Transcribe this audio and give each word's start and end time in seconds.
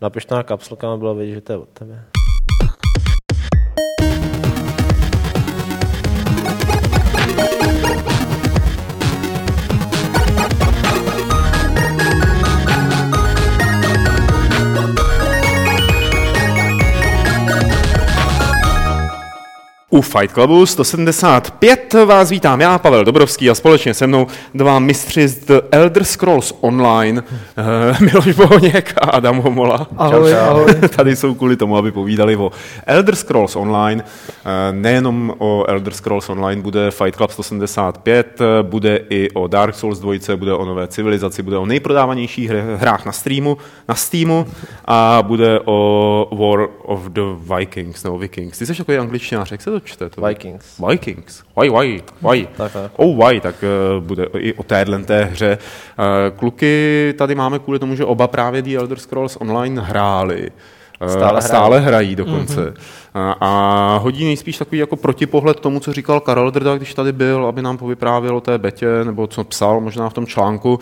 Napiš 0.00 0.26
na 0.26 0.42
kapslkama, 0.42 0.96
bylo 0.96 1.14
vidět, 1.14 1.34
že 1.34 1.40
to 1.40 1.52
je 1.52 1.58
od 1.58 1.68
tebe. 1.68 2.04
U 19.98 20.02
Fight 20.02 20.32
Clubu 20.32 20.66
175 20.66 21.94
vás 22.04 22.30
vítám 22.30 22.60
já, 22.60 22.78
Pavel 22.78 23.04
Dobrovský 23.04 23.50
a 23.50 23.54
společně 23.54 23.94
se 23.94 24.06
mnou 24.06 24.26
dva 24.54 24.78
mistři 24.78 25.28
z 25.28 25.36
The 25.36 25.60
Elder 25.70 26.04
Scrolls 26.04 26.54
Online, 26.60 27.22
uh, 27.22 28.00
Miloš 28.00 28.32
Bohoněk 28.32 28.94
a 29.00 29.06
Adam 29.06 29.38
Homola. 29.38 29.86
Ahoj, 29.96 30.30
čau, 30.30 30.36
čau. 30.36 30.50
ahoj. 30.50 30.74
Tady 30.96 31.16
jsou 31.16 31.34
kvůli 31.34 31.56
tomu, 31.56 31.76
aby 31.76 31.92
povídali 31.92 32.36
o 32.36 32.50
Elder 32.86 33.14
Scrolls 33.14 33.56
Online. 33.56 34.02
Uh, 34.02 34.76
nejenom 34.76 35.34
o 35.38 35.64
Elder 35.68 35.92
Scrolls 35.92 36.28
Online 36.28 36.62
bude 36.62 36.90
Fight 36.90 37.16
Club 37.16 37.30
175, 37.30 38.40
bude 38.62 39.00
i 39.10 39.30
o 39.30 39.46
Dark 39.46 39.74
Souls 39.74 39.98
2, 39.98 40.36
bude 40.36 40.54
o 40.54 40.64
nové 40.64 40.86
civilizaci, 40.86 41.42
bude 41.42 41.58
o 41.58 41.66
nejprodávanějších 41.66 42.50
hrách 42.76 43.06
na 43.06 43.12
streamu, 43.12 43.58
na 43.88 43.94
Steamu 43.94 44.46
a 44.84 45.22
bude 45.22 45.60
o 45.64 46.28
War 46.32 46.68
of 46.82 47.00
the 47.08 47.54
Vikings, 47.56 48.04
nebo 48.04 48.18
Vikings. 48.18 48.58
Ty 48.58 48.66
jsi 48.66 48.74
takový 48.74 48.98
angličtinář, 48.98 49.52
jak 49.52 49.62
se 49.62 49.70
to 49.70 49.78
to 49.80 49.84
čte? 49.88 50.08
To 50.08 50.26
Vikings. 50.26 50.64
Vikings. 50.88 51.42
Why, 51.56 51.70
why, 51.70 52.02
why. 52.22 52.48
Tak, 52.56 52.72
tak. 52.72 52.92
Oh, 52.96 53.26
why, 53.26 53.40
tak 53.40 53.54
uh, 53.62 54.04
bude 54.04 54.26
i 54.38 54.52
o 54.52 54.62
téhle 54.62 54.98
té 54.98 55.24
hře. 55.24 55.58
Uh, 55.98 56.38
kluky 56.38 57.14
tady 57.18 57.34
máme 57.34 57.58
kvůli 57.58 57.78
tomu, 57.78 57.96
že 57.96 58.04
oba 58.04 58.28
právě 58.28 58.62
The 58.62 58.76
Elder 58.76 58.98
Scrolls 58.98 59.36
Online 59.40 59.80
hráli. 59.80 60.50
Uh, 61.02 61.08
stále, 61.08 61.42
stále 61.42 61.80
hrají 61.80 62.16
dokonce. 62.16 62.60
Mm-hmm. 62.60 62.98
A, 63.14 63.36
a 63.40 63.98
hodí 64.02 64.24
nejspíš 64.24 64.58
takový 64.58 64.78
jako 64.78 64.96
protipohled 64.96 65.60
tomu, 65.60 65.80
co 65.80 65.92
říkal 65.92 66.20
Karel 66.20 66.50
Drda, 66.50 66.76
když 66.76 66.94
tady 66.94 67.12
byl, 67.12 67.46
aby 67.46 67.62
nám 67.62 67.78
povyprávěl 67.78 68.36
o 68.36 68.40
té 68.40 68.58
betě, 68.58 68.86
nebo 69.04 69.26
co 69.26 69.44
psal 69.44 69.80
možná 69.80 70.08
v 70.08 70.14
tom 70.14 70.26
článku. 70.26 70.78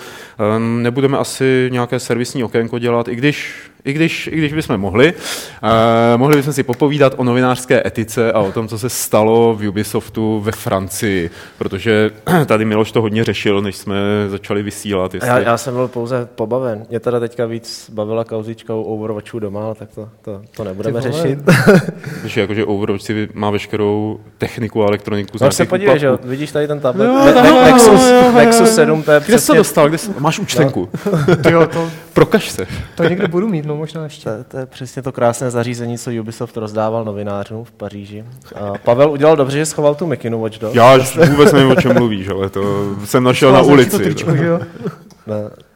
Nebudeme 0.58 1.18
asi 1.18 1.68
nějaké 1.72 2.00
servisní 2.00 2.44
okénko 2.44 2.78
dělat, 2.78 3.08
i 3.08 3.14
když 3.14 3.54
i 3.86 3.92
když, 3.92 4.26
i 4.26 4.36
když 4.36 4.52
bychom 4.52 4.78
mohli. 4.78 5.14
Uh, 5.62 5.70
mohli 6.16 6.36
bychom 6.36 6.52
si 6.52 6.62
popovídat 6.62 7.14
o 7.16 7.24
novinářské 7.24 7.86
etice 7.86 8.32
a 8.32 8.40
o 8.40 8.52
tom, 8.52 8.68
co 8.68 8.78
se 8.78 8.88
stalo 8.88 9.54
v 9.54 9.68
Ubisoftu 9.68 10.40
ve 10.40 10.52
Francii, 10.52 11.30
protože 11.58 12.10
tady 12.46 12.64
Miloš 12.64 12.92
to 12.92 13.02
hodně 13.02 13.24
řešil, 13.24 13.62
než 13.62 13.76
jsme 13.76 13.96
začali 14.28 14.62
vysílat. 14.62 15.14
Jestli... 15.14 15.28
Já, 15.28 15.38
já 15.38 15.56
jsem 15.56 15.74
byl 15.74 15.88
pouze 15.88 16.28
pobaven. 16.34 16.86
Mě 16.90 17.00
teda 17.00 17.20
teďka 17.20 17.46
víc 17.46 17.90
bavila 17.92 18.24
kauzička 18.24 18.74
u 18.74 18.82
Overwatchu 18.82 19.38
doma, 19.38 19.74
tak 19.74 19.88
to, 19.94 20.08
to, 20.22 20.42
to 20.56 20.64
nebudeme 20.64 21.00
řešit. 21.00 21.38
Víš, 22.22 22.36
jakože 22.36 22.64
Overwatch 22.64 23.04
si 23.04 23.28
má 23.34 23.50
veškerou 23.50 24.20
techniku 24.38 24.84
a 24.84 24.86
elektroniku. 24.86 25.38
No 25.40 25.52
se 25.52 25.64
podívej, 25.64 25.98
že 25.98 26.08
vidíš 26.24 26.52
tady 26.52 26.68
ten 26.68 26.80
tablet. 26.80 27.06
No, 27.06 27.24
ne, 27.24 27.34
ne, 27.34 27.64
Nexus, 27.64 28.00
Nexus 28.34 28.74
7, 28.74 29.02
to 29.02 29.12
je 29.12 29.20
Kde 29.26 29.38
jsi 29.38 29.46
to 29.46 29.54
dostal? 29.54 29.88
Kde 29.88 29.98
jsi... 29.98 30.10
Máš 30.18 30.38
účtenku. 30.38 30.88
No. 31.12 31.50
jo, 31.50 31.66
to... 31.66 31.90
Prokaž 32.12 32.50
se. 32.50 32.66
To 32.94 33.04
někde 33.04 33.28
budu 33.28 33.48
mít, 33.48 33.66
no 33.66 33.75
možná 33.76 34.04
ještě. 34.04 34.24
To, 34.24 34.44
to, 34.48 34.58
je 34.58 34.66
přesně 34.66 35.02
to 35.02 35.12
krásné 35.12 35.50
zařízení, 35.50 35.98
co 35.98 36.10
Ubisoft 36.20 36.56
rozdával 36.56 37.04
novinářům 37.04 37.64
v 37.64 37.72
Paříži. 37.72 38.24
A 38.54 38.72
Pavel 38.84 39.10
udělal 39.10 39.36
dobře, 39.36 39.58
že 39.58 39.66
schoval 39.66 39.94
tu 39.94 40.06
mikinu 40.06 40.40
Watch 40.40 40.58
Dogs. 40.58 40.74
Já 40.74 40.98
vůbec 41.30 41.52
nevím, 41.52 41.70
o 41.70 41.74
čem 41.74 41.94
mluvíš, 41.94 42.28
ale 42.28 42.50
to 42.50 42.94
jsem 43.04 43.24
našel 43.24 43.52
na 43.52 43.62
ulici. 43.62 43.98
Tričko, 43.98 44.36
že 44.36 44.46
jo? 44.46 44.60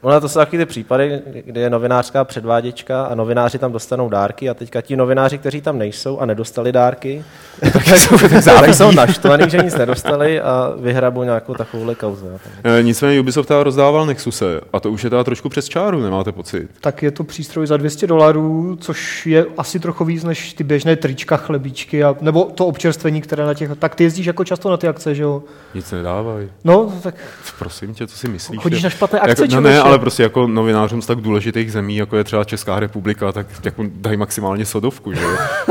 Ono 0.03 0.20
to 0.20 0.29
jsou 0.29 0.39
taky 0.39 0.59
ty 0.59 0.67
případy, 0.67 1.23
kdy 1.45 1.61
je 1.61 1.70
novinářská 1.70 2.25
předváděčka 2.25 3.05
a 3.05 3.15
novináři 3.15 3.59
tam 3.59 3.73
dostanou 3.73 4.09
dárky 4.09 4.51
a 4.51 4.55
teďka 4.55 4.81
ti 4.81 4.97
novináři, 4.97 5.39
kteří 5.39 5.61
tam 5.61 5.79
nejsou 5.79 6.19
a 6.19 6.27
nedostali 6.27 6.73
dárky, 6.73 7.25
tak, 7.73 7.87
jsou, 7.89 8.19
tak 8.45 8.75
jsou 8.75 8.91
naštvaný, 8.91 9.51
že 9.51 9.59
nic 9.59 9.75
nedostali 9.75 10.41
a 10.41 10.73
vyhrabou 10.81 11.23
nějakou 11.23 11.55
takovouhle 11.55 11.95
kauzu. 11.95 12.27
E, 12.64 12.83
nicméně 12.83 13.20
Ubisoft 13.20 13.48
teda 13.48 13.63
rozdával 13.63 14.07
Nexuse 14.07 14.61
a 14.73 14.80
to 14.80 14.91
už 14.91 15.05
je 15.05 15.11
teda 15.11 15.24
trošku 15.24 15.48
přes 15.48 15.69
čáru, 15.69 16.01
nemáte 16.01 16.33
pocit? 16.33 16.69
Tak 16.80 17.03
je 17.03 17.11
to 17.11 17.24
přístroj 17.24 17.67
za 17.67 17.77
200 17.77 18.07
dolarů, 18.07 18.77
což 18.80 19.27
je 19.27 19.47
asi 19.58 19.80
trochu 19.80 20.05
víc 20.05 20.24
než 20.24 20.53
ty 20.53 20.64
běžné 20.64 20.97
trička, 20.97 21.36
chlebíčky, 21.36 22.05
a, 22.05 22.17
nebo 22.20 22.45
to 22.45 22.67
občerstvení, 22.67 23.20
které 23.20 23.45
na 23.45 23.55
těch... 23.55 23.70
Tak 23.79 23.95
ty 23.95 24.05
jezdíš 24.05 24.27
jako 24.27 24.45
často 24.45 24.70
na 24.70 24.77
ty 24.77 24.89
akce, 24.89 25.14
že 25.14 25.23
jo? 25.23 25.42
Nic 25.74 25.91
nedávají. 25.91 26.48
No, 26.64 26.92
tak... 27.03 27.14
Prosím 27.58 27.95
tě, 27.95 28.07
co 28.07 28.17
si 28.17 28.29
myslíš? 28.29 28.61
Chodíš 28.61 28.83
na 28.83 28.91
špatné 28.91 29.20
akce, 29.20 29.42
jako, 29.42 29.55
no 29.55 29.61
ne, 29.61 29.89
ale 29.90 29.98
prostě 29.98 30.23
jako 30.23 30.46
novinářům 30.46 31.02
z 31.02 31.06
tak 31.06 31.20
důležitých 31.20 31.73
zemí, 31.73 31.96
jako 31.96 32.17
je 32.17 32.24
třeba 32.24 32.45
Česká 32.45 32.80
republika, 32.80 33.33
tak 33.33 33.46
jako 33.64 33.84
dají 33.95 34.17
maximálně 34.17 34.64
sodovku, 34.64 35.12
že 35.12 35.20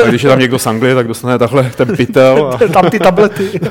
A 0.03 0.07
když 0.07 0.23
je 0.23 0.29
tam 0.29 0.39
někdo 0.39 0.59
z 0.59 0.67
Anglie, 0.67 0.95
tak 0.95 1.07
dostane 1.07 1.37
takhle 1.37 1.71
ten 1.77 1.97
pytel. 1.97 2.53
A... 2.53 2.67
tam 2.73 2.89
ty 2.89 2.99
tablety. 2.99 3.59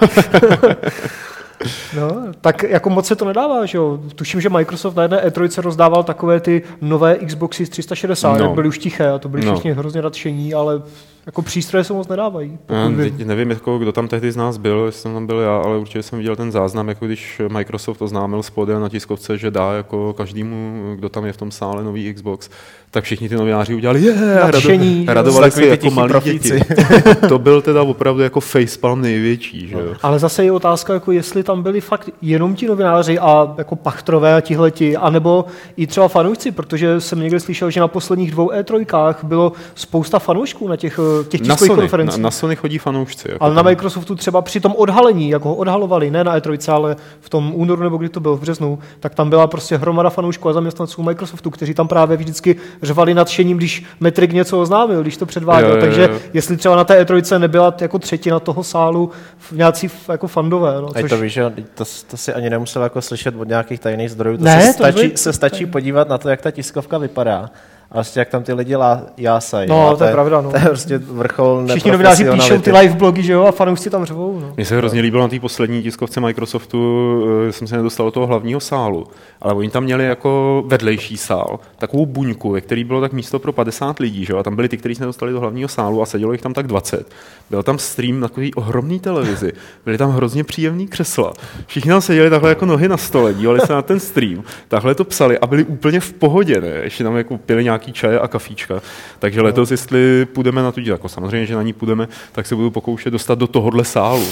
No, 1.97 2.11
tak 2.41 2.63
jako 2.63 2.91
moc 2.91 3.07
se 3.07 3.17
to 3.17 3.25
nedává, 3.25 3.67
že 3.67 3.79
jo? 3.79 4.01
Tuším, 4.15 4.41
že 4.41 4.49
Microsoft 4.49 4.97
na 4.97 5.03
jedné 5.03 5.27
E3 5.27 5.63
rozdával 5.63 6.03
takové 6.03 6.41
ty 6.41 6.63
nové 6.81 7.17
Xboxy 7.17 7.67
z 7.67 7.69
360, 7.69 8.39
no. 8.39 8.45
jak 8.45 8.55
byly 8.55 8.69
už 8.69 8.79
tiché 8.79 9.09
a 9.09 9.19
to 9.19 9.29
byli 9.29 9.47
no. 9.47 9.53
všichni 9.53 9.73
hrozně 9.73 10.03
nadšení, 10.03 10.55
ale 10.55 10.83
jako 11.29 11.43
přístroje 11.43 11.85
se 11.85 11.93
moc 11.93 12.09
nedávají. 12.09 12.59
Já, 12.69 12.97
teď 12.97 13.25
nevím, 13.25 13.51
jako, 13.51 13.79
kdo 13.79 13.93
tam 13.93 14.09
tehdy 14.09 14.33
z 14.33 14.37
nás 14.37 14.57
byl, 14.57 14.83
jestli 14.87 15.03
jsem 15.03 15.15
tam 15.15 15.27
byl 15.27 15.39
já, 15.39 15.57
ale 15.57 15.79
určitě 15.79 16.03
jsem 16.03 16.19
viděl 16.19 16.37
ten 16.37 16.53
záznam, 16.53 16.89
jako 16.89 17.07
když 17.07 17.41
Microsoft 17.49 18.03
oznámil 18.03 18.43
spodem 18.43 18.81
na 18.81 18.89
tiskovce, 18.89 19.39
že 19.39 19.51
dá 19.51 19.73
jako 19.73 20.13
každému, 20.13 20.83
kdo 20.97 21.09
tam 21.09 21.25
je 21.25 21.33
v 21.33 21.37
tom 21.37 21.51
sále 21.51 21.85
nový 21.85 22.15
Xbox, 22.15 22.51
tak 22.91 23.05
všichni 23.05 23.29
ty 23.29 23.35
novináři 23.35 23.75
udělali 23.75 24.03
je, 24.03 24.13
yeah, 24.13 24.51
rado, 24.51 24.61
radovali 25.07 25.51
se 25.51 25.67
jako 25.67 25.91
malí 25.91 26.13
děti. 26.23 26.61
to 27.29 27.39
byl 27.39 27.63
teda 27.63 27.83
opravdu 27.83 28.23
jako 28.23 28.41
facepalm 28.41 29.01
největší. 29.01 29.69
Že 29.69 29.75
jo? 29.75 29.95
Ale 30.03 30.19
zase 30.19 30.45
je 30.45 30.53
otázka, 30.53 30.95
jako 30.95 31.13
jestli 31.13 31.43
tam 31.43 31.63
byli 31.63 31.81
fakt 31.81 32.11
jenom 32.23 32.55
ti 32.55 32.67
novináři 32.67 33.19
a 33.19 33.55
jako 33.59 33.77
pachtrové 33.77 34.35
a 34.35 34.41
tihleti, 34.41 34.97
anebo 34.97 35.45
i 35.77 35.87
třeba 35.87 36.09
fanoušci, 36.09 36.51
protože 36.51 37.01
jsem 37.01 37.21
někde 37.21 37.41
slyšel, 37.41 37.71
že 37.71 37.81
na 37.81 37.89
posledních 37.89 38.31
dvou 38.31 38.51
E3 38.51 39.15
bylo 39.23 39.53
spousta 39.75 40.19
fanoušků 40.19 40.69
na 40.69 40.77
těch, 40.77 41.01
těch 41.25 41.41
tiskových 41.41 41.73
konferencích. 41.73 42.23
Na, 42.23 42.27
na 42.27 42.31
Sony 42.31 42.57
chodí 42.57 42.79
fanoušci. 42.79 43.29
Jako 43.31 43.45
ale 43.45 43.55
na 43.55 43.63
Microsoftu 43.63 44.15
třeba 44.15 44.43
při 44.43 44.61
tom 44.61 44.75
odhalení, 44.77 45.31
jak 45.31 45.43
ho 45.43 45.55
odhalovali, 45.55 46.11
ne 46.11 46.25
na 46.25 46.39
E3, 46.39 46.73
ale 46.73 46.97
v 47.21 47.31
tom 47.31 47.53
únoru 47.55 47.83
nebo 47.83 47.97
kdy 47.97 48.09
to 48.09 48.21
bylo 48.21 48.37
v 48.37 48.41
březnu, 48.41 48.79
tak 49.01 49.15
tam 49.15 49.31
byla 49.31 49.47
prostě 49.47 49.77
hromada 49.77 50.11
fanoušků 50.11 50.49
a 50.49 50.53
zaměstnanců 50.53 51.03
Microsoftu, 51.03 51.51
kteří 51.51 51.75
tam 51.75 51.89
právě 51.89 52.17
vždycky 52.17 52.57
řvali 52.83 53.15
nadšením, 53.15 53.57
když 53.57 53.85
Metrik 54.01 54.33
něco 54.33 54.61
oznámil, 54.61 55.03
když 55.03 55.17
to 55.17 55.27
předváděl. 55.27 55.71
Jo, 55.71 55.77
jo, 55.77 55.81
jo. 55.81 55.87
Takže 55.87 56.21
jestli 56.33 56.57
třeba 56.57 56.77
na 56.77 56.85
té 56.85 57.05
E3 57.05 57.39
nebyla 57.39 57.75
jako 57.81 57.99
třetina 57.99 58.41
toho 58.41 58.65
sálu 58.65 59.11
v 59.39 59.53
nějací 59.53 59.91
jako 60.09 60.27
fandové. 60.27 60.81
No, 60.81 60.89
což... 61.01 61.11
to 61.11 61.19
víš, 61.19 61.33
že 61.33 61.53
to, 61.75 61.85
to, 62.11 62.17
si 62.17 62.35
ani 62.35 62.51
nemusel 62.51 62.83
jako 62.83 63.03
slyšet 63.03 63.35
od 63.39 63.49
nějakých 63.49 63.81
tajných 63.81 64.11
zdrojů. 64.11 64.37
To 64.37 64.45
ne, 64.45 64.61
se, 64.61 64.79
to 64.79 64.85
stačí, 64.85 65.13
se 65.15 65.33
stačí 65.33 65.67
podívat 65.67 66.09
na 66.09 66.19
to, 66.19 66.29
jak 66.29 66.43
ta 66.43 66.51
tiskovka 66.51 66.99
vypadá 66.99 67.51
vlastně 67.91 68.21
jak 68.21 68.29
tam 68.29 68.43
ty 68.43 68.53
lidi 68.53 68.77
lá, 68.77 69.03
jásají. 69.17 69.69
No, 69.69 69.97
to 69.97 70.05
je, 70.05 70.13
pravda. 70.13 70.41
No. 70.41 70.51
To 70.51 70.57
je 70.57 70.65
prostě 70.65 70.99
vrchol 70.99 71.67
Všichni 71.69 71.91
novináři 71.91 72.31
píšou 72.31 72.59
ty 72.59 72.73
live 72.73 72.95
blogy, 72.95 73.23
že 73.23 73.33
jo, 73.33 73.45
a 73.47 73.53
fanoušci 73.53 73.91
tam 73.91 74.05
řvou. 74.05 74.41
No. 74.41 74.53
Mně 74.57 74.65
se 74.65 74.77
hrozně 74.77 75.01
líbilo 75.01 75.23
na 75.23 75.29
té 75.29 75.41
poslední 75.41 75.83
tiskovce 75.83 76.21
Microsoftu, 76.21 77.25
eh, 77.49 77.53
jsem 77.53 77.67
se 77.67 77.77
nedostal 77.77 78.07
do 78.07 78.11
toho 78.11 78.27
hlavního 78.27 78.61
sálu, 78.61 79.07
ale 79.41 79.55
oni 79.55 79.71
tam 79.71 79.85
měli 79.85 80.05
jako 80.05 80.63
vedlejší 80.67 81.17
sál, 81.17 81.61
takovou 81.79 82.07
buňku, 82.07 82.51
ve 82.51 82.61
který 82.61 82.85
bylo 82.85 83.01
tak 83.01 83.13
místo 83.13 83.39
pro 83.39 83.53
50 83.53 83.99
lidí, 83.99 84.25
že 84.25 84.33
jo, 84.33 84.39
a 84.39 84.43
tam 84.43 84.57
byli 84.57 84.69
ty, 84.69 84.77
kteří 84.77 84.95
se 84.95 85.03
nedostali 85.03 85.33
do 85.33 85.41
hlavního 85.41 85.69
sálu 85.69 86.03
a 86.03 86.07
sedělo 86.07 86.33
jich 86.33 86.41
tam 86.41 86.55
tak 86.55 86.67
20. 86.67 87.07
Byl 87.51 87.63
tam 87.63 87.79
stream 87.79 88.21
na 88.21 88.29
takový 88.29 88.55
ohromný 88.55 89.01
televizi, 89.01 89.53
byly 89.85 89.99
tam 89.99 90.11
hrozně 90.11 90.45
příjemný 90.45 90.89
křesla. 90.89 91.33
Všichni 91.67 91.91
tam 91.91 92.01
seděli 92.01 92.31
takhle 92.31 92.49
jako 92.49 92.67
nohy 92.67 92.89
na 92.89 92.97
stole, 92.97 93.35
dívali 93.35 93.61
se 93.61 93.73
na 93.73 93.83
ten 93.83 94.01
stream, 94.01 94.43
takhle 94.69 94.95
to 94.95 95.05
psali 95.05 95.39
a 95.39 95.47
byli 95.47 95.65
úplně 95.65 96.01
v 96.01 96.13
pohodě, 96.13 96.61
ne? 96.61 96.69
Ještě 96.69 97.05
tam 97.05 97.17
jako 97.17 97.39
pili 97.39 97.65
nějaký 97.79 97.93
čaje 97.93 98.21
a 98.21 98.29
kafíčka. 98.29 98.81
Takže 99.19 99.43
letos, 99.43 99.71
jestli 99.71 100.27
půjdeme 100.27 100.63
na 100.63 100.73
tu 100.73 100.81
jako 100.81 101.09
samozřejmě, 101.09 101.47
že 101.47 101.55
na 101.55 101.63
ní 101.63 101.73
půjdeme, 101.73 102.09
tak 102.33 102.47
se 102.47 102.55
budu 102.55 102.71
pokoušet 102.71 103.11
dostat 103.11 103.39
do 103.39 103.47
tohohle 103.47 103.85
sálu. 103.85 104.25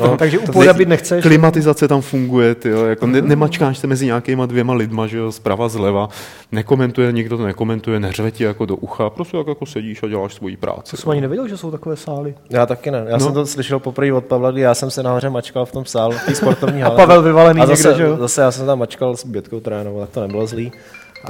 No, 0.00 0.16
takže 0.16 0.38
úplně 0.38 0.72
být 0.72 0.88
nechceš. 0.88 1.22
Klimatizace 1.22 1.88
tam 1.88 2.00
funguje, 2.00 2.54
tyjo, 2.54 2.84
jako 2.84 3.06
ne, 3.06 3.22
nemačkáš 3.22 3.78
se 3.78 3.86
mezi 3.86 4.06
nějakýma 4.06 4.46
dvěma 4.46 4.74
lidma, 4.74 5.06
že 5.06 5.18
jo, 5.18 5.32
zprava, 5.32 5.68
zleva, 5.68 6.08
nekomentuje, 6.52 7.12
nikdo 7.12 7.36
to 7.36 7.46
nekomentuje, 7.46 8.00
neřve 8.00 8.30
ti 8.30 8.44
jako 8.44 8.66
do 8.66 8.76
ucha, 8.76 9.10
prostě 9.10 9.36
jak 9.36 9.46
jako 9.46 9.66
sedíš 9.66 10.02
a 10.02 10.08
děláš 10.08 10.34
svoji 10.34 10.56
práci. 10.56 10.90
To 10.90 10.96
jsem 10.96 11.10
ani 11.10 11.20
nevěděl, 11.20 11.48
že 11.48 11.56
jsou 11.56 11.70
takové 11.70 11.96
sály. 11.96 12.34
Já 12.50 12.66
taky 12.66 12.90
ne. 12.90 13.04
Já 13.08 13.16
no. 13.16 13.24
jsem 13.24 13.32
to 13.34 13.46
slyšel 13.46 13.78
poprvé 13.78 14.12
od 14.12 14.24
Pavla, 14.24 14.50
kdy 14.50 14.60
já 14.60 14.74
jsem 14.74 14.90
se 14.90 15.02
nahoře 15.02 15.30
mačkal 15.30 15.66
v 15.66 15.72
tom 15.72 15.84
sálu, 15.84 16.12
v 16.12 16.26
té 16.26 16.34
sportovní 16.34 16.80
hale. 16.80 16.94
A 16.96 16.96
Pavel 16.96 17.22
vyvalený 17.22 17.60
a 17.60 17.66
zase, 17.66 17.88
někde, 17.88 18.04
že 18.04 18.10
jo? 18.10 18.16
Zase 18.16 18.40
já 18.40 18.50
jsem 18.50 18.66
tam 18.66 18.78
mačkal 18.78 19.16
s 19.16 19.26
Bětkou 19.26 19.60
trénoval, 19.60 20.00
tak 20.00 20.10
to 20.10 20.20
nebylo 20.20 20.46
zlý. 20.46 20.72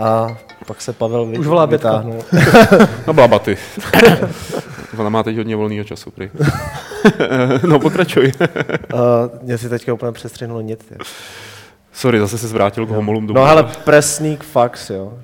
A 0.01 0.37
pak 0.67 0.83
se 0.83 0.93
Pavel 0.93 1.27
vy, 1.27 1.39
Už 1.39 1.47
volá 1.47 1.67
vytáhnul. 1.67 2.19
no 3.07 3.13
blabaty. 3.13 3.59
Ona 4.99 5.09
má 5.09 5.23
teď 5.23 5.37
hodně 5.37 5.57
volného 5.57 5.85
času, 5.85 6.11
prý. 6.11 6.31
no 7.69 7.79
pokračuj. 7.79 8.33
uh, 8.95 9.01
mě 9.43 9.59
si 9.59 9.69
teďka 9.69 9.95
úplně 9.95 10.13
přestřihnulo 10.13 10.61
nic. 10.61 10.93
Sorry, 11.93 12.21
zase 12.21 12.39
se 12.39 12.49
zvrátil 12.49 12.87
k 12.87 12.91
homolům 12.91 13.27
domů. 13.27 13.41
No 13.41 13.47
ale 13.47 13.63
presník 13.85 14.45
fax, 14.45 14.91
jo. 14.91 15.13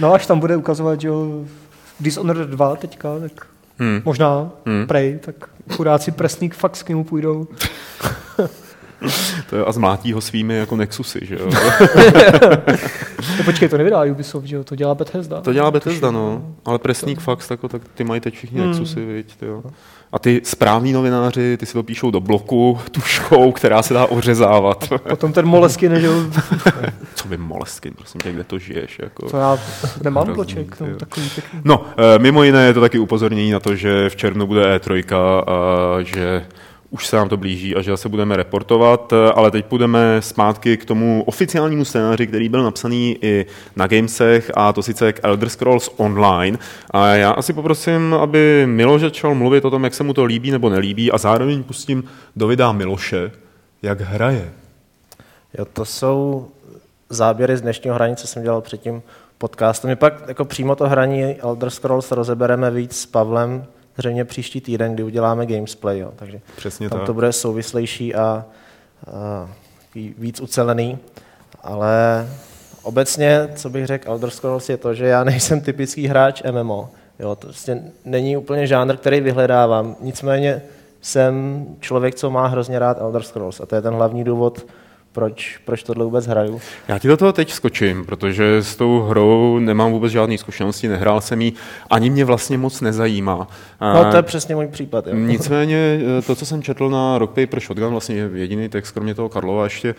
No 0.00 0.14
až 0.14 0.26
tam 0.26 0.40
bude 0.40 0.56
ukazovat, 0.56 1.00
že 1.00 1.08
jo, 1.08 1.44
Dishonored 2.00 2.48
2 2.48 2.76
teďka, 2.76 3.08
tak 3.20 3.46
hmm. 3.78 4.02
možná 4.04 4.50
hmm. 4.66 4.86
Prey, 4.86 5.18
tak 5.18 5.34
chudáci 5.72 6.10
presník 6.10 6.54
fakt 6.54 6.76
s 6.76 6.82
kým 6.82 7.04
půjdou. 7.04 7.46
to 9.50 9.56
je, 9.56 9.64
a 9.64 9.72
zmlátí 9.72 10.12
ho 10.12 10.20
svými 10.20 10.56
jako 10.56 10.76
Nexusy, 10.76 11.20
že 11.22 11.34
jo? 11.34 11.50
no, 13.38 13.44
počkej, 13.44 13.68
to 13.68 13.78
nevydá 13.78 14.04
Ubisoft, 14.04 14.46
že 14.46 14.56
jo? 14.56 14.64
To 14.64 14.76
dělá 14.76 14.94
Bethesda. 14.94 15.40
To 15.40 15.52
dělá 15.52 15.70
Bethesda, 15.70 16.10
no. 16.10 16.42
Ale 16.64 16.78
Presník 16.78 17.18
to... 17.18 17.24
fakt, 17.24 17.48
tak, 17.48 17.60
tak 17.68 17.82
ty 17.94 18.04
mají 18.04 18.20
teď 18.20 18.34
všichni 18.34 18.60
hmm. 18.60 18.68
Nexusy, 18.68 19.04
viď, 19.04 19.36
jo. 19.42 19.62
A 20.12 20.18
ty 20.18 20.40
správní 20.44 20.92
novináři, 20.92 21.56
ty 21.56 21.66
si 21.66 21.72
to 21.72 21.82
píšou 21.82 22.10
do 22.10 22.20
bloku 22.20 22.78
tuškou, 22.90 23.52
která 23.52 23.82
se 23.82 23.94
dá 23.94 24.06
ořezávat. 24.06 24.88
Potom 25.08 25.32
ten 25.32 25.46
Moleskin, 25.46 26.00
že 26.00 26.06
jo? 26.06 26.12
Co 27.14 27.28
by 27.28 27.36
Moleskin, 27.36 27.94
prosím 27.94 28.20
tě, 28.20 28.32
kde 28.32 28.44
to 28.44 28.58
žiješ? 28.58 28.98
Jako? 29.02 29.30
To 29.30 29.36
já 29.36 29.58
nemám 30.02 30.24
Hrozný, 30.24 30.34
bloček, 30.34 30.80
no, 30.80 30.86
takový 30.96 31.30
pěkný. 31.34 31.60
No, 31.64 31.84
eh, 31.96 32.18
mimo 32.18 32.42
jiné 32.42 32.66
je 32.66 32.74
to 32.74 32.80
taky 32.80 32.98
upozornění 32.98 33.50
na 33.50 33.60
to, 33.60 33.76
že 33.76 34.08
v 34.08 34.16
červnu 34.16 34.46
bude 34.46 34.78
E3 34.78 35.04
a 35.46 36.02
že 36.02 36.46
už 36.90 37.06
se 37.06 37.16
nám 37.16 37.28
to 37.28 37.36
blíží 37.36 37.76
a 37.76 37.82
že 37.82 37.96
se 37.96 38.08
budeme 38.08 38.36
reportovat, 38.36 39.12
ale 39.34 39.50
teď 39.50 39.66
půjdeme 39.66 40.16
zpátky 40.20 40.76
k 40.76 40.84
tomu 40.84 41.22
oficiálnímu 41.26 41.84
scénáři, 41.84 42.26
který 42.26 42.48
byl 42.48 42.62
napsaný 42.62 43.18
i 43.22 43.46
na 43.76 43.86
Gamesech 43.86 44.50
a 44.54 44.72
to 44.72 44.82
sice 44.82 45.12
k 45.12 45.20
Elder 45.22 45.48
Scrolls 45.48 45.90
Online. 45.96 46.58
A 46.90 47.06
já 47.06 47.30
asi 47.30 47.52
poprosím, 47.52 48.14
aby 48.14 48.62
Miloš 48.66 49.00
začal 49.00 49.34
mluvit 49.34 49.64
o 49.64 49.70
tom, 49.70 49.84
jak 49.84 49.94
se 49.94 50.04
mu 50.04 50.14
to 50.14 50.24
líbí 50.24 50.50
nebo 50.50 50.70
nelíbí 50.70 51.12
a 51.12 51.18
zároveň 51.18 51.62
pustím 51.62 52.04
do 52.36 52.46
videa 52.46 52.72
Miloše, 52.72 53.32
jak 53.82 54.00
hraje. 54.00 54.52
Jo, 55.58 55.64
to 55.64 55.84
jsou 55.84 56.48
záběry 57.08 57.56
z 57.56 57.60
dnešního 57.60 57.94
hraní, 57.94 58.16
co 58.16 58.26
jsem 58.26 58.42
dělal 58.42 58.60
předtím 58.60 59.02
podcastem. 59.38 59.88
My 59.88 59.96
pak 59.96 60.14
jako 60.28 60.44
přímo 60.44 60.76
to 60.76 60.88
hraní 60.88 61.24
Elder 61.24 61.70
Scrolls 61.70 62.10
rozebereme 62.10 62.70
víc 62.70 62.96
s 62.96 63.06
Pavlem, 63.06 63.64
zřejmě 64.00 64.24
příští 64.24 64.60
týden, 64.60 64.94
kdy 64.94 65.02
uděláme 65.02 65.46
gamesplay. 65.46 65.98
Jo. 65.98 66.12
Takže 66.16 66.40
Přesně 66.56 66.88
tam 66.90 66.98
tak. 66.98 67.06
to 67.06 67.14
bude 67.14 67.32
souvislejší 67.32 68.14
a, 68.14 68.44
a 69.12 69.50
víc 69.94 70.40
ucelený. 70.40 70.98
Ale 71.62 72.26
obecně, 72.82 73.48
co 73.54 73.70
bych 73.70 73.86
řekl, 73.86 74.10
Elder 74.10 74.30
Scrolls 74.30 74.68
je 74.68 74.76
to, 74.76 74.94
že 74.94 75.06
já 75.06 75.24
nejsem 75.24 75.60
typický 75.60 76.06
hráč 76.06 76.42
MMO. 76.50 76.90
Jo, 77.18 77.36
to 77.36 77.46
vlastně 77.46 77.82
není 78.04 78.36
úplně 78.36 78.66
žánr, 78.66 78.96
který 78.96 79.20
vyhledávám. 79.20 79.96
Nicméně 80.00 80.62
jsem 81.00 81.66
člověk, 81.80 82.14
co 82.14 82.30
má 82.30 82.46
hrozně 82.46 82.78
rád 82.78 83.00
Elder 83.00 83.22
Scrolls 83.22 83.60
a 83.60 83.66
to 83.66 83.74
je 83.74 83.82
ten 83.82 83.94
hlavní 83.94 84.24
důvod, 84.24 84.66
proč, 85.12 85.58
proč 85.64 85.82
tohle 85.82 86.04
vůbec 86.04 86.26
hraju. 86.26 86.60
Já 86.88 86.98
ti 86.98 87.08
do 87.08 87.16
toho 87.16 87.32
teď 87.32 87.52
skočím, 87.52 88.04
protože 88.06 88.56
s 88.56 88.76
tou 88.76 89.00
hrou 89.00 89.58
nemám 89.58 89.92
vůbec 89.92 90.12
žádné 90.12 90.38
zkušenosti, 90.38 90.88
nehrál 90.88 91.20
jsem 91.20 91.40
ji, 91.40 91.52
ani 91.90 92.10
mě 92.10 92.24
vlastně 92.24 92.58
moc 92.58 92.80
nezajímá. 92.80 93.48
No 93.80 94.10
to 94.10 94.16
je 94.16 94.22
přesně 94.22 94.54
můj 94.54 94.66
případ. 94.66 95.06
Jo. 95.06 95.14
Nicméně 95.14 96.00
eh, 96.18 96.22
to, 96.22 96.34
co 96.34 96.46
jsem 96.46 96.62
četl 96.62 96.90
na 96.90 97.18
Rock 97.18 97.30
Paper 97.30 97.60
Shotgun, 97.60 97.90
vlastně 97.90 98.16
jediný 98.34 98.68
text, 98.68 98.90
kromě 98.90 99.14
toho 99.14 99.28
Karlova 99.28 99.64
ještě, 99.64 99.94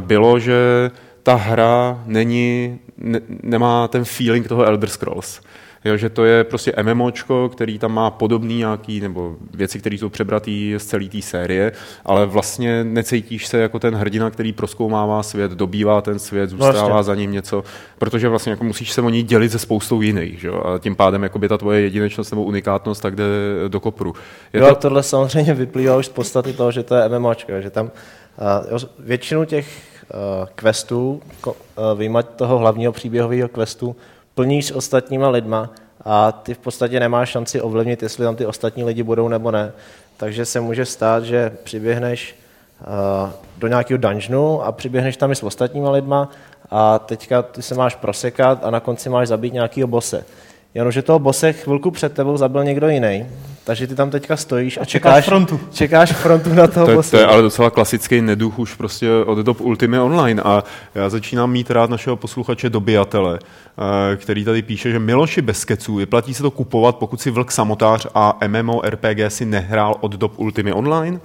bylo, 0.00 0.38
že 0.38 0.90
ta 1.22 1.34
hra 1.34 2.02
není, 2.06 2.78
ne, 2.96 3.20
nemá 3.42 3.88
ten 3.88 4.04
feeling 4.04 4.48
toho 4.48 4.64
Elder 4.64 4.88
Scrolls. 4.88 5.40
Jo, 5.84 5.96
že 5.96 6.08
to 6.08 6.24
je 6.24 6.44
prostě 6.44 6.72
MMOčko, 6.82 7.48
který 7.48 7.78
tam 7.78 7.92
má 7.92 8.10
podobný 8.10 8.56
nějaký, 8.56 9.00
nebo 9.00 9.36
věci, 9.54 9.78
které 9.78 9.96
jsou 9.96 10.08
přebratý 10.08 10.74
z 10.78 10.84
celé 10.84 11.08
té 11.08 11.22
série, 11.22 11.72
ale 12.04 12.26
vlastně 12.26 12.84
necítíš 12.84 13.46
se 13.46 13.58
jako 13.58 13.78
ten 13.78 13.94
hrdina, 13.94 14.30
který 14.30 14.52
proskoumává 14.52 15.22
svět, 15.22 15.52
dobývá 15.52 16.00
ten 16.00 16.18
svět, 16.18 16.50
zůstává 16.50 16.88
vlastně. 16.88 17.02
za 17.02 17.14
ním 17.14 17.32
něco, 17.32 17.64
protože 17.98 18.28
vlastně 18.28 18.50
jako 18.50 18.64
musíš 18.64 18.92
se 18.92 19.02
o 19.02 19.08
ní 19.08 19.22
dělit 19.22 19.52
se 19.52 19.58
spoustou 19.58 20.00
jiných, 20.00 20.40
že? 20.40 20.50
a 20.50 20.78
tím 20.78 20.96
pádem 20.96 21.22
jako 21.22 21.38
by 21.38 21.48
ta 21.48 21.58
tvoje 21.58 21.80
jedinečnost 21.80 22.30
nebo 22.30 22.44
unikátnost 22.44 23.02
tak 23.02 23.16
jde 23.16 23.24
do 23.68 23.80
kopru. 23.80 24.14
Je 24.52 24.60
jo, 24.60 24.68
to... 24.68 24.74
tohle 24.74 25.02
samozřejmě 25.02 25.54
vyplývá 25.54 25.96
už 25.96 26.06
z 26.06 26.08
podstaty 26.08 26.52
toho, 26.52 26.72
že 26.72 26.82
to 26.82 26.94
je 26.94 27.08
MMOčko, 27.08 27.60
že 27.60 27.70
tam 27.70 27.90
uh, 28.70 28.78
většinu 28.98 29.44
těch 29.44 29.66
uh, 30.14 30.46
questů, 30.54 31.22
uh, 31.46 31.54
vyjmat 31.98 32.36
toho 32.36 32.58
hlavního 32.58 32.92
příběhového 32.92 33.48
questu, 33.48 33.96
plníš 34.38 34.66
s 34.66 34.70
ostatníma 34.70 35.28
lidma 35.28 35.70
a 36.04 36.32
ty 36.32 36.54
v 36.54 36.58
podstatě 36.58 37.00
nemáš 37.00 37.28
šanci 37.28 37.60
ovlivnit, 37.60 38.02
jestli 38.02 38.24
tam 38.24 38.36
ty 38.36 38.46
ostatní 38.46 38.84
lidi 38.84 39.02
budou 39.02 39.28
nebo 39.28 39.50
ne. 39.50 39.72
Takže 40.16 40.44
se 40.44 40.60
může 40.60 40.84
stát, 40.84 41.24
že 41.24 41.52
přiběhneš 41.62 42.36
uh, 42.80 43.30
do 43.58 43.68
nějakého 43.68 43.98
dungeonu 43.98 44.62
a 44.62 44.72
přiběhneš 44.72 45.16
tam 45.16 45.32
i 45.32 45.36
s 45.36 45.42
ostatníma 45.42 45.90
lidma 45.90 46.30
a 46.70 46.98
teďka 46.98 47.42
ty 47.42 47.62
se 47.62 47.74
máš 47.74 47.94
prosekat 47.94 48.64
a 48.64 48.70
na 48.70 48.80
konci 48.80 49.08
máš 49.08 49.28
zabít 49.28 49.52
nějakého 49.52 49.88
bose. 49.88 50.24
Jenomže 50.78 51.02
toho 51.02 51.18
bose 51.18 51.52
chvilku 51.52 51.90
před 51.90 52.12
tebou 52.12 52.36
zabil 52.36 52.64
někdo 52.64 52.88
jiný, 52.88 53.26
takže 53.64 53.86
ty 53.86 53.94
tam 53.94 54.10
teďka 54.10 54.36
stojíš 54.36 54.78
a, 54.78 54.80
a 54.80 54.84
čekáš, 54.84 55.14
čekáš 55.14 55.24
frontu. 55.24 55.60
Čekáš 55.72 56.12
frontu 56.12 56.54
na 56.54 56.66
toho 56.66 56.86
to, 56.86 56.94
bosse. 56.94 57.10
To 57.10 57.16
je 57.16 57.26
ale 57.26 57.42
docela 57.42 57.70
klasický 57.70 58.20
neduch 58.20 58.58
už 58.58 58.74
prostě 58.74 59.10
od 59.26 59.38
dob 59.38 59.60
Ultimy 59.60 59.98
Online 59.98 60.42
a 60.42 60.64
já 60.94 61.08
začínám 61.08 61.50
mít 61.50 61.70
rád 61.70 61.90
našeho 61.90 62.16
posluchače 62.16 62.70
Dobijatele, 62.70 63.38
eh, 63.42 64.16
který 64.16 64.44
tady 64.44 64.62
píše, 64.62 64.90
že 64.90 64.98
Miloši 64.98 65.42
bez 65.42 65.64
keců, 65.64 65.94
vyplatí 65.94 66.34
se 66.34 66.42
to 66.42 66.50
kupovat, 66.50 66.96
pokud 66.96 67.20
si 67.20 67.30
vlk 67.30 67.50
samotář 67.50 68.06
a 68.14 68.38
MMORPG 68.48 69.30
si 69.30 69.44
nehrál 69.44 69.94
od 70.00 70.12
dob 70.12 70.38
Ultimy 70.38 70.72
Online? 70.72 71.20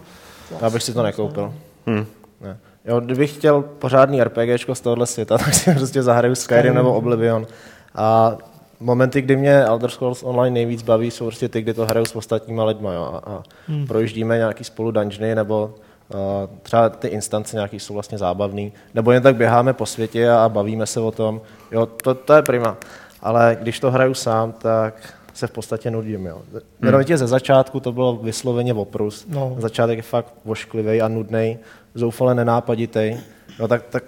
Já 0.62 0.70
bych 0.70 0.84
si 0.84 0.94
to 0.94 1.04
nekoupil. 1.04 1.54
Hmm. 1.88 2.06
Ne. 2.42 2.58
Jo, 2.86 3.00
kdybych 3.00 3.34
chtěl 3.34 3.62
pořádný 3.62 4.24
RPGčko 4.24 4.76
z 4.76 4.82
tohohle 4.82 5.08
světa, 5.08 5.38
tak 5.46 5.54
si 5.54 5.74
prostě 5.74 6.04
zahraju 6.04 6.36
Skyrim 6.36 6.74
nebo 6.74 6.94
Oblivion. 6.94 7.48
A 7.96 8.38
momenty, 8.84 9.22
kdy 9.22 9.36
mě 9.36 9.64
Elder 9.64 9.90
Scrolls 9.90 10.24
Online 10.24 10.54
nejvíc 10.54 10.82
baví, 10.82 11.12
jsou 11.12 11.26
prostě 11.26 11.50
ty, 11.50 11.62
kdy 11.62 11.74
to 11.74 11.86
hraju 11.86 12.06
s 12.06 12.16
ostatníma 12.16 12.64
lidma 12.64 12.94
jo, 12.94 13.04
a, 13.14 13.32
a 13.32 13.44
hmm. 13.68 13.88
projíždíme 13.88 14.38
nějaký 14.38 14.64
spolu 14.64 14.92
dungeony, 14.92 15.36
nebo 15.36 15.76
uh, 16.14 16.20
třeba 16.64 16.90
ty 16.90 17.08
instance 17.08 17.56
nějaký 17.56 17.80
jsou 17.80 17.94
vlastně 17.94 18.18
zábavný, 18.18 18.74
nebo 18.94 19.12
jen 19.12 19.24
tak 19.24 19.36
běháme 19.36 19.74
po 19.74 19.86
světě 19.86 20.30
a, 20.30 20.46
a 20.46 20.50
bavíme 20.50 20.86
se 20.86 21.00
o 21.00 21.12
tom. 21.12 21.42
Jo, 21.72 21.86
to, 21.86 22.14
to 22.14 22.34
je 22.34 22.42
prima. 22.42 22.78
Ale 23.22 23.58
když 23.62 23.80
to 23.80 23.92
hraju 23.92 24.14
sám, 24.14 24.52
tak 24.52 25.14
se 25.34 25.48
v 25.48 25.52
podstatě 25.52 25.92
nudím. 25.92 26.26
Jo. 26.26 26.42
Hmm. 26.82 27.04
ze 27.04 27.28
začátku 27.28 27.80
to 27.80 27.92
bylo 27.92 28.16
vysloveně 28.16 28.74
oprus. 28.74 29.26
No. 29.30 29.56
Začátek 29.60 29.98
je 29.98 30.04
fakt 30.04 30.34
vošklivý 30.46 31.02
a 31.02 31.08
nudný, 31.08 31.60
zoufale 31.96 32.36
nenápaditý. 32.36 33.18
No, 33.60 33.68
tak, 33.68 33.84
tak 33.90 34.04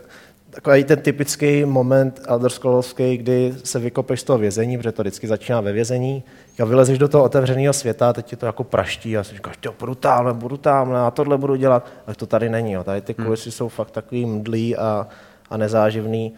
takový 0.56 0.84
ten 0.84 1.00
typický 1.00 1.66
moment 1.66 2.22
Elder 2.28 2.52
Scrollsky, 2.52 3.18
kdy 3.18 3.54
se 3.64 3.80
vykopeš 3.80 4.22
z 4.22 4.24
toho 4.24 4.40
vězení, 4.40 4.78
protože 4.78 4.92
to 4.92 5.02
vždycky 5.02 5.28
začíná 5.28 5.62
ve 5.62 5.72
vězení, 5.72 6.24
a 6.62 6.66
vylezeš 6.66 6.98
do 6.98 7.08
toho 7.08 7.24
otevřeného 7.24 7.74
světa, 7.74 8.14
teď 8.14 8.26
ti 8.26 8.36
to 8.36 8.46
jako 8.46 8.64
praští 8.64 9.18
a 9.18 9.24
si 9.24 9.36
říkáš, 9.36 9.56
jo, 9.66 9.74
budu 9.80 9.96
tamhle, 9.96 10.34
budu 10.34 10.58
tamhle 10.58 11.00
a 11.00 11.12
tohle 11.12 11.38
budu 11.38 11.56
dělat. 11.56 11.88
Ale 12.08 12.16
to 12.16 12.26
tady 12.26 12.50
není. 12.50 12.72
Jo. 12.72 12.84
Tady 12.84 13.02
ty 13.02 13.16
hmm. 13.18 13.26
kulisy 13.26 13.50
hmm. 13.50 13.52
jsou 13.52 13.68
fakt 13.68 13.92
takový 13.92 14.26
mdlý 14.26 14.76
a, 14.76 15.08
a 15.50 15.58
nezáživný. 15.58 16.34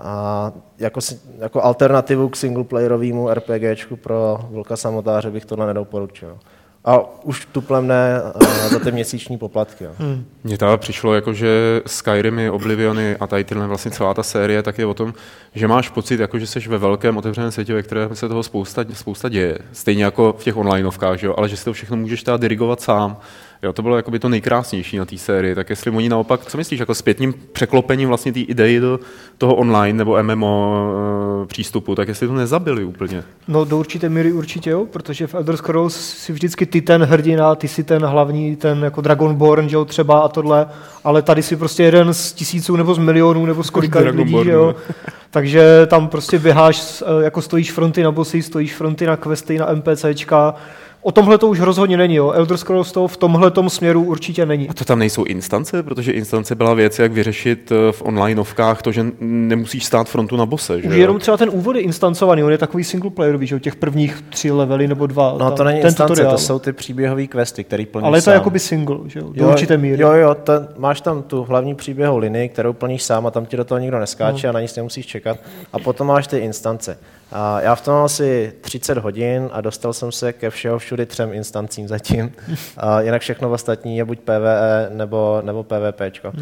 A 0.00 0.52
jako, 0.78 1.00
jako 1.38 1.62
alternativu 1.62 2.28
k 2.28 2.36
singleplayerovému 2.36 3.34
RPGčku 3.34 3.96
pro 3.96 4.38
Vlka 4.50 4.76
samotáře 4.76 5.30
bych 5.30 5.44
tohle 5.44 5.66
nedoporučil. 5.66 6.38
A 6.84 7.24
už 7.24 7.46
tuplem 7.52 7.86
ne 7.86 8.20
za 8.70 8.78
ty 8.78 8.92
měsíční 8.92 9.38
poplatky. 9.38 9.84
Hmm. 9.98 10.24
Mně 10.44 10.58
to 10.58 10.78
přišlo 10.78 11.14
jako, 11.14 11.32
že 11.32 11.82
Skyrimy, 11.86 12.50
Obliviony 12.50 13.16
a 13.16 13.26
tady 13.26 13.44
tyhle 13.44 13.66
vlastně 13.66 13.90
celá 13.90 14.14
ta 14.14 14.22
série, 14.22 14.62
tak 14.62 14.78
je 14.78 14.86
o 14.86 14.94
tom, 14.94 15.14
že 15.54 15.68
máš 15.68 15.88
pocit, 15.88 16.20
jako, 16.20 16.38
že 16.38 16.46
jsi 16.46 16.60
ve 16.60 16.78
velkém 16.78 17.16
otevřeném 17.16 17.50
světě, 17.50 17.74
ve 17.74 17.82
kterém 17.82 18.16
se 18.16 18.28
toho 18.28 18.42
spousta, 18.42 18.84
spousta 18.92 19.28
děje. 19.28 19.58
Stejně 19.72 20.04
jako 20.04 20.34
v 20.38 20.44
těch 20.44 20.56
onlineovkách, 20.56 21.18
že 21.18 21.26
jo? 21.26 21.34
ale 21.36 21.48
že 21.48 21.56
si 21.56 21.64
to 21.64 21.72
všechno 21.72 21.96
můžeš 21.96 22.22
teda 22.22 22.36
dirigovat 22.36 22.80
sám. 22.80 23.16
Jo, 23.64 23.72
to 23.72 23.82
bylo 23.82 23.96
jakoby 23.96 24.18
to 24.18 24.28
nejkrásnější 24.28 24.98
na 24.98 25.04
té 25.04 25.18
sérii. 25.18 25.54
Tak 25.54 25.70
jestli 25.70 25.90
oni 25.90 26.08
naopak, 26.08 26.46
co 26.46 26.56
myslíš, 26.56 26.80
jako 26.80 26.94
zpětným 26.94 27.34
překlopením 27.52 28.08
vlastně 28.08 28.32
té 28.32 28.40
idei 28.40 28.80
do 28.80 29.00
toho 29.38 29.54
online 29.54 29.98
nebo 29.98 30.22
MMO 30.22 30.92
eh, 31.42 31.46
přístupu, 31.46 31.94
tak 31.94 32.08
jestli 32.08 32.26
to 32.26 32.34
nezabili 32.34 32.84
úplně? 32.84 33.22
No 33.48 33.64
do 33.64 33.78
určité 33.78 34.08
míry 34.08 34.32
určitě 34.32 34.70
jo, 34.70 34.86
protože 34.90 35.26
v 35.26 35.34
Elder 35.34 35.56
Scrolls 35.56 35.94
si 35.94 36.32
vždycky 36.32 36.66
ty 36.66 36.80
ten 36.80 37.02
hrdina, 37.02 37.54
ty 37.54 37.68
si 37.68 37.84
ten 37.84 38.04
hlavní, 38.04 38.56
ten 38.56 38.84
jako 38.84 39.00
Dragonborn, 39.00 39.68
že 39.68 39.76
jo, 39.76 39.84
třeba 39.84 40.20
a 40.20 40.28
tohle, 40.28 40.66
ale 41.04 41.22
tady 41.22 41.42
si 41.42 41.56
prostě 41.56 41.82
jeden 41.82 42.14
z 42.14 42.32
tisíců 42.32 42.76
nebo 42.76 42.94
z 42.94 42.98
milionů 42.98 43.46
nebo 43.46 43.64
z 43.64 43.70
kolika 43.70 43.98
lidí, 43.98 44.36
že 44.44 44.50
jo. 44.50 44.74
Takže 45.30 45.86
tam 45.86 46.08
prostě 46.08 46.38
běháš, 46.38 47.02
eh, 47.02 47.24
jako 47.24 47.42
stojíš 47.42 47.72
fronty 47.72 48.02
na 48.02 48.10
bossy, 48.10 48.42
stojíš 48.42 48.74
fronty 48.74 49.06
na 49.06 49.16
questy, 49.16 49.58
na 49.58 49.74
NPCčka, 49.74 50.54
O 51.02 51.12
tomhle 51.12 51.38
to 51.38 51.48
už 51.48 51.60
rozhodně 51.60 51.96
není. 51.96 52.14
Jo. 52.14 52.30
Elder 52.30 52.56
Scrolls 52.56 52.92
to 52.92 53.08
v 53.08 53.16
tomhle 53.16 53.52
směru 53.68 54.02
určitě 54.04 54.46
není. 54.46 54.68
A 54.68 54.74
to 54.74 54.84
tam 54.84 54.98
nejsou 54.98 55.24
instance? 55.24 55.82
Protože 55.82 56.12
instance 56.12 56.54
byla 56.54 56.74
věc, 56.74 56.98
jak 56.98 57.12
vyřešit 57.12 57.72
eh, 57.72 57.92
v 57.92 58.02
onlineovkách 58.02 58.82
to, 58.82 58.92
že 58.92 59.06
nemusíš 59.20 59.84
stát 59.84 60.08
frontu 60.08 60.36
na 60.36 60.46
bose. 60.46 60.80
Že 60.80 60.88
už 60.88 60.94
jenom 60.94 61.18
třeba 61.18 61.36
ten 61.36 61.50
úvod 61.52 61.76
je 61.76 61.82
instancovaný, 61.82 62.44
on 62.44 62.52
je 62.52 62.58
takový 62.58 62.84
single 62.84 63.10
playerový, 63.10 63.46
že 63.46 63.60
těch 63.60 63.76
prvních 63.76 64.24
tři 64.30 64.50
levely 64.50 64.88
nebo 64.88 65.06
dva. 65.06 65.36
No 65.38 65.50
to 65.50 65.64
není 65.64 65.80
ten 65.80 65.88
instance, 65.88 66.08
tutoriál. 66.14 66.32
to 66.32 66.38
jsou 66.38 66.58
ty 66.58 66.72
příběhové 66.72 67.26
questy, 67.26 67.64
které 67.64 67.86
plníš 67.86 68.06
Ale 68.06 68.18
je 68.18 68.22
to 68.22 68.24
sám. 68.24 68.34
jakoby 68.34 68.58
single, 68.58 68.98
že 69.06 69.20
jo, 69.20 69.30
do 69.32 69.44
jo, 69.44 69.50
určité 69.50 69.76
míry. 69.76 70.02
Jo, 70.02 70.12
jo, 70.12 70.34
to, 70.34 70.52
máš 70.78 71.00
tam 71.00 71.22
tu 71.22 71.44
hlavní 71.44 71.74
příběhovou 71.74 72.18
linii, 72.18 72.48
kterou 72.48 72.72
plníš 72.72 73.02
sám 73.02 73.26
a 73.26 73.30
tam 73.30 73.46
ti 73.46 73.56
do 73.56 73.64
toho 73.64 73.78
nikdo 73.78 73.98
neskáče 73.98 74.46
no. 74.46 74.50
a 74.50 74.52
na 74.52 74.60
nic 74.60 74.76
nemusíš 74.76 75.06
čekat. 75.06 75.38
A 75.72 75.78
potom 75.78 76.06
máš 76.06 76.26
ty 76.26 76.38
instance. 76.38 76.98
A 77.32 77.60
já 77.60 77.74
v 77.74 77.80
tom 77.80 77.94
mám 77.94 78.04
asi 78.04 78.52
30 78.60 78.98
hodin 78.98 79.48
a 79.52 79.60
dostal 79.60 79.92
jsem 79.92 80.12
se 80.12 80.32
ke 80.32 80.50
všeho 80.50 80.78
všudy 80.78 81.06
třem 81.06 81.32
instancím 81.32 81.88
zatím. 81.88 82.32
A 82.76 83.00
jinak 83.00 83.22
všechno 83.22 83.50
ostatní 83.50 83.96
je 83.96 84.04
buď 84.04 84.18
PvE 84.20 84.90
nebo, 84.90 85.42
nebo 85.44 85.64
PvPčko. 85.64 86.32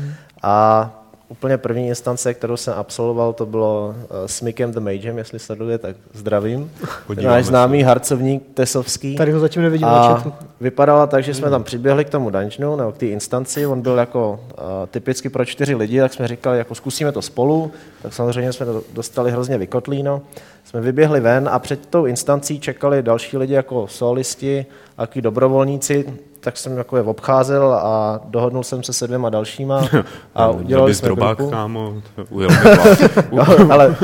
A 0.42 0.90
úplně 1.30 1.58
první 1.58 1.88
instance, 1.88 2.34
kterou 2.34 2.56
jsem 2.56 2.75
absolvoval, 2.76 3.32
to 3.32 3.46
bylo 3.46 3.88
uh, 3.88 4.16
s 4.26 4.40
Mikem 4.40 4.72
the 4.72 4.80
Magem, 4.80 5.18
jestli 5.18 5.38
sleduje, 5.38 5.78
tak 5.78 5.96
zdravím. 6.12 6.70
Podíváme 7.06 7.37
Náš 7.37 7.44
se. 7.44 7.49
známý 7.49 7.82
harcovník 7.82 8.42
tesovský. 8.54 9.16
Tady 9.16 9.32
ho 9.32 9.40
zatím 9.40 9.62
nevidím 9.62 9.87
na 9.87 10.00
A 10.00 10.14
chatu. 10.14 10.32
vypadala 10.60 11.06
tak, 11.06 11.25
že 11.25 11.34
jsme 11.34 11.50
tam 11.50 11.64
přiběhli 11.64 12.04
k 12.04 12.10
tomu 12.10 12.30
dungeonu, 12.30 12.76
nebo 12.76 12.92
k 12.92 12.96
té 12.99 13.06
instanci, 13.06 13.66
on 13.66 13.80
byl 13.80 13.99
jako 13.99 14.40
uh, 14.52 14.64
typicky 14.90 15.28
pro 15.28 15.44
čtyři 15.44 15.75
lidi, 15.75 16.00
tak 16.00 16.12
jsme 16.12 16.28
říkali, 16.28 16.58
jako 16.58 16.75
zkusíme 16.75 17.12
to 17.12 17.22
spolu, 17.22 17.70
tak 18.02 18.12
samozřejmě 18.14 18.52
jsme 18.52 18.66
to 18.66 18.82
dostali 18.92 19.30
hrozně 19.30 19.58
vykotlíno. 19.58 20.22
Jsme 20.64 20.80
vyběhli 20.80 21.20
ven 21.20 21.49
a 21.52 21.58
před 21.58 21.87
tou 21.87 22.06
instancí 22.06 22.60
čekali 22.60 23.02
další 23.02 23.37
lidi 23.37 23.54
jako 23.54 23.87
solisti 23.87 24.66
a 24.99 25.06
takový 25.06 25.22
dobrovolníci, 25.22 26.06
tak 26.40 26.56
jsem 26.56 26.76
jako 26.78 26.97
je 26.97 27.02
obcházel 27.02 27.73
a 27.73 28.20
dohodnul 28.25 28.62
jsem 28.64 28.82
se 28.82 28.92
se 28.92 29.06
dvěma 29.06 29.30
dalšíma 29.30 29.88
a 30.35 30.49
udělali 30.49 30.90
bys 30.90 30.99
jsme 30.99 31.06
drobák, 31.06 31.38
grupu. 31.38 31.50
kámo, 31.50 31.94
to 32.16 32.25
ujel. 32.30 32.50
Jo, 33.32 33.44
ale 33.70 33.97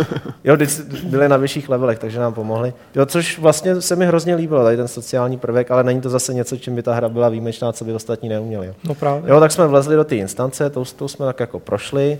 jo, 0.44 0.56
byli 1.04 1.28
na 1.28 1.36
vyšších 1.36 1.68
levelech, 1.68 1.98
takže 1.98 2.20
nám 2.20 2.34
pomohli. 2.34 2.74
Jo, 2.94 3.06
což 3.06 3.38
vlastně 3.38 3.80
se 3.80 3.96
mi 3.96 4.06
hrozně 4.06 4.34
líbilo, 4.34 4.64
tady 4.64 4.76
ten 4.76 4.88
sociální 4.88 5.38
prvek, 5.38 5.70
ale 5.70 5.84
není 5.84 6.00
to 6.00 6.10
zase 6.10 6.34
něco, 6.34 6.56
čím 6.56 6.74
by 6.74 6.82
ta 6.82 6.94
hra 6.94 7.08
byla 7.08 7.28
výjimečná, 7.28 7.72
co 7.72 7.84
by 7.84 7.92
ostatní 7.92 8.28
neuměli. 8.28 8.66
Jo. 8.66 8.72
No 8.84 8.94
právě. 8.94 9.30
Jo, 9.30 9.40
tak 9.40 9.52
jsme 9.52 9.66
vlezli 9.66 9.96
do 9.96 10.04
té 10.04 10.16
instance, 10.16 10.70
tou, 10.70 10.84
tou 10.84 11.08
jsme 11.08 11.26
tak 11.26 11.40
jako 11.40 11.60
prošli. 11.60 12.18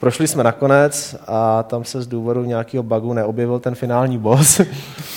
Prošli 0.00 0.28
jsme 0.28 0.44
nakonec 0.44 1.16
a 1.26 1.62
tam 1.62 1.84
se 1.84 2.02
z 2.02 2.06
důvodu 2.06 2.44
nějakého 2.44 2.82
bugu 2.82 3.12
neobjevil 3.12 3.58
ten 3.58 3.74
finální 3.74 4.18
boss, 4.18 4.60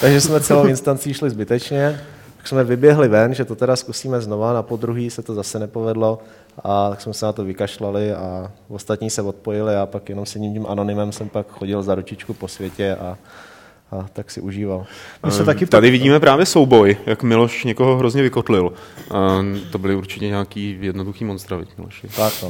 takže 0.01 0.21
jsme 0.21 0.39
celou 0.39 0.65
instancí 0.65 1.13
šli 1.13 1.29
zbytečně. 1.29 1.99
Tak 2.47 2.49
jsme 2.49 2.63
vyběhli 2.63 3.07
ven, 3.07 3.33
že 3.33 3.45
to 3.45 3.55
teda 3.55 3.75
zkusíme 3.75 4.21
znova, 4.21 4.53
na 4.53 4.63
podruhý 4.63 5.09
se 5.09 5.21
to 5.21 5.33
zase 5.33 5.59
nepovedlo 5.59 6.19
a 6.63 6.89
tak 6.89 7.01
jsme 7.01 7.13
se 7.13 7.25
na 7.25 7.33
to 7.33 7.43
vykašlali 7.43 8.13
a 8.13 8.51
ostatní 8.69 9.09
se 9.09 9.21
odpojili 9.21 9.75
a 9.75 9.85
pak 9.85 10.09
jenom 10.09 10.25
s 10.25 10.35
jedním 10.35 10.53
tím 10.53 10.65
anonymem 10.69 11.11
jsem 11.11 11.29
pak 11.29 11.47
chodil 11.47 11.83
za 11.83 11.95
ručičku 11.95 12.33
po 12.33 12.47
světě 12.47 12.95
a, 12.95 13.17
a 13.91 14.05
tak 14.13 14.31
si 14.31 14.41
užíval. 14.41 14.85
My 15.25 15.31
se 15.31 15.43
taky 15.45 15.65
Tady 15.65 15.91
vidíme 15.91 16.19
právě 16.19 16.45
souboj, 16.45 16.97
jak 17.05 17.23
Miloš 17.23 17.63
někoho 17.63 17.97
hrozně 17.97 18.21
vykotlil. 18.23 18.73
A 19.11 19.45
to 19.71 19.77
byly 19.77 19.95
určitě 19.95 20.27
nějaký 20.27 20.77
jednoduchý 20.81 21.25
monstra, 21.25 21.57
viď, 21.57 21.69
Miloši. 21.77 22.07
Tak 22.15 22.33
no. 22.43 22.49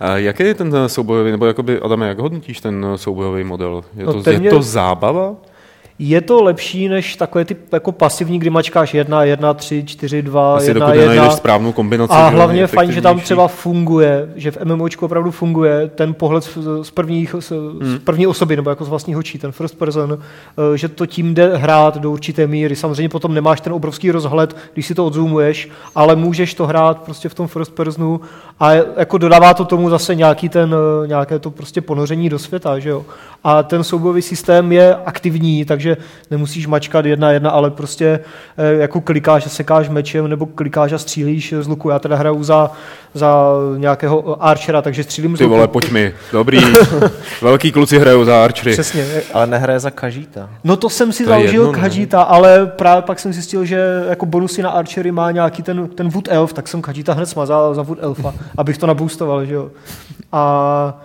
A 0.00 0.16
jaký 0.16 0.42
je 0.42 0.54
ten 0.54 0.72
soubojový, 0.86 1.30
nebo 1.30 1.46
jakoby, 1.46 1.80
Adame, 1.80 2.08
jak 2.08 2.18
hodnotíš 2.18 2.60
ten 2.60 2.86
soubojový 2.96 3.44
model? 3.44 3.84
Je 3.96 4.04
No 4.04 4.22
to, 4.22 4.30
je 4.30 4.38
mě- 4.38 4.50
to 4.50 4.62
zábava? 4.62 5.34
Je 5.98 6.20
to 6.20 6.42
lepší 6.42 6.88
než 6.88 7.16
takové 7.16 7.44
ty 7.44 7.56
jako 7.72 7.92
pasivní, 7.92 8.38
kdy 8.38 8.50
mačkáš 8.50 8.94
1, 8.94 9.24
1, 9.24 9.54
3, 9.54 9.84
4, 9.86 10.22
2, 10.22 10.56
Asi 10.56 10.70
1, 10.70 10.86
dokud 10.86 10.98
1. 10.98 11.12
nenajdeš 11.12 11.36
správnou 11.36 11.72
kombinaci. 11.72 12.12
A 12.12 12.28
hlavně 12.28 12.60
je 12.60 12.66
fajn, 12.66 12.92
že 12.92 13.00
tam 13.00 13.20
třeba 13.20 13.48
funguje, 13.48 14.28
že 14.36 14.50
v 14.50 14.64
MMOčku 14.64 15.04
opravdu 15.06 15.30
funguje 15.30 15.90
ten 15.94 16.14
pohled 16.14 16.44
z, 16.44 16.58
z, 16.82 16.90
prvních, 16.90 17.34
z, 17.38 17.50
Hmm. 17.50 17.96
z 17.96 17.98
první 17.98 18.26
osoby, 18.26 18.56
nebo 18.56 18.70
jako 18.70 18.84
z 18.84 18.88
vlastního 18.88 19.18
očí, 19.20 19.38
ten 19.38 19.52
first 19.52 19.78
person, 19.78 20.18
eh, 20.74 20.78
že 20.78 20.88
to 20.88 21.06
tím 21.06 21.34
jde 21.34 21.56
hrát 21.56 21.98
do 21.98 22.10
určité 22.10 22.46
míry. 22.46 22.76
Samozřejmě 22.76 23.08
potom 23.08 23.34
nemáš 23.34 23.60
ten 23.60 23.72
obrovský 23.72 24.10
rozhled, 24.10 24.56
když 24.74 24.86
si 24.86 24.94
to 24.94 25.06
odzoomuješ, 25.06 25.68
ale 25.94 26.16
můžeš 26.16 26.54
to 26.54 26.66
hrát 26.66 26.98
prostě 27.02 27.28
v 27.28 27.34
tom 27.34 27.46
first 27.48 27.74
personu 27.74 28.20
a 28.60 28.72
jako 28.72 29.18
dodává 29.18 29.54
to 29.54 29.64
tomu 29.64 29.90
zase 29.90 30.14
nějaký 30.14 30.48
ten, 30.48 30.74
eh, 31.04 31.06
nějaké 31.06 31.38
to 31.38 31.50
prostě 31.50 31.80
ponoření 31.80 32.28
do 32.28 32.38
světa, 32.38 32.78
že 32.78 32.88
jo. 32.90 33.04
A 33.44 33.62
ten 33.62 33.84
soubojový 33.84 34.22
systém 34.22 34.72
je 34.72 34.94
aktivní, 34.94 35.64
takže 35.64 35.85
nemusíš 36.30 36.66
mačkat 36.66 37.06
jedna 37.06 37.30
jedna, 37.32 37.50
ale 37.50 37.70
prostě 37.70 38.20
eh, 38.58 38.72
jako 38.72 39.00
klikáš 39.00 39.46
a 39.46 39.48
sekáš 39.48 39.88
mečem 39.88 40.28
nebo 40.28 40.46
klikáš 40.46 40.92
a 40.92 40.98
střílíš 40.98 41.54
z 41.60 41.68
luku. 41.68 41.90
Já 41.90 41.98
teda 41.98 42.16
hraju 42.16 42.42
za, 42.44 42.70
za 43.14 43.44
nějakého 43.76 44.44
archera, 44.44 44.82
takže 44.82 45.02
střílím 45.02 45.36
z 45.36 45.38
Ty 45.38 45.44
luku. 45.44 45.54
vole, 45.54 45.68
pojď 45.68 45.90
mi. 45.90 46.14
Dobrý. 46.32 46.58
Velký 47.42 47.72
kluci 47.72 47.98
hrajou 47.98 48.24
za 48.24 48.44
archery. 48.44 48.72
Přesně. 48.72 49.06
Ale 49.34 49.46
nehraje 49.46 49.80
za 49.80 49.90
kažíta. 49.90 50.50
No 50.64 50.76
to 50.76 50.90
jsem 50.90 51.12
si 51.12 51.24
To 51.24 51.30
založil 51.30 51.62
jedno, 51.62 51.72
ne? 51.72 51.78
Khajiita, 51.78 52.22
ale 52.22 52.66
právě 52.66 53.02
pak 53.02 53.18
jsem 53.18 53.32
zjistil, 53.32 53.64
že 53.64 54.04
jako 54.08 54.26
bonusy 54.26 54.62
na 54.62 54.70
Archery 54.70 55.12
má 55.12 55.30
nějaký 55.30 55.62
ten, 55.62 55.88
ten 55.88 56.08
Wood 56.08 56.28
Elf, 56.30 56.52
tak 56.52 56.68
jsem 56.68 56.82
Khajiita 56.82 57.12
hned 57.12 57.26
smazal 57.26 57.74
za 57.74 57.82
Wood 57.82 57.98
Elfa, 58.02 58.34
abych 58.58 58.78
to 58.78 58.86
naboostoval, 58.86 59.44
že 59.44 59.54
jo. 59.54 59.70
A 60.32 61.00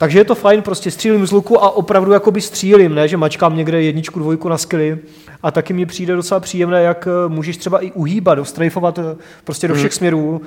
takže 0.00 0.18
je 0.18 0.24
to 0.24 0.34
fajn, 0.34 0.62
prostě 0.62 0.90
střílím 0.90 1.26
z 1.26 1.32
luku 1.32 1.62
a 1.64 1.70
opravdu 1.70 2.12
jakoby 2.12 2.40
střílím, 2.40 2.94
ne, 2.94 3.08
že 3.08 3.16
mačkám 3.16 3.56
někde 3.56 3.82
jedničku, 3.82 4.18
dvojku 4.18 4.48
na 4.48 4.58
skilly. 4.58 4.98
A 5.42 5.50
taky 5.50 5.72
mi 5.72 5.86
přijde 5.86 6.14
docela 6.16 6.40
příjemné, 6.40 6.82
jak 6.82 7.08
eh, 7.10 7.28
můžeš 7.28 7.56
třeba 7.56 7.84
i 7.84 7.92
uhýbat, 7.92 8.38
dostrajfovat 8.38 8.98
eh, 8.98 9.16
prostě 9.44 9.68
do 9.68 9.74
všech 9.74 9.94
směrů. 9.94 10.42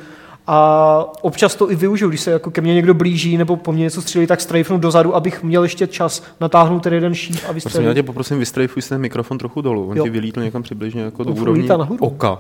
A 0.47 1.05
občas 1.21 1.55
to 1.55 1.71
i 1.71 1.75
využiju, 1.75 2.09
když 2.09 2.21
se 2.21 2.31
jako 2.31 2.51
ke 2.51 2.62
mně 2.62 2.73
někdo 2.73 2.93
blíží 2.93 3.38
nebo 3.38 3.55
po 3.55 3.71
mně 3.71 3.83
něco 3.83 4.01
střílí, 4.01 4.27
tak 4.27 4.41
strajfnu 4.41 4.77
dozadu, 4.77 5.15
abych 5.15 5.43
měl 5.43 5.63
ještě 5.63 5.88
čas 5.88 6.23
natáhnout 6.41 6.83
ten 6.83 6.93
jeden 6.93 7.13
šíp 7.15 7.35
a 7.35 7.38
Prosím, 7.38 7.47
já 7.47 7.53
vystřelit. 7.53 7.95
tě 7.95 8.03
poprosím, 8.03 8.39
vystrejfuj 8.39 8.81
si 8.81 8.89
ten 8.89 9.01
mikrofon 9.01 9.38
trochu 9.38 9.62
dolů. 9.62 9.88
On 9.89 9.97
Jo. 9.97 10.03
ti 10.03 10.09
vylítl 10.09 10.41
někam 10.41 10.63
přibližně 10.63 11.01
jako 11.01 11.23
do 11.23 11.31
úrovně 11.31 11.67
nahoru. 11.77 12.05
oka. 12.05 12.39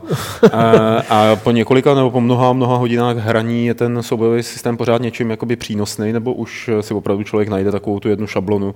a, 0.53 0.61
a, 1.09 1.35
po 1.35 1.51
několika 1.51 1.93
nebo 1.95 2.11
po 2.11 2.21
mnoha, 2.21 2.53
mnoha 2.53 2.77
hodinách 2.77 3.17
hraní 3.17 3.65
je 3.65 3.73
ten 3.73 4.03
soubojový 4.03 4.43
systém 4.43 4.77
pořád 4.77 5.01
něčím 5.01 5.29
jakoby 5.29 5.55
přínosný, 5.55 6.13
nebo 6.13 6.33
už 6.33 6.69
si 6.81 6.93
opravdu 6.93 7.23
člověk 7.23 7.49
najde 7.49 7.71
takovou 7.71 7.99
tu 7.99 8.09
jednu 8.09 8.27
šablonu? 8.27 8.75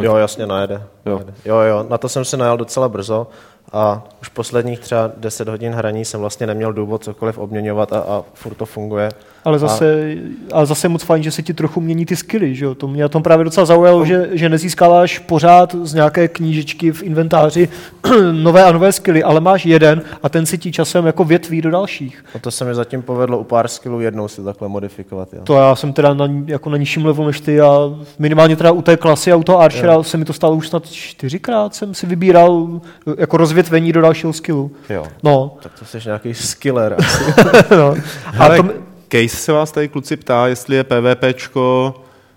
Jo, 0.00 0.16
jasně, 0.16 0.46
najede. 0.46 0.82
Jo. 1.06 1.14
najede. 1.14 1.34
jo, 1.44 1.56
jo, 1.56 1.86
na 1.90 1.98
to 1.98 2.08
jsem 2.08 2.24
se 2.24 2.36
najel 2.36 2.56
docela 2.56 2.88
brzo 2.88 3.26
a 3.72 4.04
už 4.22 4.28
posledních 4.28 4.80
třeba 4.80 5.10
10 5.16 5.48
hodin 5.48 5.72
hraní 5.72 6.04
jsem 6.04 6.20
vlastně 6.20 6.46
neměl 6.46 6.72
důvod 6.72 7.04
cokoliv 7.04 7.38
obměňovat 7.38 7.92
a, 7.92 7.98
a 7.98 8.24
furt 8.34 8.54
to 8.54 8.66
funguje. 8.66 9.08
Ale 9.44 9.58
zase, 9.58 10.14
ale 10.52 10.66
zase 10.66 10.84
je 10.84 10.88
moc 10.88 11.02
fajn, 11.02 11.22
že 11.22 11.30
se 11.30 11.42
ti 11.42 11.54
trochu 11.54 11.80
mění 11.80 12.06
ty 12.06 12.16
skilly, 12.16 12.54
že 12.54 12.64
jo? 12.64 12.74
To 12.74 12.88
mě 12.88 13.02
na 13.02 13.08
tom 13.08 13.22
právě 13.22 13.44
docela 13.44 13.66
zaujalo, 13.66 14.04
že, 14.04 14.28
že 14.32 14.48
nezískáváš 14.48 15.18
pořád 15.18 15.74
z 15.82 15.94
nějaké 15.94 16.28
knížečky 16.28 16.92
v 16.92 17.02
inventáři 17.02 17.68
nové 18.32 18.64
a 18.64 18.72
nové 18.72 18.92
skilly, 18.92 19.22
ale 19.22 19.40
máš 19.40 19.66
jeden 19.66 20.02
a 20.22 20.28
ten 20.28 20.46
si 20.46 20.58
ti 20.58 20.72
časem 20.72 21.06
jako 21.06 21.24
větví 21.24 21.62
do 21.62 21.70
dalších. 21.70 22.24
A 22.34 22.38
to 22.38 22.50
se 22.50 22.64
mi 22.64 22.74
zatím 22.74 23.02
povedlo 23.02 23.38
u 23.38 23.44
pár 23.44 23.68
skillů 23.68 24.00
jednou 24.00 24.28
si 24.28 24.42
takhle 24.42 24.68
modifikovat. 24.68 25.28
Jo. 25.32 25.40
To 25.44 25.54
já 25.54 25.76
jsem 25.76 25.92
teda 25.92 26.14
na, 26.14 26.28
jako 26.46 26.70
na 26.70 26.76
nižším 26.76 27.06
levelu 27.06 27.26
než 27.26 27.40
ty 27.40 27.60
a 27.60 27.78
minimálně 28.18 28.56
teda 28.56 28.72
u 28.72 28.82
té 28.82 28.96
klasy 28.96 29.32
a 29.32 29.36
u 29.36 29.42
toho 29.42 29.60
Archera 29.60 30.02
se 30.02 30.16
mi 30.16 30.24
to 30.24 30.32
stalo 30.32 30.54
už 30.54 30.68
snad 30.68 30.90
čtyřikrát 30.90 31.74
jsem 31.74 31.94
si 31.94 32.06
vybíral 32.06 32.80
jako 33.18 33.36
rozvětvení 33.36 33.92
do 33.92 34.00
dalšího 34.00 34.32
skillu. 34.32 34.70
jo. 34.88 35.06
No, 35.22 35.56
Tak 35.62 35.72
to 35.78 35.84
jsi 35.84 35.98
nějaký 36.06 36.34
skiller. 36.34 36.96
no. 37.76 37.94
A 38.38 38.44
Ale 38.44 38.56
to, 38.56 38.68
Case 39.12 39.36
se 39.36 39.52
vás 39.52 39.72
tady 39.72 39.88
kluci 39.88 40.16
ptá, 40.16 40.46
jestli 40.46 40.76
je 40.76 40.84
PvPčko 40.84 41.94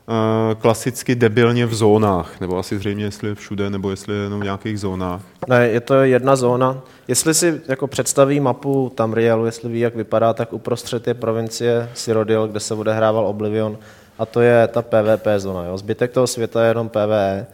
uh, 0.07 0.61
klasicky 0.61 1.15
debilně 1.15 1.65
v 1.65 1.73
zónách, 1.73 2.41
nebo 2.41 2.57
asi 2.57 2.77
zřejmě 2.77 3.05
jestli 3.05 3.29
je 3.29 3.35
všude, 3.35 3.69
nebo 3.69 3.89
jestli 3.89 4.15
je 4.15 4.23
jenom 4.23 4.41
v 4.41 4.43
nějakých 4.43 4.79
zónách. 4.79 5.21
ne, 5.47 5.67
je 5.67 5.79
to 5.79 5.93
jedna 5.93 6.35
zóna. 6.35 6.81
Jestli 7.07 7.33
si 7.33 7.61
jako 7.67 7.87
představí 7.87 8.39
mapu 8.39 8.91
Tamrielu, 8.95 9.45
jestli 9.45 9.69
ví, 9.69 9.79
jak 9.79 9.95
vypadá, 9.95 10.33
tak 10.33 10.53
uprostřed 10.53 11.07
je 11.07 11.13
provincie 11.13 11.89
Cyrodiil, 11.93 12.47
kde 12.47 12.59
se 12.59 12.73
odehrával 12.73 13.27
Oblivion 13.27 13.77
a 14.19 14.25
to 14.25 14.41
je 14.41 14.67
ta 14.67 14.81
PvP 14.81 15.27
zóna. 15.37 15.65
Jo. 15.65 15.77
Zbytek 15.77 16.11
toho 16.11 16.27
světa 16.27 16.63
je 16.63 16.67
jenom 16.67 16.89
PvE 16.89 17.45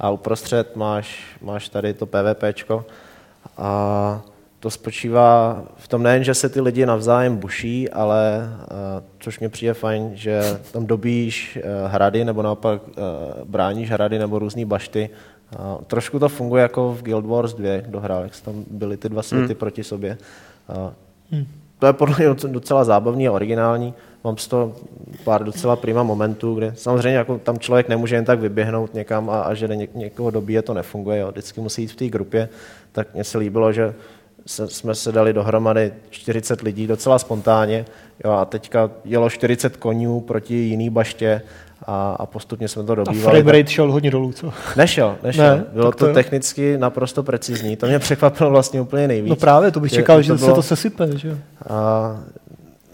a 0.00 0.10
uprostřed 0.10 0.76
máš, 0.76 1.36
máš 1.42 1.68
tady 1.68 1.94
to 1.94 2.06
PvPčko 2.06 2.84
a 3.58 4.22
to 4.62 4.70
spočívá 4.70 5.62
v 5.76 5.88
tom 5.88 6.02
nejen, 6.02 6.24
že 6.24 6.34
se 6.34 6.48
ty 6.48 6.60
lidi 6.60 6.86
navzájem 6.86 7.36
buší, 7.36 7.90
ale 7.90 8.48
uh, 8.48 9.04
což 9.18 9.38
mě 9.38 9.48
přijde 9.48 9.74
fajn, 9.74 10.10
že 10.14 10.58
tam 10.72 10.86
dobíš 10.86 11.58
uh, 11.58 11.90
hrady 11.90 12.24
nebo 12.24 12.42
naopak 12.42 12.82
uh, 12.86 12.94
bráníš 13.44 13.90
hrady 13.90 14.18
nebo 14.18 14.38
různé 14.38 14.64
bašty. 14.66 15.10
Trošku 15.86 16.18
to 16.18 16.28
funguje 16.28 16.62
jako 16.62 16.94
v 16.94 17.02
Guild 17.02 17.26
Wars 17.26 17.54
2, 17.54 17.80
kdo 17.80 18.00
hrál, 18.00 18.22
jak 18.22 18.40
tam 18.40 18.64
byly 18.70 18.96
ty 18.96 19.08
dva 19.08 19.22
světy 19.22 19.46
hmm. 19.46 19.54
proti 19.54 19.84
sobě. 19.84 20.18
Uh, 21.32 21.40
to 21.78 21.86
je 21.86 21.92
podle 21.92 22.16
mě 22.18 22.28
doc- 22.28 22.50
docela 22.50 22.84
zábavný 22.84 23.28
a 23.28 23.32
originální. 23.32 23.94
Mám 24.24 24.36
z 24.36 24.48
toho 24.48 24.76
pár 25.24 25.44
docela 25.44 25.76
prima 25.76 26.02
momentů, 26.02 26.54
kde 26.54 26.72
samozřejmě 26.76 27.18
jako 27.18 27.38
tam 27.38 27.58
člověk 27.58 27.88
nemůže 27.88 28.16
jen 28.16 28.24
tak 28.24 28.40
vyběhnout 28.40 28.94
někam 28.94 29.30
a, 29.30 29.42
a 29.42 29.54
že 29.54 29.68
ně, 29.68 29.88
někoho 29.94 30.30
dobíje, 30.30 30.62
to 30.62 30.74
nefunguje. 30.74 31.18
Jo. 31.18 31.30
Vždycky 31.30 31.60
musí 31.60 31.82
jít 31.82 31.92
v 31.92 31.96
té 31.96 32.08
grupě. 32.08 32.48
Tak 32.92 33.14
mně 33.14 33.24
se 33.24 33.38
líbilo, 33.38 33.72
že 33.72 33.94
se, 34.46 34.68
jsme 34.68 34.94
se 34.94 35.12
dali 35.12 35.32
dohromady 35.32 35.92
40 36.10 36.60
lidí 36.62 36.86
docela 36.86 37.18
spontánně 37.18 37.84
jo, 38.24 38.30
a 38.32 38.44
teďka 38.44 38.90
jelo 39.04 39.30
40 39.30 39.76
konňů 39.76 40.20
proti 40.20 40.54
jiný 40.54 40.90
baště 40.90 41.42
a, 41.86 42.16
a 42.18 42.26
postupně 42.26 42.68
jsme 42.68 42.84
to 42.84 42.92
a 42.92 42.94
dobývali. 42.96 43.36
frame 43.42 43.52
rate 43.58 43.70
šel 43.70 43.92
hodně 43.92 44.10
dolů, 44.10 44.32
co? 44.32 44.52
Nešel, 44.76 45.16
nešel. 45.22 45.56
Ne, 45.56 45.64
Bylo 45.72 45.92
to 45.92 45.98
to 45.98 46.06
jo. 46.06 46.14
technicky 46.14 46.78
naprosto 46.78 47.22
precizní. 47.22 47.76
To 47.76 47.86
mě 47.86 47.98
překvapilo 47.98 48.50
vlastně 48.50 48.80
úplně 48.80 49.08
nejvíc. 49.08 49.30
No 49.30 49.36
právě, 49.36 49.70
to 49.70 49.80
bych 49.80 49.92
čekal, 49.92 50.22
že 50.22 50.26
že 50.26 50.32
to 50.32 50.38
se 50.38 50.44
bylo- 50.44 50.56
to 50.56 50.62
sesype, 50.62 51.18
že 51.18 51.28
jo? 51.28 51.34
a 51.68 52.18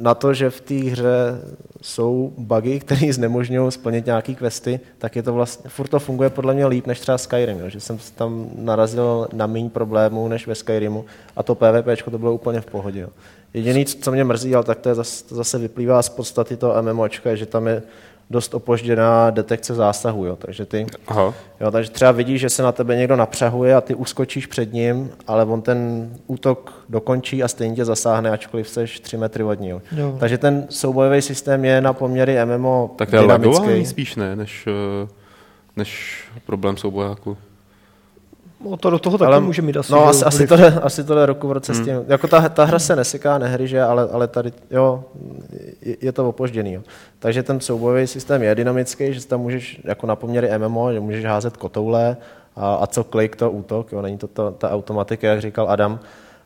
na 0.00 0.14
to, 0.14 0.34
že 0.34 0.50
v 0.50 0.60
té 0.60 0.74
hře 0.74 1.40
jsou 1.82 2.32
bugy, 2.38 2.80
které 2.80 3.12
znemožňují 3.12 3.72
splnit 3.72 4.06
nějaký 4.06 4.34
questy, 4.34 4.80
tak 4.98 5.16
je 5.16 5.22
to 5.22 5.32
vlastně, 5.32 5.70
furt 5.70 5.88
to 5.88 5.98
funguje 5.98 6.30
podle 6.30 6.54
mě 6.54 6.66
líp 6.66 6.86
než 6.86 7.00
třeba 7.00 7.18
Skyrim, 7.18 7.58
jo? 7.58 7.68
že 7.68 7.80
jsem 7.80 7.98
tam 8.14 8.50
narazil 8.54 9.28
na 9.32 9.46
méně 9.46 9.70
problémů 9.70 10.28
než 10.28 10.46
ve 10.46 10.54
Skyrimu 10.54 11.04
a 11.36 11.42
to 11.42 11.54
PvP 11.54 12.10
to 12.10 12.18
bylo 12.18 12.34
úplně 12.34 12.60
v 12.60 12.66
pohodě. 12.66 13.00
Jo? 13.00 13.08
Jediný, 13.54 13.84
co 13.84 14.12
mě 14.12 14.24
mrzí, 14.24 14.54
ale 14.54 14.64
tak 14.64 14.78
to, 14.78 14.88
je 14.88 14.94
zase, 14.94 15.24
to 15.24 15.34
zase 15.34 15.58
vyplývá 15.58 16.02
z 16.02 16.08
podstaty 16.08 16.56
toho 16.56 16.82
MMOčka, 16.82 17.34
že 17.34 17.46
tam 17.46 17.66
je 17.66 17.82
dost 18.30 18.54
opožděná 18.54 19.30
detekce 19.30 19.74
zásahu, 19.74 20.24
jo. 20.24 20.36
takže 20.36 20.66
ty, 20.66 20.86
Aha. 21.06 21.34
jo, 21.60 21.70
takže 21.70 21.90
třeba 21.90 22.12
vidíš, 22.12 22.40
že 22.40 22.50
se 22.50 22.62
na 22.62 22.72
tebe 22.72 22.96
někdo 22.96 23.16
napřahuje 23.16 23.74
a 23.74 23.80
ty 23.80 23.94
uskočíš 23.94 24.46
před 24.46 24.72
ním, 24.72 25.10
ale 25.26 25.44
on 25.44 25.62
ten 25.62 26.10
útok 26.26 26.84
dokončí 26.88 27.42
a 27.42 27.48
stejně 27.48 27.76
tě 27.76 27.84
zasáhne, 27.84 28.30
ačkoliv 28.30 28.68
jsi 28.68 28.84
3 29.02 29.16
metry 29.16 29.44
od 29.44 29.60
něj. 29.60 29.70
Jo. 29.70 30.16
Takže 30.20 30.38
ten 30.38 30.66
soubojový 30.70 31.22
systém 31.22 31.64
je 31.64 31.80
na 31.80 31.92
poměry 31.92 32.36
MMO 32.44 32.94
Tak 32.96 33.10
to 33.10 33.16
je 33.16 33.22
lagování 33.22 33.86
spíš 33.86 34.16
ne, 34.16 34.36
než, 34.36 34.66
eh, 34.66 35.08
než 35.76 36.22
problém 36.46 36.76
soubojáku. 36.76 37.36
No, 38.64 38.76
to 38.76 38.90
do 38.90 38.98
toho 38.98 39.18
taky 39.18 39.26
Ale- 39.26 39.40
může 39.40 39.62
mít 39.62 39.76
asi. 39.76 39.92
no, 39.92 40.06
asi, 40.08 40.24
asi, 40.24 40.46
to 40.46 40.56
jde, 40.56 40.66
asi 40.82 41.04
to 41.04 41.14
jde 41.14 41.26
roku 41.26 41.48
v 41.48 41.52
roce 41.52 41.72
Hmm. 41.72 41.82
s 41.82 41.84
tím. 41.86 41.94
Jako 42.08 42.28
ta, 42.28 42.48
ta 42.48 42.64
hra 42.64 42.78
se 42.78 42.96
neseká, 42.96 43.38
nehry, 43.38 43.68
že, 43.68 43.82
ale, 43.82 44.08
ale 44.12 44.28
tady, 44.28 44.52
jo, 44.70 45.04
je, 45.82 45.96
je 46.00 46.12
to 46.12 46.28
opožděný. 46.28 46.72
Jo. 46.72 46.82
Takže 47.18 47.42
ten 47.42 47.60
soubojový 47.60 48.06
systém 48.06 48.42
je 48.42 48.54
dynamický, 48.54 49.14
že 49.14 49.26
tam 49.26 49.40
můžeš, 49.40 49.80
jako 49.84 50.06
na 50.06 50.16
poměry 50.16 50.58
MMO, 50.58 50.92
že 50.92 51.00
můžeš 51.00 51.24
házet 51.24 51.56
kotoule 51.56 52.16
a, 52.56 52.74
a 52.74 52.86
co 52.86 53.04
klik, 53.04 53.36
to 53.36 53.50
útok, 53.50 53.92
jo. 53.92 54.02
Není 54.02 54.18
to, 54.18 54.26
to 54.26 54.50
ta 54.50 54.70
automatika, 54.70 55.26
jak 55.28 55.40
říkal 55.40 55.70
Adam, 55.70 56.00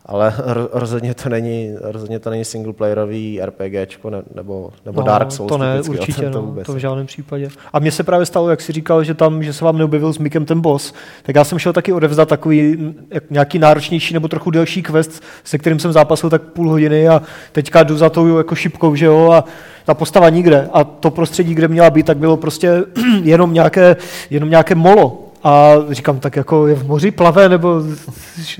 ale 0.06 0.34
ro- 0.46 0.68
rozhodně 0.72 1.14
to 1.14 1.28
není, 1.28 1.74
rozhodně 1.80 2.18
to 2.18 2.30
není 2.30 2.44
singleplayerový 2.44 3.40
RPGčko 3.44 4.10
ne, 4.10 4.22
nebo, 4.34 4.70
nebo 4.86 5.00
No, 5.00 5.06
Dark 5.06 5.32
Souls. 5.32 5.48
To 5.48 5.58
ne, 5.58 5.72
typicky, 5.72 5.98
určitě, 5.98 6.22
to, 6.22 6.40
no, 6.40 6.42
vůbec. 6.46 6.66
to 6.66 6.72
v 6.72 6.76
žádném 6.76 7.06
případě. 7.06 7.48
A 7.72 7.78
mně 7.78 7.90
se 7.92 8.02
právě 8.02 8.26
stalo, 8.26 8.50
jak 8.50 8.60
jsi 8.60 8.72
říkal, 8.72 9.04
že 9.04 9.14
tam, 9.14 9.42
že 9.42 9.52
se 9.52 9.64
vám 9.64 9.78
neobjevil 9.78 10.12
s 10.12 10.18
Mikem 10.18 10.44
ten 10.44 10.60
boss, 10.60 10.94
tak 11.22 11.36
já 11.36 11.44
jsem 11.44 11.58
šel 11.58 11.72
taky 11.72 11.92
odevzdat 11.92 12.28
takový 12.28 12.94
nějaký 13.30 13.58
náročnější 13.58 14.14
nebo 14.14 14.28
trochu 14.28 14.50
delší 14.50 14.82
quest, 14.82 15.22
se 15.44 15.58
kterým 15.58 15.78
jsem 15.78 15.92
zápasil 15.92 16.30
tak 16.30 16.42
půl 16.42 16.68
hodiny 16.70 17.08
a 17.08 17.22
teďka 17.52 17.82
jdu 17.82 17.96
za 17.96 18.10
tou 18.10 18.38
jako 18.38 18.54
šipkou, 18.54 18.94
že 18.94 19.06
jo, 19.06 19.30
a 19.30 19.44
ta 19.84 19.94
postava 19.94 20.28
nikde. 20.28 20.68
A 20.72 20.84
to 20.84 21.10
prostředí, 21.10 21.54
kde 21.54 21.68
měla 21.68 21.90
být, 21.90 22.06
tak 22.06 22.18
bylo 22.18 22.36
prostě 22.36 22.84
jenom 23.22 23.54
nějaké, 23.54 23.96
jenom 24.30 24.50
nějaké 24.50 24.74
molo. 24.74 25.21
A 25.44 25.72
říkám, 25.90 26.20
tak 26.20 26.36
jako 26.36 26.66
je 26.66 26.74
v 26.74 26.86
moři 26.86 27.10
plave, 27.10 27.48
nebo 27.48 27.82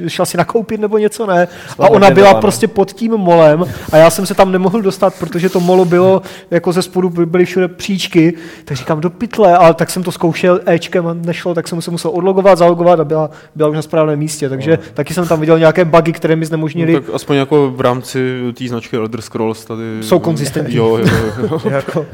šla 0.07 0.27
si 0.27 0.37
nakoupit, 0.37 0.81
nebo 0.81 0.99
něco 0.99 1.27
ne. 1.27 1.49
A 1.79 1.89
ona 1.89 2.11
byla 2.11 2.33
no. 2.33 2.41
prostě 2.41 2.69
pod 2.69 2.93
tím 2.93 3.13
molem 3.13 3.65
a 3.93 3.97
já 3.97 4.11
jsem 4.11 4.27
se 4.27 4.35
tam 4.35 4.53
nemohl 4.53 4.83
dostat, 4.83 5.15
protože 5.19 5.49
to 5.49 5.61
molo 5.61 5.85
bylo, 5.85 6.23
jako 6.51 6.73
ze 6.73 6.83
spodu 6.83 7.11
by- 7.11 7.27
byly 7.27 7.45
všude 7.45 7.69
příčky, 7.69 8.35
tak 8.65 8.77
říkám 8.77 9.01
do 9.01 9.11
pytle, 9.11 9.57
ale 9.57 9.75
tak 9.75 9.91
jsem 9.91 10.03
to 10.03 10.13
zkoušel 10.13 10.61
Ečkem 10.67 11.07
a 11.07 11.15
nešlo, 11.15 11.55
tak 11.55 11.69
jsem 11.69 11.83
se 11.83 11.91
musel 11.91 12.11
odlogovat, 12.15 12.59
zalogovat 12.59 13.01
a 13.01 13.05
byla, 13.05 13.31
byla 13.55 13.69
už 13.69 13.77
na 13.77 13.83
správném 13.83 14.19
místě, 14.19 14.49
takže 14.49 14.79
taky 14.95 15.15
jsem 15.15 15.29
tam 15.29 15.41
viděl 15.41 15.59
nějaké 15.59 15.85
bugy, 15.85 16.13
které 16.13 16.37
mi 16.37 16.47
znemožnili. 16.47 16.93
No, 16.93 17.01
tak 17.01 17.15
aspoň 17.15 17.37
jako 17.37 17.71
v 17.71 17.81
rámci 17.81 18.41
té 18.59 18.69
značky 18.69 18.97
Elder 18.97 19.21
Scrolls 19.21 19.65
tady... 19.65 19.83
Jsou 20.01 20.19
konzistentní. 20.19 20.77
Jo, 20.77 20.97
jo, 20.97 21.07
jo. 21.43 21.61
jako, 21.71 22.07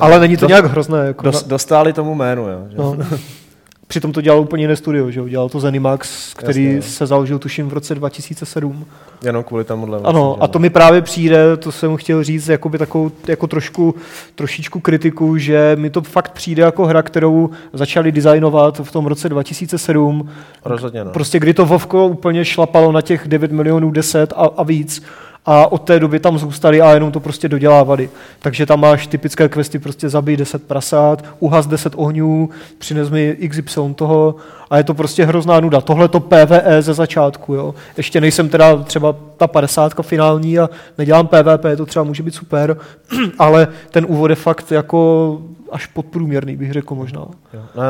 ale 0.00 0.20
není 0.20 0.36
to 0.36 0.40
dost- 0.40 0.48
nějak 0.48 0.64
hrozné. 0.64 1.06
Jako 1.06 1.22
dos, 1.24 1.42
dostali 1.42 1.92
tomu 1.92 2.14
jménu. 2.14 2.42
Jo, 2.48 2.66
že? 2.70 2.76
no. 2.76 2.96
Přitom 3.92 4.12
to 4.12 4.20
dělalo 4.20 4.42
úplně 4.42 4.62
jiné 4.64 4.76
studio, 4.76 5.10
že 5.10 5.20
jo? 5.20 5.28
Dělal 5.28 5.48
to 5.48 5.60
Zenimax, 5.60 6.34
který 6.34 6.64
Jasně, 6.64 6.76
no. 6.76 6.82
se 6.82 7.06
založil 7.06 7.38
tuším 7.38 7.68
v 7.68 7.72
roce 7.72 7.94
2007. 7.94 8.84
Jenom 9.24 9.44
kvůli 9.44 9.64
tomuhle. 9.64 10.00
Ano, 10.04 10.24
vlastně, 10.24 10.44
a 10.44 10.48
to 10.48 10.58
mi 10.58 10.70
právě 10.70 11.02
přijde, 11.02 11.56
to 11.56 11.72
jsem 11.72 11.96
chtěl 11.96 12.24
říct, 12.24 12.48
jakoby 12.48 12.78
takovou, 12.78 13.10
jako 13.28 13.46
trošku, 13.46 13.94
trošičku 14.34 14.80
kritiku, 14.80 15.38
že 15.38 15.76
mi 15.78 15.90
to 15.90 16.02
fakt 16.02 16.32
přijde 16.32 16.62
jako 16.62 16.86
hra, 16.86 17.02
kterou 17.02 17.50
začali 17.72 18.12
designovat 18.12 18.80
v 18.82 18.92
tom 18.92 19.06
roce 19.06 19.28
2007, 19.28 20.28
Rozhodně, 20.64 21.04
no. 21.04 21.10
prostě 21.10 21.38
kdy 21.38 21.54
to 21.54 21.66
Vovko 21.66 22.06
úplně 22.06 22.44
šlapalo 22.44 22.92
na 22.92 23.00
těch 23.00 23.28
9 23.28 23.52
milionů 23.52 23.90
10 23.90 24.32
a, 24.32 24.50
a 24.56 24.62
víc. 24.62 25.02
A 25.46 25.72
od 25.72 25.78
té 25.78 26.00
doby 26.00 26.20
tam 26.20 26.38
zůstali 26.38 26.82
a 26.82 26.92
jenom 26.92 27.12
to 27.12 27.20
prostě 27.20 27.48
dodělávali. 27.48 28.10
Takže 28.38 28.66
tam 28.66 28.80
máš 28.80 29.06
typické 29.06 29.48
questy, 29.48 29.78
prostě 29.78 30.08
zabij 30.08 30.36
10 30.36 30.62
prasát, 30.66 31.24
uhas 31.38 31.66
10 31.66 31.92
ohňů, 31.96 32.50
přines 32.78 33.10
mi 33.10 33.36
XY 33.48 33.94
toho 33.94 34.34
a 34.70 34.76
je 34.76 34.84
to 34.84 34.94
prostě 34.94 35.24
hrozná 35.24 35.60
nuda. 35.60 35.80
Tohle 35.80 36.08
to 36.08 36.20
PvE 36.20 36.82
ze 36.82 36.94
začátku, 36.94 37.54
jo. 37.54 37.74
Ještě 37.96 38.20
nejsem 38.20 38.48
teda 38.48 38.76
třeba 38.76 39.16
ta 39.36 39.46
50 39.46 39.92
finální 40.02 40.58
a 40.58 40.70
nedělám 40.98 41.26
PvP, 41.26 41.76
to 41.76 41.86
třeba 41.86 42.04
může 42.04 42.22
být 42.22 42.34
super, 42.34 42.76
ale 43.38 43.68
ten 43.90 44.06
úvod 44.08 44.30
je 44.30 44.36
fakt 44.36 44.72
jako 44.72 45.38
až 45.72 45.86
podprůměrný, 45.86 46.56
bych 46.56 46.72
řekl 46.72 46.94
možná. 46.94 47.26
No, 47.54 47.82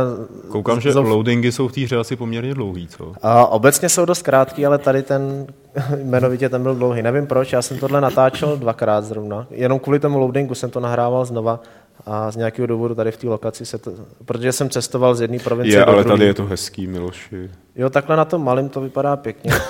Koukám, 0.49 0.81
že 0.81 0.93
loadingy 0.95 1.53
jsou 1.53 1.69
v 1.69 1.73
té 1.73 1.81
hře 1.81 1.97
asi 1.97 2.17
poměrně 2.17 2.55
dlouhý, 2.55 2.89
co? 2.89 3.13
A 3.23 3.47
obecně 3.47 3.89
jsou 3.89 4.05
dost 4.05 4.23
krátký, 4.23 4.67
ale 4.67 4.79
tady 4.79 5.03
ten 5.03 5.47
jmenovitě 6.03 6.49
ten 6.49 6.63
byl 6.63 6.75
dlouhý. 6.75 7.03
Nevím 7.03 7.27
proč, 7.27 7.53
já 7.53 7.63
jsem 7.63 7.79
tohle 7.79 8.01
natáčel 8.01 8.57
dvakrát 8.57 9.05
zrovna. 9.05 9.47
Jenom 9.51 9.79
kvůli 9.79 9.99
tomu 9.99 10.19
loadingu 10.19 10.55
jsem 10.55 10.71
to 10.71 10.81
nahrával 10.81 11.25
znova 11.25 11.61
a 12.07 12.31
z 12.31 12.37
nějakého 12.37 12.67
důvodu 12.67 12.95
tady 12.95 13.11
v 13.11 13.17
té 13.17 13.29
lokaci 13.29 13.67
se 13.67 13.79
to, 13.79 13.93
protože 14.25 14.53
jsem 14.53 14.71
cestoval 14.71 15.15
z 15.15 15.21
jedné 15.21 15.39
provincie 15.39 15.81
Je, 15.81 15.85
do 15.85 15.93
ale 15.93 16.05
tady 16.05 16.25
je 16.25 16.35
to 16.35 16.45
hezký, 16.47 16.87
Miloši. 16.87 17.51
Jo, 17.77 17.91
takhle 17.91 18.17
na 18.17 18.25
tom 18.25 18.45
malém 18.45 18.69
to 18.69 18.81
vypadá 18.81 19.17
pěkně. 19.17 19.53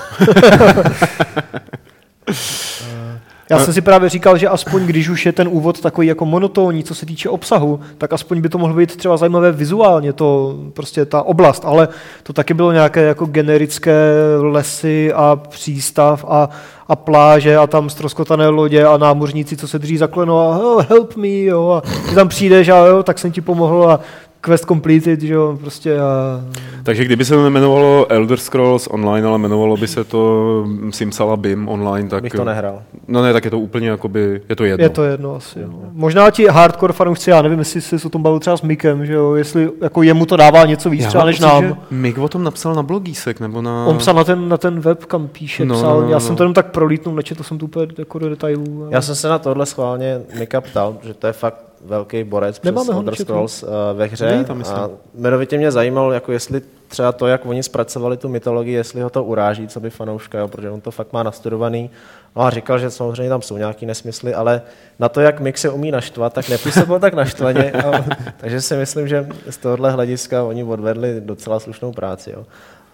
Já 3.52 3.64
jsem 3.64 3.74
si 3.74 3.80
právě 3.80 4.08
říkal, 4.08 4.38
že 4.38 4.48
aspoň 4.48 4.82
když 4.82 5.08
už 5.08 5.26
je 5.26 5.32
ten 5.32 5.48
úvod 5.48 5.80
takový 5.80 6.06
jako 6.06 6.26
monotónní, 6.26 6.84
co 6.84 6.94
se 6.94 7.06
týče 7.06 7.28
obsahu, 7.28 7.80
tak 7.98 8.12
aspoň 8.12 8.40
by 8.40 8.48
to 8.48 8.58
mohlo 8.58 8.76
být 8.76 8.96
třeba 8.96 9.16
zajímavé 9.16 9.52
vizuálně, 9.52 10.12
to 10.12 10.56
prostě 10.72 11.04
ta 11.04 11.22
oblast, 11.22 11.64
ale 11.64 11.88
to 12.22 12.32
taky 12.32 12.54
bylo 12.54 12.72
nějaké 12.72 13.02
jako 13.02 13.26
generické 13.26 14.14
lesy 14.40 15.12
a 15.12 15.36
přístav 15.36 16.24
a, 16.28 16.48
a 16.88 16.96
pláže 16.96 17.56
a 17.56 17.66
tam 17.66 17.90
stroskotané 17.90 18.48
lodě 18.48 18.84
a 18.84 18.96
námořníci, 18.96 19.56
co 19.56 19.68
se 19.68 19.78
drží 19.78 19.96
za 19.96 20.06
koleno 20.06 20.38
a 20.40 20.58
oh, 20.58 20.84
help 20.88 21.16
me, 21.16 21.28
jo, 21.28 21.70
a 21.70 21.80
ty 22.08 22.14
tam 22.14 22.28
přijdeš 22.28 22.68
a 22.68 22.86
jo, 22.86 23.02
tak 23.02 23.18
jsem 23.18 23.32
ti 23.32 23.40
pomohl 23.40 23.90
a 23.90 24.00
quest 24.42 24.64
completed, 24.64 25.20
že 25.20 25.35
jo, 25.35 25.59
prostě 25.61 25.98
a... 26.00 26.40
Takže 26.83 27.05
kdyby 27.05 27.24
se 27.24 27.35
to 27.35 27.42
nemenovalo 27.44 28.07
Elder 28.12 28.38
Scrolls 28.38 28.87
Online, 28.90 29.26
ale 29.28 29.38
jmenovalo 29.38 29.76
by 29.76 29.88
se 29.88 30.05
to 30.05 30.64
Simsalabim 30.90 31.68
Online, 31.68 32.09
tak... 32.09 32.22
Bych 32.22 32.33
to 32.33 32.44
nehrál. 32.44 32.83
No 33.09 33.22
ne, 33.22 33.33
tak 33.33 33.44
je 33.44 33.50
to 33.50 33.59
úplně 33.59 33.88
jakoby, 33.88 34.40
je 34.48 34.57
to 34.57 34.64
jedno. 34.64 34.85
Je 34.85 34.88
to 34.88 35.05
jedno 35.05 35.35
asi. 35.37 35.59
No. 35.62 35.78
Možná 35.92 36.31
ti 36.31 36.46
hardcore 36.46 36.92
fanoušci, 36.92 37.31
já 37.31 37.42
nevím, 37.42 37.59
jestli 37.59 37.81
jsi 37.81 37.98
se 37.98 38.07
o 38.07 38.11
tom 38.11 38.22
bavil 38.22 38.40
třeba 38.40 38.57
s 38.57 38.62
Mikem, 38.62 39.07
že 39.07 39.12
jo, 39.12 39.35
jestli 39.35 39.70
jako 39.83 40.02
jemu 40.02 40.26
to 40.26 40.37
dává 40.37 40.66
něco 40.66 40.90
víc 40.90 41.02
Já 41.02 41.09
třeba 41.09 41.24
než 41.24 41.40
nám. 41.40 41.64
že 41.64 41.74
Mik 41.90 42.18
o 42.18 42.28
tom 42.28 42.44
napsal 42.44 42.74
na 42.74 42.83
blogísek, 42.83 43.40
nebo 43.40 43.62
na... 43.62 43.87
On 43.87 43.98
psal 43.98 44.14
na 44.14 44.24
ten, 44.24 44.48
na 44.48 44.57
ten 44.57 44.81
web, 44.81 45.05
kam 45.05 45.28
píše, 45.28 45.64
No, 45.64 45.74
no, 45.74 45.81
psal. 45.81 46.00
no, 46.00 46.09
Já 46.09 46.14
no. 46.14 46.20
jsem 46.20 46.37
to 46.37 46.42
jenom 46.42 46.55
tak 46.55 46.66
prolítnul, 46.70 47.14
nečetl 47.14 47.42
jsem 47.42 47.59
to 47.59 47.64
úplně 47.64 47.87
jako 47.98 48.18
do 48.18 48.28
detailů. 48.28 48.83
Ale... 48.83 48.88
Já 48.90 49.02
jsem 49.02 49.14
se 49.14 49.28
na 49.28 49.38
tohle 49.38 49.66
schválně 49.66 50.20
Mika 50.38 50.61
ptal, 50.61 50.96
že 51.02 51.14
to 51.14 51.26
je 51.26 51.33
fakt 51.33 51.64
velký 51.84 52.24
borec 52.24 52.58
přes 52.58 52.64
Nemáme 52.64 52.92
ho 52.92 53.00
Elder. 53.00 53.14
Scrolls 53.14 53.62
uh, 53.62 53.68
ve 53.92 54.06
hře. 54.06 54.44
Tam, 54.46 54.58
myslím. 54.58 54.78
a 54.78 54.90
jmenovitě 55.14 55.58
mě 55.58 55.72
zajímalo, 55.72 56.12
jako 56.12 56.32
jestli 56.32 56.62
třeba 56.88 57.12
to, 57.12 57.26
jak 57.26 57.46
oni 57.46 57.62
zpracovali 57.62 58.16
tu 58.16 58.28
mytologii, 58.28 58.74
jestli 58.74 59.02
ho 59.02 59.10
to 59.10 59.24
uráží, 59.24 59.68
co 59.68 59.80
by 59.80 59.90
fanouška, 59.90 60.38
jo, 60.38 60.48
protože 60.48 60.70
on 60.70 60.80
to 60.80 60.90
fakt 60.90 61.12
má 61.12 61.22
nastudovaný. 61.22 61.90
No 62.36 62.42
a 62.42 62.50
říkal, 62.50 62.78
že 62.78 62.90
samozřejmě 62.90 63.28
tam 63.28 63.42
jsou 63.42 63.56
nějaký 63.56 63.86
nesmysly, 63.86 64.34
ale 64.34 64.62
na 64.98 65.08
to, 65.08 65.20
jak 65.20 65.40
Mick 65.40 65.58
se 65.58 65.70
umí 65.70 65.90
naštvat, 65.90 66.32
tak 66.32 66.48
nepůsobil 66.48 66.98
tak 66.98 67.14
naštvaně. 67.14 67.72
A, 67.72 68.04
takže 68.36 68.60
si 68.60 68.76
myslím, 68.76 69.08
že 69.08 69.28
z 69.50 69.56
tohohle 69.56 69.90
hlediska 69.90 70.42
oni 70.42 70.64
odvedli 70.64 71.20
docela 71.20 71.60
slušnou 71.60 71.92
práci. 71.92 72.30
Jo. 72.30 72.46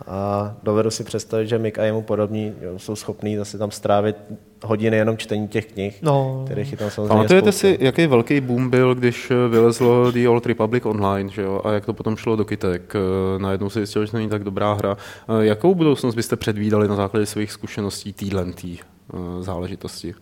A 0.07 0.55
dovedu 0.63 0.91
si 0.91 1.05
představit, 1.05 1.47
že 1.47 1.59
Mick 1.59 1.79
a 1.79 1.85
jemu 1.85 2.03
podobní 2.03 2.53
jo, 2.61 2.79
jsou 2.79 2.97
schopní 2.97 3.37
zase 3.37 3.59
tam 3.59 3.71
strávit 3.71 4.17
hodiny 4.65 4.97
jenom 4.97 5.17
čtení 5.17 5.49
těch 5.49 5.67
knih, 5.73 5.99
No. 6.03 6.43
kterých 6.47 6.73
je 6.73 6.79
tam 6.79 6.91
samozřejmě 6.91 7.09
Pamatujete 7.09 7.53
spousta. 7.53 7.69
si, 7.69 7.79
jaký 7.81 8.07
velký 8.07 8.41
boom 8.41 8.71
byl, 8.71 8.95
když 8.95 9.31
eh, 9.31 9.49
vylezlo 9.49 10.11
The 10.11 10.29
Old 10.29 10.47
Republic 10.47 10.87
Online, 10.87 11.31
že 11.31 11.43
jo? 11.43 11.61
a 11.65 11.73
jak 11.73 11.87
to 11.87 11.93
potom 11.93 12.17
šlo 12.17 12.37
do 12.37 12.45
kytek? 12.45 12.93
Eh, 12.95 13.39
Najednou 13.39 13.71
se 13.71 13.79
zjistilo, 13.79 14.05
že 14.05 14.11
to 14.11 14.17
není 14.17 14.29
tak 14.31 14.45
dobrá 14.45 14.73
hra. 14.73 14.97
Eh, 15.29 15.45
Jakou 15.47 15.75
budoucnost 15.75 16.15
byste 16.15 16.37
předvídali 16.37 16.89
na 16.89 16.95
základě 16.97 17.27
svých 17.27 17.53
zkušeností 17.53 18.13
týhlentý 18.13 18.79
eh, 18.79 19.17
záležitosti? 19.43 20.15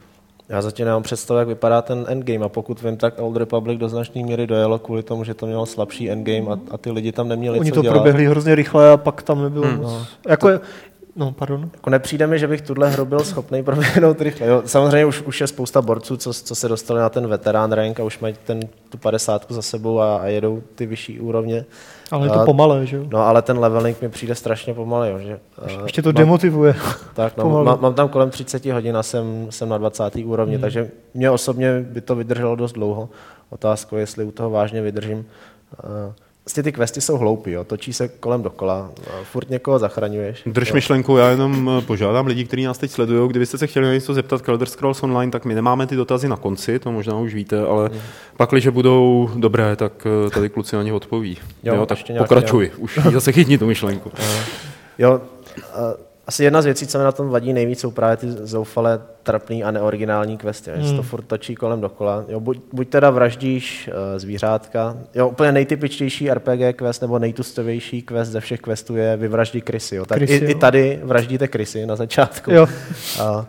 Já 0.48 0.62
zatím 0.62 0.86
nemám 0.86 1.02
představu, 1.02 1.38
jak 1.38 1.48
vypadá 1.48 1.82
ten 1.82 2.04
endgame 2.08 2.44
a 2.44 2.48
pokud 2.48 2.82
vím, 2.82 2.96
tak 2.96 3.14
Old 3.18 3.36
Republic 3.36 3.78
do 3.80 3.88
značné 3.88 4.22
míry 4.22 4.46
dojelo 4.46 4.78
kvůli 4.78 5.02
tomu, 5.02 5.24
že 5.24 5.34
to 5.34 5.46
mělo 5.46 5.66
slabší 5.66 6.10
endgame 6.10 6.46
a, 6.50 6.58
a 6.70 6.78
ty 6.78 6.90
lidi 6.90 7.12
tam 7.12 7.28
neměli 7.28 7.60
Oni 7.60 7.70
co 7.70 7.74
to 7.74 7.82
dělat. 7.82 7.94
proběhli 7.94 8.26
hrozně 8.26 8.54
rychle 8.54 8.90
a 8.90 8.96
pak 8.96 9.22
tam 9.22 9.42
nebylo 9.42 9.66
Hmm. 9.66 9.76
moc. 9.80 9.92
Jako, 10.28 10.48
je- 10.48 10.60
No, 11.16 11.32
pardon. 11.32 11.70
Jako 11.74 11.90
nepřijde 11.90 12.26
mi, 12.26 12.38
že 12.38 12.48
bych 12.48 12.62
tuhle 12.62 12.90
hru 12.90 13.04
byl 13.04 13.20
schopný 13.20 13.62
proběhnout 13.62 14.20
rychle. 14.20 14.46
Jo, 14.46 14.62
samozřejmě 14.66 15.06
už, 15.06 15.22
už 15.22 15.40
je 15.40 15.46
spousta 15.46 15.82
borců, 15.82 16.16
co, 16.16 16.32
co 16.32 16.54
se 16.54 16.68
dostali 16.68 17.00
na 17.00 17.08
ten 17.08 17.26
veterán 17.26 17.72
rank 17.72 18.00
a 18.00 18.04
už 18.04 18.18
mají 18.18 18.34
ten, 18.44 18.60
tu 18.88 18.98
50 18.98 19.46
za 19.48 19.62
sebou 19.62 20.00
a, 20.00 20.16
a 20.16 20.26
jedou 20.26 20.62
ty 20.74 20.86
vyšší 20.86 21.20
úrovně. 21.20 21.64
Ale 22.10 22.26
je 22.26 22.30
to 22.30 22.44
pomalé, 22.44 22.86
že 22.86 22.96
jo? 22.96 23.04
No 23.12 23.18
ale 23.18 23.42
ten 23.42 23.58
leveling 23.58 24.02
mi 24.02 24.08
přijde 24.08 24.34
strašně 24.34 24.74
pomalý. 24.74 25.10
Jo, 25.10 25.18
že, 25.18 25.40
eh, 25.66 25.82
Ještě 25.82 26.02
to 26.02 26.08
mám- 26.08 26.14
demotivuje. 26.14 26.74
Tak, 27.14 27.36
no, 27.36 27.64
mám, 27.64 27.80
mám 27.80 27.94
tam 27.94 28.08
kolem 28.08 28.30
30 28.30 28.72
hodin 28.72 28.96
a 28.96 29.02
jsem, 29.02 29.46
jsem 29.50 29.68
na 29.68 29.78
20. 29.78 30.24
úrovni, 30.24 30.54
hmm. 30.54 30.62
takže 30.62 30.90
mě 31.14 31.30
osobně 31.30 31.80
by 31.80 32.00
to 32.00 32.14
vydrželo 32.14 32.56
dost 32.56 32.72
dlouho. 32.72 33.08
Otázka 33.50 33.96
je, 33.96 34.02
jestli 34.02 34.24
u 34.24 34.30
toho 34.30 34.50
vážně 34.50 34.82
vydržím. 34.82 35.18
Uh, 35.84 36.12
Vlastně 36.46 36.62
ty 36.62 36.72
questy 36.72 37.00
jsou 37.00 37.16
hloupý, 37.18 37.50
jo. 37.50 37.64
točí 37.64 37.92
se 37.92 38.08
kolem 38.08 38.42
dokola, 38.42 38.90
furt 39.22 39.50
někoho 39.50 39.78
zachraňuješ. 39.78 40.42
Drž 40.46 40.68
jo. 40.68 40.74
myšlenku, 40.74 41.16
já 41.16 41.28
jenom 41.30 41.70
eh, 41.78 41.82
požádám 41.86 42.26
lidi, 42.26 42.44
kteří 42.44 42.64
nás 42.64 42.78
teď 42.78 42.90
sledují, 42.90 43.28
kdybyste 43.30 43.58
se 43.58 43.66
chtěli 43.66 43.86
na 43.86 43.92
něco 43.92 44.14
zeptat 44.14 44.42
k 44.42 44.48
Elder 44.48 44.68
Scrolls 44.68 45.02
Online, 45.02 45.32
tak 45.32 45.44
my 45.44 45.54
nemáme 45.54 45.86
ty 45.86 45.96
dotazy 45.96 46.28
na 46.28 46.36
konci, 46.36 46.78
to 46.78 46.92
možná 46.92 47.18
už 47.18 47.34
víte, 47.34 47.60
ale 47.60 47.88
Hmm. 47.88 48.00
pak, 48.36 48.50
když 48.50 48.68
budou 48.68 49.30
dobré, 49.36 49.76
tak 49.76 50.06
eh, 50.26 50.30
tady 50.30 50.48
kluci 50.48 50.76
na 50.76 50.82
ně 50.82 50.92
odpoví. 50.92 51.38
Jo, 51.62 51.74
Jo, 51.74 51.86
tak 51.86 51.98
ještě 51.98 52.14
pokračuj, 52.18 52.70
už 52.78 52.98
zase 53.12 53.32
chytni 53.32 53.58
tu 53.58 53.66
myšlenku. 53.66 54.12
Jo, 54.98 55.20
uh, 55.58 56.05
asi 56.26 56.44
jedna 56.44 56.62
z 56.62 56.64
věcí, 56.64 56.86
co 56.86 56.98
mi 56.98 57.04
na 57.04 57.12
tom 57.12 57.28
vadí 57.28 57.52
nejvíc, 57.52 57.80
jsou 57.80 57.90
právě 57.90 58.16
ty 58.16 58.30
zoufalé, 58.30 59.00
trapný 59.22 59.64
a 59.64 59.70
neoriginální 59.70 60.38
questy, 60.38 60.70
hmm. 60.70 60.82
že 60.82 60.94
to 60.94 61.02
furt 61.02 61.22
točí 61.22 61.54
kolem 61.54 61.80
dokola. 61.80 62.24
Jo, 62.28 62.40
buď, 62.40 62.58
buď 62.72 62.88
teda 62.88 63.10
vraždíš 63.10 63.88
uh, 63.88 64.18
zvířátka, 64.18 64.96
jo, 65.14 65.28
úplně 65.28 65.52
nejtypičtější 65.52 66.30
RPG 66.30 66.76
quest 66.76 67.02
nebo 67.02 67.18
nejtustovější 67.18 68.02
quest 68.02 68.30
ze 68.30 68.40
všech 68.40 68.60
questů 68.60 68.96
je 68.96 69.16
vyvraždí 69.16 69.60
krysy. 69.60 69.96
Jo. 69.96 70.06
Tak 70.06 70.18
Krysy, 70.18 70.34
i, 70.34 70.44
jo. 70.44 70.50
i, 70.50 70.54
tady 70.54 71.00
vraždíte 71.02 71.48
krysy 71.48 71.86
na 71.86 71.96
začátku. 71.96 72.50
Jo. 72.50 72.66
A 73.20 73.46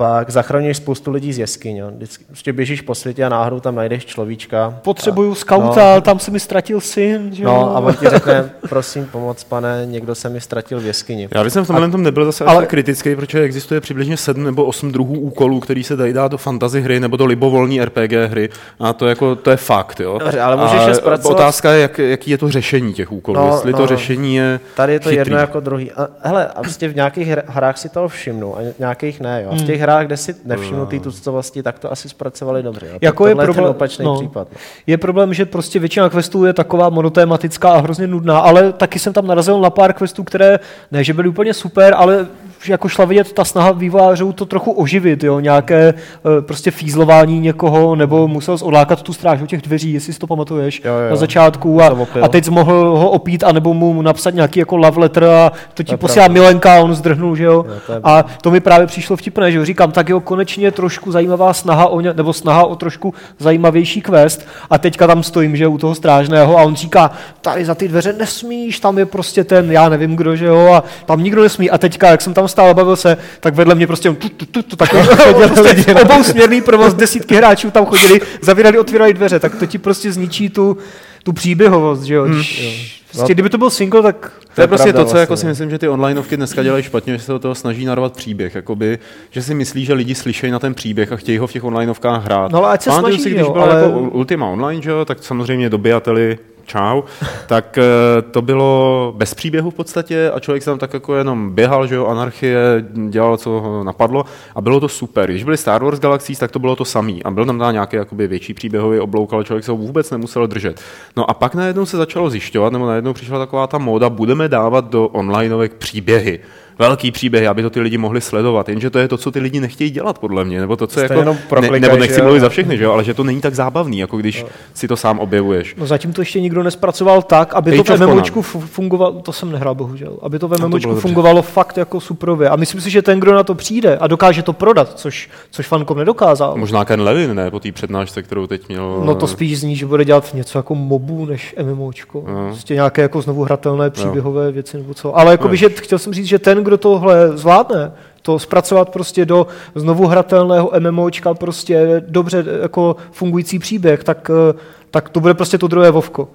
pak 0.00 0.30
zachraňuješ 0.30 0.76
spoustu 0.76 1.10
lidí 1.10 1.32
z 1.32 1.38
jeskyň. 1.38 1.76
Jo. 1.76 1.90
Vždycky 1.90 2.24
prostě 2.24 2.52
běžíš 2.52 2.80
po 2.80 2.94
světě 2.94 3.24
a 3.24 3.28
náhodou 3.28 3.60
tam 3.60 3.74
najdeš 3.74 4.06
človíčka. 4.06 4.74
Potřebuju 4.82 5.34
skauta, 5.34 6.00
tam 6.00 6.18
se 6.18 6.30
mi 6.30 6.40
ztratil 6.40 6.80
syn, 6.80 7.30
že 7.34 7.44
jo? 7.44 7.50
No 7.50 7.76
a 7.76 7.80
on 7.80 7.94
ti 7.94 8.08
řekne, 8.08 8.50
prosím 8.68 9.04
pomoc, 9.06 9.44
pane, 9.44 9.82
někdo 9.86 10.14
se 10.14 10.28
mi 10.28 10.40
ztratil 10.40 10.80
v 10.80 10.84
jeskyni. 10.84 11.28
Já 11.34 11.44
bych 11.44 11.52
v 11.52 11.66
tomhle 11.66 11.90
tom 11.90 12.02
nebyl 12.02 12.24
zase 12.24 12.44
ale- 12.44 12.56
ale... 12.56 12.66
kritický, 12.66 13.16
protože 13.16 13.40
existuje 13.42 13.80
přibližně 13.80 14.16
sedm 14.16 14.44
nebo 14.44 14.64
osm 14.64 14.92
druhů 14.92 15.20
úkolů, 15.20 15.60
který 15.60 15.84
se 15.84 15.96
dají 15.96 16.12
dát 16.12 16.28
do 16.28 16.38
fantasy 16.38 16.80
hry 16.80 17.00
nebo 17.00 17.16
do 17.16 17.26
libovolní 17.26 17.84
RPG 17.84 18.12
hry. 18.26 18.48
A 18.80 18.92
to, 18.92 19.06
jako, 19.08 19.36
to 19.36 19.50
je 19.50 19.56
fakt. 19.56 20.00
Jo? 20.00 20.18
Dobře, 20.18 20.40
ale 20.40 20.56
můžeš 20.56 20.80
a 20.80 20.88
je 20.88 20.94
zpracovat- 20.94 21.34
Otázka 21.34 21.72
je, 21.72 21.82
jak, 21.82 21.98
jaký 21.98 22.30
je 22.30 22.38
to 22.38 22.50
řešení 22.50 22.92
těch 22.94 23.12
úkolů. 23.12 23.36
No, 23.38 23.46
No, 23.46 23.54
Jestli 23.54 23.72
no. 23.72 23.78
to 23.78 23.86
řešení 23.86 24.36
je 24.36 24.60
Tady 24.76 24.92
je 24.92 25.00
to 25.00 25.08
chytrý. 25.08 25.18
jedno 25.18 25.38
jako 25.38 25.60
druhý. 25.60 25.92
A, 25.92 26.08
hele, 26.22 26.46
a 26.46 26.62
prostě 26.62 26.88
v 26.88 26.94
nějakých 26.94 27.28
hr- 27.28 27.42
hrách 27.46 27.78
si 27.78 27.88
toho 27.88 28.08
všimnu, 28.08 28.56
a 28.58 28.60
nějakých 28.78 29.20
ne. 29.20 29.42
Jo. 29.44 29.50
A 29.50 29.54
v 29.54 29.62
těch 29.62 29.80
hrách, 29.90 30.06
kde 30.06 30.16
si 30.16 30.34
nevšimnu 30.44 30.86
ty 30.86 31.00
tuctovosti, 31.00 31.62
tak 31.62 31.78
to 31.78 31.92
asi 31.92 32.08
zpracovali 32.08 32.62
dobře. 32.62 32.86
Hmm. 32.86 32.98
Jako 33.00 33.26
je 33.26 33.34
problém- 33.34 33.70
opačný 33.70 34.04
no. 34.04 34.14
případ. 34.16 34.48
No. 34.52 34.58
Je 34.86 34.98
problém, 34.98 35.34
že 35.34 35.46
prostě 35.46 35.78
většina 35.78 36.08
questů 36.08 36.44
je 36.44 36.52
taková 36.52 36.88
monotématická 36.88 37.70
a 37.72 37.80
hrozně 37.80 38.06
nudná, 38.06 38.38
ale 38.38 38.72
taky 38.72 38.98
jsem 38.98 39.12
tam 39.12 39.26
narazil 39.26 39.60
na 39.60 39.70
pár 39.70 39.92
questů, 39.92 40.24
které 40.24 40.58
ne, 40.90 41.04
že 41.04 41.12
byly 41.14 41.28
úplně 41.28 41.54
super, 41.54 41.94
ale 41.96 42.26
jako 42.68 42.88
šla 42.88 43.04
vidět 43.04 43.32
ta 43.32 43.44
snaha 43.44 43.72
vývojářů 43.72 44.32
to 44.32 44.46
trochu 44.46 44.72
oživit, 44.72 45.24
jo, 45.24 45.40
nějaké 45.40 45.94
eh, 45.94 46.42
prostě 46.42 46.70
fízlování 46.70 47.40
někoho, 47.40 47.94
nebo 47.96 48.28
musel 48.28 48.58
jsi 48.58 48.64
odlákat 48.64 49.02
tu 49.02 49.12
stráž 49.12 49.42
u 49.42 49.46
těch 49.46 49.62
dveří, 49.62 49.92
jestli 49.92 50.12
si 50.12 50.18
to 50.18 50.26
pamatuješ 50.26 50.82
Jo, 50.84 50.92
jo. 50.92 51.10
na 51.10 51.16
začátku 51.16 51.82
a, 51.82 51.96
a 52.22 52.28
teď 52.28 52.48
mohl 52.48 52.72
ho 52.98 53.10
opít, 53.10 53.44
anebo 53.44 53.74
mu 53.74 54.02
napsat 54.02 54.34
nějaký 54.34 54.58
jako 54.60 54.76
love 54.76 55.00
letter 55.00 55.24
a 55.24 55.52
to 55.74 55.82
ti 55.82 55.96
posílá 55.96 56.24
pravda. 56.24 56.40
milenka 56.40 56.74
a 56.74 56.80
on 56.80 56.94
zdrhnul, 56.94 57.36
že 57.36 57.44
jo. 57.44 57.64
Jo, 57.68 57.74
to 57.86 57.92
a 58.02 58.24
to 58.42 58.50
mi 58.50 58.60
právě 58.60 58.86
přišlo 58.86 59.16
vtipné, 59.16 59.52
že 59.52 59.58
jo, 59.58 59.64
říkám, 59.64 59.79
tak 59.86 60.08
jo, 60.08 60.20
konečně 60.20 60.70
trošku 60.70 61.12
zajímavá 61.12 61.54
snaha 61.54 61.86
o 61.86 62.00
ně, 62.00 62.12
nebo 62.14 62.32
snaha 62.32 62.64
o 62.64 62.76
trošku 62.76 63.14
zajímavější 63.38 64.02
quest. 64.02 64.46
A 64.70 64.78
teďka 64.78 65.06
tam 65.06 65.22
stojím, 65.22 65.56
že 65.56 65.64
jo, 65.64 65.70
u 65.70 65.78
toho 65.78 65.94
strážného 65.94 66.58
a 66.58 66.62
on 66.62 66.76
říká, 66.76 67.10
tady 67.40 67.64
za 67.64 67.74
ty 67.74 67.88
dveře 67.88 68.12
nesmíš, 68.12 68.80
tam 68.80 68.98
je 68.98 69.06
prostě 69.06 69.44
ten, 69.44 69.72
já 69.72 69.88
nevím 69.88 70.16
kdo, 70.16 70.36
že 70.36 70.46
jo, 70.46 70.72
a 70.72 70.84
tam 71.06 71.22
nikdo 71.22 71.42
nesmí. 71.42 71.70
A 71.70 71.78
teďka, 71.78 72.10
jak 72.10 72.22
jsem 72.22 72.34
tam 72.34 72.48
stál 72.48 72.70
a 72.70 72.74
bavil 72.74 72.96
se, 72.96 73.16
tak 73.40 73.54
vedle 73.54 73.74
mě 73.74 73.86
prostě 73.86 74.12
tu, 74.12 74.28
tu, 74.28 74.46
tu, 74.46 74.62
tu, 74.62 74.76
takový 74.76 75.02
prostě 75.54 75.94
obousměrný 75.94 76.60
provoz, 76.60 76.94
desítky 76.94 77.34
hráčů 77.34 77.70
tam 77.70 77.86
chodili, 77.86 78.20
zavírali, 78.42 78.78
otvírali 78.78 79.14
dveře, 79.14 79.38
tak 79.38 79.54
to 79.54 79.66
ti 79.66 79.78
prostě 79.78 80.12
zničí 80.12 80.48
tu, 80.48 80.76
tu 81.22 81.32
příběhovost, 81.32 82.02
že 82.02 82.14
jo. 82.14 82.24
Když, 82.24 82.99
prostě, 83.12 83.34
kdyby 83.34 83.48
to 83.50 83.58
byl 83.58 83.70
single, 83.70 84.02
tak 84.02 84.32
To 84.54 84.60
je 84.60 84.66
prostě 84.68 84.92
pravda 84.92 85.04
to, 85.04 85.10
co 85.10 85.16
jako 85.16 85.30
vlastně, 85.30 85.40
si 85.40 85.46
no. 85.46 85.50
myslím, 85.50 85.70
že 85.70 85.78
ty 85.78 85.88
onlineovky 85.88 86.36
dneska 86.36 86.62
dělají 86.62 86.82
špatně, 86.82 87.12
že 87.12 87.24
se 87.24 87.32
do 87.32 87.38
toho 87.38 87.54
snaží 87.54 87.84
narvat 87.84 88.12
příběh, 88.16 88.54
jakoby, 88.54 88.98
že 89.30 89.42
si 89.42 89.54
myslí, 89.54 89.84
že 89.84 89.92
lidi 89.92 90.14
slyšejí 90.14 90.52
na 90.52 90.58
ten 90.58 90.74
příběh 90.74 91.12
a 91.12 91.16
chtějí 91.16 91.38
ho 91.38 91.46
v 91.46 91.52
těch 91.52 91.64
onlineovkách 91.64 92.24
hrát. 92.24 92.52
No, 92.52 92.58
ale 92.64 92.72
ať 92.72 92.82
se 92.82 92.90
Pamatuju 92.90 93.12
snaží, 93.14 93.22
si, 93.22 93.30
když 93.30 93.40
jo, 93.40 93.52
byla 93.52 93.64
ale- 93.64 93.82
jako 93.82 93.98
Ultima 94.00 94.46
Online, 94.46 94.82
že 94.82 94.90
jo, 94.90 95.04
tak 95.04 95.18
samozřejmě 95.22 95.70
dobijateli 95.70 96.38
čau, 96.70 97.02
tak 97.46 97.78
eh, 97.78 98.22
to 98.22 98.42
bylo 98.42 99.12
bez 99.16 99.34
příběhu 99.34 99.70
v 99.70 99.74
podstatě 99.74 100.30
a 100.30 100.40
člověk 100.40 100.62
se 100.62 100.70
tam 100.70 100.78
tak 100.78 100.94
jako 100.94 101.14
jenom 101.14 101.50
běhal, 101.54 101.86
že 101.86 101.94
jo, 101.94 102.06
anarchie, 102.06 102.84
dělal, 103.08 103.36
co 103.36 103.50
ho 103.50 103.84
napadlo 103.84 104.24
a 104.54 104.60
bylo 104.60 104.80
to 104.80 104.88
super. 104.88 105.30
Když 105.30 105.44
byly 105.44 105.56
Star 105.56 105.84
Wars 105.84 106.00
Galaxies, 106.00 106.38
tak 106.38 106.50
to 106.50 106.58
bylo 106.58 106.76
to 106.76 106.84
samý 106.84 107.22
a 107.22 107.30
byl 107.30 107.46
tam 107.46 107.58
tam 107.58 107.72
nějaký 107.72 107.96
jakoby 107.96 108.26
větší 108.26 108.54
příběhový 108.54 108.98
oblouk, 108.98 109.32
ale 109.32 109.44
člověk 109.44 109.64
se 109.64 109.70
ho 109.70 109.76
vůbec 109.76 110.10
nemusel 110.10 110.46
držet. 110.46 110.80
No 111.16 111.30
a 111.30 111.34
pak 111.34 111.54
najednou 111.54 111.86
se 111.86 111.96
začalo 111.96 112.30
zjišťovat, 112.30 112.72
nebo 112.72 112.86
najednou 112.86 113.12
přišla 113.12 113.38
taková 113.38 113.66
ta 113.66 113.78
móda, 113.78 114.10
budeme 114.10 114.48
dávat 114.48 114.90
do 114.90 115.08
onlineovek 115.08 115.74
příběhy. 115.74 116.40
Velký 116.80 117.10
příběhy, 117.10 117.46
aby 117.46 117.62
to 117.62 117.70
ty 117.70 117.80
lidi 117.80 117.98
mohli 117.98 118.20
sledovat, 118.20 118.68
jenže 118.68 118.90
to 118.90 118.98
je 118.98 119.08
to, 119.08 119.16
co 119.16 119.30
ty 119.30 119.40
lidi 119.40 119.60
nechtějí 119.60 119.90
dělat, 119.90 120.18
podle 120.18 120.44
mě, 120.44 120.60
nebo 120.60 120.76
to, 120.76 120.86
co 120.86 120.92
Jste 120.92 121.02
jako, 121.02 121.14
jenom 121.14 121.36
ne, 121.70 121.80
nebo 121.80 121.96
nechci 121.96 122.18
jo? 122.20 122.24
mluvit 122.24 122.40
za 122.40 122.48
všechny, 122.48 122.78
že 122.78 122.84
jo, 122.84 122.92
ale 122.92 123.04
že 123.04 123.14
to 123.14 123.24
není 123.24 123.40
tak 123.40 123.54
zábavný, 123.54 123.98
jako 123.98 124.16
když 124.16 124.46
si 124.74 124.88
to 124.88 124.96
sám 124.96 125.18
objevuješ. 125.18 125.74
No 125.78 125.86
zatím 125.86 126.12
to 126.12 126.20
ještě 126.20 126.40
nikdo 126.40 126.62
nespracoval 126.62 127.22
tak, 127.22 127.54
aby 127.54 127.70
Age 127.70 127.76
to 127.76 127.82
of 127.92 127.98
v 127.98 128.00
Conan. 128.00 128.14
MMOčku 128.14 128.42
fu- 128.42 128.60
fungovalo, 128.60 129.20
to 129.20 129.32
jsem 129.32 129.52
nehrál 129.52 129.74
bohužel, 129.74 130.16
aby 130.22 130.38
to 130.38 130.48
v 130.48 130.50
bylo 130.56 130.68
MMOčku 130.68 130.88
dobře. 130.90 131.00
fungovalo 131.02 131.42
fakt 131.42 131.76
jako 131.78 132.00
suprově. 132.00 132.48
A 132.48 132.56
myslím 132.56 132.80
si, 132.80 132.90
že 132.90 133.02
ten, 133.02 133.20
kdo 133.20 133.34
na 133.34 133.42
to 133.42 133.54
přijde 133.54 133.96
a 133.98 134.06
dokáže 134.06 134.42
to 134.42 134.52
prodat, 134.52 134.98
což, 134.98 135.30
což 135.50 135.66
Fancom 135.66 135.98
nedokázal, 135.98 136.56
Možná 136.56 136.84
Ken 136.84 137.00
Levin, 137.00 137.34
ne, 137.34 137.50
po 137.50 137.60
té 137.60 137.72
přednášce, 137.72 138.22
kterou 138.22 138.46
teď 138.46 138.68
měl. 138.68 139.02
no 139.04 139.14
to 139.14 139.26
spíš 139.26 139.60
zní, 139.60 139.76
že 139.76 139.86
bude 139.86 140.04
dělat 140.04 140.34
něco 140.34 140.58
jako 140.58 140.74
mobu 140.74 141.26
než 141.26 141.54
MMOčko. 141.62 142.24
No. 142.28 142.46
Prostě 142.46 142.74
nějaké 142.74 143.02
jako 143.02 143.22
znovu 143.22 143.42
hratelné 143.44 143.90
příběhové 143.90 144.52
věci 144.52 144.76
nebo 144.76 144.94
co. 144.94 145.18
Ale 145.18 145.32
jako 145.32 145.48
No. 145.48 145.54
že 145.54 145.68
chtěl 145.68 145.98
jsem 145.98 146.12
říct, 146.14 146.26
že 146.26 146.38
ten, 146.38 146.62
kdo 146.70 146.78
tohle 146.78 147.36
zvládne, 147.36 147.92
to 148.22 148.38
zpracovat 148.38 148.90
prostě 148.90 149.24
do 149.24 149.46
znovu 149.74 150.06
hratelného 150.06 150.72
MMOčka 150.78 151.34
prostě 151.34 152.02
dobře 152.08 152.44
jako 152.62 152.96
fungující 153.12 153.58
příběh, 153.58 154.04
tak, 154.04 154.30
eh, 154.30 154.54
tak 154.90 155.08
to 155.08 155.20
bude 155.20 155.34
prostě 155.34 155.58
to 155.58 155.68
druhé 155.68 155.90
Vovko. 155.90 156.28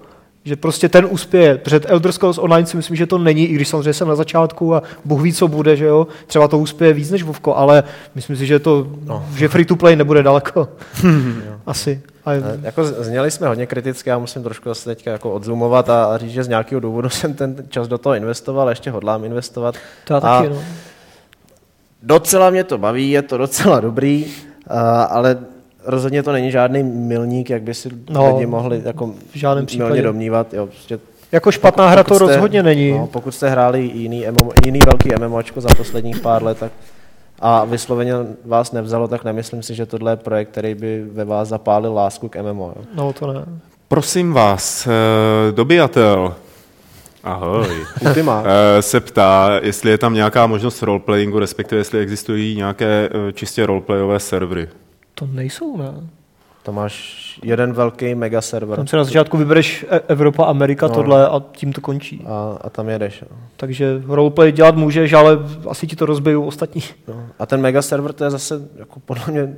Že 0.44 0.56
prostě 0.56 0.88
ten 0.88 1.06
uspěje. 1.10 1.58
Před 1.58 1.90
Elder 1.90 2.12
Scrolls 2.12 2.38
Online 2.38 2.66
si 2.66 2.76
myslím, 2.76 2.96
že 2.96 3.06
to 3.06 3.18
není, 3.18 3.46
i 3.46 3.54
když 3.54 3.68
samozřejmě 3.68 3.92
jsem 3.92 4.08
na 4.08 4.14
začátku 4.14 4.74
a 4.74 4.82
Bůh 5.04 5.22
ví, 5.22 5.32
co 5.32 5.48
bude, 5.48 5.76
že 5.76 5.84
jo. 5.84 6.06
Třeba 6.26 6.48
to 6.48 6.58
uspěje 6.58 6.92
víc 6.92 7.10
než 7.10 7.22
Vovko, 7.22 7.56
ale 7.56 7.82
myslím 8.14 8.36
si, 8.36 8.46
že 8.46 8.58
to, 8.58 8.86
no. 9.04 9.26
že 9.36 9.48
free 9.48 9.64
to 9.64 9.76
play 9.76 9.96
nebude 9.96 10.22
daleko. 10.22 10.68
Asi. 11.66 12.02
A 12.26 12.32
Eh, 12.32 12.42
Jako 12.62 12.84
zněli 12.84 13.30
jsme 13.30 13.48
hodně 13.48 13.66
kriticky, 13.66 14.10
já 14.10 14.18
musím 14.18 14.42
trošku 14.42 14.68
zase 14.68 14.84
teďka 14.84 15.10
jako 15.10 15.30
odzoomovat 15.32 15.90
a, 15.90 16.04
a 16.04 16.18
říct, 16.18 16.30
že 16.30 16.44
z 16.44 16.48
nějakého 16.48 16.80
důvodu 16.80 17.08
jsem 17.10 17.34
ten 17.34 17.56
čas 17.68 17.88
do 17.88 17.98
toho 17.98 18.14
investoval, 18.14 18.66
a 18.66 18.70
ještě 18.70 18.90
hodlám 18.90 19.24
investovat. 19.24 19.74
to 20.04 20.12
já 20.14 20.18
a 20.18 20.20
taky, 20.42 20.48
no. 20.54 20.62
Docela 22.02 22.50
mě 22.50 22.64
to 22.64 22.78
baví, 22.78 23.10
je 23.10 23.22
to 23.22 23.36
docela 23.36 23.80
dobrý, 23.80 24.26
a, 24.66 25.02
ale 25.02 25.38
rozhodně 25.84 26.22
to 26.22 26.32
není 26.32 26.50
žádný 26.50 26.82
milník, 26.82 27.50
jak 27.50 27.62
by 27.62 27.74
si 27.74 27.88
No, 28.10 28.32
lidi 28.34 28.46
mohli 28.46 28.82
jako 28.84 29.06
v 29.06 29.12
žádném 29.36 29.54
milně 29.56 29.66
případě. 29.66 30.02
domnívat. 30.02 30.54
Jo, 30.54 30.66
prostě 30.66 30.98
Jako 31.32 31.50
špatná 31.52 31.88
hra 31.88 32.02
to 32.02 32.08
pokud 32.08 32.24
jste- 32.24 32.34
rozhodně 32.34 32.62
není. 32.62 32.90
No, 32.92 33.06
pokud 33.06 33.32
jste 33.34 33.48
hráli 33.50 33.82
jiný, 33.94 34.26
MMO, 34.30 34.50
jiný 34.64 34.80
velký 34.86 35.08
MMOčko 35.26 35.60
za 35.60 35.68
posledních 35.76 36.20
pár 36.20 36.42
let, 36.42 36.58
tak 36.58 36.72
a 37.40 37.64
vysloveně 37.64 38.12
vás 38.44 38.72
nevzalo, 38.72 39.08
tak 39.08 39.24
nemyslím 39.24 39.62
si, 39.62 39.74
že 39.74 39.86
tohle 39.86 40.12
je 40.12 40.16
projekt, 40.16 40.48
který 40.48 40.74
by 40.74 41.04
ve 41.12 41.24
vás 41.24 41.48
zapálil 41.48 41.92
lásku 41.94 42.28
k 42.28 42.42
MMO. 42.42 42.72
Jo. 42.76 42.84
No 42.94 43.12
to 43.12 43.32
ne. 43.32 43.44
Prosím 43.88 44.32
vás, 44.32 44.86
eh, 44.86 45.52
dobijatel, 45.52 46.34
ahoj, 47.24 47.86
Ultima. 48.00 48.44
Eh, 48.46 48.82
se 48.82 49.00
ptá, 49.00 49.60
jestli 49.62 49.90
je 49.90 49.98
tam 49.98 50.14
nějaká 50.14 50.46
možnost 50.46 50.82
roleplayingu, 50.82 51.38
respektive 51.38 51.80
jestli 51.80 51.98
existují 51.98 52.56
nějaké 52.56 53.08
eh, 53.28 53.32
čistě 53.32 53.66
roleplayové 53.66 54.20
servery. 54.20 54.68
To 55.14 55.26
nejsou, 55.26 55.76
ne? 55.76 55.94
To 56.66 56.72
máš 56.72 57.16
jeden 57.42 57.72
velký 57.72 58.14
mega 58.14 58.40
server 58.40 58.76
Tam 58.76 58.86
se 58.86 58.96
na 58.96 59.04
začátku 59.04 59.36
vybereš 59.36 59.86
E- 59.90 60.00
Evropa, 60.08 60.44
Amerika, 60.44 60.86
No. 60.88 60.94
tohle 60.94 61.28
a 61.28 61.42
tím 61.52 61.72
to 61.72 61.80
končí. 61.80 62.24
a, 62.26 62.58
a 62.60 62.70
tam 62.70 62.88
jedeš. 62.88 63.22
Jo. 63.22 63.28
Takže 63.56 64.02
roleplay 64.06 64.52
dělat 64.52 64.76
můžeš, 64.76 65.12
ale 65.12 65.38
asi 65.68 65.86
ti 65.86 65.96
to 65.96 66.06
rozbijou 66.06 66.44
ostatní. 66.44 66.82
No. 67.08 67.26
A 67.38 67.46
ten 67.46 67.60
mega 67.60 67.82
server 67.82 68.12
to 68.12 68.24
je 68.24 68.30
zase 68.30 68.54
jako 68.76 69.00
podle 69.00 69.22
mě 69.30 69.56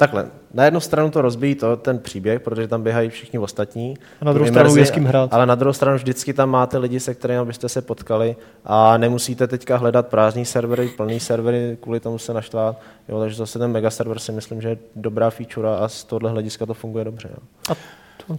Takhle, 0.00 0.26
na 0.54 0.64
jednu 0.64 0.80
stranu 0.80 1.10
to 1.10 1.22
rozbíjí 1.22 1.54
to, 1.54 1.76
ten 1.76 1.98
příběh, 1.98 2.40
protože 2.40 2.68
tam 2.68 2.82
běhají 2.82 3.10
všichni 3.10 3.38
ostatní. 3.38 3.94
A 4.20 4.24
na 4.24 4.32
druhou 4.32 4.50
stranu 4.50 4.76
je 4.76 4.86
s 4.86 4.90
kým 4.90 5.04
hrát. 5.04 5.34
Ale 5.34 5.46
na 5.46 5.54
druhou 5.54 5.72
stranu 5.72 5.96
vždycky 5.96 6.32
tam 6.32 6.50
máte 6.50 6.78
lidi, 6.78 7.00
se 7.00 7.14
kterými 7.14 7.44
byste 7.44 7.68
se 7.68 7.82
potkali 7.82 8.36
a 8.64 8.96
nemusíte 8.96 9.46
teďka 9.46 9.76
hledat 9.76 10.06
prázdní 10.06 10.44
servery, 10.44 10.88
plný 10.88 11.20
servery, 11.20 11.78
kvůli 11.80 12.00
tomu 12.00 12.18
se 12.18 12.34
naštvát. 12.34 12.80
Jo, 13.08 13.20
takže 13.20 13.36
zase 13.36 13.58
ten 13.58 13.72
mega 13.72 13.90
server 13.90 14.18
si 14.18 14.32
myslím, 14.32 14.60
že 14.60 14.68
je 14.68 14.78
dobrá 14.96 15.30
feature 15.30 15.68
a 15.68 15.88
z 15.88 16.04
tohle 16.04 16.30
hlediska 16.30 16.66
to 16.66 16.74
funguje 16.74 17.04
dobře. 17.04 17.28
Jo. 17.68 18.36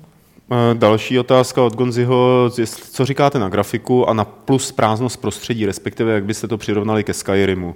Eh, 0.52 0.76
Další 0.76 1.20
otázka 1.20 1.64
od 1.64 1.76
Gonziho, 1.76 2.50
co 2.92 3.06
říkáte 3.06 3.40
na 3.40 3.50
grafiku 3.50 4.10
a 4.10 4.14
na 4.14 4.26
plus 4.26 4.72
prázdnost 4.72 5.18
prostředí, 5.18 5.66
respektive 5.66 6.14
jak 6.14 6.26
byste 6.26 6.48
to 6.48 6.58
přirovnali 6.58 7.04
ke 7.04 7.14
Skyrimu? 7.14 7.76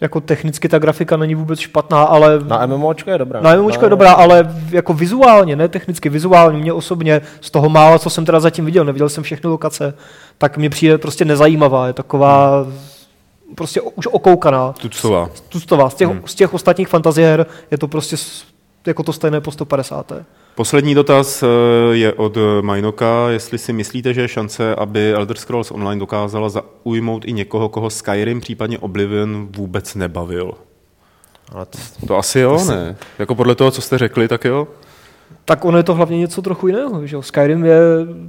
Jako 0.00 0.20
technicky 0.20 0.68
ta 0.68 0.78
grafika 0.78 1.16
není 1.16 1.34
vůbec 1.34 1.58
špatná, 1.58 2.02
ale 2.02 2.40
Na 2.46 2.66
MMOčko 2.66 3.10
je 3.10 3.18
dobrá. 3.18 3.40
Na 3.40 3.54
MMOčko 3.56 3.84
je 3.84 3.90
dobrá, 3.90 4.12
ale 4.12 4.54
jako 4.70 4.94
vizuálně, 4.94 5.56
ne 5.56 5.68
technicky, 5.68 6.08
vizuálně, 6.08 6.58
mě 6.58 6.72
osobně 6.72 7.20
z 7.40 7.50
toho 7.50 7.68
mála, 7.68 7.98
co 7.98 8.10
jsem 8.10 8.24
teda 8.24 8.40
zatím 8.40 8.64
viděl, 8.64 8.84
neviděl 8.84 9.08
jsem 9.08 9.24
všechny 9.24 9.50
lokace, 9.50 9.94
tak 10.38 10.56
mě 10.56 10.70
přijde 10.70 10.98
prostě 10.98 11.24
nezajímavá, 11.24 11.86
je 11.86 11.92
taková 11.92 12.66
prostě 13.54 13.80
už 13.80 14.06
okoukaná. 14.06 14.72
Tucová. 14.72 15.30
Tuctová. 15.48 15.90
Z 15.90 15.94
těch, 15.94 16.08
z 16.26 16.34
těch 16.34 16.54
ostatních 16.54 16.88
fantazier 16.88 17.46
je 17.70 17.78
to 17.78 17.88
prostě 17.88 18.16
jako 18.86 19.02
to 19.02 19.12
stejné 19.12 19.40
po 19.40 19.50
150. 19.52 20.12
Poslední 20.54 20.94
dotaz 20.94 21.42
eh, 21.42 21.46
je 21.92 22.12
od 22.12 22.36
eh, 22.36 22.62
Majnoka, 22.62 23.30
jestli 23.30 23.58
si 23.58 23.72
myslíte, 23.72 24.14
že 24.14 24.20
je 24.20 24.28
šance, 24.28 24.74
aby 24.74 25.14
Elder 25.14 25.36
Scrolls 25.36 25.70
Online 25.70 26.00
dokázala 26.00 26.48
zaujmout 26.48 27.24
i 27.24 27.32
někoho, 27.32 27.68
koho 27.68 27.90
Skyrim, 27.90 28.40
případně 28.40 28.78
Oblivion 28.78 29.48
vůbec 29.56 29.94
nebavil. 29.94 30.52
Ale 31.52 31.66
to, 31.66 31.78
To 32.06 32.18
asi 32.18 32.40
jo, 32.40 32.64
ne? 32.68 32.96
Jako 33.18 33.34
podle 33.34 33.54
toho, 33.54 33.70
co 33.70 33.80
jste 33.80 33.98
řekli, 33.98 34.28
tak 34.28 34.44
jo? 34.44 34.68
Tak 35.44 35.64
ono 35.64 35.76
je 35.76 35.82
to 35.82 35.94
hlavně 35.94 36.18
něco 36.18 36.42
trochu 36.42 36.66
jiného. 36.66 37.06
Že? 37.06 37.16
jo. 37.16 37.22
Skyrim 37.22 37.64
je 37.64 37.78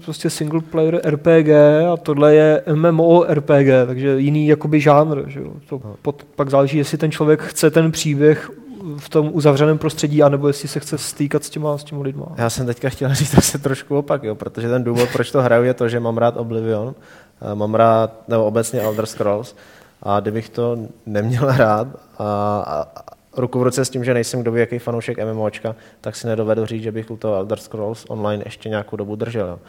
prostě 0.06 0.30
single 0.30 0.62
player 0.62 1.02
RPG 1.06 1.50
a 1.94 1.98
tohle 1.98 2.36
je 2.36 2.64
MMO 2.74 3.26
RPG, 3.30 3.68
takže 3.88 4.20
jiný 4.20 4.48
jakoby 4.48 4.82
žánr. 4.82 5.24
Že? 5.28 5.40
jo. 5.40 5.54
To 5.70 5.82
pod, 6.02 6.24
pak 6.36 6.50
záleží, 6.50 6.78
jestli 6.78 6.98
ten 6.98 7.12
člověk 7.12 7.42
chce 7.42 7.72
ten 7.72 7.92
příběh 7.92 8.52
v 8.98 9.10
tom 9.10 9.30
uzavřeném 9.34 9.78
prostředí, 9.78 10.24
anebo 10.24 10.48
jestli 10.48 10.68
se 10.68 10.80
chce 10.80 10.98
stýkat 10.98 11.44
s 11.44 11.50
těma, 11.50 11.78
s 11.78 11.84
těma 11.84 12.02
lidma. 12.02 12.26
já 12.38 12.50
jsem 12.50 12.66
teďka 12.66 12.90
chtěl 12.90 13.10
říct 13.14 13.36
zase 13.36 13.58
trošku 13.58 13.98
opak, 13.98 14.24
jo, 14.24 14.36
protože 14.36 14.70
ten 14.70 14.84
důvod, 14.84 15.10
proč 15.14 15.32
to 15.32 15.42
hraju, 15.42 15.64
je 15.64 15.74
to, 15.74 15.90
že 15.90 16.00
mám 16.00 16.18
rád 16.18 16.38
Oblivion, 16.38 16.96
a 17.42 17.54
mám 17.54 17.76
rád, 17.76 18.28
nebo 18.28 18.46
obecně 18.46 18.82
Elder 18.82 19.06
Scrolls, 19.06 19.56
a 20.04 20.20
kdybych 20.20 20.50
to 20.50 20.78
neměl 21.06 21.52
rád 21.58 21.88
a, 22.18 22.24
a, 22.68 22.88
a 22.96 23.16
ruku 23.38 23.60
v 23.60 23.64
ruce 23.64 23.86
s 23.86 23.90
tím, 23.90 24.04
že 24.04 24.14
nejsem 24.14 24.42
kdo 24.42 24.52
ví, 24.52 24.60
jaký 24.60 24.80
fanoušek 24.80 25.18
MMOčka, 25.26 25.76
tak 26.02 26.16
si 26.16 26.28
nedovedu 26.28 26.66
říct, 26.66 26.84
že 26.84 26.92
bych 26.92 27.12
u 27.12 27.18
toho 27.18 27.36
Elder 27.36 27.60
Scrolls 27.60 28.06
online 28.08 28.44
ještě 28.46 28.70
nějakou 28.70 28.96
dobu 28.96 29.16
držel. 29.16 29.48
Jo. 29.48 29.60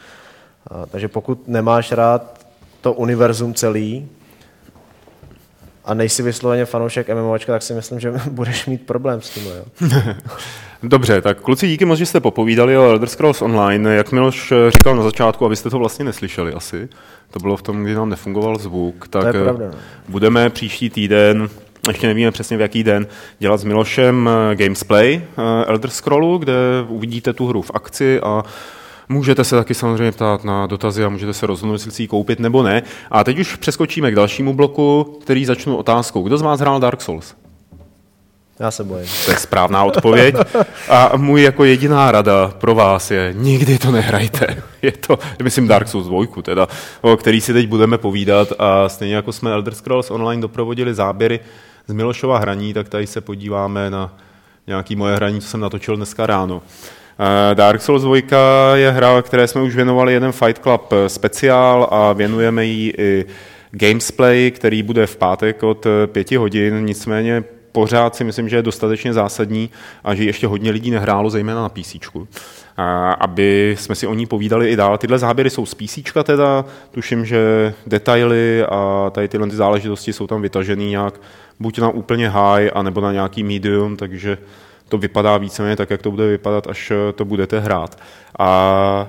A, 0.70 0.86
takže 0.86 1.08
pokud 1.08 1.48
nemáš 1.48 1.92
rád 1.92 2.46
to 2.80 2.92
univerzum 2.92 3.54
celý 3.54 4.08
a 5.86 5.94
nejsi 5.94 6.22
vysloveně 6.22 6.64
fanoušek 6.64 7.08
MMOčka, 7.08 7.52
tak 7.52 7.62
si 7.62 7.74
myslím, 7.74 8.00
že 8.00 8.12
budeš 8.30 8.66
mít 8.66 8.86
problém 8.86 9.20
s 9.20 9.30
tím. 9.30 9.44
Jo. 9.46 9.90
Dobře, 10.82 11.20
tak 11.20 11.40
kluci, 11.40 11.68
díky 11.68 11.84
moc, 11.84 11.98
že 11.98 12.06
jste 12.06 12.20
popovídali 12.20 12.78
o 12.78 12.82
Elder 12.82 13.08
Scrolls 13.08 13.42
Online. 13.42 13.94
Jak 13.94 14.12
Miloš 14.12 14.52
říkal 14.68 14.96
na 14.96 15.02
začátku, 15.02 15.46
abyste 15.46 15.70
to 15.70 15.78
vlastně 15.78 16.04
neslyšeli 16.04 16.52
asi, 16.52 16.88
to 17.30 17.38
bylo 17.38 17.56
v 17.56 17.62
tom, 17.62 17.84
kdy 17.84 17.94
nám 17.94 18.08
nefungoval 18.08 18.58
zvuk, 18.58 19.08
tak 19.08 19.34
je 19.34 19.40
eh, 19.40 19.44
pravda, 19.44 19.66
no. 19.66 19.78
budeme 20.08 20.50
příští 20.50 20.90
týden, 20.90 21.48
ještě 21.88 22.06
nevíme 22.06 22.30
přesně 22.30 22.56
v 22.56 22.60
jaký 22.60 22.84
den, 22.84 23.06
dělat 23.38 23.60
s 23.60 23.64
Milošem 23.64 24.30
eh, 24.30 24.56
gamesplay 24.56 25.14
eh, 25.22 25.64
Elder 25.66 25.90
Scrollu, 25.90 26.38
kde 26.38 26.54
uvidíte 26.88 27.32
tu 27.32 27.46
hru 27.46 27.62
v 27.62 27.70
akci 27.74 28.20
a 28.20 28.42
Můžete 29.08 29.44
se 29.44 29.56
taky 29.56 29.74
samozřejmě 29.74 30.12
ptát 30.12 30.44
na 30.44 30.66
dotazy 30.66 31.04
a 31.04 31.08
můžete 31.08 31.34
se 31.34 31.46
rozhodnout, 31.46 31.74
jestli 31.74 31.90
si 31.90 32.02
ji 32.02 32.08
koupit 32.08 32.40
nebo 32.40 32.62
ne. 32.62 32.82
A 33.10 33.24
teď 33.24 33.38
už 33.38 33.56
přeskočíme 33.56 34.10
k 34.10 34.14
dalšímu 34.14 34.54
bloku, 34.54 35.18
který 35.22 35.44
začnu 35.44 35.76
otázkou. 35.76 36.22
Kdo 36.22 36.38
z 36.38 36.42
vás 36.42 36.60
hrál 36.60 36.80
Dark 36.80 37.02
Souls? 37.02 37.34
Já 38.58 38.70
se 38.70 38.84
bojím. 38.84 39.08
To 39.24 39.30
je 39.30 39.36
správná 39.36 39.84
odpověď. 39.84 40.34
A 40.88 41.12
můj 41.16 41.42
jako 41.42 41.64
jediná 41.64 42.12
rada 42.12 42.48
pro 42.48 42.74
vás 42.74 43.10
je, 43.10 43.34
nikdy 43.36 43.78
to 43.78 43.90
nehrajte. 43.90 44.62
Je 44.82 44.92
to, 44.92 45.18
myslím, 45.42 45.68
Dark 45.68 45.88
Souls 45.88 46.06
2, 46.06 46.42
teda, 46.42 46.68
o 47.00 47.16
který 47.16 47.40
si 47.40 47.52
teď 47.52 47.68
budeme 47.68 47.98
povídat 47.98 48.52
a 48.58 48.88
stejně 48.88 49.14
jako 49.14 49.32
jsme 49.32 49.52
Elder 49.52 49.74
Scrolls 49.74 50.10
Online 50.10 50.42
doprovodili 50.42 50.94
záběry 50.94 51.40
z 51.86 51.92
Milošova 51.92 52.38
hraní, 52.38 52.74
tak 52.74 52.88
tady 52.88 53.06
se 53.06 53.20
podíváme 53.20 53.90
na 53.90 54.16
nějaký 54.66 54.96
moje 54.96 55.16
hraní, 55.16 55.40
co 55.40 55.48
jsem 55.48 55.60
natočil 55.60 55.96
dneska 55.96 56.26
ráno. 56.26 56.62
Eh, 57.18 57.54
Dark 57.54 57.82
Souls 57.82 58.02
2 58.02 58.16
je 58.74 58.90
hra, 58.90 59.22
které 59.22 59.48
jsme 59.48 59.62
už 59.62 59.76
věnovali 59.76 60.12
jeden 60.12 60.32
Fight 60.32 60.62
Club 60.62 60.92
eh, 60.92 61.08
speciál 61.08 61.88
a 61.90 62.12
věnujeme 62.12 62.64
jí 62.64 62.92
i 62.98 63.24
gamesplay, 63.70 64.50
který 64.50 64.82
bude 64.82 65.06
v 65.06 65.16
pátek 65.16 65.62
od 65.62 65.86
eh, 65.86 66.06
pěti 66.06 66.36
hodin, 66.36 66.84
nicméně 66.84 67.44
pořád 67.72 68.16
si 68.16 68.24
myslím, 68.24 68.48
že 68.48 68.56
je 68.56 68.62
dostatečně 68.62 69.12
zásadní 69.12 69.70
a 70.04 70.14
že 70.14 70.24
ještě 70.24 70.46
hodně 70.46 70.70
lidí 70.70 70.90
nehrálo, 70.90 71.30
zejména 71.30 71.62
na 71.62 71.68
PC. 71.68 71.96
Aby 73.20 73.76
jsme 73.78 73.94
si 73.94 74.06
o 74.06 74.14
ní 74.14 74.26
povídali 74.26 74.70
i 74.70 74.76
dál. 74.76 74.98
Tyhle 74.98 75.18
záběry 75.18 75.50
jsou 75.50 75.66
z 75.66 75.74
PC 75.74 75.98
teda, 76.24 76.64
tuším, 76.90 77.24
že 77.24 77.74
detaily 77.86 78.64
a 78.64 79.10
tady 79.14 79.28
tyhle 79.28 79.48
ty 79.48 79.56
záležitosti 79.56 80.12
jsou 80.12 80.26
tam 80.26 80.42
vytažený 80.42 80.90
nějak 80.90 81.20
buď 81.60 81.78
na 81.78 81.88
úplně 81.88 82.28
high, 82.28 82.70
anebo 82.74 83.00
na 83.00 83.12
nějaký 83.12 83.42
medium, 83.42 83.96
takže 83.96 84.38
to 84.88 84.98
vypadá 84.98 85.38
víceméně 85.38 85.76
tak, 85.76 85.90
jak 85.90 86.02
to 86.02 86.10
bude 86.10 86.26
vypadat, 86.26 86.66
až 86.66 86.90
eh, 86.90 87.12
to 87.12 87.24
budete 87.24 87.60
hrát. 87.60 87.98
A 88.38 89.06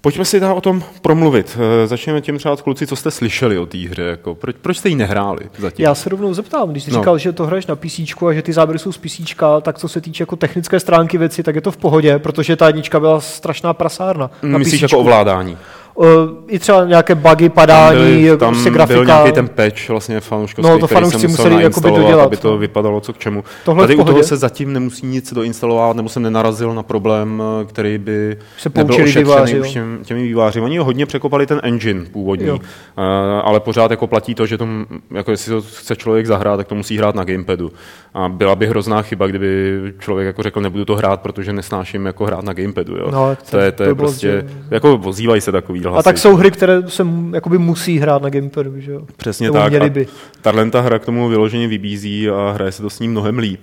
Pojďme 0.00 0.24
si 0.24 0.40
dál 0.40 0.56
o 0.56 0.60
tom 0.60 0.82
promluvit. 1.02 1.58
Eh, 1.82 1.86
Začněme 1.86 2.20
tím 2.20 2.38
třeba 2.38 2.56
kluci, 2.56 2.86
co 2.86 2.96
jste 2.96 3.10
slyšeli 3.10 3.58
o 3.58 3.66
té 3.66 3.78
hře. 3.78 4.02
Jako, 4.02 4.34
proč, 4.34 4.56
proč 4.62 4.76
jste 4.78 4.88
ji 4.88 4.94
nehráli 4.94 5.40
zatím? 5.58 5.84
Já 5.84 5.94
se 5.94 6.08
rovnou 6.08 6.34
zeptám, 6.34 6.70
když 6.70 6.84
jsi 6.84 6.90
No. 6.90 6.98
říkal, 7.00 7.18
že 7.18 7.32
to 7.32 7.46
hraješ 7.46 7.66
na 7.66 7.76
PC 7.76 7.98
a 8.28 8.32
že 8.32 8.42
ty 8.42 8.52
záběry 8.52 8.78
jsou 8.78 8.92
z 8.92 8.98
PC, 8.98 9.20
tak 9.62 9.78
co 9.78 9.88
se 9.88 10.00
týče 10.00 10.22
jako 10.22 10.36
technické 10.36 10.80
stránky 10.80 11.18
věci, 11.18 11.42
tak 11.42 11.54
je 11.54 11.60
to 11.60 11.70
v 11.70 11.76
pohodě, 11.76 12.18
protože 12.18 12.56
ta 12.56 12.66
jednička 12.66 13.00
byla 13.00 13.20
strašná 13.20 13.74
prasárna. 13.74 14.30
Na 14.42 14.58
Myslíš 14.58 14.80
PCčku. 14.82 14.84
jako 14.96 15.00
ovládání? 15.00 15.58
Uh, 15.98 16.06
I 16.46 16.58
třeba 16.58 16.84
nějaké 16.84 17.14
bugy, 17.14 17.48
Tam, 17.48 17.54
padání, 17.54 17.98
byly, 17.98 18.38
tam 18.38 18.54
prostě 18.54 18.70
byl 18.70 18.74
grafika. 18.76 19.02
nějaký 19.04 19.32
ten 19.32 19.48
patch 19.48 19.88
vlastně 19.88 20.20
fanouškovský, 20.20 20.72
No, 20.72 20.78
to 20.78 20.86
který 20.86 20.96
fanoušci 21.00 21.20
se 21.20 21.28
musel 21.28 21.44
museli 21.44 21.62
jakoby 21.64 21.90
dodělat, 21.90 22.24
aby 22.24 22.36
to 22.36 22.50
no. 22.50 22.58
vypadalo 22.58 23.00
co 23.00 23.12
k 23.12 23.18
čemu. 23.18 23.44
Tohle 23.64 23.82
Tady 23.84 23.96
u 23.96 24.04
toho 24.04 24.22
se 24.22 24.36
zatím 24.36 24.72
nemusí 24.72 25.06
nic 25.06 25.32
doinstalovat, 25.32 25.96
nebo 25.96 26.08
jsem 26.08 26.22
nenarazil 26.22 26.74
na 26.74 26.82
problém, 26.82 27.42
eh, 27.62 27.64
který 27.64 27.98
by 27.98 28.36
Se 28.58 28.70
nebyl 28.74 28.94
ošetřený 28.94 29.24
vývojáři, 29.24 29.60
už 29.60 29.70
těm, 29.70 29.98
těmi 30.02 30.22
výváři. 30.22 30.60
Oni 30.60 30.78
hodně 30.78 31.06
překopali 31.06 31.46
ten 31.46 31.60
engine 31.62 32.04
původní, 32.12 32.46
Jo. 32.46 32.58
eh, 32.62 33.02
ale 33.42 33.60
pořád 33.60 33.90
jako 33.90 34.06
platí 34.06 34.34
to, 34.34 34.46
že 34.46 34.58
to, 34.58 34.68
jako 35.10 35.30
jestli 35.30 35.50
to 35.52 35.62
chce 35.62 35.96
člověk 35.96 36.26
zahrát, 36.26 36.56
tak 36.56 36.66
to 36.66 36.74
musí 36.74 36.98
hrát 36.98 37.14
na 37.14 37.24
gamepadu. 37.24 37.72
A 38.14 38.28
byla 38.28 38.54
by 38.54 38.66
hrozná 38.66 39.02
chyba, 39.02 39.26
kdyby 39.26 39.80
člověk 39.98 40.26
jako 40.26 40.42
řekl, 40.42 40.60
nebudu 40.60 40.84
to 40.84 40.96
hrát, 40.96 41.20
protože 41.20 41.52
nesnáším 41.52 42.06
jako 42.06 42.24
hrát 42.24 42.44
na 42.44 42.52
gamepadu. 42.52 42.96
Jo. 42.96 43.10
No, 43.10 43.36
to, 43.50 43.58
je, 43.58 43.72
to, 43.72 43.82
je 43.82 43.88
to 43.88 43.94
bylo 43.94 44.08
prostě, 44.08 44.28
sděl- 44.42 44.44
jako 44.70 45.00
ozývají 45.04 45.40
se 45.40 45.52
takový 45.52 45.80
hlasy. 45.90 46.00
A 46.00 46.02
tak 46.02 46.18
jsou 46.18 46.36
hry, 46.36 46.50
které 46.50 46.88
se 46.88 47.06
jakoby 47.32 47.58
musí 47.58 47.98
hrát 47.98 48.22
na 48.22 48.30
gamepadu, 48.30 48.80
že 48.80 48.92
jo? 48.92 49.00
Přesně 49.16 49.46
Nebo 49.46 49.58
tak. 49.58 49.70
Měli 49.70 49.86
A 49.86 49.90
by. 49.90 50.06
Tahle 50.42 50.70
ta 50.70 50.80
hra 50.80 50.98
k 50.98 51.04
tomu 51.04 51.28
vyloženě 51.28 51.68
vybízí 51.68 52.30
a 52.30 52.50
hraje 52.52 52.72
se 52.72 52.82
to 52.82 52.90
s 52.90 53.00
ním 53.00 53.10
mnohem 53.10 53.38
líp. 53.38 53.60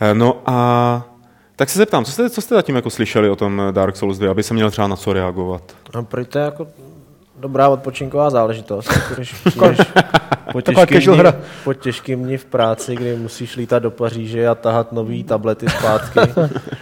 Eh, 0.00 0.14
No 0.14 0.42
a 0.46 1.08
tak 1.56 1.68
se 1.70 1.78
zeptám, 1.78 2.04
co 2.04 2.12
jste, 2.12 2.30
co 2.30 2.40
jste 2.40 2.54
zatím 2.54 2.76
jako 2.76 2.90
slyšeli 2.90 3.30
o 3.30 3.36
tom 3.36 3.62
Dark 3.70 3.96
Souls 3.96 4.18
2, 4.18 4.30
aby 4.30 4.42
se 4.42 4.54
měl 4.54 4.70
třeba 4.70 4.88
na 4.88 4.96
co 4.96 5.12
reagovat? 5.12 5.62
No, 5.94 6.04
proč 6.04 6.28
to 6.28 6.38
je 6.38 6.44
jako 6.44 6.66
dobrá 7.40 7.68
odpočinková 7.68 8.30
záležitost. 8.30 8.90
Když 9.14 9.32
přijdeš 9.32 9.78
po 10.52 10.60
těžkým, 10.60 11.12
dní, 11.12 11.22
po 11.64 11.74
těžkým 11.74 12.24
dní 12.24 12.36
v 12.36 12.44
práci, 12.44 12.96
kdy 12.96 13.16
musíš 13.16 13.56
lítat 13.56 13.82
do 13.82 13.90
Paříže 13.90 14.48
a 14.48 14.54
tahat 14.54 14.92
nový 14.92 15.24
tablety 15.24 15.66
zpátky, 15.68 16.20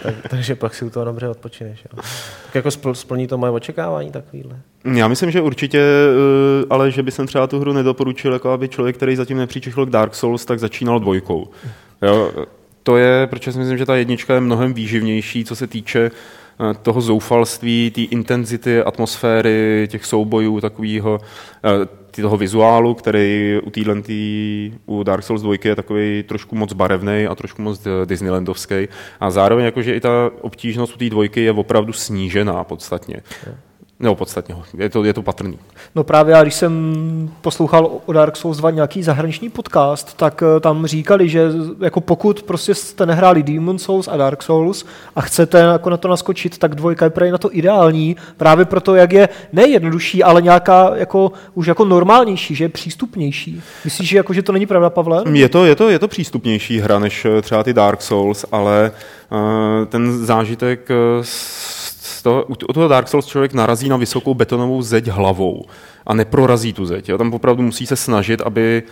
tak, 0.02 0.14
takže 0.30 0.54
pak 0.54 0.74
si 0.74 0.84
u 0.84 0.90
toho 0.90 1.04
dobře 1.04 1.28
odpočineš. 1.28 1.84
Jo. 1.84 2.02
Tak 2.46 2.54
jako 2.54 2.70
spl, 2.70 2.94
splní 2.94 3.26
to 3.26 3.38
moje 3.38 3.52
očekávání 3.52 4.12
takovýhle. 4.12 4.56
Já 4.84 5.08
myslím, 5.08 5.30
že 5.30 5.40
určitě, 5.40 5.80
eh, 5.80 6.66
ale 6.70 6.90
že 6.90 7.02
by 7.02 7.10
jsem 7.10 7.26
třeba 7.26 7.46
tu 7.46 7.60
hru 7.60 7.72
nedoporučil, 7.72 8.32
jako 8.32 8.50
aby 8.50 8.68
člověk, 8.68 8.96
který 8.96 9.16
zatím 9.16 9.38
nepřičichl 9.38 9.86
k 9.86 9.90
Dark 9.90 10.14
Souls, 10.14 10.44
tak 10.44 10.58
začínal 10.58 11.00
dvojkou. 11.00 11.48
Jo, 12.02 12.32
to 12.82 12.96
je, 12.96 13.26
protože 13.26 13.52
si 13.52 13.58
myslím, 13.58 13.78
že 13.78 13.86
ta 13.86 13.96
jednička 13.96 14.34
je 14.34 14.40
mnohem 14.40 14.74
výživnější, 14.74 15.44
co 15.44 15.56
se 15.56 15.66
týče 15.66 16.10
eh, 16.10 16.43
toho 16.82 17.00
zoufalství, 17.00 17.90
té 17.90 18.00
intenzity, 18.00 18.82
atmosféry, 18.82 19.88
těch 19.90 20.04
soubojů, 20.04 20.60
takového 20.60 21.20
toho 22.22 22.36
vizuálu, 22.36 22.94
který 22.94 23.60
u 23.62 23.70
téhle 23.70 24.02
u 24.86 25.02
Dark 25.02 25.24
Souls 25.24 25.42
2 25.42 25.54
je 25.64 25.76
takový 25.76 26.22
trošku 26.22 26.56
moc 26.56 26.72
barevný 26.72 27.26
a 27.26 27.34
trošku 27.34 27.62
moc 27.62 27.86
eh, 27.86 28.06
Disneylandovský. 28.06 28.88
A 29.20 29.30
zároveň 29.30 29.64
jakože 29.64 29.94
i 29.94 30.00
ta 30.00 30.30
obtížnost 30.40 30.94
u 30.94 30.98
té 30.98 31.10
dvojky 31.10 31.40
je 31.40 31.52
opravdu 31.52 31.92
snížená 31.92 32.64
podstatně. 32.64 33.16
No, 34.00 34.14
podstatně. 34.14 34.54
Je 34.78 34.88
to, 34.88 35.04
je 35.04 35.12
to 35.12 35.22
patrný. 35.22 35.58
No 35.94 36.04
právě 36.04 36.32
já, 36.32 36.42
když 36.42 36.54
jsem 36.54 36.94
poslouchal 37.40 37.90
o 38.06 38.12
Dark 38.12 38.36
Souls 38.36 38.56
2 38.56 38.70
nějaký 38.70 39.02
zahraniční 39.02 39.50
podcast, 39.50 40.16
tak 40.16 40.42
eh, 40.42 40.60
tam 40.60 40.86
říkali, 40.86 41.28
že 41.28 41.48
jako 41.80 42.00
pokud 42.00 42.42
prostě 42.42 42.74
jste 42.74 43.06
nehráli 43.06 43.42
Demon 43.42 43.78
Souls 43.78 44.08
a 44.08 44.16
Dark 44.16 44.42
Souls 44.42 44.84
a 45.16 45.20
chcete 45.20 45.58
jako 45.58 45.90
na 45.90 45.96
to 45.96 46.08
naskočit, 46.08 46.58
tak 46.58 46.74
dvojka 46.74 47.04
je 47.04 47.10
právě 47.10 47.32
na 47.32 47.38
to 47.38 47.56
ideální, 47.56 48.16
právě 48.36 48.64
proto, 48.64 48.94
jak 48.94 49.12
je 49.12 49.28
nejednodušší, 49.52 50.22
ale 50.22 50.42
nějaká 50.42 50.90
jako, 50.94 51.32
už 51.54 51.66
jako 51.66 51.84
normálnější, 51.84 52.54
že 52.54 52.64
je 52.64 52.68
přístupnější. 52.68 53.62
Myslíš, 53.84 54.08
že, 54.08 54.16
jako, 54.16 54.32
že 54.32 54.42
to 54.42 54.52
není 54.52 54.66
pravda, 54.66 54.90
Pavle? 54.90 55.22
Je 55.32 55.48
to, 55.48 55.64
je, 55.64 55.76
to, 55.76 55.88
je 55.88 55.98
to 55.98 56.08
přístupnější 56.08 56.80
hra 56.80 56.98
než 56.98 57.24
eh, 57.24 57.42
třeba 57.42 57.62
ty 57.62 57.72
Dark 57.72 58.02
Souls, 58.02 58.44
ale 58.52 58.90
uh, 59.30 59.38
ten 59.86 60.26
zážitek 60.26 60.88
uh, 60.90 61.24
toho, 62.24 62.44
u 62.48 62.72
toho 62.72 62.88
Dark 62.88 63.08
Souls 63.08 63.26
člověk 63.26 63.52
narazí 63.52 63.88
na 63.88 63.96
vysokou 63.96 64.34
betonovou 64.34 64.82
zeď 64.82 65.08
hlavou 65.08 65.64
a 66.06 66.14
neprorazí 66.14 66.72
tu 66.72 66.86
zeď. 66.86 67.08
Jo. 67.08 67.18
Tam 67.18 67.34
opravdu 67.34 67.62
musí 67.62 67.86
se 67.86 67.96
snažit, 67.96 68.40
aby 68.40 68.82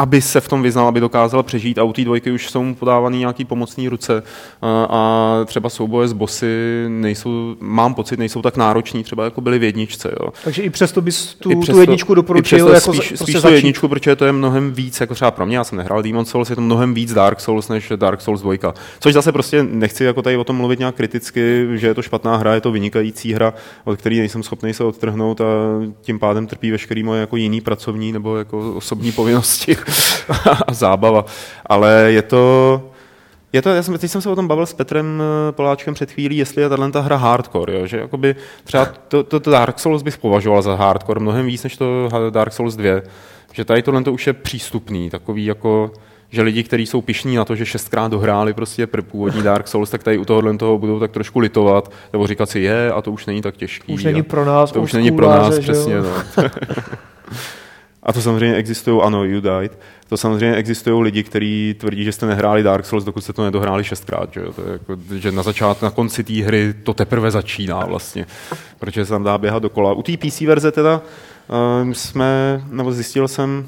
aby 0.00 0.22
se 0.22 0.40
v 0.40 0.48
tom 0.48 0.62
vyznal, 0.62 0.88
aby 0.88 1.00
dokázal 1.00 1.42
přežít 1.42 1.78
a 1.78 1.82
u 1.82 1.92
té 1.92 2.04
dvojky 2.04 2.30
už 2.30 2.50
jsou 2.50 2.62
mu 2.62 2.74
podávaný 2.74 3.18
nějaký 3.18 3.44
pomocný 3.44 3.88
ruce 3.88 4.22
a, 4.62 5.40
třeba 5.46 5.68
souboje 5.68 6.08
s 6.08 6.12
bossy 6.12 6.84
nejsou, 6.88 7.56
mám 7.60 7.94
pocit, 7.94 8.18
nejsou 8.18 8.42
tak 8.42 8.56
nároční, 8.56 9.04
třeba 9.04 9.24
jako 9.24 9.40
byly 9.40 9.58
v 9.58 9.62
jedničce. 9.62 10.12
Jo. 10.20 10.28
Takže 10.44 10.62
i 10.62 10.70
přesto 10.70 11.00
bys 11.00 11.34
tu, 11.34 11.50
I 11.50 11.56
přesto, 11.56 11.72
tu 11.72 11.80
jedničku 11.80 12.14
doporučil 12.14 12.68
i 12.68 12.72
jako 12.72 12.92
spíš, 12.92 13.08
prostě 13.08 13.24
spíš 13.24 13.42
tu 13.42 13.48
jedničku, 13.48 13.88
protože 13.88 14.16
to 14.16 14.24
je 14.24 14.32
mnohem 14.32 14.72
víc, 14.72 15.00
jako 15.00 15.14
třeba 15.14 15.30
pro 15.30 15.46
mě, 15.46 15.56
já 15.56 15.64
jsem 15.64 15.78
nehrál 15.78 16.02
Demon 16.02 16.24
Souls, 16.24 16.50
je 16.50 16.56
to 16.56 16.62
mnohem 16.62 16.94
víc 16.94 17.12
Dark 17.12 17.40
Souls 17.40 17.68
než 17.68 17.92
Dark 17.96 18.20
Souls 18.20 18.40
2. 18.40 18.54
Což 19.00 19.14
zase 19.14 19.32
prostě 19.32 19.62
nechci 19.62 20.04
jako 20.04 20.22
tady 20.22 20.36
o 20.36 20.44
tom 20.44 20.56
mluvit 20.56 20.78
nějak 20.78 20.94
kriticky, 20.94 21.66
že 21.74 21.86
je 21.86 21.94
to 21.94 22.02
špatná 22.02 22.36
hra, 22.36 22.54
je 22.54 22.60
to 22.60 22.72
vynikající 22.72 23.32
hra, 23.32 23.54
od 23.84 23.98
které 23.98 24.16
nejsem 24.16 24.42
schopný 24.42 24.74
se 24.74 24.84
odtrhnout 24.84 25.40
a 25.40 25.44
tím 26.00 26.18
pádem 26.18 26.46
trpí 26.46 26.70
veškerý 26.70 27.02
moje 27.02 27.20
jako 27.20 27.36
jiný 27.36 27.60
pracovní 27.60 28.12
nebo 28.12 28.36
jako 28.36 28.74
osobní 28.74 29.12
povinnosti 29.12 29.76
a 30.66 30.72
zábava. 30.72 31.24
Ale 31.66 32.06
je 32.08 32.22
to, 32.22 32.82
je 33.52 33.62
to, 33.62 33.68
já 33.70 33.82
jsem, 33.82 33.98
teď 33.98 34.10
jsem 34.10 34.20
se 34.20 34.30
o 34.30 34.36
tom 34.36 34.48
bavil 34.48 34.66
s 34.66 34.72
Petrem 34.72 35.22
eh, 35.22 35.52
Poláčkem 35.52 35.94
před 35.94 36.10
chvílí, 36.10 36.36
jestli 36.36 36.62
je 36.62 36.68
tato 36.68 37.02
hra 37.02 37.16
hardcore, 37.16 37.78
jo? 37.78 37.86
že 37.86 37.96
jakoby 37.96 38.36
třeba 38.64 38.84
to, 38.84 39.22
to, 39.22 39.40
to, 39.40 39.50
Dark 39.50 39.78
Souls 39.78 40.02
bych 40.02 40.18
považoval 40.18 40.62
za 40.62 40.74
hardcore 40.74 41.20
mnohem 41.20 41.46
víc 41.46 41.62
než 41.62 41.76
to 41.76 42.08
Dark 42.30 42.52
Souls 42.52 42.76
2, 42.76 43.00
že 43.52 43.64
tady 43.64 43.82
tohle 43.82 44.02
to 44.02 44.12
už 44.12 44.26
je 44.26 44.32
přístupný, 44.32 45.10
takový 45.10 45.44
jako, 45.44 45.92
že 46.30 46.42
lidi, 46.42 46.62
kteří 46.62 46.86
jsou 46.86 47.00
pišní 47.00 47.36
na 47.36 47.44
to, 47.44 47.56
že 47.56 47.66
šestkrát 47.66 48.10
dohráli 48.10 48.54
prostě 48.54 48.86
původní 48.86 49.42
Dark 49.42 49.68
Souls, 49.68 49.90
tak 49.90 50.02
tady 50.02 50.18
u 50.18 50.24
tohohle 50.24 50.56
toho 50.56 50.78
budou 50.78 51.00
tak 51.00 51.10
trošku 51.10 51.38
litovat, 51.38 51.92
nebo 52.12 52.26
říkat 52.26 52.50
si 52.50 52.60
je 52.60 52.92
a 52.92 53.02
to 53.02 53.12
už 53.12 53.26
není 53.26 53.42
tak 53.42 53.56
těžký. 53.56 53.92
Už 53.92 54.04
není 54.04 54.22
pro 54.22 54.44
nás 54.44 54.72
to 54.72 54.82
už 54.82 54.92
není 54.92 55.10
pro 55.10 55.28
nás, 55.28 55.58
přesně. 55.58 55.96
No. 55.96 56.08
A 58.02 58.12
to 58.12 58.22
samozřejmě 58.22 58.56
existují, 58.56 59.02
ano, 59.02 59.24
You 59.24 59.40
Died, 59.40 59.78
to 60.08 60.16
samozřejmě 60.16 60.56
existují 60.56 61.02
lidi, 61.02 61.22
kteří 61.22 61.76
tvrdí, 61.78 62.04
že 62.04 62.12
jste 62.12 62.26
nehráli 62.26 62.62
Dark 62.62 62.86
Souls, 62.86 63.04
dokud 63.04 63.20
jste 63.20 63.32
to 63.32 63.44
nedohráli 63.44 63.84
šestkrát, 63.84 64.32
že, 64.32 64.40
jo? 64.40 64.52
To 64.52 64.62
je 64.62 64.72
jako, 64.72 64.96
že 65.14 65.32
na 65.32 65.42
začátku, 65.42 65.84
na 65.84 65.90
konci 65.90 66.24
té 66.24 66.32
hry 66.32 66.74
to 66.82 66.94
teprve 66.94 67.30
začíná 67.30 67.80
vlastně, 67.80 68.26
protože 68.78 69.04
se 69.04 69.10
tam 69.10 69.24
dá 69.24 69.38
běhat 69.38 69.62
dokola. 69.62 69.92
U 69.92 70.02
té 70.02 70.16
PC 70.16 70.40
verze 70.40 70.72
teda 70.72 71.02
uh, 71.82 71.92
jsme, 71.92 72.64
nebo 72.70 72.92
zjistil 72.92 73.28
jsem, 73.28 73.66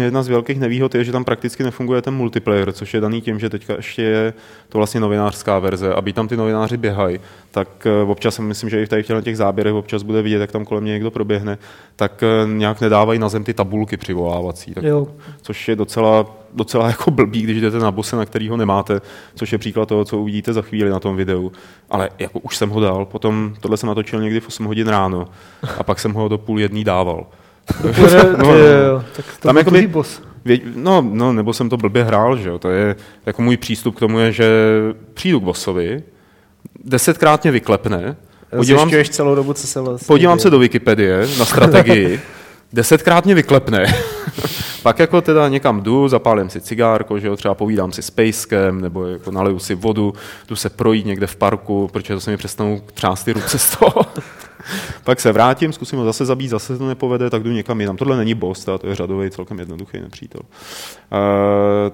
jedna 0.00 0.22
z 0.22 0.28
velkých 0.28 0.60
nevýhod 0.60 0.94
je, 0.94 1.04
že 1.04 1.12
tam 1.12 1.24
prakticky 1.24 1.62
nefunguje 1.62 2.02
ten 2.02 2.14
multiplayer, 2.14 2.72
což 2.72 2.94
je 2.94 3.00
daný 3.00 3.20
tím, 3.20 3.38
že 3.38 3.50
teďka 3.50 3.74
ještě 3.74 4.02
je 4.02 4.34
to 4.68 4.78
vlastně 4.78 5.00
novinářská 5.00 5.58
verze. 5.58 5.94
Aby 5.94 6.12
tam 6.12 6.28
ty 6.28 6.36
novináři 6.36 6.76
běhají, 6.76 7.20
tak 7.50 7.86
eh, 7.86 8.02
občas, 8.02 8.38
myslím, 8.38 8.70
že 8.70 8.82
i 8.82 8.86
v 8.86 8.88
tady 8.88 9.02
v 9.02 9.20
těch 9.22 9.36
záběrech 9.36 9.74
občas 9.74 10.02
bude 10.02 10.22
vidět, 10.22 10.38
jak 10.38 10.52
tam 10.52 10.64
kolem 10.64 10.82
mě 10.84 10.92
někdo 10.92 11.10
proběhne, 11.10 11.58
tak 11.96 12.22
eh, 12.22 12.48
nějak 12.48 12.80
nedávají 12.80 13.18
na 13.18 13.28
zem 13.28 13.44
ty 13.44 13.54
tabulky 13.54 13.96
přivolávací. 13.96 14.74
Tak, 14.74 14.84
Jo. 14.84 15.06
což 15.42 15.68
je 15.68 15.76
docela, 15.76 16.26
docela 16.54 16.86
jako 16.86 17.10
blbý, 17.10 17.42
když 17.42 17.60
jdete 17.60 17.78
na 17.78 17.90
bose, 17.90 18.16
na 18.16 18.24
kterýho 18.24 18.56
nemáte, 18.56 19.00
což 19.34 19.52
je 19.52 19.58
příklad 19.58 19.88
toho, 19.88 20.04
co 20.04 20.18
uvidíte 20.18 20.52
za 20.52 20.62
chvíli 20.62 20.90
na 20.90 21.00
tom 21.00 21.16
videu. 21.16 21.52
Ale 21.90 22.10
jako 22.18 22.38
už 22.38 22.56
jsem 22.56 22.70
ho 22.70 22.80
dal, 22.80 23.04
potom 23.04 23.54
tohle 23.60 23.76
jsem 23.76 23.86
natočil 23.86 24.20
někdy 24.20 24.40
v 24.40 24.48
8 24.48 24.66
hodin 24.66 24.88
ráno 24.88 25.28
a 25.78 25.82
pak 25.82 25.98
jsem 25.98 26.12
ho 26.12 26.28
do 26.28 26.38
půl 26.38 26.60
jedný 26.60 26.84
dával. 26.84 27.26
No, 28.38 28.44
no. 28.46 28.54
jo, 28.54 29.04
tak 29.16 29.24
to 29.40 29.48
Tam 29.48 29.56
jakoby- 29.56 29.86
boss. 29.86 30.22
Vě, 30.44 30.58
no, 30.76 31.02
no, 31.10 31.32
nebo 31.32 31.52
jsem 31.52 31.68
to 31.68 31.76
blbě 31.76 32.04
hrál, 32.04 32.36
že 32.36 32.48
jo. 32.48 32.58
To 32.58 32.70
je, 32.70 32.96
jako 33.26 33.42
můj 33.42 33.56
přístup 33.56 33.96
k 33.96 34.00
tomu 34.00 34.18
je, 34.18 34.32
že 34.32 34.44
přijdu 35.14 35.40
k 35.40 35.44
bossovi, 35.44 36.02
desetkrát 36.84 37.42
mě 37.42 37.52
vyklepne, 37.52 38.16
podívám, 38.56 38.90
celou 39.10 39.34
dobu, 39.34 39.52
co 39.52 39.66
se 39.66 39.80
vlastně 39.80 40.06
podívám 40.06 40.36
děje. 40.36 40.42
se 40.42 40.50
do 40.50 40.58
Wikipedie 40.58 41.26
na 41.38 41.44
strategii, 41.44 42.20
desetkrát 42.72 43.24
mě 43.24 43.34
vyklepne. 43.34 43.94
Pak 44.82 44.98
jako 44.98 45.20
teda 45.20 45.48
někam 45.48 45.80
jdu, 45.82 46.08
zapálím 46.08 46.50
si 46.50 46.60
cigárko, 46.60 47.18
že 47.18 47.26
jo, 47.26 47.36
třeba 47.36 47.54
povídám 47.54 47.92
si 47.92 48.02
s 48.02 48.10
pejskem, 48.10 48.80
nebo 48.80 49.06
jako 49.06 49.30
naliju 49.30 49.58
si 49.58 49.74
vodu, 49.74 50.14
jdu 50.48 50.56
se 50.56 50.70
projít 50.70 51.06
někde 51.06 51.26
v 51.26 51.36
parku, 51.36 51.88
protože 51.92 52.14
to 52.14 52.20
se 52.20 52.30
mi 52.30 52.36
přestanou 52.36 52.80
třást 52.94 53.24
ty 53.24 53.32
ruce 53.32 53.58
z 53.58 53.76
toho. 53.76 54.02
Pak 55.04 55.20
se 55.20 55.32
vrátím, 55.32 55.72
zkusím 55.72 55.98
ho 55.98 56.04
zase 56.04 56.24
zabít, 56.24 56.50
zase 56.50 56.66
se 56.66 56.78
to 56.78 56.88
nepovede, 56.88 57.30
tak 57.30 57.42
jdu 57.42 57.50
někam 57.52 57.80
jinam. 57.80 57.96
Tohle 57.96 58.16
není 58.16 58.34
boss, 58.34 58.64
to 58.64 58.80
je 58.86 58.94
řadový, 58.94 59.30
celkem 59.30 59.58
jednoduchý 59.58 60.00
nepřítel. 60.00 60.40
Uh, 60.44 61.18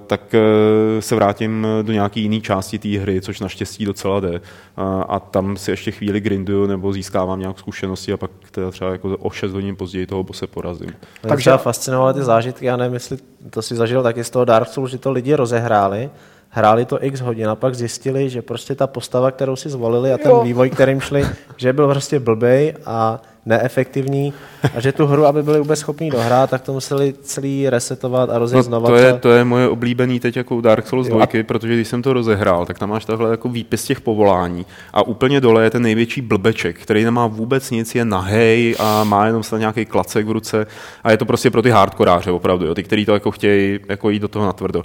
tak 0.07 0.21
uh, 0.33 0.99
se 0.99 1.15
vrátím 1.15 1.67
do 1.81 1.93
nějaký 1.93 2.21
jiné 2.21 2.41
části 2.41 2.79
té 2.79 2.99
hry, 2.99 3.21
což 3.21 3.39
naštěstí 3.39 3.85
docela 3.85 4.19
jde. 4.19 4.29
Uh, 4.31 5.03
a 5.09 5.19
tam 5.19 5.57
si 5.57 5.71
ještě 5.71 5.91
chvíli 5.91 6.19
grinduju 6.19 6.67
nebo 6.67 6.93
získávám 6.93 7.39
nějak 7.39 7.59
zkušenosti 7.59 8.13
a 8.13 8.17
pak 8.17 8.31
teda 8.51 8.71
třeba 8.71 8.91
jako 8.91 9.17
o 9.17 9.29
6 9.29 9.53
hodin 9.53 9.75
později 9.75 10.07
toho 10.07 10.23
bose 10.23 10.47
porazím. 10.47 10.93
Takže 11.21 11.57
fascinovaly 11.57 12.13
ty 12.13 12.23
zážitky, 12.23 12.65
já 12.65 12.77
nevím, 12.77 12.93
jestli 12.93 13.17
to 13.49 13.61
si 13.61 13.75
zažil 13.75 14.03
taky 14.03 14.23
z 14.23 14.29
toho 14.29 14.45
Dark 14.45 14.67
Souls, 14.67 14.91
že 14.91 14.97
to 14.97 15.11
lidi 15.11 15.33
rozehráli, 15.35 16.09
hráli 16.53 16.85
to 16.85 17.05
x 17.05 17.19
hodin 17.21 17.47
a 17.49 17.55
pak 17.55 17.75
zjistili, 17.75 18.29
že 18.29 18.41
prostě 18.41 18.75
ta 18.75 18.87
postava, 18.87 19.31
kterou 19.31 19.55
si 19.55 19.69
zvolili 19.69 20.13
a 20.13 20.17
ten 20.17 20.31
Jo. 20.31 20.41
vývoj, 20.43 20.69
kterým 20.69 21.01
šli, 21.01 21.25
že 21.57 21.73
byl 21.73 21.87
prostě 21.87 22.19
blbej 22.19 22.73
a 22.85 23.21
neefektivní 23.45 24.33
a 24.75 24.79
že 24.81 24.91
tu 24.91 25.05
hru, 25.05 25.25
aby 25.25 25.43
byli 25.43 25.59
vůbec 25.59 25.79
schopní 25.79 26.09
dohrát, 26.09 26.49
tak 26.49 26.61
to 26.61 26.73
museli 26.73 27.13
celý 27.21 27.69
resetovat 27.69 28.29
a 28.29 28.37
rozjet 28.39 28.57
No, 28.57 28.63
znova. 28.63 28.89
to, 28.89 28.95
je, 28.95 29.13
to 29.13 29.29
je 29.29 29.43
moje 29.43 29.69
oblíbený 29.69 30.19
teď 30.19 30.37
jako 30.37 30.61
Dark 30.61 30.87
Souls 30.87 31.07
Jo. 31.07 31.15
2, 31.15 31.27
protože 31.43 31.73
když 31.73 31.87
jsem 31.87 32.01
to 32.01 32.13
rozehrál, 32.13 32.65
tak 32.65 32.79
tam 32.79 32.89
máš 32.89 33.05
takhle 33.05 33.31
jako 33.31 33.49
výpis 33.49 33.83
těch 33.83 34.01
povolání 34.01 34.65
a 34.93 35.01
úplně 35.07 35.41
dole 35.41 35.63
je 35.63 35.69
ten 35.69 35.81
největší 35.81 36.21
blbeček, 36.21 36.79
který 36.79 37.03
nemá 37.03 37.27
vůbec 37.27 37.71
nic, 37.71 37.95
je 37.95 38.05
nahej 38.05 38.75
a 38.79 39.03
má 39.03 39.25
jenom 39.25 39.43
snad 39.43 39.57
nějaký 39.57 39.85
klacek 39.85 40.27
v 40.27 40.31
ruce 40.31 40.67
a 41.03 41.11
je 41.11 41.17
to 41.17 41.25
prostě 41.25 41.51
pro 41.51 41.61
ty 41.61 41.69
hardkoráře 41.69 42.31
opravdu, 42.31 42.65
jo, 42.65 42.75
ty, 42.75 42.83
kteří 42.83 43.05
to 43.05 43.13
jako 43.13 43.31
chtějí 43.31 43.79
jako 43.89 44.09
jít 44.09 44.19
do 44.21 44.27
toho 44.27 44.45
natvrdo. 44.45 44.83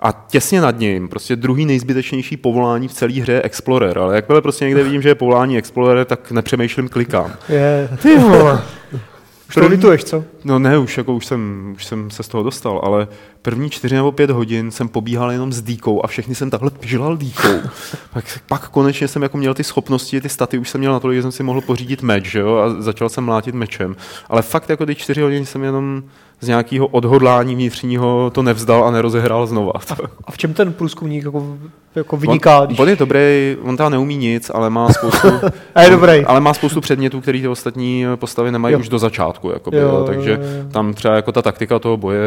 A 0.00 0.26
těsně 0.28 0.60
nad 0.60 0.78
ním, 0.78 1.08
prostě 1.08 1.36
druhý 1.36 1.66
nejzbytečnější 1.66 2.36
povolání 2.36 2.88
v 2.88 2.92
celé 2.92 3.12
hře 3.12 3.32
je 3.32 3.42
Explorer, 3.42 3.98
ale 3.98 4.16
jakmile 4.16 4.42
prostě 4.42 4.64
někde 4.64 4.82
vidím, 4.84 5.02
že 5.02 5.08
je 5.08 5.14
povolání 5.14 5.58
Explorer, 5.58 6.04
tak 6.04 6.30
nepřemýšlím, 6.30 6.88
klikám. 6.88 7.32
Je, 7.48 7.88
ty 8.02 8.18
vole. 8.18 8.62
Už 9.48 9.54
to 9.54 9.66
lituješ, 9.66 10.04
co? 10.04 10.24
No 10.44 10.58
ne, 10.58 10.78
už, 10.78 10.98
jako 10.98 11.14
už, 11.14 11.26
jsem, 11.26 11.72
už 11.76 11.84
jsem 11.84 12.10
se 12.10 12.22
z 12.22 12.28
toho 12.28 12.42
dostal, 12.42 12.80
ale 12.84 13.08
první 13.42 13.70
čtyři 13.70 13.94
nebo 13.94 14.12
pět 14.12 14.30
hodin 14.30 14.70
jsem 14.70 14.88
pobíhal 14.88 15.32
jenom 15.32 15.52
s 15.52 15.62
dýkou 15.62 16.04
a 16.04 16.06
všechny 16.06 16.34
jsem 16.34 16.50
takhle 16.50 16.70
žilal 16.80 17.16
dýkou. 17.16 17.60
pak, 18.12 18.40
pak 18.48 18.68
konečně 18.68 19.08
jsem 19.08 19.22
jako 19.22 19.38
měl 19.38 19.54
ty 19.54 19.64
schopnosti, 19.64 20.20
ty 20.20 20.28
staty 20.28 20.58
už 20.58 20.68
jsem 20.68 20.78
měl 20.78 20.92
na 20.92 21.00
to, 21.00 21.14
že 21.14 21.22
jsem 21.22 21.32
si 21.32 21.42
mohl 21.42 21.60
pořídit 21.60 22.02
meč, 22.02 22.34
jo, 22.34 22.56
a 22.56 22.82
začal 22.82 23.08
jsem 23.08 23.24
mlátit 23.24 23.54
mečem. 23.54 23.96
Ale 24.28 24.42
fakt 24.42 24.70
jako 24.70 24.86
ty 24.86 24.94
čtyři 24.94 25.20
hodiny 25.20 25.46
jsem 25.46 25.64
jenom 25.64 26.02
z 26.40 26.48
nějakého 26.48 26.86
odhodlání 26.86 27.54
vnitřního 27.54 28.30
to 28.34 28.42
nevzdal 28.42 28.84
a 28.84 28.90
nerozehrál 28.90 29.46
znova. 29.46 29.72
A 30.24 30.30
v 30.30 30.38
čem 30.38 30.54
ten 30.54 30.72
průzkumník 30.72 31.24
jako, 31.24 31.56
jako 31.94 32.16
vyniká? 32.16 32.60
On, 32.60 32.66
Když... 32.66 32.78
on 32.78 32.88
je 32.88 32.96
dobrý, 32.96 33.56
on 33.62 33.76
tam 33.76 33.92
neumí 33.92 34.16
nic, 34.16 34.50
ale 34.54 34.70
má 34.70 34.92
spoustu, 34.92 35.28
A 35.74 35.82
je 35.82 35.90
dobrý. 35.90 36.24
ale 36.24 36.40
má 36.40 36.54
spoustu 36.54 36.80
předmětů, 36.80 37.20
který 37.20 37.40
ty 37.40 37.48
ostatní 37.48 38.04
postavy 38.16 38.52
nemají 38.52 38.72
Jo. 38.72 38.78
už 38.78 38.88
do 38.88 38.98
začátku. 38.98 39.50
Jakoby, 39.50 39.76
Jo, 39.76 39.82
jo, 39.88 39.96
jo, 39.96 40.04
takže 40.04 40.30
jo. 40.30 40.68
tam 40.72 40.94
třeba 40.94 41.16
jako 41.16 41.32
ta 41.32 41.42
taktika 41.42 41.78
toho 41.78 41.96
boje 41.96 42.20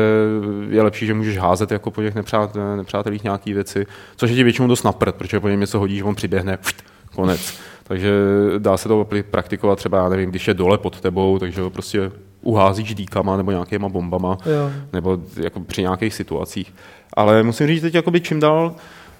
je 0.69 0.82
lepší, 0.82 1.06
že 1.06 1.13
můžeš 1.13 1.38
házet 1.38 1.72
jako 1.72 1.91
po 1.91 2.02
těch 2.02 2.15
nepřát, 2.15 2.58
nepřátelích 2.78 3.24
nějaký 3.24 3.54
věci, 3.54 3.86
což 4.15 4.30
je 4.30 4.36
ti 4.36 4.43
většinou 4.43 4.67
dost 4.67 4.84
napřed, 4.84 5.15
protože 5.15 5.39
po 5.39 5.50
něm 5.50 5.60
něco 5.60 5.80
hodíš, 5.80 6.02
on 6.02 6.15
přiběhne, 6.15 6.58
pšt, 6.58 6.76
konec. 7.15 7.54
Takže 7.84 8.12
dá 8.58 8.78
se 8.78 8.88
to 8.88 9.08
praktikovat 9.32 9.78
třeba, 9.78 9.98
já 9.98 10.10
nevím, 10.10 10.30
když 10.30 10.48
je 10.48 10.54
dole 10.54 10.78
pod 10.78 11.02
tebou, 11.02 11.39
takže 11.39 11.62
ho 11.62 11.69
prostě 11.69 12.12
uházíš 12.41 12.95
dýkama 12.95 13.38
nebo 13.38 13.52
nějakýma 13.52 13.89
bombama, 13.89 14.38
Jo. 14.45 14.71
nebo 14.93 15.17
jako 15.36 15.60
při 15.60 15.82
nějakých 15.82 16.13
situacích. 16.13 16.73
Ale 17.13 17.43
musím 17.43 17.67
říct, 17.67 17.82
teď 17.82 17.95
jakoby 17.95 18.21
čím 18.21 18.39
dál 18.39 18.75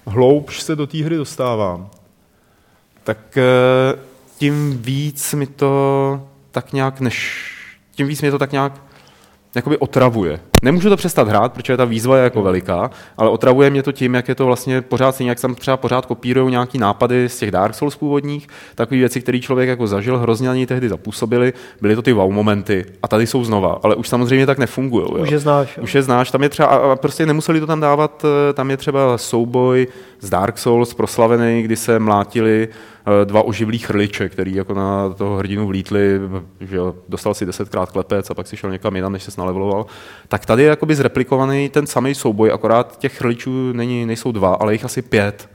hloubš 0.06 0.60
se 0.62 0.76
do 0.76 0.86
té 0.86 1.04
hry 1.04 1.16
dostávám, 1.16 1.90
tak 3.04 3.36
eh, 3.36 3.98
tím 4.38 4.82
víc 4.82 5.34
mi 5.34 5.46
to 5.46 6.22
tak 6.50 6.72
nějak 6.72 7.00
než, 7.00 7.46
tím 7.92 8.06
víc 8.06 8.20
mě 8.20 8.30
to 8.30 8.38
tak 8.38 8.52
nějak 8.52 8.82
jakoby 9.54 9.78
otravuje. 9.78 10.40
Nemůžu 10.62 10.88
to 10.88 10.96
přestat 10.96 11.28
hrát, 11.28 11.52
protože 11.52 11.76
ta 11.76 11.84
výzva 11.84 12.16
je 12.16 12.24
jako 12.24 12.42
veliká, 12.42 12.90
ale 13.16 13.30
otravuje 13.30 13.70
mě 13.70 13.82
to 13.82 13.92
tím, 13.92 14.14
jak 14.14 14.28
je 14.28 14.34
to 14.34 14.46
vlastně 14.46 14.82
pořád 14.82 15.12
stejně, 15.12 15.30
jak 15.30 15.40
tam 15.40 15.54
třeba 15.54 15.76
pořád 15.76 16.06
kopírují 16.06 16.50
nějaký 16.50 16.78
nápady 16.78 17.28
z 17.28 17.38
těch 17.38 17.50
Dark 17.50 17.74
Souls 17.74 17.96
původních, 17.96 18.48
takové 18.74 18.98
věci, 18.98 19.20
které 19.20 19.38
člověk 19.38 19.68
jako 19.68 19.86
zažil, 19.86 20.18
hrozně 20.18 20.48
na 20.48 20.54
něj 20.54 20.66
tehdy 20.66 20.88
zapůsobily, 20.88 21.52
byly 21.80 21.94
to 21.94 22.02
ty 22.02 22.12
wow 22.12 22.32
momenty 22.32 22.84
a 23.02 23.08
tady 23.08 23.26
jsou 23.26 23.44
znova, 23.44 23.78
ale 23.82 23.94
už 23.94 24.08
samozřejmě 24.08 24.46
tak 24.46 24.58
nefungují. 24.58 25.06
Už 25.22 25.30
je 25.30 25.38
znáš. 25.38 25.76
jo. 25.76 25.82
Už 25.82 25.94
je 25.94 26.02
znáš, 26.02 26.30
tam 26.30 26.42
je 26.42 26.48
třeba, 26.48 26.68
a 26.68 26.96
prostě 26.96 27.26
nemuseli 27.26 27.60
to 27.60 27.66
tam 27.66 27.80
dávat, 27.80 28.24
eh, 28.24 28.52
tam 28.52 28.70
je 28.70 28.76
třeba 28.76 29.18
souboj 29.18 29.86
z 30.20 30.30
Dark 30.30 30.58
Souls 30.58 30.94
proslavený, 30.94 31.62
kdy 31.62 31.76
se 31.76 31.98
mlátili 31.98 32.68
eh, 32.68 33.24
dva 33.24 33.42
oživlí 33.42 33.78
chrliče, 33.78 34.28
který 34.28 34.54
jako 34.54 34.74
na 34.74 35.10
toho 35.10 35.36
hrdinu 35.36 35.66
vlítli, 35.66 36.20
že 36.60 36.76
jo, 36.76 36.94
dostal 37.08 37.34
si 37.34 37.46
desetkrát 37.46 37.90
klepec 37.90 38.30
a 38.30 38.34
pak 38.34 38.46
si 38.46 38.56
šel 38.56 38.70
někam 38.70 38.96
jinam, 38.96 39.12
než 39.12 39.22
se 39.22 39.32
naleveloval. 39.38 39.86
Tak 40.28 40.46
tady 40.50 40.62
je 40.62 40.68
jakoby 40.68 40.94
zreplikovaný 40.94 41.68
ten 41.68 41.86
samý 41.86 42.14
souboj, 42.14 42.52
akorát 42.52 42.98
těch 42.98 43.18
chrličů 43.18 43.72
není, 43.72 44.06
nejsou 44.06 44.32
dva, 44.32 44.54
ale 44.54 44.72
jich 44.72 44.84
asi 44.84 45.02
pět. 45.02 45.48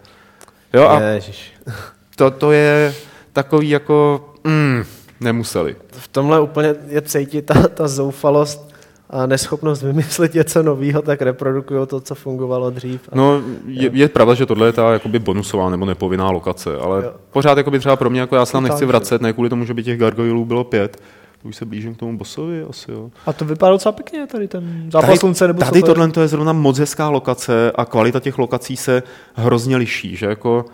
Jo, 0.73 0.87
a 0.87 1.01
Ježiš. 1.01 1.53
to, 2.15 2.31
to 2.31 2.51
je 2.51 2.95
takový 3.33 3.69
jako, 3.69 4.25
mm, 4.43 4.83
nemuseli. 5.19 5.75
V 5.91 6.07
tomhle 6.07 6.39
úplně 6.39 6.75
je 6.87 7.01
cítit 7.01 7.41
ta, 7.41 7.67
ta 7.67 7.87
zoufalost 7.87 8.73
a 9.09 9.25
neschopnost 9.25 9.83
vymyslet 9.83 10.33
něco 10.33 10.63
nového, 10.63 11.01
tak 11.01 11.21
reprodukují 11.21 11.87
to, 11.87 11.99
co 12.01 12.15
fungovalo 12.15 12.69
dřív. 12.69 13.09
A 13.11 13.15
No, 13.15 13.41
je, 13.67 13.89
je 13.93 14.09
pravda, 14.09 14.33
že 14.33 14.45
tohle 14.45 14.67
je 14.67 14.73
ta 14.73 14.93
jakoby 14.93 15.19
bonusová 15.19 15.69
nebo 15.69 15.85
nepovinná 15.85 16.29
lokace, 16.31 16.77
ale 16.77 17.03
Jo. 17.03 17.13
pořád 17.31 17.57
jakoby 17.57 17.79
třeba 17.79 17.95
pro 17.95 18.09
mě, 18.09 18.19
jako 18.19 18.35
já 18.35 18.45
se 18.45 18.51
tam 18.51 18.63
nechci 18.63 18.85
vracet, 18.85 19.21
ne 19.21 19.33
kvůli 19.33 19.49
tomu, 19.49 19.65
že 19.65 19.73
by 19.73 19.83
těch 19.83 19.99
gargoylů 19.99 20.45
bylo 20.45 20.63
pět. 20.63 21.01
Už 21.45 21.55
se 21.55 21.65
blížím 21.65 21.95
k 21.95 21.97
tomu 21.97 22.17
bossovi 22.17 22.63
asi, 22.69 22.91
jo. 22.91 23.09
A 23.25 23.33
to 23.33 23.45
vypadá 23.45 23.71
docela 23.71 23.91
pěkně, 23.91 24.27
tady 24.27 24.47
ten 24.47 24.91
zápas 24.91 25.19
slunce, 25.19 25.47
nebo 25.47 25.59
tady 25.59 25.71
to 25.71 25.77
je? 25.77 25.83
tohle 25.83 26.11
to 26.11 26.21
je 26.21 26.27
zrovna 26.27 26.53
moc 26.53 26.79
hezká 26.79 27.09
lokace 27.09 27.71
a 27.75 27.85
kvalita 27.85 28.19
těch 28.19 28.37
lokací 28.37 28.77
se 28.77 29.03
hrozně 29.35 29.77
liší, 29.77 30.15
že 30.15 30.25
jako 30.25 30.65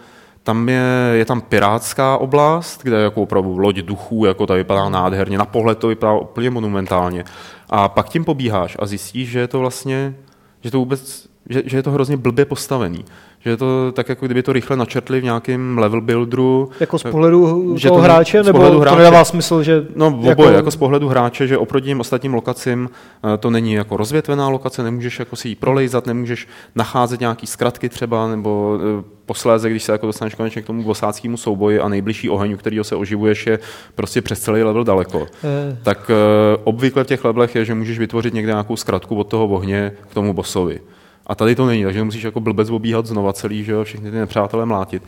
tam 0.43 0.69
je, 0.69 0.83
je 1.13 1.25
tam 1.25 1.41
pirátská 1.41 2.17
oblast, 2.17 2.83
kde 2.83 2.97
je 2.97 3.03
jako 3.03 3.21
opravdu 3.21 3.57
loď 3.57 3.75
duchů, 3.75 4.25
jako 4.25 4.47
ta 4.47 4.53
vypadá 4.53 4.89
nádherně, 4.89 5.37
na 5.37 5.45
pohled 5.45 5.77
to 5.77 5.87
vypadá 5.87 6.13
úplně 6.13 6.49
monumentálně. 6.49 7.23
A 7.69 7.89
pak 7.89 8.09
tím 8.09 8.25
pobíháš 8.25 8.77
a 8.79 8.85
zjistíš, 8.85 9.29
že 9.29 9.39
je 9.39 9.47
to 9.47 9.59
vlastně, 9.59 10.15
že 10.63 10.71
to 10.71 10.77
vůbec, 10.77 11.27
že, 11.49 11.61
že 11.65 11.77
je 11.77 11.83
to 11.83 11.91
hrozně 11.91 12.17
blbě 12.17 12.45
postavený. 12.45 13.05
Že 13.39 13.49
je 13.49 13.57
to 13.57 13.91
tak, 13.91 14.09
jako 14.09 14.25
kdyby 14.25 14.43
to 14.43 14.53
rychle 14.53 14.77
načrtli 14.77 15.21
v 15.21 15.23
nějakém 15.23 15.77
level 15.77 16.01
builderu. 16.01 16.69
Jako 16.79 16.99
z 16.99 17.03
pohledu 17.03 17.73
Že 17.77 17.87
toho 17.87 17.99
to 17.99 18.03
hráče, 18.03 18.43
z 18.43 18.45
nebo 18.45 18.57
pohledu 18.59 18.75
to 18.77 18.81
hráče. 18.81 18.97
nedává 18.97 19.25
smysl, 19.25 19.63
že... 19.63 19.85
No 19.95 20.07
oboje, 20.07 20.29
jako... 20.29 20.43
jako 20.43 20.71
z 20.71 20.75
pohledu 20.75 21.07
hráče, 21.07 21.47
že 21.47 21.57
oproti 21.57 21.85
těm 21.85 21.99
ostatním 21.99 22.33
lokacím 22.33 22.89
eh, 23.33 23.37
to 23.37 23.49
není 23.49 23.73
jako 23.73 23.97
rozvětvená 23.97 24.49
lokace, 24.49 24.83
nemůžeš 24.83 25.19
jako 25.19 25.35
si 25.35 25.49
ji 25.49 25.55
prolejzat, 25.55 26.07
nemůžeš 26.07 26.47
nacházet 26.75 27.19
nějaký 27.19 27.47
zkratky 27.47 27.89
třeba, 27.89 28.27
nebo 28.27 28.79
eh, 28.99 29.03
posléze, 29.25 29.69
když 29.69 29.83
se 29.83 29.91
jako 29.91 30.05
dostaneš 30.07 30.35
konečně 30.35 30.61
k 30.61 30.65
tomu 30.65 30.83
bosáckému 30.83 31.37
souboji 31.37 31.79
a 31.79 31.87
nejbližší 31.89 32.29
oheň, 32.29 32.53
u 32.53 32.57
kterého 32.57 32.83
se 32.83 32.95
oživuješ, 32.95 33.47
je 33.47 33.59
prostě 33.95 34.21
přes 34.21 34.39
celý 34.39 34.63
level 34.63 34.83
daleko. 34.83 35.27
Eh, 35.43 35.77
Tak 35.83 36.11
eh, 36.13 36.57
obvykle 36.63 37.03
v 37.03 37.07
těch 37.07 37.25
levelech 37.25 37.55
je, 37.55 37.65
že 37.65 37.73
můžeš 37.75 37.99
vytvořit 37.99 38.33
někde 38.33 38.51
nějakou 38.51 38.75
zkratku 38.75 39.15
od 39.15 39.23
toho 39.27 39.47
ohně 39.47 39.91
k 40.09 40.13
tomu 40.13 40.33
bossovi. 40.33 40.79
A 41.27 41.35
tady 41.35 41.55
to 41.55 41.65
není, 41.65 41.83
takže 41.83 42.03
musíš 42.03 42.23
jako 42.23 42.39
blbec 42.39 42.69
obíhat 42.69 43.05
znova 43.05 43.33
celý, 43.33 43.63
že 43.63 43.71
jo, 43.71 43.83
všechny 43.83 44.11
ty 44.11 44.17
nepřátelé 44.17 44.65
mlátit. 44.65 45.03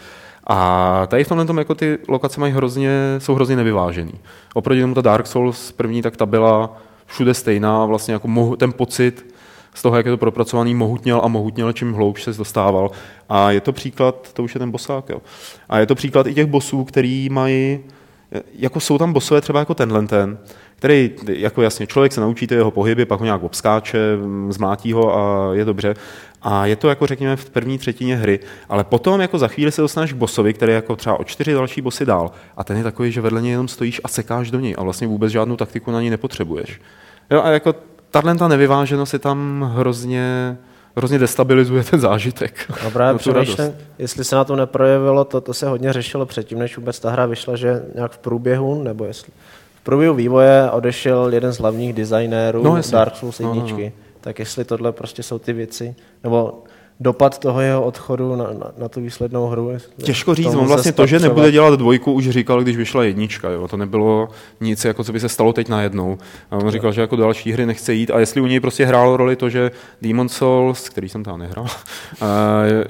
A 0.47 1.07
tady 1.07 1.24
v 1.24 1.28
tomhle 1.28 1.45
tom 1.45 1.57
jako 1.57 1.76
ty 1.76 1.97
lokace 2.07 2.39
mají 2.39 2.53
hrozně, 2.53 2.91
jsou 3.18 3.36
hrozně 3.36 3.55
nevyvážený. 3.55 4.14
Oproti 4.53 4.82
tomu 4.82 4.93
ta 4.93 5.01
Dark 5.01 5.28
Souls 5.28 5.72
první, 5.72 6.01
tak 6.01 6.18
ta 6.18 6.26
byla 6.26 6.78
všude 7.05 7.34
stejná, 7.34 7.86
vlastně 7.86 8.14
jako 8.14 8.28
mohu, 8.28 8.55
ten 8.55 8.72
pocit 8.74 9.34
z 9.74 9.82
toho, 9.82 9.97
jak 9.97 10.05
je 10.05 10.11
to 10.11 10.18
propracovaný, 10.18 10.76
mohutněl 10.76 11.22
a 11.24 11.28
mohutněl, 11.28 11.74
čím 11.74 11.93
hloubš 11.93 12.24
se 12.24 12.34
dostával. 12.34 12.91
A 13.30 13.51
je 13.51 13.61
to 13.61 13.74
příklad, 13.74 14.34
to 14.34 14.43
už 14.43 14.55
je 14.55 14.59
ten 14.59 14.72
bosák, 14.72 15.09
jo. 15.09 15.22
A 15.70 15.80
je 15.80 15.86
to 15.86 15.95
příklad 15.95 16.28
i 16.28 16.34
těch 16.34 16.45
bosů, 16.45 16.84
který 16.84 17.30
mají, 17.30 17.80
jako 18.53 18.79
jsou 18.79 18.97
tam 18.97 19.13
bosové 19.13 19.41
třeba 19.41 19.59
jako 19.59 19.73
tenhle 19.73 20.07
ten, 20.07 20.38
který, 20.75 21.11
jako 21.27 21.61
jasně, 21.61 21.88
člověk 21.88 22.13
se 22.13 22.21
naučí 22.21 22.47
ty 22.47 22.55
jeho 22.55 22.71
pohyby, 22.71 23.05
pak 23.05 23.19
ho 23.19 23.25
nějak 23.25 23.43
obskáče, 23.43 23.99
zmlátí 24.49 24.93
ho 24.93 25.17
a 25.17 25.53
je 25.53 25.65
dobře. 25.65 25.95
A 26.41 26.65
je 26.65 26.75
to 26.75 26.89
jako 26.89 27.07
řekněme 27.07 27.36
v 27.36 27.49
první 27.49 27.77
třetině 27.77 28.15
hry, 28.15 28.39
ale 28.69 28.84
potom 28.84 29.21
jako 29.21 29.38
za 29.38 29.47
chvíli 29.47 29.71
se 29.71 29.81
dostaneš 29.81 30.13
k 30.13 30.17
bosovi, 30.17 30.53
který 30.53 30.71
je 30.71 30.75
jako 30.75 30.95
třeba 30.95 31.19
o 31.19 31.23
čtyři 31.23 31.53
další 31.53 31.81
bosy 31.81 32.05
dál 32.05 32.31
a 32.57 32.63
ten 32.63 32.77
je 32.77 32.84
takový, 32.84 33.11
že 33.11 33.21
vedle 33.21 33.41
něj 33.41 33.51
jenom 33.51 33.67
stojíš 33.67 34.01
a 34.03 34.07
sekáš 34.07 34.51
do 34.51 34.59
něj 34.59 34.75
a 34.77 34.84
vlastně 34.84 35.07
vůbec 35.07 35.31
žádnou 35.31 35.55
taktiku 35.55 35.91
na 35.91 36.01
ní 36.01 36.09
nepotřebuješ. 36.09 36.81
Jo, 37.31 37.41
a 37.43 37.49
jako 37.49 37.75
tahle 38.11 38.36
ta 38.36 38.47
nevyváženost 38.47 39.13
je 39.13 39.19
tam 39.19 39.71
hrozně, 39.75 40.57
hrozně 40.96 41.20
destabilizuje 41.20 41.84
ten 41.84 42.00
zážitek. 42.00 42.72
No 42.84 42.91
právě 42.91 43.14
No, 43.14 43.20
přemýšlím, 43.20 43.74
jestli 44.00 44.24
se 44.24 44.36
na 44.36 44.44
to 44.44 44.56
neprojevilo, 44.56 45.26
to, 45.26 45.41
to 45.41 45.54
se 45.54 45.68
hodně 45.68 45.94
řešilo 45.94 46.26
předtím, 46.26 46.60
než 46.60 46.78
vůbec 46.78 47.00
ta 47.00 47.10
hra 47.12 47.26
vyšla, 47.26 47.56
že 47.56 47.84
nějak 47.96 48.12
v 48.12 48.18
průběhu, 48.18 48.84
nebo 48.84 49.06
jestli 49.06 49.32
v 49.76 49.84
průběhu 49.84 50.16
vývoje 50.16 50.72
odešel 50.72 51.34
jeden 51.34 51.52
z 51.54 51.60
hlavních 51.60 51.94
designérů 51.94 52.64
No, 52.64 52.76
no. 52.76 52.82
Dark 52.91 53.16
Souls 53.16 53.39
No, 53.39 53.54
no, 53.54 53.62
no. 53.62 53.78
1, 53.78 53.91
tak 54.22 54.39
jestli 54.39 54.66
tohle 54.66 54.91
prostě 54.91 55.24
jsou 55.24 55.39
ty 55.39 55.54
věci, 55.54 55.96
nebo 56.24 56.64
dopad 57.00 57.39
toho 57.39 57.62
jeho 57.62 57.84
odchodu 57.84 58.36
na, 58.36 58.46
na, 58.46 58.72
na 58.78 58.89
tu 58.89 59.02
výslednou 59.02 59.48
hru. 59.48 59.72
Těžko 60.04 60.36
říct, 60.36 60.56
on 60.56 60.66
vlastně 60.68 60.91
to, 60.91 61.06
že 61.06 61.20
nebude 61.20 61.52
dělat 61.52 61.80
dvojku, 61.80 62.14
už 62.14 62.30
říkal, 62.30 62.64
když 62.64 62.78
vyšla 62.78 63.04
jednička. 63.04 63.50
Jo. 63.50 63.68
To 63.68 63.78
nebylo 63.78 64.30
nic, 64.62 64.86
jako 64.86 65.04
co 65.04 65.14
by 65.14 65.20
se 65.20 65.30
stalo 65.30 65.54
teď 65.54 65.70
najednou. 65.70 66.18
A 66.52 66.56
on 66.56 66.72
říkal, 66.72 66.91
že 66.91 67.02
jako 67.02 67.16
další 67.16 67.52
hry 67.52 67.66
nechce 67.66 67.94
jít. 67.94 68.12
A 68.12 68.20
jestli 68.20 68.41
u 68.41 68.46
něj 68.46 68.60
prostě 68.60 68.86
hrálo 68.86 69.18
roli 69.18 69.36
to, 69.36 69.50
že 69.50 69.72
Demon 70.02 70.30
Souls, 70.30 70.89
který 70.89 71.10
jsem 71.10 71.24
tam 71.24 71.39
nehrál, 71.39 71.66
uh, 72.22 72.28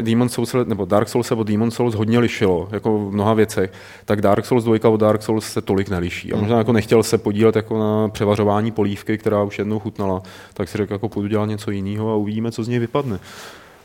Demon 0.01 0.29
Souls, 0.29 0.55
nebo 0.65 0.85
Dark 0.85 1.09
Souls 1.09 1.31
od 1.31 1.47
Demon 1.47 1.71
Souls 1.71 1.95
hodně 1.95 2.19
lišilo, 2.19 2.67
jako 2.71 2.97
v 2.97 3.13
mnoha 3.13 3.33
věcech, 3.33 3.71
tak 4.05 4.21
Dark 4.21 4.45
Souls 4.45 4.63
2 4.63 4.89
od 4.89 4.97
Dark 4.97 5.21
Souls 5.21 5.45
se 5.45 5.61
tolik 5.61 5.89
neliší. 5.89 6.33
A 6.33 6.37
možná 6.37 6.57
jako 6.57 6.71
nechtěl 6.71 7.03
se 7.03 7.17
podílet 7.17 7.55
jako 7.55 7.79
na 7.79 8.09
převařování 8.09 8.71
polívky, 8.71 9.17
která 9.17 9.43
už 9.43 9.59
jednou 9.59 9.79
chutnala, 9.79 10.21
tak 10.53 10.69
si 10.69 10.77
řekl, 10.77 10.93
jako 10.93 11.09
půjdu 11.09 11.27
dělat 11.27 11.45
něco 11.45 11.71
jiného 11.71 12.11
a 12.11 12.15
uvidíme, 12.15 12.51
co 12.51 12.63
z 12.63 12.67
něj 12.67 12.79
vypadne. 12.79 13.19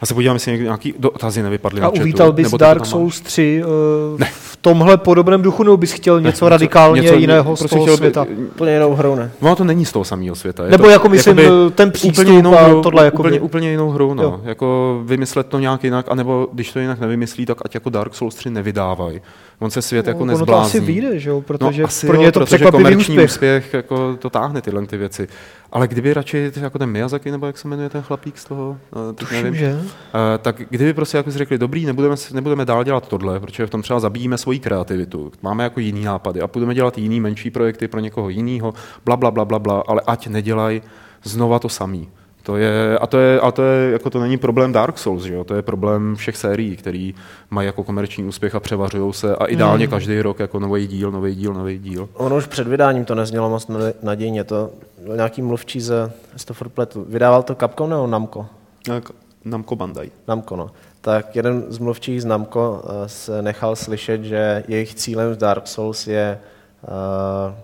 A 0.00 0.06
se 0.06 0.14
podíváme, 0.14 0.36
jestli 0.36 0.58
nějaký 0.58 0.94
dotazy 0.98 1.42
nevypadly 1.42 1.80
A 1.80 1.88
uvítal 1.88 2.32
bys 2.32 2.46
nebo 2.46 2.56
Dark. 2.56 2.86
Souls 2.86 3.20
3 3.20 3.62
uh, 3.64 4.24
v 4.30 4.56
tomhle 4.56 4.96
podobném 4.96 5.42
duchu, 5.42 5.62
nebo 5.62 5.76
bys 5.76 5.92
chtěl 5.92 6.20
něco 6.20 6.48
radikálně 6.48 7.00
něco- 7.02 7.14
jiného 7.14 7.56
z 7.56 7.58
prostě 7.58 7.74
toho 7.76 7.84
chtěl 7.86 7.96
světa? 7.96 8.26
Úplně 8.36 8.72
jinou 8.72 8.94
hru, 8.94 9.14
ne? 9.14 9.30
No 9.42 9.56
to 9.56 9.64
není 9.64 9.84
z 9.84 9.92
toho 9.92 10.04
samého 10.04 10.36
světa. 10.36 10.64
Je 10.64 10.70
Nebo 10.70 10.84
to, 10.84 10.90
jako 10.90 11.08
myslím, 11.08 11.36
ten 11.74 11.90
přístup 11.90 12.18
úplně 12.24 12.36
jinou 12.36 12.58
a 12.58 12.62
hru, 12.66 12.82
tohle 12.82 13.04
jakoby. 13.04 13.28
úplně, 13.28 13.40
úplně 13.40 13.70
jinou 13.70 13.90
hru, 13.90 14.14
no. 14.14 14.22
Jo. 14.22 14.40
Jako 14.44 15.00
vymyslet 15.04 15.46
to 15.46 15.58
nějak 15.58 15.84
jinak, 15.84 16.06
anebo 16.08 16.48
když 16.52 16.72
to 16.72 16.78
jinak 16.78 17.00
nevymyslí, 17.00 17.46
tak 17.46 17.58
ať 17.64 17.74
jako 17.74 17.90
Dark 17.90 18.14
Souls 18.14 18.34
3 18.34 18.50
nevydávají. 18.50 19.20
On 19.58 19.70
se 19.70 19.82
svět 19.82 20.06
jako 20.06 20.18
No, 20.18 20.22
ono 20.24 20.32
to 20.32 20.38
nezblázní. 20.38 20.66
asi 20.66 20.80
vyjde, 20.80 21.18
že 21.18 21.30
jo, 21.30 21.40
protože 21.40 21.82
no, 21.82 21.88
asi 21.88 22.06
pro 22.06 22.16
ně 22.16 22.24
je 22.24 22.32
to 22.32 22.40
protože 22.40 22.46
překvapivý 22.56 22.84
komerční 22.84 23.14
úspěch. 23.14 23.30
úspěch 23.30 23.74
jako 23.74 24.16
to 24.18 24.30
táhne 24.30 24.62
tyhle 24.62 24.86
ty 24.86 24.96
věci. 24.96 25.28
Ale 25.72 25.88
kdyby 25.88 26.14
radši 26.14 26.52
jako 26.60 26.78
ten 26.78 26.90
Miyazaki, 26.90 27.30
nebo 27.30 27.46
jak 27.46 27.58
se 27.58 27.68
jmenuje 27.68 27.88
ten 27.88 28.02
chlapík 28.02 28.38
z 28.38 28.44
toho, 28.44 28.78
eh, 28.92 29.12
teď 29.12 29.28
Tuším, 29.28 29.36
nevím, 29.36 29.54
že? 29.54 29.80
Eh, 29.80 30.38
tak 30.38 30.62
kdyby 30.70 30.94
prostě 30.94 31.16
jako 31.16 31.30
si 31.32 31.38
řekli, 31.38 31.58
dobrý, 31.58 31.86
nebudeme, 31.86 32.14
nebudeme 32.32 32.64
dál 32.64 32.84
dělat 32.84 33.08
tohle, 33.08 33.40
protože 33.40 33.66
v 33.66 33.70
tom 33.70 33.82
třeba 33.82 34.00
zabíjíme 34.00 34.38
svoji 34.38 34.58
kreativitu, 34.58 35.32
máme 35.42 35.64
jako 35.64 35.80
jiný 35.80 36.04
nápady 36.04 36.40
a 36.40 36.46
budeme 36.46 36.74
dělat 36.74 36.98
jiný 36.98 37.20
menší 37.20 37.50
projekty 37.50 37.88
pro 37.88 38.00
někoho 38.00 38.28
jiného, 38.28 38.74
bla, 39.04 39.16
bla, 39.16 39.30
bla, 39.30 39.44
bla, 39.44 39.58
bla, 39.58 39.82
ale 39.86 40.02
ať 40.06 40.26
nedělají 40.26 40.82
znova 41.24 41.58
to 41.58 41.68
samý. 41.68 42.08
To 42.48 42.56
je, 42.56 42.98
a 42.98 43.06
to 43.06 43.18
je, 43.18 43.40
a 43.40 43.50
to 43.50 43.62
je, 43.62 43.90
jako 43.92 44.10
to 44.10 44.20
není 44.20 44.38
problém 44.38 44.72
Dark 44.72 44.98
Souls, 44.98 45.22
že 45.22 45.34
jo? 45.34 45.44
to 45.44 45.54
je 45.54 45.62
problém 45.62 46.16
všech 46.16 46.36
sérií, 46.36 46.76
který 46.76 47.14
mají 47.50 47.66
jako 47.66 47.84
komerční 47.84 48.24
úspěch 48.24 48.54
a 48.54 48.60
převařují 48.60 49.12
se 49.12 49.36
a 49.36 49.44
ideálně 49.44 49.84
Hmm. 49.84 49.90
každý 49.90 50.22
rok 50.22 50.38
jako 50.38 50.58
nový 50.58 50.86
díl, 50.86 51.10
nový 51.10 51.34
díl, 51.34 51.54
nový 51.54 51.78
díl. 51.78 52.08
Ono 52.14 52.36
už 52.36 52.46
před 52.46 52.66
vydáním 52.68 53.04
to 53.04 53.14
neznělo 53.14 53.50
moc 53.50 53.66
nadějně. 54.02 54.44
To 54.44 54.70
byl 55.04 55.16
nějaký 55.16 55.42
mluvčí 55.42 55.80
ze 55.80 56.12
Stoffer 56.36 56.68
Pletu. 56.68 57.06
Vydával 57.08 57.42
to 57.42 57.54
Capcom 57.54 57.90
nebo 57.90 58.06
Namco? 58.06 58.46
Jak 58.88 59.04
Namco 59.44 59.76
Bandai. 59.76 60.10
Namco, 60.28 60.56
no. 60.56 60.70
Tak 61.00 61.36
jeden 61.36 61.64
z 61.68 61.78
mluvčích 61.78 62.22
z 62.22 62.24
Namco 62.24 62.82
eh, 62.84 63.08
se 63.08 63.42
nechal 63.42 63.76
slyšet, 63.76 64.24
že 64.24 64.64
jejich 64.68 64.94
cílem 64.94 65.32
v 65.32 65.36
Dark 65.36 65.66
Souls 65.66 66.06
je 66.06 66.38
uh, 66.82 67.54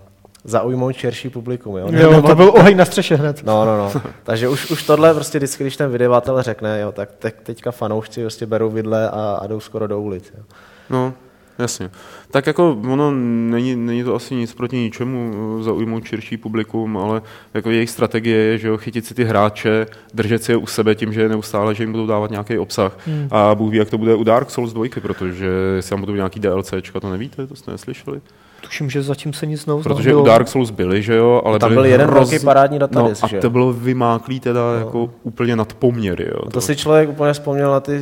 zaujmout 0.45 0.95
širší 0.95 1.29
publikum. 1.29 1.77
Jo? 1.77 1.87
Jo, 1.91 2.21
to 2.21 2.35
byl 2.35 2.49
oheň 2.49 2.77
na 2.77 2.85
střeše 2.85 3.15
hned. 3.15 3.43
No, 3.43 3.65
no, 3.65 3.77
no. 3.77 4.01
Takže 4.23 4.47
už, 4.47 4.71
už 4.71 4.83
tohle 4.83 5.13
prostě 5.13 5.37
vždycky, 5.37 5.63
když 5.63 5.77
ten 5.77 5.91
vydavatel 5.91 6.41
řekne, 6.41 6.81
jo, 6.81 6.91
tak 6.91 7.09
te, 7.19 7.31
teďka 7.31 7.71
fanoušci 7.71 8.21
prostě 8.21 8.45
berou 8.45 8.69
vidle 8.69 9.09
a, 9.09 9.39
a 9.41 9.47
jdou 9.47 9.59
skoro 9.59 9.87
do 9.87 10.01
ulic. 10.01 10.33
Jo. 10.37 10.43
No, 10.89 11.13
jasně. 11.59 11.89
Tak 12.31 12.47
jako 12.47 12.77
ono 12.89 13.11
není, 13.51 13.75
není 13.75 14.03
to 14.03 14.15
asi 14.15 14.35
nic 14.35 14.53
proti 14.53 14.77
ničemu 14.77 15.33
eh, 15.59 15.63
zaujmout 15.63 16.05
širší 16.05 16.37
publikum, 16.37 16.97
ale 16.97 17.21
jako 17.53 17.69
jejich 17.69 17.89
strategie 17.89 18.37
je, 18.37 18.57
že 18.57 18.67
jo, 18.67 18.77
chytit 18.77 19.05
si 19.05 19.13
ty 19.13 19.23
hráče, 19.23 19.85
držet 20.13 20.43
si 20.43 20.51
je 20.51 20.57
u 20.57 20.67
sebe 20.67 20.95
tím, 20.95 21.13
že 21.13 21.21
je 21.21 21.29
neustále, 21.29 21.75
že 21.75 21.83
jim 21.83 21.91
budou 21.91 22.07
dávat 22.07 22.31
nějaký 22.31 22.57
obsah. 22.57 22.97
Hmm. 23.07 23.27
A 23.31 23.55
Bůh 23.55 23.71
ví, 23.71 23.77
jak 23.77 23.89
to 23.89 23.97
bude 23.97 24.15
u 24.15 24.23
Dark 24.23 24.49
Souls 24.49 24.73
2, 24.73 24.85
protože 25.01 25.47
jestli 25.75 25.89
tam 25.89 25.99
budou 25.99 26.13
nějaký 26.13 26.39
DLCčka, 26.39 26.99
to 26.99 27.09
nevíte, 27.09 27.47
to 27.47 27.55
jste 27.55 27.71
neslyšeli? 27.71 28.21
Tuším, 28.65 28.89
že 28.89 29.01
zatím 29.01 29.33
se 29.33 29.45
nic 29.45 29.65
nového 29.65 29.83
Protože 29.83 30.15
u 30.15 30.23
Dark 30.23 30.47
Souls 30.47 30.71
byly, 30.71 31.03
že 31.03 31.15
jo, 31.15 31.41
ale 31.45 31.59
Tam 31.59 31.69
byly 31.69 31.75
byl 31.75 31.91
jeden 31.91 32.11
velký 32.11 32.39
parádní 32.39 32.79
No, 32.79 32.87
datadisk, 32.87 33.23
a 33.23 33.27
že 33.27 33.35
jo? 33.35 33.41
to 33.41 33.49
bylo 33.49 33.73
vymáklý 33.73 34.39
teda 34.39 34.61
jako 34.77 35.09
úplně 35.23 35.55
nad 35.55 35.73
poměry, 35.73 36.25
jo. 36.25 36.49
To 36.51 36.61
si 36.61 36.75
člověk 36.75 37.09
úplně 37.09 37.33
vzpomněl 37.33 37.71
na 37.71 37.79
ty 37.79 38.01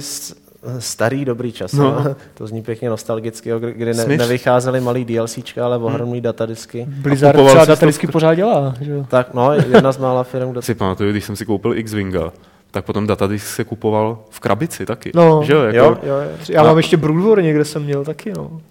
starý 0.80 1.26
dobrý 1.26 1.52
časy. 1.52 1.78
No. 1.78 1.84
No. 2.04 2.16
To 2.34 2.48
zní 2.48 2.62
pěkně 2.62 2.90
nostalgicky, 2.90 3.50
jo, 3.50 3.60
kdy- 3.60 3.74
kdy 3.74 3.94
ne, 3.94 4.06
nevycházely 4.06 4.82
malý 4.82 5.06
DLCčka, 5.06 5.66
ale 5.66 5.78
ohromný 5.78 6.22
datadisky. 6.22 6.86
Blizzard 6.88 7.46
třeba 7.46 7.66
datadisky 7.66 8.08
pořád 8.08 8.36
dělá. 8.36 8.74
Že? 8.82 8.92
jo. 8.92 9.06
Tak 9.10 9.34
no, 9.34 9.54
jedna 9.54 9.92
z 9.92 9.98
mála 9.98 10.24
firm, 10.24 10.52
kde 10.52 10.62
si 10.62 10.76
pamatuju, 10.76 11.12
když 11.12 11.24
jsem 11.24 11.36
si 11.36 11.46
koupil 11.46 11.78
X-Winga, 11.78 12.32
tak 12.72 12.86
potom 12.86 13.08
datadisk 13.08 13.48
se 13.48 13.64
kupoval 13.64 14.18
v 14.30 14.40
krabici 14.40 14.86
taky. 14.86 15.12
No. 15.16 15.42
že 15.44 15.54
jo, 15.54 15.62
jako, 15.62 15.78
Jo, 15.78 15.98
jo, 16.04 16.16
jo. 16.22 16.30
Já 16.50 16.62
A- 16.62 16.64
mám 16.64 16.78
ještě 16.78 16.98
Brood 16.98 17.40
někde 17.40 17.66
jsem 17.66 17.84
měl 17.84 18.04
taky, 18.06 18.32
no. 18.38 18.62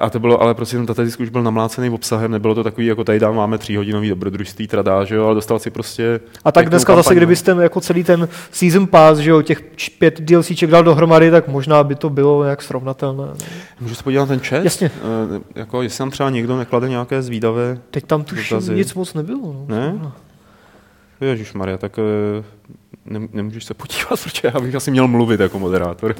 A 0.00 0.10
to 0.10 0.20
bylo, 0.20 0.42
ale 0.42 0.54
prostě 0.54 0.76
ten 0.76 0.86
datadisk 0.86 1.20
už 1.20 1.28
byl 1.28 1.42
namlácený 1.42 1.90
obsahem, 1.90 2.30
nebylo 2.30 2.54
to 2.54 2.64
takový, 2.64 2.86
jako 2.86 3.04
tady 3.04 3.20
dám, 3.20 3.34
máme 3.34 3.58
tříhodinový 3.58 4.08
dobrodružství, 4.08 4.66
tradá, 4.66 5.04
že 5.04 5.14
jo, 5.14 5.24
ale 5.24 5.34
dostal 5.34 5.58
si 5.58 5.70
prostě... 5.70 6.20
A 6.44 6.52
tak 6.52 6.68
dneska 6.68 6.96
zase, 6.96 7.06
kampaň, 7.06 7.16
no. 7.16 7.18
kdybyste 7.18 7.56
jako 7.62 7.80
celý 7.80 8.04
ten 8.04 8.28
season 8.50 8.86
pass, 8.86 9.18
že 9.18 9.30
jo, 9.30 9.42
těch 9.42 9.62
pět 9.98 10.20
DLCček 10.20 10.70
dal 10.70 10.82
dohromady, 10.82 11.30
tak 11.30 11.48
možná 11.48 11.84
by 11.84 11.94
to 11.94 12.10
bylo 12.10 12.44
nějak 12.44 12.62
srovnatelné. 12.62 13.24
no. 13.26 13.34
Můžu 13.80 13.94
se 13.94 14.02
podívat 14.02 14.22
na 14.22 14.26
ten 14.26 14.40
chat? 14.40 14.64
Jasně. 14.64 14.90
Uh, 15.30 15.42
jako, 15.54 15.82
jestli 15.82 15.98
tam 15.98 16.10
třeba 16.10 16.30
někdo 16.30 16.58
neklade 16.58 16.88
nějaké 16.88 17.22
zvídavé... 17.22 17.78
Teď 17.90 18.04
tam 18.04 18.24
tuším 18.24 18.56
Dotazy. 18.56 18.74
nic 18.74 18.94
moc 18.94 19.14
nebylo. 19.14 19.66
No. 19.68 19.76
Ne? 19.76 20.12
Ježíš 21.20 21.52
Maria, 21.52 21.78
tak 21.78 21.98
eh, 21.98 22.44
ne, 23.04 23.28
nemůžeš 23.32 23.64
se 23.64 23.74
podívat, 23.74 24.08
protože 24.22 24.50
já 24.54 24.60
bych 24.60 24.74
asi 24.74 24.90
měl 24.90 25.08
mluvit 25.08 25.40
jako 25.40 25.58
moderátor. 25.58 26.14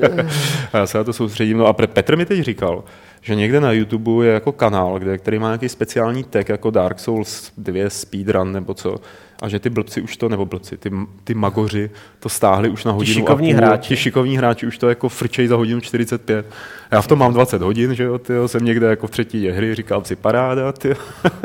a 0.72 0.77
já 0.79 0.87
se 0.87 0.99
na 0.99 1.05
to 1.05 1.12
soustředím. 1.12 1.59
No 1.59 1.66
a 1.66 1.72
Petr 1.72 2.16
mi 2.16 2.27
teď 2.27 2.41
říkal, 2.41 2.85
že 3.25 3.35
někde 3.35 3.61
na 3.61 3.72
YouTube 3.72 4.27
je 4.27 4.33
jako 4.33 4.53
kanál, 4.53 4.99
kde, 4.99 5.18
který 5.18 5.39
má 5.39 5.47
nějaký 5.49 5.68
speciální 5.68 6.25
tag 6.25 6.49
jako 6.49 6.70
Dark 6.70 6.99
Souls 6.99 7.53
2 7.57 7.91
speedrun 7.91 8.53
nebo 8.53 8.75
co. 8.75 8.97
A 9.43 9.49
že 9.49 9.59
ty 9.59 9.70
blbci 9.70 10.01
už 10.01 10.16
to, 10.16 10.29
nebo 10.29 10.47
blbci, 10.47 10.77
ty, 10.77 10.91
ty 11.25 11.35
magoři 11.35 11.91
to 12.20 12.29
stáhli 12.29 12.68
už 12.68 12.85
na 12.85 12.93
hodinu 12.93 13.14
šikovní 13.14 13.55
a 13.55 13.57
půl. 13.57 13.66
hráči. 13.66 13.89
Ti 13.89 13.97
šikovní 13.97 14.37
hráči 14.37 14.66
už 14.66 14.79
to 14.79 14.89
jako 14.89 15.09
frčej 15.09 15.47
za 15.47 15.57
hodinu 15.57 15.81
45. 15.81 16.47
Já 16.91 17.03
v 17.03 17.07
tom 17.07 17.18
mám 17.18 17.33
20 17.33 17.62
hodin, 17.62 17.95
že 17.95 18.05
jo, 18.05 18.18
tyjo, 18.18 18.49
jsem 18.49 18.64
někde 18.64 18.87
jako 18.87 19.07
v 19.07 19.11
třetí 19.11 19.49
hry, 19.49 19.75
říkal 19.75 20.05
si 20.05 20.16
paráda, 20.16 20.72
tyjo. 20.72 20.95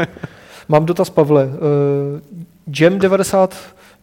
Mám 0.69 0.85
dotaz, 0.85 1.09
Pavle. 1.09 1.45
Uh, 1.45 1.51
Jam 2.79 2.99
90, 2.99 3.55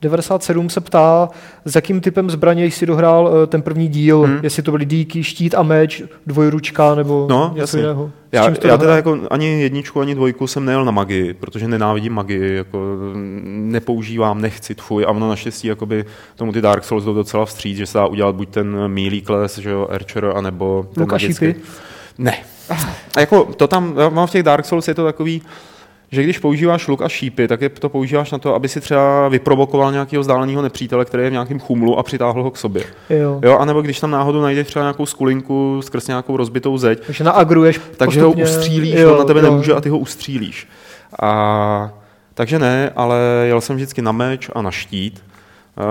97 0.02 0.68
se 0.70 0.80
ptá, 0.80 1.28
s 1.64 1.74
jakým 1.74 2.00
typem 2.00 2.30
zbraně 2.30 2.64
jsi 2.66 2.86
dohrál 2.86 3.26
uh, 3.26 3.46
ten 3.46 3.62
první 3.62 3.88
díl, 3.88 4.22
hmm. 4.22 4.38
jestli 4.42 4.62
to 4.62 4.70
byly 4.70 4.84
díky, 4.84 5.24
štít 5.24 5.54
a 5.54 5.62
meč, 5.62 6.02
dvojručka 6.26 6.94
nebo 6.94 7.26
No, 7.30 7.48
něco 7.48 7.60
jasně. 7.60 7.80
jiného. 7.80 8.10
Já, 8.32 8.44
já 8.44 8.50
dohrál? 8.50 8.78
teda 8.78 8.96
jako 8.96 9.18
ani 9.30 9.62
jedničku, 9.62 10.00
ani 10.00 10.14
dvojku 10.14 10.46
jsem 10.46 10.64
nejel 10.64 10.84
na 10.84 10.90
magii, 10.90 11.34
protože 11.34 11.68
nenávidím 11.68 12.12
magii, 12.12 12.56
jako 12.56 12.78
nepoužívám, 13.44 14.40
nechci 14.40 14.74
tvůj 14.74 15.04
a 15.04 15.08
ono 15.10 15.28
naštěstí 15.28 15.68
jakoby 15.68 16.04
tomu 16.36 16.52
ty 16.52 16.60
Dark 16.60 16.84
Souls 16.84 17.04
jdou 17.04 17.14
docela 17.14 17.44
vstříc, 17.44 17.76
že 17.76 17.86
se 17.86 17.98
dá 17.98 18.06
udělat 18.06 18.34
buď 18.34 18.48
ten 18.48 18.88
mílý 18.88 19.22
kles, 19.22 19.58
že 19.58 19.70
jo, 19.70 19.88
Archer, 19.90 20.32
anebo 20.34 20.86
ten 20.94 21.02
Luk 21.02 21.12
a 21.12 21.14
magický. 21.14 21.46
šípy? 21.46 21.60
Ne. 22.18 22.38
A 23.16 23.20
jako 23.20 23.44
to 23.44 23.66
tam, 23.68 23.94
v 24.26 24.30
těch 24.30 24.42
Dark 24.42 24.64
Souls 24.66 24.88
je 24.88 24.94
to 24.94 25.04
takový, 25.04 25.42
že 26.10 26.22
když 26.22 26.38
používáš 26.38 26.88
luk 26.88 27.02
a 27.02 27.08
šípy, 27.08 27.48
tak 27.48 27.60
je 27.60 27.68
to 27.68 27.88
používáš 27.88 28.30
na 28.30 28.38
to, 28.38 28.54
aby 28.54 28.68
si 28.68 28.80
třeba 28.80 29.28
vyprovokoval 29.28 29.92
nějakého 29.92 30.20
vzdáleného 30.20 30.62
nepřítele, 30.62 31.04
který 31.04 31.22
je 31.22 31.28
v 31.30 31.32
nějakém 31.32 31.60
chumlu 31.60 31.98
a 31.98 32.02
přitáhl 32.02 32.42
ho 32.42 32.50
k 32.50 32.56
sobě. 32.56 32.84
Jo. 33.10 33.40
Jo, 33.42 33.58
anebo 33.58 33.82
když 33.82 34.00
tam 34.00 34.10
náhodou 34.10 34.42
najdeš 34.42 34.66
třeba 34.66 34.82
nějakou 34.82 35.06
skulinku 35.06 35.80
skrz 35.82 36.06
nějakou 36.06 36.36
rozbitou 36.36 36.78
zeď, 36.78 37.06
Takže 37.06 37.24
naagruješ 37.24 37.80
takže 37.96 38.20
postupně. 38.20 38.44
ho 38.44 38.50
ustřílíš, 38.50 38.94
jo, 38.94 39.12
on 39.12 39.18
na 39.18 39.24
tebe 39.24 39.40
jo. 39.40 39.50
nemůže 39.50 39.74
a 39.74 39.80
ty 39.80 39.88
ho 39.88 39.98
ustřílíš. 39.98 40.68
A, 41.22 41.92
takže 42.34 42.58
ne, 42.58 42.90
ale 42.96 43.18
jel 43.46 43.60
jsem 43.60 43.76
vždycky 43.76 44.02
na 44.02 44.12
meč 44.12 44.50
a 44.54 44.62
na 44.62 44.70
štít. 44.70 45.24
Uh, 45.78 45.84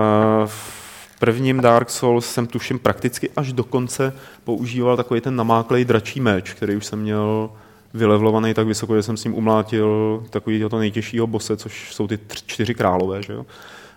v 0.46 1.18
prvním 1.18 1.60
Dark 1.60 1.90
Souls 1.90 2.26
jsem 2.26 2.46
tuším 2.46 2.78
prakticky 2.78 3.30
až 3.36 3.52
do 3.52 3.64
konce 3.64 4.12
používal 4.44 4.96
takový 4.96 5.20
ten 5.20 5.36
namáklej 5.36 5.84
dračí 5.84 6.20
meč, 6.20 6.52
který 6.52 6.76
už 6.76 6.86
jsem 6.86 6.98
měl 6.98 7.50
vylevlovaný 7.96 8.54
tak 8.54 8.66
vysoko, 8.66 8.96
že 8.96 9.02
jsem 9.02 9.16
s 9.16 9.24
ním 9.24 9.34
umlátil 9.34 10.22
takový 10.30 10.64
to 10.70 10.78
nejtěžšího 10.78 11.26
bose, 11.26 11.56
což 11.56 11.94
jsou 11.94 12.06
ty 12.06 12.16
tř- 12.16 12.42
čtyři 12.46 12.74
králové, 12.74 13.22
že 13.22 13.32
jo? 13.32 13.46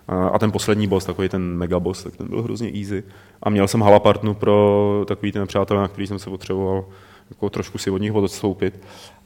A- 0.07 0.27
A 0.27 0.39
ten 0.39 0.51
poslední 0.51 0.87
boss, 0.87 1.05
takový 1.05 1.29
ten 1.29 1.41
mega 1.57 1.79
boss, 1.79 2.03
tak 2.03 2.15
ten 2.15 2.27
byl 2.27 2.41
hrozně 2.41 2.71
easy. 2.79 3.03
A 3.43 3.49
měl 3.49 3.67
jsem 3.67 3.81
halapartnu 3.81 4.33
pro 4.33 5.05
takový 5.07 5.31
ten 5.31 5.47
přátel, 5.47 5.77
na 5.77 5.87
který 5.87 6.07
jsem 6.07 6.19
se 6.19 6.29
potřeboval 6.29 6.85
jako 7.29 7.49
trošku 7.49 7.77
si 7.77 7.91
od 7.91 7.97
nich 8.01 8.13
odstoupit. 8.13 8.73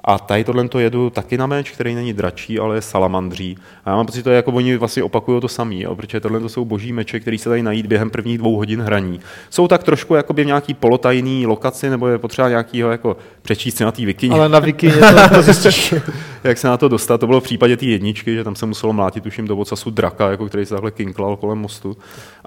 A 0.05 0.19
tady 0.19 0.43
tohle 0.43 0.67
to 0.67 0.79
jedu 0.79 1.09
taky 1.09 1.37
na 1.37 1.47
meč, 1.47 1.71
který 1.71 1.95
není 1.95 2.13
dračí, 2.13 2.59
ale 2.59 2.77
je 2.77 2.81
salamandří. 2.81 3.57
A 3.85 3.89
já 3.89 3.95
mám 3.95 4.05
pocit, 4.05 4.17
že 4.17 4.23
to 4.23 4.29
je 4.29 4.35
jako 4.35 4.51
oni 4.51 4.77
vlastně 4.77 5.03
opakují 5.03 5.41
to 5.41 5.47
samý, 5.47 5.81
jo, 5.81 5.95
protože 5.95 6.19
tohle 6.19 6.39
to 6.39 6.49
jsou 6.49 6.65
boží 6.65 6.93
meče, 6.93 7.19
které 7.19 7.37
se 7.37 7.49
dají 7.49 7.63
najít 7.63 7.85
během 7.85 8.09
prvních 8.09 8.37
dvou 8.37 8.55
hodin 8.55 8.81
hraní. 8.81 9.19
Jsou 9.49 9.67
tak 9.67 9.83
trošku 9.83 10.15
jakoby 10.15 10.43
v 10.43 10.47
nějaký 10.47 10.73
polotajný 10.73 11.45
lokaci, 11.45 11.89
nebo 11.89 12.07
je 12.07 12.17
potřeba 12.17 12.49
nějakýho 12.49 12.91
jako 12.91 13.17
přečíst 13.41 13.77
si 13.77 13.83
na 13.83 13.91
té 13.91 14.05
vikině 14.05 14.35
Ale 14.35 14.49
na 14.49 14.59
Wiki 14.59 14.91
to, 14.91 15.35
to 15.35 15.41
zjistíš. 15.41 15.93
jak 16.43 16.57
se 16.57 16.67
na 16.67 16.77
to 16.77 16.87
dostat. 16.87 17.17
To 17.17 17.27
bylo 17.27 17.39
v 17.39 17.43
případě 17.43 17.77
té 17.77 17.85
jedničky, 17.85 18.35
že 18.35 18.43
tam 18.43 18.55
se 18.55 18.65
muselo 18.65 18.93
mlátit, 18.93 19.23
tuším, 19.23 19.47
do 19.47 19.57
ocasu 19.57 19.91
draka, 19.91 20.31
jako 20.31 20.45
který 20.45 20.65
se 20.65 20.73
takhle 20.73 20.91
kinklal 20.91 21.37
kolem 21.37 21.57
mostu. 21.57 21.97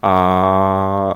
A 0.03 1.15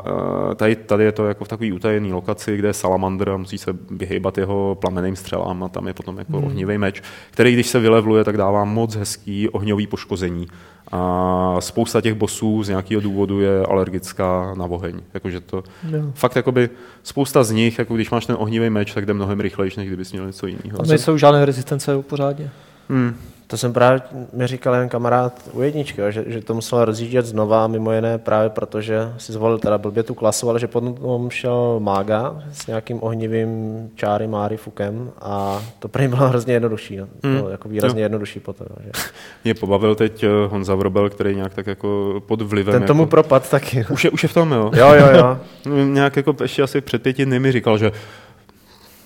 eh, 0.50 0.54
tady, 0.54 0.76
tady 0.76 1.04
je 1.04 1.12
to 1.12 1.26
jako 1.26 1.44
v 1.44 1.48
takový 1.48 1.72
utajený 1.72 2.12
lokaci, 2.12 2.56
kde 2.56 2.68
je 2.68 2.72
salamandr 2.72 3.30
a 3.30 3.36
musí 3.36 3.58
se 3.58 3.76
vyhýbat 3.90 4.38
jeho 4.38 4.78
plameným 4.80 5.16
střelám 5.16 5.64
a 5.64 5.68
tam 5.68 5.86
je 5.86 5.94
potom 5.94 6.18
jako 6.18 6.36
hmm. 6.36 6.46
ohnivý 6.46 6.78
meč, 6.78 7.02
který 7.30 7.52
když 7.52 7.66
se 7.66 7.78
vylevluje, 7.78 8.24
tak 8.24 8.36
dává 8.36 8.64
moc 8.64 8.94
hezký 8.94 9.48
ohňový 9.48 9.86
poškození. 9.86 10.46
A 10.92 11.56
spousta 11.60 12.00
těch 12.00 12.14
bosů 12.14 12.62
z 12.62 12.68
nějakého 12.68 13.00
důvodu 13.00 13.40
je 13.40 13.66
alergická 13.66 14.54
na 14.54 14.64
oheň. 14.64 15.00
Jakože 15.14 15.40
to 15.40 15.62
Jo. 15.90 16.12
fakt 16.14 16.36
jakoby 16.36 16.70
spousta 17.02 17.44
z 17.44 17.50
nich, 17.50 17.78
jako 17.78 17.94
když 17.94 18.10
máš 18.10 18.26
ten 18.26 18.36
ohnivý 18.38 18.70
meč, 18.70 18.94
tak 18.94 19.06
jde 19.06 19.14
mnohem 19.14 19.40
rychlejší, 19.40 19.80
než 19.80 19.88
kdybys 19.88 20.12
měl 20.12 20.26
něco 20.26 20.46
jiného. 20.46 20.78
Tam 20.78 20.86
nejsou 20.86 21.16
žádné 21.16 21.44
rezistence 21.44 22.02
pořádně. 22.02 22.50
Hmm. 22.90 23.14
To 23.46 23.56
jsem 23.56 23.72
právě 23.72 24.02
mi 24.32 24.46
říkal 24.46 24.74
jen 24.74 24.88
kamarád 24.88 25.50
u 25.52 25.62
jedničky, 25.62 26.00
jo, 26.00 26.10
že, 26.10 26.24
že 26.26 26.40
to 26.40 26.54
musel 26.54 26.84
rozjíždět 26.84 27.26
znova, 27.26 27.66
mimo 27.66 27.92
jiné 27.92 28.18
právě 28.18 28.50
protože 28.50 29.12
si 29.18 29.32
zvolil 29.32 29.58
teda 29.58 29.78
blbě 29.78 30.02
tu 30.02 30.14
klasu, 30.14 30.50
ale 30.50 30.60
že 30.60 30.66
potom 30.66 31.30
šel 31.30 31.76
mága 31.80 32.42
s 32.52 32.66
nějakým 32.66 33.02
ohnivým 33.02 33.90
čáry 33.94 34.26
máry 34.26 34.56
fukem 34.56 35.10
a 35.20 35.62
to 35.78 35.88
prý 35.88 36.08
bylo 36.08 36.28
hrozně 36.28 36.54
jednodušší. 36.54 36.96
No. 36.96 37.06
Hmm. 37.24 37.36
Bylo 37.36 37.48
jako 37.50 37.68
výrazně 37.68 38.02
jednodušší 38.02 38.40
potom. 38.40 38.66
jo, 38.70 38.76
Že. 38.84 38.90
Mě 39.44 39.54
pobavil 39.54 39.94
teď 39.94 40.22
eh, 40.22 40.28
Honza 40.48 40.74
Vrobel, 40.74 41.10
který 41.10 41.34
nějak 41.34 41.54
tak 41.54 41.66
jako 41.66 42.22
pod 42.26 42.42
vlivem... 42.42 42.72
Ten 42.72 42.82
tomu 42.82 43.02
jako... 43.02 43.10
propad 43.10 43.50
taky. 43.50 43.84
Už 43.90 44.04
je, 44.04 44.10
už 44.10 44.22
je 44.22 44.28
v 44.28 44.34
tom, 44.34 44.52
jo? 44.52 44.70
Jo, 44.74 44.94
jo, 44.94 45.06
jo. 45.16 45.38
Nějak 45.84 46.16
jako 46.16 46.36
ještě 46.42 46.62
asi 46.62 46.80
před 46.80 47.02
pěti 47.02 47.26
dny 47.26 47.38
mi 47.38 47.52
říkal, 47.52 47.78
že 47.78 47.92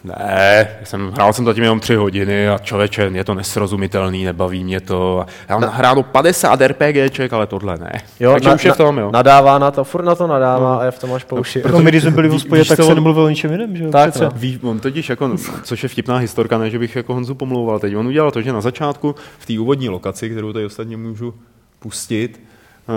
ne, 0.04 0.68
jsem, 0.84 1.10
hrál 1.10 1.32
jsem 1.32 1.44
zatím 1.44 1.62
jenom 1.62 1.80
tři 1.80 1.94
hodiny 1.94 2.48
a 2.48 2.58
člověče, 2.58 3.10
je 3.14 3.24
to 3.24 3.34
nesrozumitelný, 3.34 4.24
nebaví 4.24 4.64
mě 4.64 4.80
to. 4.80 5.26
Já 5.48 5.58
mám 5.58 5.70
hráno 5.70 6.02
50 6.02 6.60
RPGček, 6.60 7.32
ale 7.32 7.46
tohle 7.46 7.78
ne. 7.78 7.92
jo 8.20 8.32
Takže 8.32 8.54
už 8.54 8.64
je 8.64 8.72
v 8.72 8.76
tom, 8.76 8.98
jo. 8.98 9.10
Nadává 9.12 9.58
na 9.58 9.70
to, 9.70 9.84
furt 9.84 10.04
na 10.04 10.14
to 10.14 10.26
nadává 10.26 10.76
a 10.76 10.84
je 10.84 10.90
v 10.90 10.98
tom 10.98 11.12
až 11.12 11.24
po 11.24 11.36
uši. 11.36 11.62
No, 11.72 11.78
my, 11.80 11.90
když 11.90 12.02
jsme 12.02 12.10
byli 12.10 12.28
v 12.28 12.32
hospodě, 12.32 12.64
tak 12.64 12.76
se 12.76 12.82
on- 12.82 12.94
nemluvilo 12.94 13.26
o 13.26 13.28
ničem 13.28 13.52
jiném, 13.52 13.76
že 13.76 13.84
jo? 13.84 13.90
Tak, 13.90 14.10
Přece. 14.10 14.24
no. 14.24 14.30
Ví, 14.34 14.60
on 14.62 14.80
totiž, 14.80 15.08
jako, 15.08 15.30
což 15.62 15.82
je 15.82 15.88
vtipná 15.88 16.16
historka, 16.16 16.58
ne, 16.58 16.70
že 16.70 16.78
bych 16.78 16.96
jako 16.96 17.14
Honzu 17.14 17.34
pomlouval 17.34 17.78
teď. 17.78 17.96
On 17.96 18.06
udělal 18.06 18.30
to, 18.30 18.42
že 18.42 18.52
na 18.52 18.60
začátku 18.60 19.14
v 19.38 19.46
té 19.46 19.60
úvodní 19.60 19.88
lokaci, 19.88 20.30
kterou 20.30 20.52
tady 20.52 20.64
ostatně 20.64 20.96
můžu 20.96 21.34
pustit, 21.78 22.40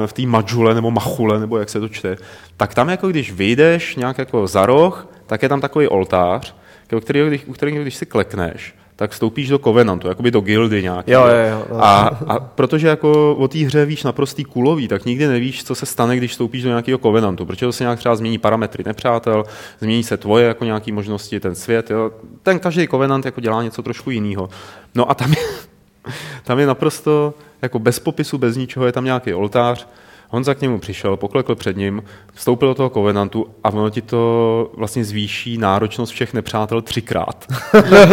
eh, 0.03 0.07
v 0.07 0.13
té 0.13 0.21
Madžule 0.21 0.75
nebo 0.75 0.91
Machule, 0.91 1.39
nebo 1.39 1.57
jak 1.57 1.69
se 1.69 1.79
to 1.79 1.89
čte, 1.89 2.15
tak 2.57 2.73
tam 2.73 2.89
jako 2.89 3.07
když 3.07 3.31
vyjdeš 3.31 3.95
nějak 3.95 4.17
jako 4.17 4.47
za 4.47 4.65
roh, 4.65 5.07
tak 5.25 5.43
je 5.43 5.49
tam 5.49 5.61
takový 5.61 5.87
oltář, 5.87 6.55
u 6.95 6.99
kterého, 6.99 7.27
když, 7.27 7.41
u 7.45 7.53
kterého 7.53 7.81
když 7.81 7.95
si 7.95 8.05
klekneš, 8.05 8.75
tak 8.97 9.11
vstoupíš 9.11 9.49
do 9.49 9.59
kovenantu, 9.59 10.07
jakoby 10.07 10.31
do 10.31 10.41
gildy 10.41 10.83
nějaký. 10.83 11.11
Jo, 11.11 11.25
jo, 11.25 11.65
jo. 11.69 11.77
A, 11.79 12.19
a 12.27 12.39
protože 12.39 12.87
jako 12.87 13.35
o 13.35 13.47
té 13.47 13.59
hře 13.59 13.85
víš 13.85 14.03
naprostý 14.03 14.43
kulový, 14.43 14.87
tak 14.87 15.05
nikdy 15.05 15.27
nevíš, 15.27 15.63
co 15.63 15.75
se 15.75 15.85
stane, 15.85 16.17
když 16.17 16.31
vstoupíš 16.31 16.63
do 16.63 16.69
nějakého 16.69 16.97
kovenantu, 16.97 17.45
protože 17.45 17.65
to 17.65 17.71
se 17.71 17.83
nějak 17.83 17.99
třeba 17.99 18.15
změní 18.15 18.37
parametry 18.37 18.83
nepřátel, 18.87 19.43
změní 19.79 20.03
se 20.03 20.17
tvoje 20.17 20.47
jako 20.47 20.65
nějaké 20.65 20.93
možnosti, 20.93 21.39
ten 21.39 21.55
svět. 21.55 21.89
Jo. 21.89 22.11
Ten 22.43 22.59
každý 22.59 22.87
kovenant 22.87 23.25
jako 23.25 23.41
dělá 23.41 23.63
něco 23.63 23.83
trošku 23.83 24.11
jiného. 24.11 24.49
No 24.95 25.11
a 25.11 25.13
tam 25.13 25.31
je, 25.31 25.37
tam 26.43 26.59
je 26.59 26.67
naprosto 26.67 27.33
jako 27.61 27.79
bez 27.79 27.99
popisu, 27.99 28.37
bez 28.37 28.57
ničeho, 28.57 28.85
je 28.85 28.91
tam 28.91 29.05
nějaký 29.05 29.33
oltář, 29.33 29.87
Honza 30.29 30.53
k 30.53 30.61
němu 30.61 30.79
přišel, 30.79 31.17
poklekl 31.17 31.55
před 31.55 31.77
ním, 31.77 32.03
vstoupil 32.33 32.67
do 32.67 32.75
toho 32.75 32.89
kovenantu 32.89 33.47
a 33.63 33.69
ono 33.69 33.89
ti 33.89 34.01
to 34.01 34.71
vlastně 34.77 35.03
zvýší 35.03 35.57
náročnost 35.57 36.13
všech 36.13 36.33
nepřátel 36.33 36.81
třikrát. 36.81 37.45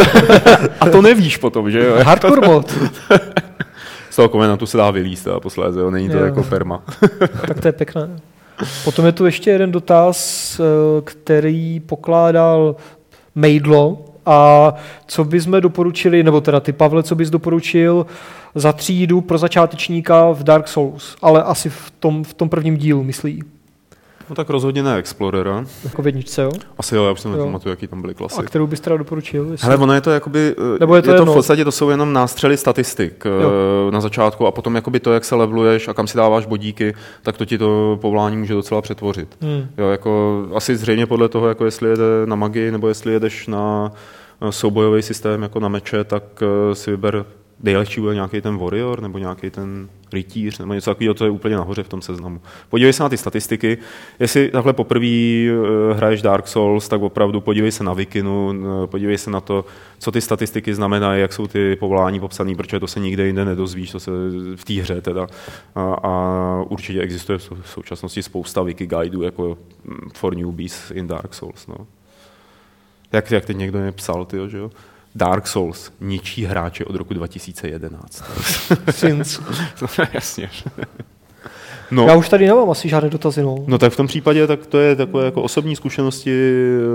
a 0.79 0.89
to 0.89 1.01
nevíš 1.01 1.37
potom, 1.37 1.71
že 1.71 1.85
jo? 1.85 1.95
Hardcore 2.03 2.47
mod. 2.47 2.71
Z 4.09 4.15
toho 4.15 4.29
kovenantu 4.29 4.65
se 4.65 4.77
dá 4.77 4.91
vylíst 4.91 5.27
a 5.27 5.39
posléze, 5.39 5.79
jo? 5.79 5.91
není 5.91 6.09
to 6.09 6.17
Jo. 6.17 6.25
jako 6.25 6.43
perma. 6.43 6.83
tak 7.47 7.61
to 7.61 7.67
je 7.67 7.71
pěkné. 7.71 8.19
Potom 8.83 9.05
je 9.05 9.11
tu 9.11 9.25
ještě 9.25 9.49
jeden 9.49 9.71
dotaz, 9.71 10.59
eh, 10.59 11.01
který 11.01 11.79
pokládal 11.79 12.75
Mejdlo 13.35 14.05
A 14.25 14.73
co 15.07 15.23
bychom 15.23 15.61
doporučili, 15.61 16.23
nebo 16.23 16.41
teda 16.41 16.59
ty 16.59 16.73
Pavle, 16.73 17.03
co 17.03 17.15
bys 17.15 17.29
doporučil 17.29 18.05
za 18.55 18.73
třídu 18.73 19.21
pro 19.21 19.37
začátečníka 19.37 20.31
v 20.31 20.43
Dark 20.43 20.67
Souls, 20.67 21.15
ale 21.21 21.43
asi 21.43 21.69
v 21.69 21.91
tom, 21.99 22.23
v 22.23 22.33
tom 22.33 22.49
prvním 22.49 22.77
dílu, 22.77 23.03
myslí, 23.03 23.43
No 24.29 24.35
tak 24.35 24.49
rozhodně 24.49 24.83
ne 24.83 24.95
Explorera. 24.97 25.65
jako 25.83 26.01
v 26.01 26.05
jedničce, 26.05 26.41
jo? 26.43 26.51
Asi 26.77 26.95
jo, 26.95 27.05
já 27.05 27.11
už 27.11 27.25
Jo. 27.25 27.31
nepamatuju, 27.31 27.71
jaký 27.73 27.87
tam 27.87 28.01
byly 28.01 28.13
A 28.13 28.17
klasy. 28.17 28.43
kterou 28.43 28.67
bys 28.67 28.79
teda 28.79 28.97
doporučil? 28.97 29.47
Jestli... 29.51 29.65
Hele, 29.65 29.77
ono 29.77 29.93
je 29.93 30.01
to 30.01 30.11
jakoby, 30.11 30.55
eh, 30.75 30.77
Nebo 30.79 30.95
je 30.95 31.01
to 31.01 31.11
je 31.11 31.17
to 31.17 31.25
v 31.25 31.33
podstatě, 31.33 31.63
to 31.65 31.71
jsou 31.71 31.89
jenom 31.89 32.13
nástřely 32.13 32.57
statistik 32.57 33.23
eh, 33.25 33.43
Jo. 33.43 33.51
na 33.91 34.01
začátku 34.01 34.47
a 34.47 34.51
potom 34.51 34.75
jakoby 34.75 34.99
to, 34.99 35.13
jak 35.13 35.25
se 35.25 35.35
leveluješ 35.35 35.87
a 35.87 35.93
kam 35.93 36.07
si 36.07 36.17
dáváš 36.17 36.45
bodíky, 36.45 36.93
tak 37.21 37.37
to 37.37 37.45
ti 37.45 37.57
to 37.57 37.97
povolání 38.01 38.37
může 38.37 38.53
docela 38.53 38.81
přetvořit. 38.81 39.37
Hmm. 39.41 39.67
Jo, 39.77 39.89
jako 39.89 40.43
asi 40.55 40.75
zřejmě 40.77 41.05
podle 41.05 41.29
toho, 41.29 41.47
jako 41.47 41.65
jestli 41.65 41.89
jede 41.89 42.03
na 42.25 42.35
magii 42.35 42.71
nebo 42.71 42.87
jestli 42.87 43.13
jedeš 43.13 43.47
na 43.47 43.91
eh, 44.41 44.51
soubojový 44.51 45.01
systém 45.01 45.41
jako 45.41 45.59
na 45.59 45.67
meče, 45.67 46.03
tak 46.03 46.23
eh, 46.41 46.75
si 46.75 46.91
vyber 46.91 47.25
nejlehčí 47.63 48.01
bude 48.01 48.13
nějaký 48.13 48.41
ten 48.41 48.57
warrior 48.57 49.01
nebo 49.01 49.17
nějaký 49.17 49.49
ten 49.49 49.89
rytíř 50.13 50.59
nebo 50.59 50.73
něco 50.73 50.91
takového, 50.91 51.13
co 51.13 51.25
je 51.25 51.31
úplně 51.31 51.55
nahoře 51.55 51.83
v 51.83 51.89
tom 51.89 52.01
seznamu. 52.01 52.41
Podívej 52.69 52.93
se 52.93 53.03
na 53.03 53.09
ty 53.09 53.17
statistiky. 53.17 53.77
Jestli 54.19 54.49
takhle 54.49 54.73
poprvé 54.73 55.07
eh, 55.07 55.93
hraješ 55.93 56.21
Dark 56.21 56.47
Souls, 56.47 56.87
tak 56.87 57.01
opravdu 57.01 57.41
podívej 57.41 57.71
se 57.71 57.83
na 57.83 57.93
Vikinu, 57.93 58.53
eh, 58.53 58.87
podívej 58.87 59.17
se 59.17 59.31
na 59.31 59.41
to, 59.41 59.65
co 59.99 60.11
ty 60.11 60.21
statistiky 60.21 60.75
znamenají, 60.75 61.21
jak 61.21 61.33
jsou 61.33 61.47
ty 61.47 61.75
povolání 61.75 62.19
popsané, 62.19 62.55
protože 62.55 62.79
to 62.79 62.87
se 62.87 62.99
nikde 62.99 63.25
jinde 63.27 63.45
nedozvíš, 63.45 63.91
to 63.91 63.99
se 63.99 64.11
v 64.55 64.63
té 64.63 64.73
hře 64.73 65.01
teda. 65.01 65.27
A, 65.75 65.81
a 66.03 66.63
určitě 66.69 67.01
existuje 67.01 67.37
v 67.37 67.49
současnosti 67.65 68.23
spousta 68.23 68.61
wiki 68.61 68.85
guideů 68.85 69.21
jako 69.21 69.57
mm, 69.83 70.09
for 70.13 70.35
newbies 70.35 70.91
in 70.91 71.07
Dark 71.07 71.33
Souls. 71.33 71.67
No. 71.67 71.75
Jak, 73.11 73.31
jak 73.31 73.45
teď 73.45 73.57
někdo 73.57 73.79
mě 73.79 73.91
psal, 73.91 74.25
tyjo, 74.25 74.47
že 74.47 74.57
jo? 74.57 74.71
Dark 75.15 75.47
Souls 75.47 75.91
ničí 76.01 76.45
hráče 76.45 76.85
od 76.85 76.95
roku 76.95 77.13
2011. 77.13 78.23
Since. 78.91 79.41
Jasně. 80.13 80.49
No, 81.91 82.07
Já 82.07 82.15
už 82.15 82.29
tady 82.29 82.47
nemám 82.47 82.69
asi 82.69 82.89
žádné 82.89 83.09
dotazy, 83.09 83.43
no. 83.43 83.55
no 83.67 83.77
tak 83.77 83.93
v 83.93 83.97
tom 83.97 84.07
případě 84.07 84.47
tak 84.47 84.65
to 84.67 84.79
je 84.79 84.95
takové 84.95 85.25
jako 85.25 85.41
osobní 85.41 85.75
zkušenosti 85.75 86.31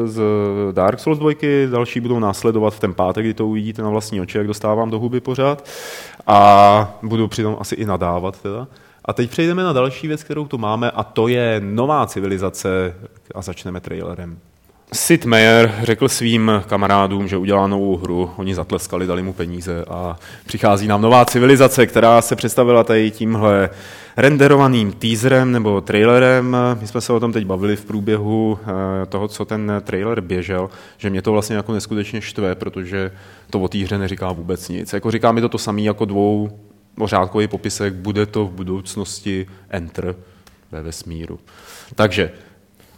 z 0.04 0.22
Dark 0.72 1.00
Souls 1.00 1.18
2, 1.18 1.30
další 1.70 2.00
budou 2.00 2.18
následovat 2.18 2.74
v 2.74 2.80
ten 2.80 2.94
pátek, 2.94 3.24
kdy 3.24 3.34
to 3.34 3.46
uvidíte 3.46 3.82
na 3.82 3.90
vlastní 3.90 4.20
oči, 4.20 4.38
jak 4.38 4.46
dostávám 4.46 4.90
do 4.90 4.98
huby 4.98 5.20
pořád 5.20 5.68
a 6.26 6.98
budu 7.02 7.28
přitom 7.28 7.56
asi 7.60 7.74
i 7.74 7.86
nadávat 7.86 8.40
teda. 8.42 8.66
A 9.04 9.12
teď 9.12 9.30
přejdeme 9.30 9.62
na 9.62 9.72
další 9.72 10.08
věc, 10.08 10.22
kterou 10.22 10.46
tu 10.46 10.58
máme 10.58 10.90
a 10.90 11.02
to 11.02 11.28
je 11.28 11.60
nová 11.64 12.06
civilizace 12.06 12.94
a 13.34 13.42
začneme 13.42 13.80
trailerem. 13.80 14.38
Sid 14.92 15.24
Meier 15.24 15.74
řekl 15.82 16.08
svým 16.08 16.52
kamarádům, 16.66 17.28
že 17.28 17.36
udělá 17.36 17.66
novou 17.66 17.96
hru, 17.96 18.30
oni 18.36 18.54
zatleskali, 18.54 19.06
dali 19.06 19.22
mu 19.22 19.32
peníze 19.32 19.84
a 19.88 20.18
přichází 20.46 20.86
nám 20.86 21.02
nová 21.02 21.24
civilizace, 21.24 21.86
která 21.86 22.22
se 22.22 22.36
představila 22.36 22.84
tady 22.84 23.10
tímhle 23.10 23.70
renderovaným 24.16 24.92
teaserem 24.92 25.52
nebo 25.52 25.80
trailerem. 25.80 26.56
My 26.80 26.86
jsme 26.86 27.00
se 27.00 27.12
o 27.12 27.20
tom 27.20 27.32
teď 27.32 27.44
bavili 27.44 27.76
v 27.76 27.84
průběhu 27.84 28.58
eh, 28.62 29.06
toho, 29.06 29.28
co 29.28 29.44
ten 29.44 29.72
trailer 29.84 30.20
běžel, 30.20 30.70
že 30.98 31.10
mě 31.10 31.22
to 31.22 31.32
vlastně 31.32 31.56
jako 31.56 31.72
neskutečně 31.72 32.20
štve, 32.20 32.54
protože 32.54 33.10
to 33.50 33.60
o 33.60 33.68
té 33.68 33.78
hře 33.78 33.98
neříká 33.98 34.32
vůbec 34.32 34.68
nic. 34.68 34.92
Jako 34.92 35.10
říká 35.10 35.32
mi 35.32 35.40
to 35.40 35.48
to 35.48 35.58
samé 35.58 35.80
jako 35.80 36.04
dvou 36.04 36.60
řádkový 37.04 37.48
popisek, 37.48 37.94
bude 37.94 38.26
to 38.26 38.46
v 38.46 38.50
budoucnosti 38.50 39.46
Enter 39.70 40.14
ve 40.72 40.82
vesmíru. 40.82 41.38
Takže, 41.94 42.30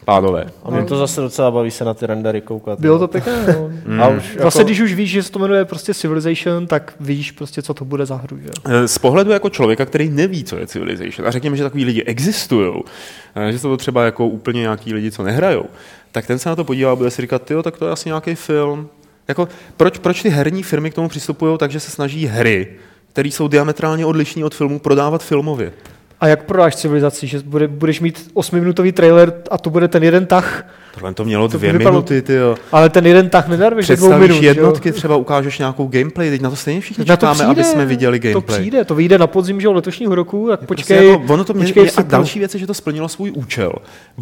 pánové, 0.05 0.45
A 0.63 0.71
mě 0.71 0.83
to 0.83 0.97
zase 0.97 1.21
docela 1.21 1.51
baví 1.51 1.71
se 1.71 1.85
na 1.85 1.93
ty 1.93 2.05
rendery 2.05 2.41
koukat. 2.41 2.79
Bylo 2.79 2.93
no. 2.93 2.99
to 2.99 3.07
pěkné, 3.07 3.45
no. 3.85 4.03
A 4.03 4.07
už 4.07 4.37
Zase, 4.41 4.59
jako, 4.59 4.67
když 4.67 4.79
už 4.79 4.93
víš, 4.93 5.11
že 5.11 5.23
se 5.23 5.31
to 5.31 5.39
jmenuje 5.39 5.65
prostě 5.65 5.93
Civilization, 5.93 6.67
tak 6.67 6.93
víš 6.99 7.31
prostě, 7.31 7.61
co 7.61 7.73
to 7.73 7.85
bude 7.85 8.05
za 8.05 8.15
hru, 8.15 8.37
že? 8.37 8.49
Eh, 8.65 8.87
Z 8.87 8.97
pohledu 8.97 9.31
jako 9.31 9.49
člověka, 9.49 9.85
který 9.85 10.09
neví, 10.09 10.43
co 10.43 10.55
je 10.55 10.67
Civilization, 10.67 11.27
a 11.27 11.31
řekněme, 11.31 11.57
že 11.57 11.63
takový 11.63 11.85
lidi 11.85 12.03
existují, 12.03 12.73
eh, 13.35 13.51
že 13.51 13.59
jsou 13.59 13.69
to 13.69 13.77
třeba 13.77 14.05
jako 14.05 14.27
úplně 14.27 14.61
nějaký 14.61 14.93
lidi, 14.93 15.11
co 15.11 15.23
nehrajou, 15.23 15.65
tak 16.11 16.27
ten 16.27 16.39
se 16.39 16.49
na 16.49 16.55
to 16.55 16.63
podívá 16.63 16.91
a 16.91 16.95
bude 16.95 17.11
si 17.11 17.21
říkat, 17.21 17.51
jo, 17.51 17.63
tak 17.63 17.77
to 17.77 17.85
je 17.85 17.91
asi 17.91 18.09
nějaký 18.09 18.35
film. 18.35 18.89
Jako, 19.27 19.47
proč, 19.77 19.97
proč 19.97 20.21
ty 20.21 20.29
herní 20.29 20.63
firmy 20.63 20.91
k 20.91 20.93
tomu 20.93 21.09
přistupují 21.09 21.57
tak, 21.57 21.71
že 21.71 21.79
se 21.79 21.91
snaží 21.91 22.25
hry, 22.25 22.67
které 23.11 23.29
jsou 23.29 23.47
diametrálně 23.47 24.05
odlišné 24.05 24.45
od 24.45 24.55
filmů, 24.55 24.79
prodávat 24.79 25.23
filmově? 25.23 25.73
A 26.23 26.27
jak 26.27 26.43
prodáš 26.43 26.75
civilizaci, 26.75 27.27
že 27.27 27.39
bude, 27.39 27.67
budeš 27.67 27.99
mít 27.99 28.31
8-minutový 28.33 28.93
trailer 28.93 29.33
a 29.51 29.57
to 29.57 29.69
bude 29.69 29.87
ten 29.87 30.03
jeden 30.03 30.25
tah, 30.25 30.65
Tohle 30.93 31.13
to 31.13 31.25
mělo 31.25 31.47
To 31.47 31.57
dvě 31.57 31.73
vypadalo- 31.73 31.91
minuty, 31.93 32.21
ty 32.21 32.33
jo. 32.33 32.55
ale 32.71 32.89
ten 32.89 33.05
jeden 33.05 33.29
tah 33.29 33.47
nedarveš 33.47 33.87
do 33.87 33.95
dvou 33.95 34.13
minut. 34.17 34.35
že 34.35 34.45
jo? 34.45 34.49
jednotky, 34.49 34.91
třeba 34.91 35.15
ukážeš 35.15 35.59
nějakou 35.59 35.87
gameplay, 35.87 36.29
teď 36.29 36.41
na 36.41 36.49
to 36.49 36.55
stejně 36.55 36.81
všichni 36.81 37.05
Na 37.07 37.15
to 37.15 37.25
čekáme, 37.25 37.43
aby 37.45 37.53
přijde, 37.53 37.63
jsme 37.63 37.85
viděli 37.85 38.19
To 38.19 38.27
gameplay. 38.27 38.59
přijde, 38.59 38.85
to 38.85 38.95
vyjde 38.95 39.17
na 39.17 39.27
podzim 39.27 39.61
že 39.61 39.67
letošního 39.69 40.15
roku, 40.15 40.47
tak 40.49 40.59
Prostě 40.59 40.93
počkej. 40.93 41.09
jako, 41.09 41.33
ono 41.33 41.43
to 41.43 41.53
mě, 41.53 41.63
počkej 41.63 41.83
je, 41.85 41.91
a 41.97 42.01
další 42.01 42.39
věc 42.39 42.53
je, 42.53 42.59
že 42.59 42.67
to 42.67 42.73
splnilo 42.73 43.09
svůj 43.09 43.31
účel 43.35 43.73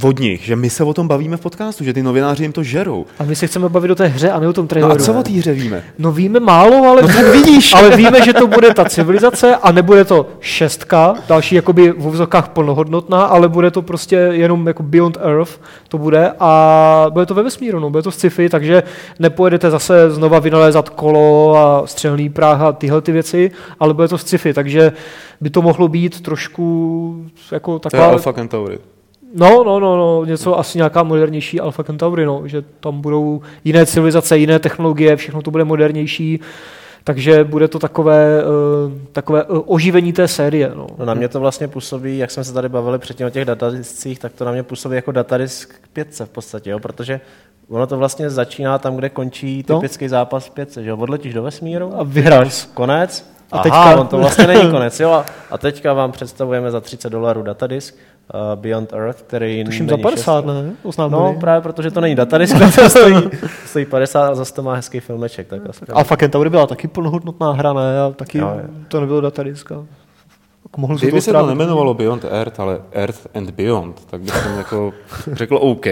od 0.03 0.19
nich, 0.19 0.41
že 0.41 0.55
my 0.55 0.69
se 0.69 0.83
o 0.83 0.93
tom 0.93 1.07
bavíme 1.07 1.37
v 1.37 1.39
podcastu, 1.39 1.83
že 1.83 1.93
ty 1.93 2.03
novináři 2.03 2.43
jim 2.43 2.51
to 2.51 2.63
žerou. 2.63 3.05
A 3.19 3.23
my 3.23 3.35
se 3.35 3.47
chceme 3.47 3.69
bavit 3.69 3.91
o 3.91 3.95
té 3.95 4.07
hře 4.07 4.31
a 4.31 4.39
ne 4.39 4.47
o 4.47 4.53
tom 4.53 4.63
No 4.63 4.67
traileru. 4.67 5.01
a 5.01 5.05
co 5.05 5.13
o 5.13 5.23
té 5.23 5.31
hře 5.31 5.53
víme? 5.53 5.83
No 5.99 6.11
víme 6.11 6.39
málo, 6.39 6.89
ale, 6.89 7.01
no, 7.01 7.31
vidíš. 7.31 7.73
ale 7.75 7.97
víme, 7.97 8.21
že 8.25 8.33
to 8.33 8.47
bude 8.47 8.73
ta 8.73 8.85
civilizace 8.85 9.55
a 9.55 9.71
nebude 9.71 10.05
to 10.05 10.27
šestka, 10.39 11.13
další 11.27 11.55
jakoby 11.55 11.93
v 11.97 12.27
plnohodnotná, 12.53 13.23
ale 13.23 13.49
bude 13.49 13.71
to 13.71 13.81
prostě 13.81 14.15
jenom 14.15 14.67
jako 14.67 14.83
Beyond 14.83 15.17
Earth, 15.21 15.61
to 15.87 15.97
bude 15.97 16.31
a 16.39 16.60
bude 17.09 17.25
to 17.25 17.33
ve 17.33 17.43
vesmíru, 17.43 17.79
no, 17.79 17.89
bude 17.89 18.03
to 18.03 18.11
sci-fi, 18.11 18.49
takže 18.49 18.83
nepojedete 19.19 19.71
zase 19.71 20.11
znova 20.11 20.39
vynalézat 20.39 20.89
kolo 20.89 21.57
a 21.57 21.87
střelný 21.87 22.29
práh 22.29 22.61
a 22.61 22.71
tyhle 22.71 23.01
ty 23.01 23.11
věci, 23.11 23.51
ale 23.79 23.93
bude 23.93 24.07
to 24.07 24.17
sci-fi, 24.17 24.53
takže 24.53 24.91
by 25.41 25.49
to 25.49 25.61
mohlo 25.61 25.87
být 25.87 26.21
trošku 26.21 27.25
jako 27.51 27.71
To 27.79 27.87
je 27.87 27.91
taková... 27.91 28.07
Alpha 28.07 28.33
Centauri. 28.33 28.79
No, 29.35 29.63
no, 29.63 29.79
no, 29.79 29.97
no, 29.97 30.25
něco 30.25 30.59
asi 30.59 30.77
nějaká 30.77 31.03
modernější 31.03 31.59
Alpha 31.59 31.83
Centauri, 31.83 32.25
no, 32.25 32.41
že 32.45 32.63
tam 32.79 33.01
budou 33.01 33.41
jiné 33.63 33.85
civilizace, 33.85 34.37
jiné 34.37 34.59
technologie, 34.59 35.15
všechno 35.15 35.41
to 35.41 35.51
bude 35.51 35.63
modernější, 35.63 36.39
takže 37.03 37.43
bude 37.43 37.67
to 37.67 37.79
takové, 37.79 38.43
uh, 38.43 38.91
takové 39.11 39.43
uh, 39.43 39.59
oživení 39.65 40.13
té 40.13 40.27
série. 40.27 40.71
No. 40.75 40.87
No 40.97 41.05
na 41.05 41.13
mě 41.13 41.27
to 41.27 41.39
vlastně 41.39 41.67
působí, 41.67 42.17
jak 42.17 42.31
jsme 42.31 42.43
se 42.43 42.53
tady 42.53 42.69
bavili 42.69 42.99
předtím 42.99 43.27
o 43.27 43.29
těch 43.29 43.45
datadiscích, 43.45 44.19
tak 44.19 44.33
to 44.33 44.45
na 44.45 44.51
mě 44.51 44.63
působí 44.63 44.95
jako 44.95 45.11
datadisk 45.11 45.73
pětce 45.93 46.25
v 46.25 46.29
podstatě, 46.29 46.69
jo? 46.69 46.79
protože 46.79 47.19
ono 47.69 47.87
to 47.87 47.97
vlastně 47.97 48.29
začíná 48.29 48.79
tam, 48.79 48.95
kde 48.95 49.09
končí 49.09 49.65
No. 49.69 49.75
typický 49.79 50.07
zápas 50.07 50.45
v 50.45 50.49
pětce, 50.51 50.83
že 50.83 50.89
jo? 50.89 50.97
odletíš 50.97 51.33
do 51.33 51.43
vesmíru, 51.43 51.93
A 51.99 52.03
vyhráš. 52.03 52.69
konec, 52.73 53.31
A 53.51 53.57
a 53.59 53.63
teďka- 53.63 53.83
teďka... 53.85 54.01
on 54.01 54.07
to 54.07 54.17
vlastně 54.17 54.47
není 54.47 54.71
konec, 54.71 54.99
jo? 54.99 55.23
A- 55.51 55.57
teďka 55.57 55.93
vám 55.93 56.11
představujeme 56.11 56.71
za 56.71 56.81
30 56.81 57.09
dolarů 57.09 57.43
datadisk 57.43 57.95
Beyond 58.55 58.93
Earth, 58.93 59.21
který 59.21 59.63
Tuším 59.65 59.89
za 59.89 59.95
není 59.95 60.03
50, 60.03 60.41
šest- 60.45 60.47
ne? 60.47 60.71
Oznámili. 60.83 61.21
No, 61.21 61.35
právě 61.39 61.61
protože 61.61 61.91
to 61.91 62.01
není 62.01 62.15
datadisk, 62.15 62.55
to 62.75 62.89
stojí, 62.89 63.15
stojí 63.65 63.85
50 63.85 64.27
a 64.27 64.35
zase 64.35 64.53
to 64.53 64.63
má 64.63 64.75
hezký 64.75 64.99
filmeček. 64.99 65.47
Tak 65.47 65.61
asi 65.69 65.85
Alpha 65.85 66.17
Centauri 66.17 66.49
byla 66.49 66.67
taky 66.67 66.87
plnohodnotná 66.87 67.51
hra, 67.51 67.73
ne? 67.73 67.99
A 68.01 68.11
taky 68.15 68.37
Jo, 68.37 68.51
jo. 68.55 68.69
to 68.87 68.99
nebylo 69.01 69.21
datadisk. 69.21 69.71
a- 69.71 69.85
mohl 70.77 70.97
se 70.97 71.05
Kdyby 71.05 71.21
se 71.21 71.31
to 71.31 71.45
nemenovalo 71.47 71.93
Beyond 71.93 72.25
Earth, 72.25 72.59
ale 72.59 72.79
Earth 72.91 73.27
and 73.33 73.49
Beyond, 73.49 74.05
tak 74.09 74.21
bych 74.21 74.33
jsem 74.35 74.57
jako 74.57 74.93
řekl 75.33 75.55
OK, 75.61 75.85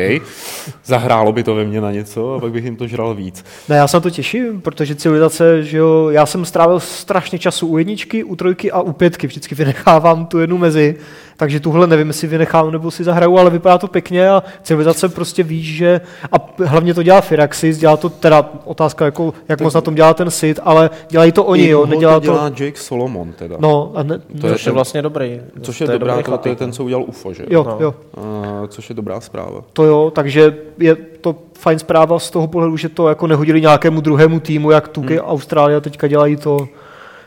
zahrálo 0.86 1.32
by 1.32 1.44
to 1.44 1.56
ve 1.56 1.64
mně 1.66 1.82
na 1.82 1.92
něco 1.92 2.34
a 2.34 2.40
pak 2.40 2.52
bych 2.52 2.64
jim 2.66 2.76
to 2.76 2.88
žral 2.88 3.16
víc. 3.16 3.46
Ne, 3.70 3.76
já 3.76 3.88
se 3.88 3.98
na 3.98 4.02
to 4.02 4.10
těším, 4.10 4.62
protože 4.62 4.96
civilizace, 4.96 5.64
že 5.64 5.78
jo, 5.78 6.10
já 6.10 6.26
jsem 6.26 6.46
strávil 6.46 6.80
strašně 6.80 7.40
času 7.40 7.68
u 7.68 7.78
jedničky, 7.78 8.24
u 8.24 8.36
trojky 8.36 8.72
a 8.72 8.82
u 8.82 8.92
pětky, 8.94 9.28
vždycky 9.28 9.56
vynechávám 9.56 10.26
tu 10.26 10.40
jednu 10.40 10.58
mezi, 10.58 10.96
takže 11.40 11.60
tuhle 11.60 11.88
nevím, 11.88 12.08
jestli 12.08 12.28
vynechám 12.28 12.72
nebo 12.72 12.92
si 12.92 13.04
zahraju, 13.04 13.38
ale 13.38 13.50
vypadá 13.50 13.78
to 13.78 13.88
pěkně 13.88 14.30
a 14.30 14.44
civilizace 14.64 15.10
prostě 15.10 15.44
víš, 15.44 15.76
že 15.76 16.02
a 16.32 16.36
hlavně 16.66 16.94
to 16.94 17.04
dělá 17.04 17.22
Firaxis, 17.22 17.78
dělá 17.78 17.98
to 17.98 18.10
teda 18.10 18.50
otázka, 18.66 19.06
jako, 19.06 19.34
jak 19.50 19.62
moc 19.62 19.74
na 19.74 19.82
tom 19.82 19.96
dělá 19.96 20.14
ten 20.14 20.32
Sid, 20.32 20.60
ale 20.64 20.90
dělají 21.10 21.32
to 21.32 21.44
oni, 21.44 21.68
jo, 21.68 21.86
nedělá 21.86 22.14
to 22.14 22.20
to, 22.20 22.24
dělá 22.24 22.46
Jake 22.46 22.76
Solomon 22.78 23.34
teda. 23.34 23.56
no, 23.60 23.92
a 23.96 24.04
ne, 24.04 24.20
To 24.42 24.48
je 24.48 24.54
Což 24.54 24.62
je 24.62 24.66
ten- 24.66 24.74
vlastně 24.74 25.02
dobrý. 25.02 25.42
Což 25.62 25.82
je, 25.82 25.88
to 25.88 25.94
dobrá, 25.94 26.16
dobrý 26.16 26.24
to, 26.32 26.38
to 26.38 26.50
je 26.50 26.56
ten, 26.56 26.72
co 26.72 26.84
udělal 26.84 27.04
UFO, 27.04 27.34
že? 27.34 27.44
jo, 27.50 27.64
no. 27.64 27.78
jo, 27.80 27.96
A, 28.18 28.68
což 28.68 28.90
je 28.90 28.96
dobrá 28.96 29.22
zpráva. 29.22 29.62
to 29.74 29.84
jo, 29.84 30.12
takže 30.16 30.56
je 30.78 30.96
to 30.96 31.36
fajn 31.60 31.80
zpráva 31.80 32.20
z 32.20 32.30
toho 32.30 32.48
pohledu, 32.48 32.78
že 32.78 32.90
to 32.90 33.10
jako 33.10 33.28
nehodili 33.28 33.62
nějakému 33.62 34.02
druhému 34.02 34.40
týmu, 34.40 34.72
jak 34.72 34.88
Tuky 34.88 35.18
hmm. 35.18 35.26
Austrálie 35.26 35.82
teďka 35.82 36.08
dělají 36.08 36.36
to, 36.36 36.68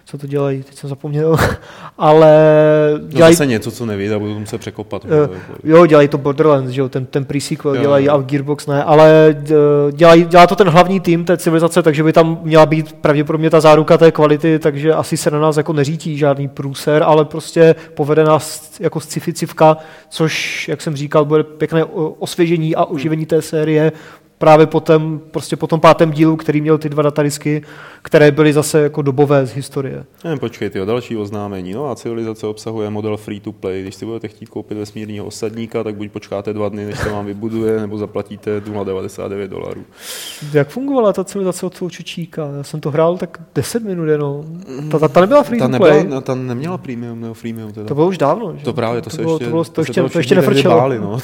co 0.05 0.19
to 0.19 0.27
dělají, 0.27 0.63
teď 0.63 0.75
jsem 0.77 0.91
zapomněl, 0.91 1.37
ale 1.99 2.33
No 3.03 3.09
dělají, 3.09 3.35
zase 3.35 3.47
něco, 3.47 3.71
co 3.71 3.87
neví, 3.87 4.11
a 4.11 4.19
budu 4.19 4.39
muset 4.39 4.59
překopat. 4.59 5.05
Eh, 5.05 5.39
jo, 5.65 5.87
dělají 5.87 6.09
to 6.09 6.19
Borderlands, 6.19 6.71
že 6.71 6.81
jo, 6.81 6.89
ten, 6.89 7.07
ten 7.07 7.25
pre-sequel 7.25 7.75
Jo, 7.75 7.81
dělají 7.83 8.09
a 8.09 8.19
Gearbox 8.19 8.67
ne, 8.67 8.85
ale 8.85 9.37
dělají, 9.93 10.25
dělá 10.25 10.47
to 10.47 10.57
ten 10.57 10.69
hlavní 10.69 11.01
tým 11.01 11.25
té 11.25 11.37
civilizace, 11.37 11.83
takže 11.83 12.03
by 12.03 12.13
tam 12.13 12.39
měla 12.43 12.67
být 12.67 12.93
pravděpodobně 12.93 13.51
ta 13.51 13.61
záruka 13.61 13.99
té 13.99 14.13
kvality, 14.13 14.59
takže 14.59 14.95
asi 14.95 15.17
se 15.17 15.31
na 15.31 15.41
nás 15.41 15.57
jako 15.57 15.73
neřítí 15.73 16.19
žádný 16.19 16.49
průser, 16.49 17.03
ale 17.03 17.25
prostě 17.25 17.75
povede 17.95 18.25
nás 18.25 18.73
jako 18.81 19.01
sci-fi 19.01 19.33
civka, 19.33 19.77
což, 20.09 20.69
jak 20.69 20.81
jsem 20.81 20.97
říkal, 20.97 21.25
bude 21.25 21.45
pěkné 21.45 21.85
osvěžení 22.19 22.75
a 22.77 22.85
oživení 22.85 23.27
té 23.27 23.43
série, 23.43 23.93
právě 24.43 24.67
po, 24.67 24.81
tém, 24.81 25.21
prostě 25.31 25.57
po 25.57 25.67
tom 25.67 25.81
pátém 25.81 26.11
dílu, 26.11 26.37
který 26.37 26.61
měl 26.61 26.79
ty 26.79 26.89
dva 26.89 27.03
datadisky, 27.03 27.63
které 28.03 28.31
byly 28.31 28.53
zase 28.53 28.81
jako 28.81 29.03
dobové 29.03 29.47
z 29.47 29.51
historie. 29.51 30.05
Ne, 30.25 30.37
počkej, 30.37 30.71
ty 30.71 30.79
další 30.87 31.17
oznámení. 31.17 31.73
No 31.73 31.91
a 31.91 31.95
civilizace 31.95 32.47
obsahuje 32.47 32.91
model 32.91 33.17
free 33.17 33.41
to 33.41 33.53
play. 33.53 33.83
Když 33.83 33.95
si 33.95 34.07
budete 34.07 34.29
chtít 34.29 34.49
koupit 34.49 34.79
vesmírního 34.79 35.27
osadníka, 35.27 35.85
tak 35.85 35.95
buď 35.95 36.11
počkáte 36.11 36.53
dva 36.53 36.69
dny, 36.69 36.85
než 36.85 36.99
se 36.99 37.11
vám 37.11 37.27
vybuduje, 37.27 37.81
nebo 37.81 37.99
zaplatíte 37.99 38.61
0,99 38.61 39.49
dolarů. 39.49 39.85
Jak 40.53 40.69
fungovala 40.69 41.13
ta 41.13 41.25
civilizace 41.25 41.67
od 41.67 41.79
toho 41.79 41.91
Čečíka? 41.91 42.49
Já 42.57 42.63
jsem 42.63 42.81
to 42.81 42.91
hrál 42.91 43.17
tak 43.17 43.41
10 43.55 43.85
minut 43.85 44.07
jenom. 44.07 44.45
Ta, 44.91 44.99
ta, 44.99 45.09
ta 45.09 45.21
nebyla 45.21 45.43
free 45.43 45.59
Ta, 45.59 45.69
to 45.69 45.77
play. 45.77 45.99
nebyla, 45.99 46.21
ta 46.21 46.35
neměla 46.35 46.79
premium 46.79 47.21
nebo 47.21 47.35
freemium. 47.35 47.73
Teda. 47.73 47.87
To 47.87 47.95
bylo 47.95 48.07
už 48.09 48.19
dávno. 48.19 48.55
Že? 48.57 48.65
To 48.65 48.73
právě, 48.73 49.03
to, 49.03 49.11
se 49.11 49.23
bylo, 49.23 49.35
ještě, 49.35 49.45
to, 49.45 49.51
bylo, 49.51 49.65
to, 49.65 49.85
se 49.85 49.91
ještě, 49.91 50.03
to 50.03 50.19
ještě 50.19 50.35
nefrčelo. 50.35 50.77
báli, 50.77 50.99
no. 50.99 51.19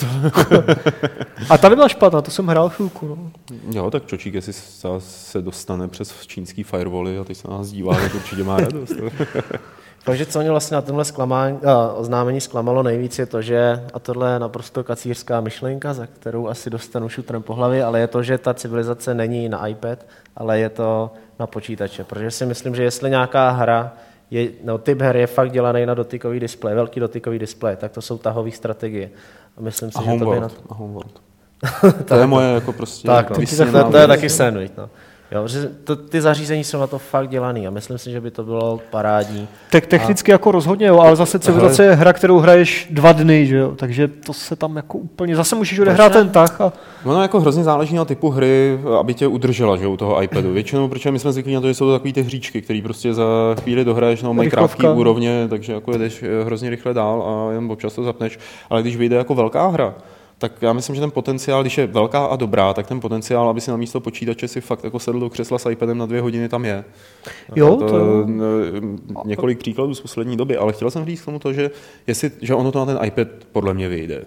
A 1.50 1.58
ta 1.58 1.68
nebyla 1.68 1.88
špatná, 1.88 2.22
to 2.22 2.30
jsem 2.30 2.46
hrál 2.46 2.68
chvilku. 2.68 3.07
No. 3.08 3.30
Jo, 3.72 3.90
tak 3.90 4.06
Čočík, 4.06 4.34
jestli 4.34 4.52
se- 4.52 4.88
se 4.98 5.42
dostane 5.42 5.88
přes 5.88 6.26
čínský 6.26 6.62
firewally 6.62 7.18
a 7.18 7.24
teď 7.24 7.36
se 7.36 7.48
na 7.48 7.56
nás 7.56 7.68
dívá, 7.70 7.94
tak 7.94 8.14
určitě 8.14 8.44
má 8.44 8.56
radost. 8.56 8.92
Takže 10.04 10.26
co 10.26 10.40
mě 10.40 10.50
vlastně 10.50 10.74
na 10.74 10.82
tomhle 10.82 11.04
zklamání, 11.04 11.58
a, 11.58 11.92
oznámení 11.92 12.40
zklamalo 12.40 12.82
nejvíc 12.82 13.18
je 13.18 13.26
to, 13.26 13.42
že, 13.42 13.86
a 13.94 13.98
tohle 13.98 14.32
je 14.32 14.38
naprosto 14.38 14.84
kacířská 14.84 15.40
myšlenka, 15.40 15.94
za 15.94 16.06
kterou 16.06 16.48
asi 16.48 16.70
dostanu 16.70 17.08
šutrem 17.08 17.42
po 17.42 17.54
hlavě, 17.54 17.84
ale 17.84 18.00
je 18.00 18.06
to, 18.06 18.22
že 18.22 18.38
ta 18.38 18.54
civilizace 18.54 19.14
není 19.14 19.48
na 19.48 19.66
iPad, 19.66 20.06
ale 20.36 20.58
je 20.58 20.68
to 20.68 21.10
na 21.38 21.46
počítače. 21.46 22.04
Protože 22.04 22.30
si 22.30 22.46
myslím, 22.46 22.74
že 22.74 22.82
jestli 22.82 23.10
nějaká 23.10 23.50
hra, 23.50 23.92
je, 24.30 24.48
no, 24.64 24.78
typ 24.78 25.00
her 25.00 25.16
je 25.16 25.26
fakt 25.26 25.52
dělaný 25.52 25.86
na 25.86 25.94
dotykový 25.94 26.40
displej, 26.40 26.74
velký 26.74 27.00
dotykový 27.00 27.38
displej, 27.38 27.76
tak 27.76 27.92
to 27.92 28.02
jsou 28.02 28.18
tahové 28.18 28.50
strategie. 28.50 29.10
A 29.56 29.60
myslím 29.60 29.90
si, 29.92 29.98
A 29.98 30.02
že 30.02 30.18
to 30.18 30.30
by 30.30 30.40
na. 30.40 30.50
A 30.68 30.74
Homeworld. 30.74 31.27
To 32.04 32.14
je 32.14 32.26
moje 32.26 32.54
jako 32.54 32.72
prostě 32.72 33.06
tak, 33.06 33.30
no, 33.30 33.36
vysněná 33.36 33.84
to, 33.84 33.90
to 33.90 33.96
je 33.96 34.06
taky 34.06 34.28
sandwich. 34.28 34.70
No. 34.78 34.88
Jo, 35.32 35.48
že 35.48 35.70
to, 35.84 35.96
ty 35.96 36.20
zařízení 36.20 36.64
jsou 36.64 36.80
na 36.80 36.86
to 36.86 36.98
fakt 36.98 37.28
dělaný 37.28 37.66
a 37.66 37.70
myslím 37.70 37.98
si, 37.98 38.10
že 38.10 38.20
by 38.20 38.30
to 38.30 38.44
bylo 38.44 38.80
parádní. 38.90 39.48
Te- 39.70 39.80
technicky 39.80 40.30
jako 40.30 40.52
rozhodně, 40.52 40.86
jo, 40.86 40.98
ale 40.98 41.16
zase 41.16 41.38
civilizace 41.38 41.84
je 41.84 41.94
hra, 41.94 42.12
kterou 42.12 42.38
hraješ 42.38 42.88
dva 42.90 43.12
dny, 43.12 43.46
že 43.46 43.56
jo? 43.56 43.72
takže 43.76 44.08
to 44.08 44.32
se 44.32 44.56
tam 44.56 44.76
jako 44.76 44.98
úplně, 44.98 45.36
zase 45.36 45.56
můžeš 45.56 45.78
odehrát 45.78 46.12
ten 46.12 46.28
tah 46.28 46.60
a 46.60 46.72
Ono 47.04 47.22
jako 47.22 47.40
hrozně 47.40 47.64
záleží 47.64 47.94
na 47.94 48.04
typu 48.04 48.30
hry, 48.30 48.80
aby 49.00 49.14
tě 49.14 49.26
udržela 49.26 49.76
že, 49.76 49.86
u 49.86 49.96
toho 49.96 50.22
iPadu. 50.22 50.52
Většinou, 50.52 50.88
protože 50.88 51.10
my 51.10 51.18
jsme 51.18 51.32
zvyklí 51.32 51.54
na 51.54 51.60
to, 51.60 51.68
že 51.68 51.74
jsou 51.74 51.86
to 51.86 51.92
takové 51.92 52.12
ty 52.12 52.22
hříčky, 52.22 52.62
které 52.62 52.80
prostě 52.82 53.14
za 53.14 53.24
chvíli 53.62 53.84
dohraješ, 53.84 54.22
no, 54.22 54.34
mají 54.34 54.50
krátké 54.50 54.88
úrovně, 54.90 55.46
takže 55.50 55.72
jako 55.72 55.92
jedeš 55.92 56.22
eh, 56.22 56.44
hrozně 56.44 56.70
rychle 56.70 56.94
dál 56.94 57.22
a 57.22 57.52
jen 57.52 57.72
občas 57.72 57.94
to 57.94 58.04
zapneš. 58.04 58.38
Ale 58.70 58.82
když 58.82 58.96
vyjde 58.96 59.16
jako 59.16 59.34
velká 59.34 59.68
hra, 59.68 59.94
tak 60.38 60.52
já 60.62 60.72
myslím, 60.72 60.94
že 60.94 61.00
ten 61.00 61.10
potenciál, 61.10 61.62
když 61.62 61.78
je 61.78 61.86
velká 61.86 62.24
a 62.24 62.36
dobrá, 62.36 62.74
tak 62.74 62.86
ten 62.86 63.00
potenciál, 63.00 63.48
aby 63.48 63.60
si 63.60 63.70
na 63.70 63.76
místo 63.76 64.00
počítače 64.00 64.48
si 64.48 64.60
fakt 64.60 64.84
jako 64.84 64.98
sedl 64.98 65.20
do 65.20 65.30
křesla 65.30 65.58
s 65.58 65.70
iPadem 65.70 65.98
na 65.98 66.06
dvě 66.06 66.20
hodiny, 66.20 66.48
tam 66.48 66.64
je. 66.64 66.84
jo, 67.56 67.76
to, 67.76 67.88
to, 67.88 68.26
několik 69.24 69.58
příkladů 69.58 69.94
z 69.94 70.00
poslední 70.00 70.36
doby, 70.36 70.56
ale 70.56 70.72
chtěl 70.72 70.90
jsem 70.90 71.04
říct 71.04 71.20
k 71.20 71.24
tomu 71.24 71.38
to, 71.38 71.52
že, 71.52 71.70
jestli, 72.06 72.30
že 72.40 72.54
ono 72.54 72.72
to 72.72 72.78
na 72.78 72.86
ten 72.86 72.98
iPad 73.04 73.28
podle 73.52 73.74
mě 73.74 73.88
vyjde. 73.88 74.24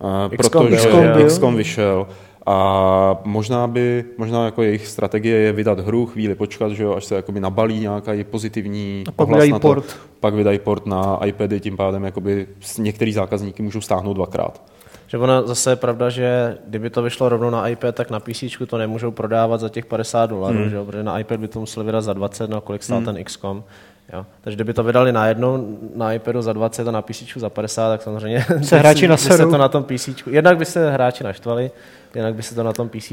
A 0.00 0.30
XCOM 0.38 0.66
protože 0.66 0.88
jo. 0.88 1.26
XCOM 1.26 1.56
vyšel 1.56 2.06
a 2.46 3.20
možná 3.24 3.66
by, 3.66 4.04
možná 4.18 4.44
jako 4.44 4.62
jejich 4.62 4.86
strategie 4.86 5.36
je 5.36 5.52
vydat 5.52 5.80
hru, 5.80 6.06
chvíli 6.06 6.34
počkat, 6.34 6.72
že 6.72 6.82
jo, 6.82 6.94
až 6.94 7.04
se 7.04 7.14
jakoby 7.14 7.40
nabalí 7.40 7.80
nějaká 7.80 8.12
je 8.12 8.24
pozitivní 8.24 9.04
A 9.08 9.12
pak 9.12 9.28
vydají 9.28 9.52
na 9.52 9.58
to, 9.58 9.68
port. 9.68 9.96
pak 10.20 10.34
vydají 10.34 10.58
port 10.58 10.86
na 10.86 11.20
iPady, 11.24 11.60
tím 11.60 11.76
pádem 11.76 12.04
jakoby 12.04 12.46
některý 12.78 13.12
zákazníky 13.12 13.62
můžou 13.62 13.80
stáhnout 13.80 14.14
dvakrát. 14.14 14.62
Že 15.10 15.18
ona 15.18 15.42
zase 15.42 15.70
je 15.70 15.76
pravda, 15.76 16.10
že 16.10 16.58
kdyby 16.66 16.90
to 16.90 17.02
vyšlo 17.02 17.28
rovnou 17.28 17.50
na 17.50 17.68
iPad, 17.68 17.94
tak 17.94 18.10
na 18.10 18.20
PC 18.20 18.44
to 18.66 18.78
nemůžou 18.78 19.10
prodávat 19.10 19.60
za 19.60 19.68
těch 19.68 19.86
50 19.86 20.30
dolarů, 20.30 20.58
hmm. 20.58 20.70
že 20.70 20.76
jo? 20.76 20.84
protože 20.84 21.02
na 21.02 21.18
iPad 21.18 21.40
by 21.40 21.48
to 21.48 21.60
museli 21.60 21.86
vydat 21.86 22.00
za 22.00 22.12
20, 22.12 22.50
no 22.50 22.60
kolik 22.60 22.82
stál 22.82 22.98
hmm. 22.98 23.04
ten 23.06 23.24
XCOM. 23.24 23.64
Jo. 24.12 24.26
Takže 24.40 24.54
kdyby 24.54 24.74
to 24.74 24.82
vydali 24.82 25.12
najednou 25.12 25.78
na 25.94 26.12
iPadu 26.12 26.42
za 26.42 26.52
20 26.52 26.88
a 26.88 26.90
na 26.90 27.02
PC 27.02 27.22
za 27.36 27.50
50, 27.50 27.88
tak 27.88 28.02
samozřejmě 28.02 28.44
Se 28.62 28.78
hráči 28.78 29.08
by 29.08 29.16
se 29.16 29.38
to 29.38 29.58
na 29.58 29.68
tom 29.68 29.84
PC. 29.84 30.08
Jednak 30.26 30.58
by 30.58 30.64
se 30.64 30.90
hráči 30.90 31.24
naštvali, 31.24 31.70
jinak 32.14 32.34
by 32.34 32.42
se 32.42 32.54
to 32.54 32.62
na 32.62 32.72
tom 32.72 32.88
PC. 32.88 33.12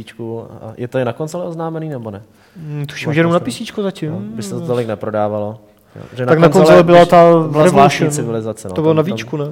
Je 0.78 0.88
to 0.88 1.00
i 1.00 1.06
na 1.06 1.14
konzole 1.14 1.46
oznámený 1.46 1.90
nebo 1.90 2.12
ne? 2.12 2.22
mm, 2.56 2.86
tuším, 2.86 3.14
že 3.14 3.20
jenom 3.20 3.34
na 3.34 3.40
PC 3.40 3.62
zatím. 3.82 4.12
No, 4.12 4.20
by 4.20 4.44
se 4.44 4.50
to 4.50 4.62
tolik 4.62 4.88
neprodávalo. 4.88 5.60
Jo. 5.96 6.02
Že 6.14 6.26
tak 6.26 6.40
na 6.40 6.50
konzole 6.50 6.84
byla 6.84 7.06
ta 7.06 7.24
byla 7.52 7.68
zvláštní 7.68 8.10
civilizace. 8.10 8.68
No. 8.68 8.74
To 8.74 8.82
bylo 8.82 8.94
na 8.94 9.02
víčku, 9.02 9.38
ne? 9.38 9.46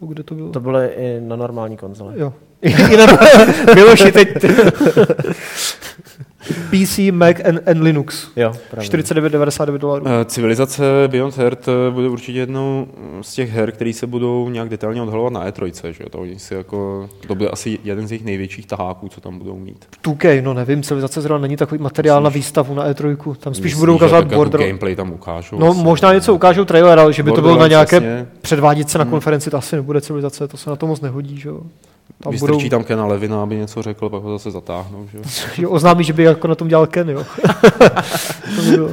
Nebo 0.00 0.12
Kde 0.12 0.22
to 0.22 0.34
bylo? 0.34 0.52
To 0.52 0.60
bylo 0.60 0.80
i 0.80 1.20
na 1.20 1.36
normální 1.36 1.76
konzole. 1.76 2.14
Jo. 2.16 2.32
Miloši, 3.74 4.12
teď... 4.12 4.28
PC, 6.70 6.98
Mac 7.12 7.36
and, 7.48 7.68
and 7.68 7.82
Linux. 7.82 8.28
Jo, 8.36 8.52
pravda. 8.70 8.88
49,99 8.98 9.78
dolarů. 9.78 10.04
Eh, 10.08 10.24
Civilizace 10.24 10.82
Beyond 11.08 11.38
Earth 11.38 11.68
eh, 11.68 11.90
bude 11.90 12.08
určitě 12.08 12.38
jednou 12.38 12.86
z 13.22 13.34
těch 13.34 13.50
her, 13.50 13.72
které 13.72 13.92
se 13.92 14.06
budou 14.06 14.48
nějak 14.48 14.68
detailně 14.68 15.02
odhalovat 15.02 15.32
na 15.32 15.50
E3, 15.50 15.90
že 15.90 16.02
jo? 16.04 16.08
To, 16.10 16.18
oni 16.18 16.38
si 16.38 16.54
jako, 16.54 17.08
to 17.26 17.34
bude 17.34 17.48
asi 17.50 17.78
jeden 17.84 18.06
z 18.06 18.12
jejich 18.12 18.24
největších 18.24 18.66
taháků, 18.66 19.08
co 19.08 19.20
tam 19.20 19.38
budou 19.38 19.56
mít. 19.58 19.86
2K, 20.04 20.42
no 20.42 20.54
nevím, 20.54 20.82
civilizace 20.82 21.20
zrovna 21.20 21.42
není 21.42 21.56
takový 21.56 21.80
materiál 21.82 22.22
na 22.22 22.30
výstavu 22.30 22.74
na 22.74 22.90
E3. 22.92 23.16
Tam 23.36 23.54
spíš 23.54 23.64
Myslíš, 23.64 23.74
budou 23.74 23.94
ukazovat 23.94 24.20
tak 24.20 24.30
jako 24.30 24.36
border. 24.40 24.60
gameplay 24.60 24.96
tam 24.96 25.12
ukážou. 25.12 25.58
No 25.58 25.70
asi. 25.70 25.80
možná 25.82 26.14
něco 26.14 26.34
ukážou 26.34 26.64
trailer, 26.64 26.98
ale 26.98 27.12
že 27.12 27.22
by 27.22 27.32
to 27.32 27.40
bylo 27.42 27.56
na 27.56 27.66
nějaké 27.68 27.96
jasně. 27.96 28.26
předvádětce 28.40 28.98
na 28.98 29.04
konferenci, 29.04 29.50
to 29.50 29.56
asi 29.56 29.76
nebude 29.76 30.00
civilizace, 30.00 30.48
to 30.48 30.56
se 30.56 30.70
na 30.70 30.76
to 30.76 30.86
moc 30.86 31.00
nehodí, 31.00 31.40
že 31.40 31.48
jo. 31.48 31.60
Tam 32.22 32.32
budou, 32.38 32.46
Vystrčí 32.46 32.70
tam 32.70 32.84
Kena 32.84 33.06
Levina, 33.06 33.42
aby 33.42 33.56
něco 33.56 33.82
řekl, 33.82 34.08
pak 34.08 34.22
ho 34.22 34.38
zase 34.38 34.50
zatáhnou. 34.50 35.08
Že? 35.12 35.18
jo. 35.62 35.70
oznámí, 35.70 36.04
že 36.04 36.12
by 36.12 36.22
jako 36.22 36.48
na 36.48 36.54
tom 36.54 36.68
dělal 36.68 36.86
Ken, 36.86 37.10
jo. 37.10 37.24
to 38.56 38.62
by 38.62 38.70
bylo. 38.70 38.90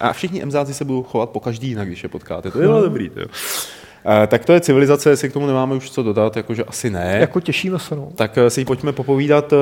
A 0.00 0.12
všichni 0.12 0.42
emzáci 0.42 0.74
se 0.74 0.84
budou 0.84 1.02
chovat 1.02 1.30
po 1.30 1.40
každý 1.40 1.68
jinak, 1.68 1.88
když 1.88 2.02
je 2.02 2.08
potkáte. 2.08 2.50
To 2.50 2.60
je 2.60 2.68
no. 2.68 2.82
dobrý. 2.82 3.10
To 3.10 3.20
jo. 3.20 3.26
Tak 4.28 4.44
to 4.44 4.52
je 4.52 4.60
civilizace, 4.60 5.10
jestli 5.10 5.30
k 5.30 5.32
tomu 5.32 5.46
nemáme 5.46 5.74
už 5.74 5.90
co 5.90 6.02
dodat, 6.02 6.36
jakože 6.36 6.64
asi 6.64 6.90
ne. 6.90 7.16
Jako 7.20 7.40
těšíme 7.40 7.78
se, 7.78 7.96
no. 7.96 8.08
Tak 8.14 8.38
eh, 8.38 8.50
si 8.50 8.64
pojďme 8.64 8.92
popovídat 8.92 9.52
eh, 9.52 9.56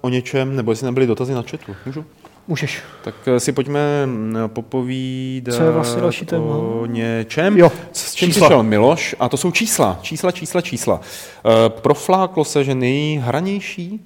o 0.00 0.08
něčem, 0.08 0.56
nebo 0.56 0.72
jestli 0.72 0.84
nebyly 0.84 1.06
dotazy 1.06 1.34
na 1.34 1.42
chatu. 1.42 1.74
Můžu? 1.86 2.04
Můžeš. 2.48 2.82
Tak 3.04 3.14
eh, 3.26 3.40
si 3.40 3.52
pojďme 3.52 4.06
mm, 4.06 4.36
popovídat 4.46 5.54
Co 5.54 5.62
je 5.62 5.70
vlastně 5.70 6.02
další 6.02 6.26
téma? 6.26 6.56
o 6.56 6.86
něčem, 6.86 7.58
Jo, 7.58 7.72
s 8.14 8.16
čím 8.16 8.28
čísla. 8.28 8.46
přišel 8.46 8.62
Miloš, 8.62 9.16
a 9.20 9.28
to 9.28 9.36
jsou 9.36 9.50
čísla, 9.50 9.98
čísla, 10.02 10.30
čísla, 10.32 10.60
čísla. 10.60 10.94
Uh, 10.94 11.52
profláklo 11.68 12.44
se, 12.44 12.64
že 12.64 12.74
nejhranější 12.74 14.00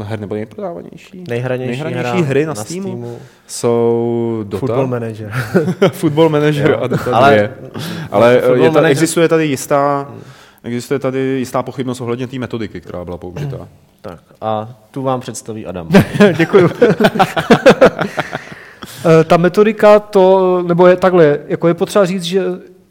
eh, 0.00 0.04
her 0.04 0.20
nebo 0.20 0.34
nejprodávanější, 0.34 1.24
Nejhranější, 1.28 1.70
nejhranější 1.70 2.08
hra 2.18 2.26
hry 2.28 2.46
na, 2.46 2.54
na 2.54 2.64
Steamu, 2.64 2.82
Steamu. 2.88 3.18
jsou 3.46 4.40
Dota, 4.48 4.58
Football 4.58 4.86
Manager. 4.86 5.32
Football 5.92 6.28
Manager 6.28 6.70
Jo. 6.70 6.78
a 6.82 6.86
Dota 6.86 7.16
Ale- 7.16 7.50
2. 7.70 7.80
Ale 8.10 8.40
eh, 8.42 8.58
je 8.62 8.70
ta, 8.70 8.80
Manager- 8.80 8.90
existuje 8.90 9.28
tady 9.28 9.46
jistá 9.46 10.08
Existuje 10.64 10.98
tady 10.98 11.18
jistá 11.18 11.62
pochybnost 11.62 12.00
ohledně 12.00 12.26
té 12.26 12.38
metodiky, 12.38 12.80
která 12.80 13.04
byla 13.04 13.16
použitá. 13.18 13.68
tak 14.00 14.18
a 14.40 14.68
tu 14.90 15.02
vám 15.02 15.20
představí 15.20 15.66
Adam. 15.66 15.88
Děkuju. 16.36 16.70
Eh, 19.20 19.24
Ta 19.24 19.36
metodika 19.36 19.98
to, 19.98 20.62
nebo 20.66 20.86
je 20.86 20.96
takhle, 20.96 21.38
jako 21.48 21.68
je 21.68 21.74
potřeba 21.74 22.04
říct, 22.06 22.22
že 22.22 22.42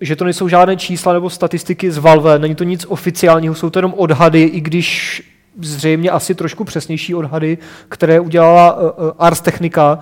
že 0.02 0.16
to 0.16 0.24
nejsou 0.24 0.48
žádné 0.48 0.78
čísla 0.78 1.14
nebo 1.14 1.30
statistiky 1.30 1.91
z 1.91 1.98
Valve, 1.98 2.39
není 2.39 2.56
to 2.56 2.64
nic 2.64 2.86
oficiálního, 2.89 3.56
jsou 3.56 3.70
to 3.70 3.80
jenom 3.80 3.93
odhady, 3.98 4.43
i 4.43 4.62
když 4.62 5.22
zřejmě 5.62 6.10
asi 6.10 6.36
trošku 6.36 6.64
přesnější 6.64 7.16
odhady, 7.16 7.58
které 7.89 8.20
udělala 8.20 8.74
uh, 8.74 8.84
uh, 8.84 9.12
Ars 9.20 9.41
Technica. 9.41 10.00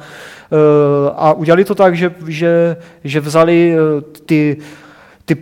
Uh, 0.49 0.59
a 1.15 1.33
udělali 1.33 1.65
to 1.65 1.75
tak, 1.75 1.95
že, 1.95 2.15
že, 2.27 2.77
že 3.03 3.19
vzali 3.19 3.75
ty, 4.25 4.57
ty 5.25 5.37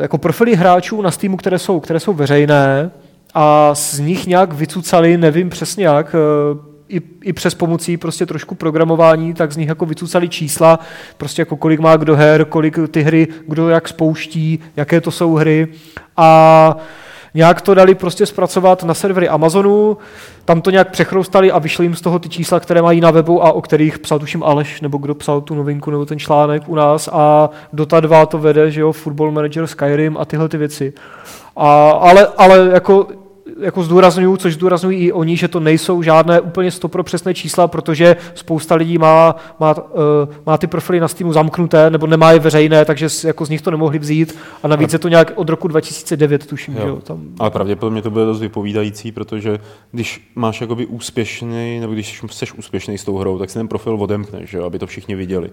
jako 0.00 0.18
profily 0.18 0.54
hráčů 0.54 1.02
na 1.02 1.10
Steamu, 1.10 1.36
které 1.36 1.58
jsou, 1.58 1.80
které 1.80 2.00
jsou 2.00 2.12
veřejné 2.12 2.90
a 3.34 3.74
z 3.74 3.98
nich 3.98 4.26
nějak 4.26 4.52
vycucali, 4.52 5.16
nevím 5.16 5.50
přesně 5.50 5.86
jak, 5.86 6.16
i, 6.92 7.02
i 7.22 7.32
přes 7.32 7.54
pomocí 7.54 7.96
prostě 7.96 8.26
trošku 8.26 8.54
programování, 8.54 9.34
tak 9.34 9.52
z 9.52 9.56
nich 9.56 9.68
jako 9.68 9.86
vycucali 9.86 10.28
čísla, 10.28 10.78
prostě 11.16 11.42
jako 11.42 11.56
kolik 11.56 11.80
má 11.80 11.96
kdo 11.96 12.16
her, 12.16 12.44
kolik 12.44 12.78
ty 12.90 13.02
hry, 13.02 13.28
kdo 13.48 13.68
jak 13.68 13.88
spouští, 13.88 14.60
jaké 14.76 15.00
to 15.00 15.10
jsou 15.10 15.34
hry. 15.34 15.68
A 16.16 16.76
nějak 17.34 17.60
to 17.60 17.74
dali 17.74 17.94
prostě 17.94 18.26
zpracovat 18.26 18.84
na 18.84 18.94
servery 18.94 19.28
Amazonu, 19.28 19.96
tam 20.44 20.60
to 20.60 20.70
nějak 20.70 20.90
přechroustali 20.90 21.52
a 21.52 21.58
vyšly 21.58 21.84
jim 21.84 21.94
z 21.94 22.00
toho 22.00 22.18
ty 22.18 22.28
čísla, 22.28 22.60
které 22.60 22.82
mají 22.82 23.00
na 23.00 23.10
webu 23.10 23.44
a 23.44 23.52
o 23.52 23.60
kterých 23.60 23.98
psal 23.98 24.18
tuším 24.18 24.42
Aleš, 24.42 24.80
nebo 24.80 24.98
kdo 24.98 25.14
psal 25.14 25.40
tu 25.40 25.54
novinku 25.54 25.90
nebo 25.90 26.06
ten 26.06 26.18
článek 26.18 26.62
u 26.66 26.74
nás. 26.74 27.08
A 27.12 27.50
Dota 27.72 28.00
2 28.00 28.26
to 28.26 28.38
vede, 28.38 28.70
že 28.70 28.80
jo, 28.80 28.92
Football 28.92 29.32
Manager 29.32 29.66
Skyrim 29.66 30.16
a 30.16 30.24
tyhle 30.24 30.48
ty 30.48 30.56
věci. 30.56 30.92
A, 31.56 31.90
ale, 31.90 32.26
ale 32.36 32.70
jako 32.72 33.06
jako 33.60 33.82
zdůraznuju, 33.82 34.36
což 34.36 34.54
zdůraznují 34.54 34.98
i 34.98 35.12
oni, 35.12 35.36
že 35.36 35.48
to 35.48 35.60
nejsou 35.60 36.02
žádné 36.02 36.40
úplně 36.40 36.70
stopro 36.70 37.02
přesné 37.02 37.34
čísla, 37.34 37.68
protože 37.68 38.16
spousta 38.34 38.74
lidí 38.74 38.98
má, 38.98 39.36
má, 39.60 39.74
uh, 39.74 40.00
má 40.46 40.58
ty 40.58 40.66
profily 40.66 41.00
na 41.00 41.08
Steamu 41.08 41.32
zamknuté, 41.32 41.90
nebo 41.90 42.06
nemá 42.06 42.32
je 42.32 42.38
veřejné, 42.38 42.84
takže 42.84 43.08
jako 43.24 43.46
z 43.46 43.50
nich 43.50 43.62
to 43.62 43.70
nemohli 43.70 43.98
vzít. 43.98 44.38
A 44.62 44.68
navíc 44.68 44.92
je 44.92 44.98
to 44.98 45.08
nějak 45.08 45.32
od 45.34 45.48
roku 45.48 45.68
2009, 45.68 46.46
tuším, 46.46 46.74
že 46.74 46.88
jo. 46.88 46.96
Tam, 46.96 47.20
Ale 47.38 47.50
pravděpodobně 47.50 48.02
to 48.02 48.10
bude 48.10 48.24
dost 48.24 48.40
vypovídající, 48.40 49.12
protože 49.12 49.58
když 49.92 50.30
máš 50.34 50.60
jakoby 50.60 50.86
úspěšný, 50.86 51.80
nebo 51.80 51.92
když 51.92 52.22
jsi 52.30 52.46
úspěšný 52.58 52.98
s 52.98 53.04
tou 53.04 53.18
hrou, 53.18 53.38
tak 53.38 53.50
si 53.50 53.58
ten 53.58 53.68
profil 53.68 53.94
odemkneš, 53.94 54.50
že 54.50 54.58
jo, 54.58 54.64
aby 54.64 54.78
to 54.78 54.86
všichni 54.86 55.14
viděli. 55.14 55.50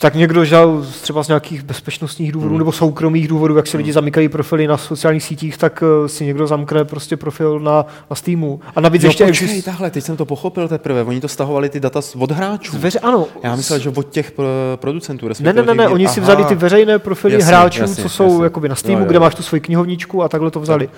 Tak 0.00 0.14
někdo 0.14 0.44
žal 0.44 0.84
třeba 1.02 1.22
z 1.22 1.28
nějakých 1.28 1.62
bezpečnostních 1.62 2.32
důvodů 2.32 2.48
Hmm. 2.50 2.58
nebo 2.58 2.72
soukromých 2.72 3.28
důvodů, 3.28 3.56
jak 3.56 3.66
si 3.66 3.76
lidi 3.76 3.92
zamykají 3.92 4.28
profily 4.28 4.66
na 4.66 4.76
sociálních 4.76 5.22
sítích, 5.24 5.56
tak 5.58 5.82
eh, 6.04 6.08
si 6.08 6.24
někdo 6.24 6.46
zamkne 6.46 6.84
prostě 6.84 7.16
profil 7.16 7.60
na, 7.60 7.86
na 8.10 8.16
Steamu. 8.16 8.60
A 8.76 8.80
navíc 8.80 9.02
ještě 9.04 9.24
no, 9.24 9.30
počkej, 9.30 9.44
existuje... 9.48 9.62
takhle, 9.72 9.90
teď 9.90 10.04
jsem 10.04 10.16
to 10.16 10.24
pochopil 10.24 10.68
teprve. 10.68 11.02
Oni 11.04 11.20
to 11.20 11.28
stahovali 11.28 11.68
ty 11.68 11.80
data 11.80 12.02
z- 12.02 12.14
od 12.16 12.30
hráčů. 12.30 12.72
Zveře, 12.72 12.98
ano, 12.98 13.26
Já 13.42 13.56
myslel, 13.56 13.78
že 13.78 13.88
od 13.96 14.08
těch 14.10 14.30
pro, 14.30 14.46
producentů. 14.76 15.28
Ne, 15.40 15.52
ne, 15.52 15.62
ne, 15.62 15.74
ne, 15.74 15.88
oni 15.88 16.08
si 16.08 16.20
vzali 16.20 16.44
ty 16.44 16.54
veřejné 16.54 16.98
profily 16.98 17.34
Jasně, 17.34 17.46
hráčů, 17.48 17.80
jasně, 17.80 18.02
co 18.02 18.08
jsou 18.08 18.24
jasně. 18.32 18.44
jakoby 18.44 18.68
na 18.68 18.74
Steamu, 18.74 18.98
Jo, 18.98 19.04
jo, 19.04 19.08
kde 19.08 19.18
máš 19.20 19.34
tu 19.34 19.42
svoji 19.42 19.60
knihovničku 19.60 20.22
a 20.22 20.28
takhle 20.28 20.50
to 20.50 20.60
vzali. 20.60 20.88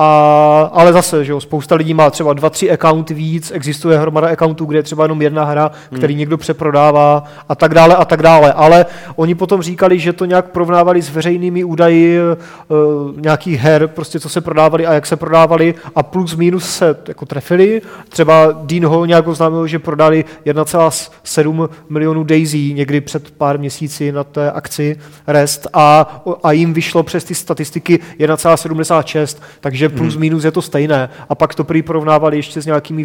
A, 0.00 0.70
ale 0.72 0.92
zase, 0.92 1.24
že 1.24 1.32
jo, 1.32 1.40
spousta 1.40 1.74
lidí 1.74 1.94
má 1.94 2.10
třeba 2.10 2.32
dva, 2.32 2.50
tři 2.50 2.70
accounty 2.70 3.14
víc, 3.14 3.50
existuje 3.54 3.98
hromada 3.98 4.28
accountů, 4.28 4.64
kde 4.64 4.78
je 4.78 4.82
třeba 4.82 5.04
jenom 5.04 5.22
jedna 5.22 5.44
hra, 5.44 5.70
který 5.94 6.14
Hmm. 6.14 6.18
někdo 6.18 6.36
přeprodává 6.36 7.24
a 7.48 7.54
tak 7.54 7.74
dále 7.74 7.96
a 7.96 8.04
tak 8.04 8.22
dále. 8.22 8.52
Ale 8.52 8.86
oni 9.16 9.34
potom 9.34 9.62
říkali, 9.62 9.98
že 9.98 10.12
to 10.12 10.24
nějak 10.24 10.50
porovnávali 10.50 11.02
s 11.02 11.10
veřejnými 11.10 11.64
údaji 11.64 12.18
uh, 12.20 13.20
nějakých 13.20 13.60
her, 13.60 13.86
prostě 13.88 14.20
co 14.20 14.28
se 14.28 14.40
prodávali 14.40 14.86
a 14.86 14.92
jak 14.92 15.06
se 15.06 15.16
prodávali 15.16 15.74
a 15.94 16.02
plus 16.02 16.36
minus 16.36 16.70
se 16.70 16.96
jako 17.08 17.26
trefili. 17.26 17.82
Třeba 18.08 18.48
Dean 18.62 18.86
Hall 18.86 19.06
nějak 19.06 19.26
oznámil, 19.28 19.66
že 19.66 19.78
prodali 19.78 20.24
1,7 20.46 21.68
milionů 21.88 22.24
Daisy 22.24 22.74
někdy 22.74 23.00
před 23.00 23.30
pár 23.30 23.58
měsíci 23.58 24.12
na 24.12 24.24
té 24.24 24.50
akci 24.50 24.96
Rest 25.26 25.66
a, 25.72 26.20
a 26.42 26.52
jim 26.52 26.72
vyšlo 26.72 27.02
přes 27.02 27.24
ty 27.24 27.34
statistiky 27.34 27.98
1,76, 28.20 29.38
takže 29.60 29.87
plus 29.88 30.16
minus 30.16 30.44
je 30.44 30.50
to 30.50 30.62
stejné. 30.62 31.08
A 31.28 31.34
pak 31.34 31.54
to 31.54 31.64
prý 31.64 31.82
porovnávali 31.82 32.36
ještě 32.36 32.62
s 32.62 32.66
nějakými 32.66 33.04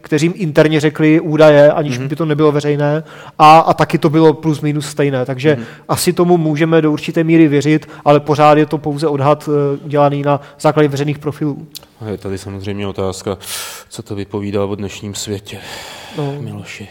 kteří 0.00 0.26
jim 0.26 0.32
interně 0.36 0.80
řekli 0.80 1.20
údaje, 1.20 1.72
aniž 1.72 1.98
by 1.98 2.16
to 2.16 2.24
nebylo 2.24 2.52
veřejné 2.52 3.02
a, 3.38 3.58
a 3.58 3.74
taky 3.74 3.98
to 3.98 4.10
bylo 4.10 4.34
plus 4.34 4.60
minus 4.60 4.86
stejné. 4.86 5.26
Takže 5.26 5.58
asi 5.88 6.12
tomu 6.12 6.36
můžeme 6.36 6.82
do 6.82 6.92
určité 6.92 7.24
míry 7.24 7.48
věřit, 7.48 7.88
ale 8.04 8.20
pořád 8.20 8.58
je 8.58 8.66
to 8.66 8.78
pouze 8.78 9.06
odhad 9.06 9.48
eh, 9.48 9.88
dělaný 9.88 10.22
na 10.22 10.40
základě 10.60 10.88
veřejných 10.88 11.18
profilů. 11.18 11.66
A 12.00 12.08
je 12.08 12.18
tady 12.18 12.38
samozřejmě 12.38 12.86
otázka, 12.86 13.38
co 13.88 14.02
to 14.02 14.14
vypovídá 14.14 14.64
o 14.64 14.74
dnešním 14.74 15.14
světě. 15.14 15.58
No. 16.18 16.36
Miloši. 16.40 16.88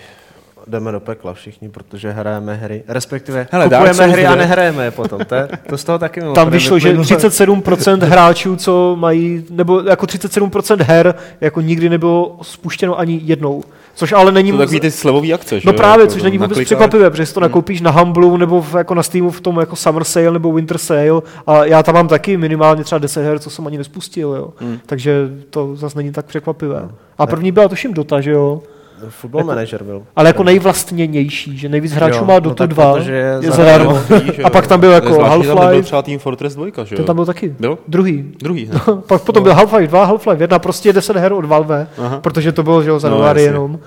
Jdeme 0.67 0.91
do 0.91 0.99
pekla 0.99 1.33
všichni, 1.33 1.69
protože 1.69 2.11
hrajeme 2.11 2.55
hry. 2.55 2.83
Respektive 2.87 3.47
Hele, 3.51 3.65
kupujeme 3.69 4.07
hry 4.07 4.25
a 4.25 4.29
2. 4.29 4.35
nehrajeme 4.35 4.85
je 4.85 4.91
potom. 4.91 5.19
To, 5.25 5.35
je, 5.35 5.47
to 5.69 5.77
z 5.77 5.83
toho 5.83 5.99
taky 5.99 6.21
Tam 6.35 6.49
vyšlo, 6.49 6.79
že 6.79 6.89
vyplynulo. 6.89 7.19
37% 7.19 7.99
hráčů, 8.03 8.55
co 8.55 8.95
mají, 8.99 9.45
nebo 9.49 9.81
jako 9.81 10.05
37% 10.05 10.81
her, 10.83 11.15
jako 11.41 11.61
nikdy 11.61 11.89
nebylo 11.89 12.37
spuštěno 12.41 12.99
ani 12.99 13.21
jednou. 13.23 13.63
Což 13.95 14.11
ale 14.11 14.31
není 14.31 14.51
To 14.51 14.57
takový 14.57 14.79
ty 14.79 14.91
slevový 14.91 15.33
akce, 15.33 15.59
že 15.59 15.67
No 15.67 15.73
právě, 15.73 16.03
jako 16.03 16.13
což 16.13 16.23
není 16.23 16.37
vůbec 16.37 16.49
naklikáš. 16.49 16.65
překvapivé, 16.67 17.09
protože 17.09 17.25
si 17.25 17.33
to 17.33 17.39
nakoupíš 17.39 17.81
na 17.81 17.91
Humble 17.91 18.37
nebo 18.37 18.61
v, 18.61 18.75
jako 18.75 18.93
na 18.95 19.03
Steamu 19.03 19.31
v 19.31 19.41
tom 19.41 19.59
jako 19.59 19.75
Summer 19.75 20.03
Sale 20.03 20.31
nebo 20.31 20.53
Winter 20.53 20.77
Sale 20.77 21.21
a 21.47 21.65
já 21.65 21.83
tam 21.83 21.95
mám 21.95 22.07
taky 22.07 22.37
minimálně 22.37 22.83
třeba 22.83 22.99
10 22.99 23.21
her, 23.23 23.39
co 23.39 23.49
jsem 23.49 23.67
ani 23.67 23.77
nespustil, 23.77 24.29
jo. 24.29 24.49
Hmm. 24.57 24.79
Takže 24.85 25.29
to 25.49 25.75
zase 25.75 25.97
není 25.97 26.11
tak 26.11 26.25
překvapivé. 26.25 26.89
A 27.17 27.27
první 27.27 27.51
byla 27.51 27.67
tuším 27.67 27.93
Dota, 27.93 28.21
že 28.21 28.31
jo? 28.31 28.61
Football 29.09 29.43
manager 29.43 29.83
byl. 29.83 30.03
Ale 30.15 30.29
jako 30.29 30.43
nejvlastněnější, 30.43 31.57
že 31.57 31.69
nejvíc 31.69 31.91
hráčů 31.91 32.25
má 32.25 32.33
no 32.33 32.39
Dotu 32.39 32.55
tak 32.55 32.69
2, 32.69 32.93
protože 32.93 33.13
je 33.13 33.37
je 33.41 33.51
zadarmo. 33.51 33.99
A 34.43 34.49
pak 34.49 34.67
tam 34.67 34.79
byl 34.79 34.91
jako 34.91 35.15
tam 35.15 35.25
Half-Life, 35.39 35.83
třeba 35.83 36.01
Team 36.01 36.19
Fortress 36.19 36.55
2, 36.55 36.65
že 36.65 36.95
jo? 36.95 36.97
ten 36.97 37.05
tam 37.05 37.15
byl 37.15 37.25
taky. 37.25 37.55
Byl? 37.59 37.77
Druhý. 37.87 38.31
Druhý? 38.39 38.69
No, 38.87 38.97
pak 38.97 39.21
potom 39.21 39.43
byl 39.43 39.53
Half-Life 39.53 39.87
2, 39.87 40.05
Half-Life 40.11 40.41
1, 40.41 40.59
prostě 40.59 40.93
10 40.93 41.15
her 41.17 41.33
od 41.33 41.45
Valve, 41.45 41.87
Aha. 41.97 42.19
protože 42.19 42.51
to 42.51 42.63
bylo 42.63 42.83
že 42.83 42.89
jo, 42.89 42.99
za 42.99 43.09
No, 43.09 43.33
jenom. 43.35 43.79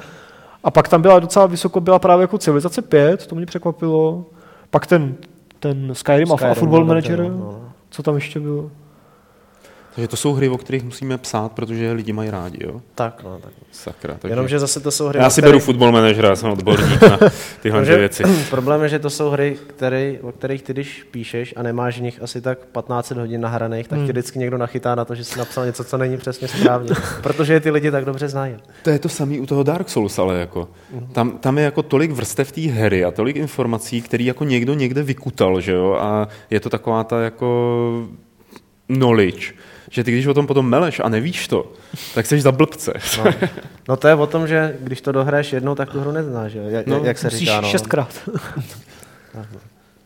A 0.64 0.70
pak 0.70 0.88
tam 0.88 1.02
byla 1.02 1.18
docela 1.18 1.46
vysoko, 1.46 1.80
byla 1.80 1.98
právě 1.98 2.22
jako 2.22 2.38
Civilizace 2.38 2.82
5, 2.82 3.26
to 3.26 3.34
mě 3.34 3.46
překvapilo. 3.46 4.24
Pak 4.70 4.86
ten, 4.86 5.14
ten 5.60 5.90
Skyrim, 5.92 6.32
a- 6.32 6.34
a 6.34 6.36
Skyrim 6.36 6.54
Football 6.54 6.84
byl 6.84 6.94
dobře, 6.94 7.10
Manager, 7.16 7.32
no. 7.32 7.54
co 7.90 8.02
tam 8.02 8.14
ještě 8.14 8.40
bylo. 8.40 8.70
Takže 9.95 10.09
to 10.09 10.16
jsou 10.16 10.32
hry, 10.32 10.49
o 10.49 10.59
kterých 10.59 10.82
musíme 10.84 11.18
psát, 11.18 11.53
protože 11.53 11.84
je 11.84 11.93
lidi 11.93 12.12
mají 12.12 12.30
rádi, 12.30 12.64
jo? 12.66 12.80
Tak, 12.95 13.22
no, 13.24 13.38
tak. 13.43 13.53
Sakra. 13.72 14.14
Takže... 14.18 14.32
Jenomže 14.32 14.59
zase 14.59 14.80
to 14.80 14.90
jsou 14.90 15.07
hry, 15.09 15.18
Já 15.18 15.30
si 15.30 15.40
kterých- 15.40 15.49
beru 15.53 15.59
football 15.64 15.93
manažera, 15.93 16.28
já 16.28 16.36
jsem 16.36 16.51
odborník 16.51 17.03
na 17.03 17.18
tyhle 17.62 17.82
dvě 17.82 17.99
věci. 17.99 18.22
Problém 18.51 18.82
je, 18.82 18.88
že 18.88 18.99
to 18.99 19.11
jsou 19.11 19.30
hry, 19.30 19.57
který, 19.66 20.18
o 20.22 20.32
kterých 20.32 20.62
ty, 20.62 20.72
když 20.72 21.07
píšeš 21.11 21.55
a 21.57 21.62
nemáš 21.62 21.99
v 21.99 22.03
nich 22.03 22.22
asi 22.22 22.40
tak 22.40 22.59
15 22.59 23.11
hodin 23.11 23.40
nahraných, 23.40 23.88
tak 23.88 23.99
Hmm. 23.99 24.07
tě 24.07 24.12
vždycky 24.12 24.38
někdo 24.38 24.59
nachytá 24.59 24.95
na 24.95 25.05
to, 25.05 25.14
že 25.14 25.24
jsi 25.24 25.38
napsal 25.38 25.66
něco, 25.66 25.84
co 25.84 25.99
není 25.99 26.16
přesně 26.16 26.49
správně. 26.49 26.90
protože 27.22 27.53
je 27.53 27.61
ty 27.61 27.70
lidi 27.70 27.90
tak 27.90 28.05
dobře 28.05 28.28
znají. 28.28 28.55
To 28.82 28.90
je 28.90 28.99
to 28.99 29.09
samé 29.09 29.38
u 29.40 29.47
toho 29.47 29.62
Dark 29.62 29.88
Souls, 29.88 30.18
ale 30.18 30.38
jako. 30.40 30.68
Tam, 31.12 31.30
tam 31.38 31.59
je 31.59 31.64
jako 31.64 31.82
tolik 31.82 32.11
vrstev 32.11 32.53
té 32.53 32.61
hry 32.61 33.05
a 33.05 33.11
tolik 33.11 33.36
informací, 33.36 34.03
který 34.03 34.24
jako 34.26 34.45
někdo 34.45 34.74
někde 34.74 35.03
vykutal, 35.03 35.61
že 35.61 35.72
jo? 35.72 35.97
A 36.01 36.28
je 36.51 36.61
to 36.61 36.70
taková 36.70 37.05
ta 37.05 37.20
jako 37.22 38.09
knowledge, 38.86 39.53
že 39.93 40.05
ty 40.05 40.12
když 40.12 40.26
o 40.26 40.34
tom 40.34 40.47
potom 40.47 40.68
meleš 40.68 41.01
a 41.05 41.09
nevíš 41.09 41.49
to, 41.49 41.72
tak 42.14 42.26
jsi 42.26 42.40
za 42.40 42.53
blbce. 42.53 42.93
No. 43.18 43.24
no 43.88 43.97
to 43.97 44.09
je 44.09 44.14
o 44.14 44.26
tom, 44.26 44.47
že 44.49 44.76
když 44.80 45.01
to 45.01 45.12
dohraješ 45.12 45.53
jednou, 45.53 45.74
tak 45.74 45.90
tu 45.90 46.01
hru 46.01 46.12
neznáš, 46.12 46.53
že? 46.53 46.59
jo? 46.59 46.64
Jak, 46.68 46.86
No, 46.86 47.01
jak 47.05 47.18
se 47.18 47.30
říká. 47.30 47.61
No. 47.61 47.68
šestkrát. 47.68 48.30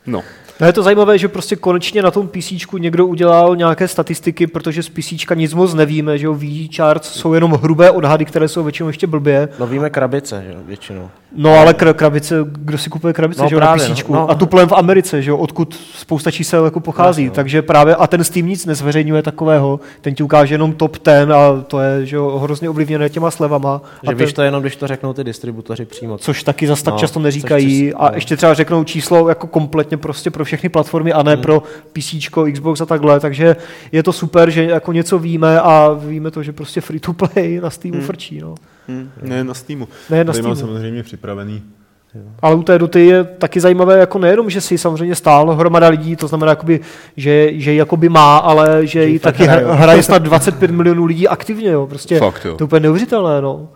No, 0.07 0.23
No 0.61 0.67
je 0.67 0.73
to 0.73 0.83
zajímavé, 0.83 1.19
že 1.19 1.29
prostě 1.29 1.57
konečně 1.57 2.03
na 2.03 2.11
tom 2.11 2.29
PC 2.29 2.53
někdo 2.79 3.07
udělal 3.07 3.57
nějaké 3.57 3.89
statistiky, 3.89 4.47
protože 4.47 4.83
z 4.83 4.89
PC 4.89 5.13
nic 5.35 5.55
moc 5.55 5.75
nevíme, 5.75 6.19
že 6.19 6.27
jo, 6.27 6.35
VG 6.35 6.77
charts 6.77 7.09
jsou 7.09 7.35
jenom 7.35 7.53
hrubé 7.53 7.91
odhady, 7.91 8.25
které 8.25 8.49
jsou 8.49 8.63
většinou 8.65 8.89
ještě 8.89 9.07
blbě. 9.07 9.49
No 9.59 9.67
víme 9.67 9.91
krabice, 9.91 10.45
že 10.47 10.53
jo, 10.53 10.59
většinou. 10.67 11.09
No 11.39 11.55
ale 11.59 11.73
kr- 11.73 11.95
krabice, 11.95 12.35
kdo 12.53 12.79
si 12.79 12.91
kupuje 12.91 13.13
krabice, 13.13 13.43
No 13.43 13.49
že 13.49 13.55
jo, 13.55 13.59
právě, 13.61 13.89
na 13.89 13.95
PC? 13.95 14.09
no, 14.09 14.15
no. 14.15 14.31
A 14.31 14.35
tu 14.35 14.47
plem 14.47 14.69
v 14.69 14.73
Americe, 14.73 15.23
že 15.23 15.31
jo, 15.31 15.37
odkud 15.37 15.75
spousta 15.95 16.31
čísel 16.31 16.65
jako 16.65 16.81
pochází. 16.81 17.27
No. 17.27 17.33
Takže 17.33 17.63
právě, 17.63 17.95
a 17.97 18.07
ten 18.07 18.25
Steam 18.25 18.47
nic 18.47 18.67
nezveřejňuje 18.67 19.23
takového, 19.23 19.81
ten 20.01 20.15
ti 20.15 20.23
ukáže 20.23 20.55
jenom 20.55 20.73
top 20.73 20.97
10 21.05 21.31
a 21.31 21.65
to 21.67 21.81
je, 21.81 22.07
že 22.07 22.17
jo, 22.17 22.39
hrozně 22.39 22.71
ovlivněné 22.71 23.09
těma 23.09 23.31
slevama. 23.31 23.83
Že 24.03 24.09
a 24.09 24.15
víš 24.15 24.27
ten, 24.27 24.35
to 24.35 24.43
jenom, 24.43 24.61
když 24.63 24.77
to 24.77 24.87
řeknou 24.87 25.13
ty 25.13 25.25
distributoři 25.25 25.85
přímo. 25.85 26.19
Což 26.19 26.43
taky 26.43 26.67
zas 26.67 26.83
tak 26.83 26.95
No, 26.95 27.01
často 27.01 27.21
neříkají 27.21 27.91
čas- 27.91 28.01
a 28.01 28.09
no. 28.09 28.15
ještě 28.15 28.37
třeba 28.37 28.55
řeknou 28.55 28.85
číslo 28.85 29.29
jako 29.29 29.47
kompletně 29.47 29.97
prostě 29.97 30.31
pro 30.31 30.45
všechny 30.47 30.69
platformy 30.69 31.13
a 31.13 31.23
ne 31.23 31.33
Hmm. 31.33 31.43
pro 31.43 31.63
PC, 31.93 32.15
Xbox 32.53 32.81
a 32.81 32.87
takhle, 32.87 33.21
takže 33.21 33.57
je 33.93 34.03
to 34.03 34.13
super, 34.13 34.51
že 34.51 34.65
jako 34.65 34.93
něco 34.93 35.19
víme 35.19 35.61
a 35.61 35.93
víme 35.93 36.31
to, 36.31 36.43
že 36.43 36.53
prostě 36.53 36.81
free 36.81 37.01
to 37.01 37.13
play 37.13 37.61
na 37.63 37.71
Steamu 37.71 37.97
Hmm. 37.99 38.07
frčí, 38.07 38.39
no. 38.41 38.55
hm, 38.89 39.11
ne 39.23 39.45
na 39.45 39.55
Steamu. 39.55 39.89
Ne 40.11 40.25
na 40.25 40.33
Tady 40.33 40.43
mám 40.43 40.57
Steamu. 40.57 40.71
samozřejmě 40.73 41.03
připravený. 41.03 41.63
Ale 42.43 42.55
u 42.55 42.63
té 42.63 42.79
doty 42.79 43.07
je 43.07 43.25
taky 43.25 43.61
zajímavé, 43.61 43.99
jako 43.99 44.19
nejenom, 44.19 44.51
že 44.51 44.61
si 44.61 44.79
samozřejmě 44.79 45.15
stál 45.15 45.55
hromada 45.55 45.89
lidí, 45.89 46.17
to 46.17 46.29
znamená, 46.29 46.53
jakoby, 46.53 46.81
že, 47.17 47.49
že 47.53 47.73
ji 47.73 47.77
jakoby 47.79 48.09
má, 48.09 48.37
ale 48.39 48.87
že, 48.87 49.05
ji 49.05 49.19
taky 49.19 49.45
hraje 49.71 50.03
snad 50.03 50.23
25 50.23 50.71
milionů 50.71 51.05
lidí 51.05 51.29
aktivně, 51.29 51.71
jo. 51.71 51.87
Prostě 51.87 52.19
Fakt, 52.19 52.45
jo. 52.45 52.57
to 52.57 52.63
je 52.63 52.67
úplně 52.67 52.81
neuvěřitelné, 52.81 53.41
no. 53.41 53.69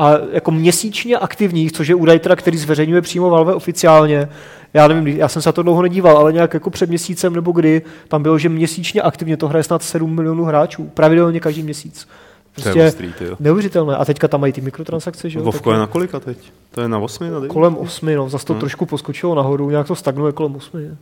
A 0.00 0.12
jako 0.32 0.50
měsíčně 0.50 1.16
aktivních, 1.18 1.72
což 1.72 1.88
je 1.88 1.94
údaj 1.94 2.18
teda, 2.18 2.36
který 2.36 2.58
zveřejňuje 2.58 3.02
přímo 3.02 3.30
Valve 3.30 3.54
oficiálně, 3.54 4.28
já 4.74 4.88
nevím, 4.88 5.06
já 5.06 5.28
jsem 5.28 5.42
se 5.42 5.48
na 5.48 5.52
to 5.52 5.62
dlouho 5.62 5.82
nedíval, 5.82 6.18
ale 6.18 6.32
nějak 6.32 6.54
jako 6.54 6.70
před 6.70 6.88
měsícem 6.88 7.32
nebo 7.32 7.52
kdy, 7.52 7.82
tam 8.08 8.22
bylo, 8.22 8.38
že 8.38 8.48
měsíčně 8.48 9.02
aktivně 9.02 9.36
to 9.36 9.48
hraje 9.48 9.62
snad 9.62 9.82
7 9.82 10.14
milionů 10.14 10.44
hráčů, 10.44 10.90
pravidelně 10.94 11.40
každý 11.40 11.62
měsíc. 11.62 12.08
To 12.54 12.60
je 12.60 12.62
Prostě 12.62 12.86
ostrý, 12.86 13.12
neuvěřitelné. 13.40 13.96
A 13.96 14.04
teďka 14.04 14.28
tam 14.28 14.40
mají 14.40 14.52
ty 14.52 14.60
mikrotransakce, 14.60 15.30
že 15.30 15.38
jo? 15.38 15.44
Vovko 15.44 15.72
je 15.72 15.78
na 15.78 15.86
kolika 15.86 16.20
teď? 16.20 16.52
To 16.70 16.80
je 16.80 16.88
na 16.88 16.98
8 16.98 17.30
na 17.30 17.40
9? 17.40 17.48
Kolem 17.48 17.76
8, 17.76 18.14
no, 18.14 18.28
zase 18.28 18.46
to 18.46 18.52
Hmm. 18.52 18.60
trošku 18.60 18.86
poskočilo 18.86 19.34
nahoru, 19.34 19.70
nějak 19.70 19.86
to 19.86 19.94
stagnuje 19.94 20.32
kolem 20.32 20.56
8. 20.56 20.78
Je. 20.78 20.96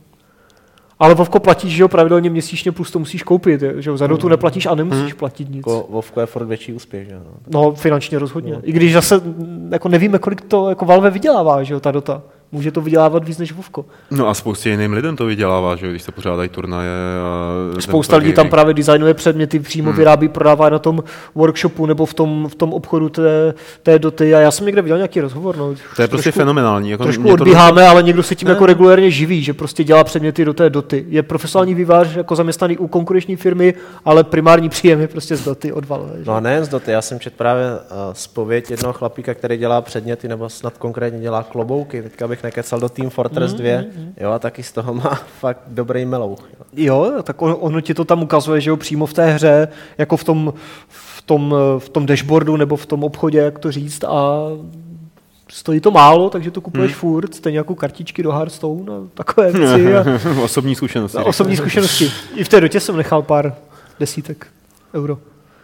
Ale 0.99 1.15
Vovko 1.15 1.39
platíš, 1.39 1.73
že 1.73 1.81
jo, 1.81 1.87
pravidelně 1.87 2.29
měsíčně, 2.29 2.71
plus 2.71 2.91
to 2.91 2.99
musíš 2.99 3.23
koupit, 3.23 3.63
že 3.77 3.89
jo, 3.89 3.97
za 3.97 4.07
dotu 4.07 4.27
neplatíš 4.27 4.65
a 4.65 4.75
nemusíš 4.75 5.13
platit 5.13 5.49
nic. 5.49 5.57
Jako 5.57 5.87
Vovko 5.89 6.19
je 6.19 6.25
furt 6.25 6.45
větší 6.45 6.73
úspěch, 6.73 7.07
že 7.07 7.13
jo. 7.13 7.19
no. 7.25 7.61
No, 7.61 7.71
finančně 7.71 8.19
rozhodně. 8.19 8.57
I 8.63 8.71
když 8.71 8.93
zase 8.93 9.21
jako 9.71 9.89
nevíme, 9.89 10.19
kolik 10.19 10.41
to 10.41 10.69
jako 10.69 10.85
Valve 10.85 11.09
vydělává, 11.09 11.63
že 11.63 11.73
jo, 11.73 11.79
ta 11.79 11.91
dota. 11.91 12.21
Může 12.51 12.71
to 12.71 12.81
vydělávat 12.81 13.27
víc 13.27 13.37
než 13.37 13.51
Vovko. 13.51 13.85
No 14.11 14.27
a 14.27 14.33
spoustě 14.33 14.69
jiným 14.69 14.93
lidem 14.93 15.15
to 15.15 15.25
vydělává, 15.25 15.75
že 15.75 15.89
když 15.89 16.01
se 16.01 16.11
pořádají 16.11 16.49
turnaje. 16.49 16.89
A 17.77 17.81
Spousta 17.81 18.17
lidí 18.17 18.33
tam 18.33 18.49
právě 18.49 18.73
designuje 18.73 19.13
předměty, 19.13 19.59
přímo 19.59 19.89
hmm. 19.89 19.97
vyrábí, 19.97 20.27
prodává 20.27 20.69
na 20.69 20.79
tom 20.79 21.03
workshopu 21.35 21.85
nebo 21.85 22.05
v 22.05 22.13
tom, 22.13 22.47
v 22.49 22.55
tom 22.55 22.73
obchodu 22.73 23.09
té, 23.09 23.53
té 23.83 23.99
doty. 23.99 24.35
A 24.35 24.39
já 24.39 24.51
jsem 24.51 24.65
někde 24.65 24.81
viděl 24.81 24.97
nějaký 24.97 25.21
rozhovor. 25.21 25.57
No. 25.57 25.73
To 25.95 26.01
je 26.01 26.07
prostě 26.07 26.31
fenomenální. 26.31 26.89
Jako 26.89 27.03
Trošku 27.03 27.23
mě 27.23 27.29
to- 27.29 27.33
odbíháme, 27.33 27.87
ale 27.87 28.03
někdo 28.03 28.23
se 28.23 28.35
tím 28.35 28.47
jako 28.49 28.65
regulérně 28.65 29.11
živí, 29.11 29.43
že 29.43 29.53
prostě 29.53 29.83
dělá 29.83 30.03
předměty 30.03 30.45
do 30.45 30.53
té 30.53 30.69
doty. 30.69 31.05
Je 31.09 31.23
profesionální 31.23 31.73
vývář 31.73 32.15
jako 32.15 32.35
zaměstnaný 32.35 32.77
u 32.77 32.87
konkurenční 32.87 33.35
firmy, 33.35 33.73
ale 34.05 34.23
primární 34.23 34.69
příjem 34.69 35.01
je 35.01 35.07
prostě 35.07 35.35
z 35.35 35.45
doty 35.45 35.73
od 35.73 35.85
Valve. 35.85 36.11
že? 36.17 36.23
No 36.25 36.33
a 36.33 36.39
nejen 36.39 36.65
z 36.65 36.67
doty, 36.69 36.91
já 36.91 37.01
jsem 37.01 37.19
četl 37.19 37.35
právě 37.37 37.65
uh, 37.71 37.79
zpověď 38.13 38.71
jednoho 38.71 38.93
chlapíka, 38.93 39.33
který 39.33 39.57
dělá 39.57 39.81
předměty, 39.81 40.27
nebo 40.27 40.49
snad 40.49 40.77
konkrétně 40.77 41.19
dělá 41.19 41.43
klobouky, 41.43 42.01
teďka 42.01 42.27
bych 42.27 42.38
nekecal 42.43 42.79
do 42.79 42.89
Team 42.89 43.09
Fortress 43.09 43.53
2, 43.53 43.83
jo, 44.17 44.31
a 44.31 44.39
taky 44.39 44.63
z 44.63 44.71
toho 44.71 44.93
má 45.03 45.19
fakt 45.39 45.61
dobrý 45.67 46.05
melouch. 46.05 46.39
Jo. 46.41 46.65
Jo, 46.73 47.23
tak 47.23 47.41
on, 47.41 47.55
ono 47.59 47.81
ti 47.81 47.93
to 47.93 48.05
tam 48.05 48.23
ukazuje, 48.23 48.61
že 48.61 48.69
jo, 48.69 48.77
přímo 48.77 49.05
v 49.05 49.13
té 49.13 49.31
hře, 49.31 49.67
jako 49.97 50.17
v 50.17 50.23
tom, 50.23 50.53
v 50.87 51.21
tom, 51.21 51.55
v 51.79 51.89
tom 51.89 52.05
dashboardu 52.05 52.57
nebo 52.57 52.75
v 52.75 52.85
tom 52.85 53.03
obchodě, 53.03 53.37
jak 53.37 53.59
to 53.59 53.71
říct, 53.71 54.03
a 54.03 54.39
stojí 55.51 55.79
to 55.79 55.91
málo, 55.91 56.29
takže 56.29 56.51
to 56.51 56.61
kupuješ 56.61 56.91
hmm. 56.91 56.99
furt, 56.99 57.35
stejně 57.35 57.57
jako 57.57 57.75
kartičky 57.75 58.23
do 58.23 58.31
Hearthstone 58.31 58.93
a 58.93 58.95
takové 59.13 59.51
věci 59.51 59.95
a, 59.97 60.03
Osobní 60.43 60.75
zkušenosti. 60.75 61.17
a 61.17 61.23
osobní 61.23 61.57
zkušenosti. 61.57 62.11
I 62.35 62.43
v 62.43 62.49
té 62.49 62.61
dotě 62.61 62.79
jsem 62.79 62.97
nechal 62.97 63.21
pár 63.21 63.55
desítek 63.99 64.47
euro, 64.93 65.17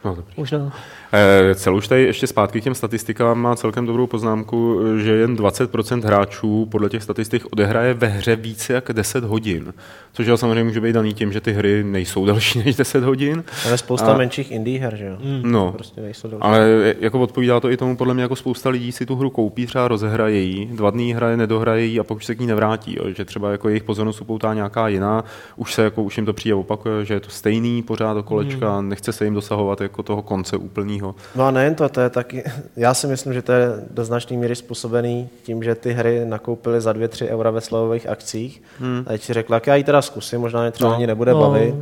No, 0.06 0.16
dobrý. 0.16 0.34
možná. 0.38 0.74
Eh, 1.14 1.56
Celou 1.56 1.78
už 1.78 1.88
tady 1.88 2.04
ještě 2.04 2.28
zpátky 2.28 2.62
k 2.62 2.64
těm 2.64 2.76
statistikám 2.76 3.40
má 3.42 3.56
celkem 3.56 3.86
dobrou 3.86 4.08
poznámku, 4.08 4.80
eh, 4.96 5.00
že 5.00 5.12
jen 5.12 5.36
20% 5.36 6.04
hráčů 6.06 6.68
podle 6.72 6.90
těch 6.90 7.04
statistik 7.04 7.46
odehraje 7.52 7.94
ve 7.94 8.08
hře 8.08 8.36
více 8.36 8.74
jak 8.74 8.90
10 8.94 9.24
hodin. 9.24 9.74
Což 10.14 10.28
jo, 10.28 10.38
samozřejmě 10.38 10.64
může 10.64 10.82
být 10.82 10.94
daný 10.94 11.14
tím, 11.14 11.32
že 11.34 11.42
ty 11.42 11.52
hry 11.54 11.84
nejsou 11.84 12.26
delší 12.32 12.60
než 12.66 12.76
10 12.76 13.04
hodin. 13.04 13.44
Je 13.72 13.78
spousta 13.78 14.14
A- 14.14 14.18
menších 14.18 14.52
indie 14.52 14.80
her, 14.80 14.96
že 14.96 15.06
jo. 15.06 15.18
No, 15.44 15.72
Prostě 15.72 16.02
nejsou 16.02 16.28
další. 16.28 16.42
ale 16.42 16.96
jako 17.00 17.20
odpovídá 17.22 17.60
to 17.60 17.70
i 17.72 17.78
tomu, 17.78 17.98
podle 17.98 18.14
mě 18.14 18.24
jako 18.24 18.36
spousta 18.36 18.70
lidí 18.70 18.92
si 18.92 19.06
tu 19.06 19.16
hru 19.16 19.30
koupí, 19.30 19.66
třeba 19.66 19.88
rozehraje 19.88 20.40
ji, 20.40 20.66
dva 20.66 20.90
dny 20.90 21.14
hraje, 21.14 21.38
nedohraje 21.38 21.86
ji 21.86 22.00
a 22.00 22.04
pak 22.04 22.18
už 22.18 22.26
se 22.26 22.36
k 22.36 22.40
ní 22.40 22.48
nevrátí. 22.48 22.96
Jo. 23.00 23.10
Že 23.16 23.26
třeba 23.26 23.52
jako 23.52 23.70
jejich 23.70 23.84
pozornost 23.84 24.22
upoutá 24.22 24.54
nějaká 24.54 24.88
jiná, 24.88 25.24
už 25.56 25.74
se 25.74 25.84
jako 25.84 26.04
už 26.04 26.18
jim 26.18 26.26
to 26.26 26.34
přijde 26.34 26.56
opakuje, 26.56 27.06
že 27.06 27.14
je 27.14 27.20
to 27.20 27.30
stejný 27.30 27.82
pořád 27.84 28.14
do 28.14 28.24
kolečka, 28.24 28.82
nechce 28.82 29.14
se 29.14 29.26
jim 29.26 29.34
dosahovat 29.34 29.82
jako 29.82 30.04
toho 30.04 30.22
konce 30.22 30.58
úplného. 30.96 31.16
No 31.36 31.46
a 31.46 31.52
nejen 31.52 31.76
to, 31.76 31.90
to 31.90 32.02
je 32.02 32.10
taky, 32.10 32.44
já 32.76 32.94
si 32.94 33.08
myslím, 33.08 33.34
že 33.34 33.42
to 33.42 33.52
je 33.52 33.68
do 33.92 34.06
značné 34.06 34.38
míry 34.38 34.56
způsobený 34.56 35.30
tím, 35.44 35.64
že 35.64 35.76
ty 35.76 35.94
hry 35.94 36.26
nakoupily 36.26 36.82
za 36.82 36.94
2-3 36.94 37.28
eura 37.28 37.52
ve 37.52 37.62
slovových 37.62 38.10
akcích 38.10 38.62
hmm. 38.80 39.04
a 39.08 39.10
teď 39.10 39.22
si 39.24 39.34
řekla, 39.34 39.56
jak 39.56 39.68
já 39.68 39.76
ji 39.76 39.84
teda 39.84 40.02
zkusím, 40.02 40.42
možná 40.42 40.62
mě 40.62 40.72
třeba 40.72 40.90
No. 40.90 40.96
ani 40.96 41.08
nebude 41.08 41.32
no. 41.32 41.40
bavit. 41.40 41.76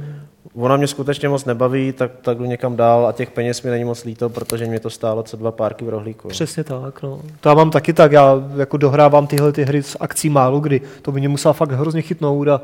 Ona 0.56 0.78
mě 0.78 0.88
skutečně 0.88 1.30
moc 1.30 1.46
nebaví, 1.46 1.92
tak, 1.94 2.12
tak 2.22 2.38
jdu 2.38 2.46
někam 2.46 2.76
dál 2.76 3.08
a 3.08 3.12
těch 3.12 3.32
peněz 3.32 3.62
mi 3.62 3.72
není 3.72 3.84
moc 3.84 4.04
líto, 4.04 4.30
protože 4.30 4.66
mě 4.66 4.80
to 4.80 4.90
stálo 4.90 5.24
co 5.24 5.38
dva 5.38 5.52
párky 5.52 5.86
v 5.86 5.90
rohlíku. 5.90 6.28
Přesně 6.28 6.64
tak, 6.64 7.02
no. 7.02 7.22
To 7.42 7.50
já 7.50 7.56
mám 7.56 7.72
taky 7.72 7.94
tak, 7.94 8.12
já 8.12 8.44
jako 8.56 8.78
dohrávám 8.78 9.28
tyhle 9.28 9.52
ty 9.52 9.64
hry 9.64 9.84
s 9.84 9.98
akcí 10.00 10.30
málo 10.30 10.60
kdy, 10.60 10.82
to 11.02 11.12
by 11.12 11.20
mě 11.20 11.30
musela 11.30 11.54
fakt 11.54 11.72
hrozně 11.72 12.02
chytnout, 12.02 12.48
a, 12.48 12.62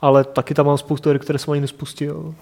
ale 0.00 0.24
taky 0.24 0.54
tam 0.54 0.66
mám 0.66 0.78
spoustu 0.78 1.08
her, 1.08 1.18
které 1.18 1.38
jsem 1.38 1.52
ani 1.52 1.60
nespustil. 1.60 2.34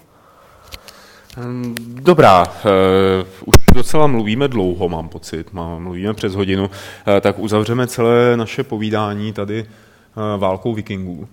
Dobrá, 1.85 2.43
uh, 2.47 3.27
už 3.45 3.55
docela 3.73 4.07
mluvíme 4.07 4.47
dlouho, 4.47 4.89
mám 4.89 5.09
pocit, 5.09 5.53
mluvíme 5.77 6.13
přes 6.13 6.35
hodinu, 6.35 6.63
uh, 6.63 6.69
tak 7.21 7.39
uzavřeme 7.39 7.87
celé 7.87 8.37
naše 8.37 8.63
povídání 8.63 9.33
tady 9.33 9.61
uh, 9.63 10.41
válkou 10.41 10.73
vikingů. 10.73 11.27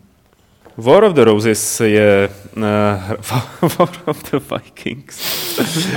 War 0.80 1.04
of 1.04 1.12
the 1.12 1.24
Roses 1.24 1.80
je 1.80 2.28
uh, 2.56 2.62
War 3.78 3.90
of 4.06 4.30
the 4.30 4.38
Vikings. 4.54 5.20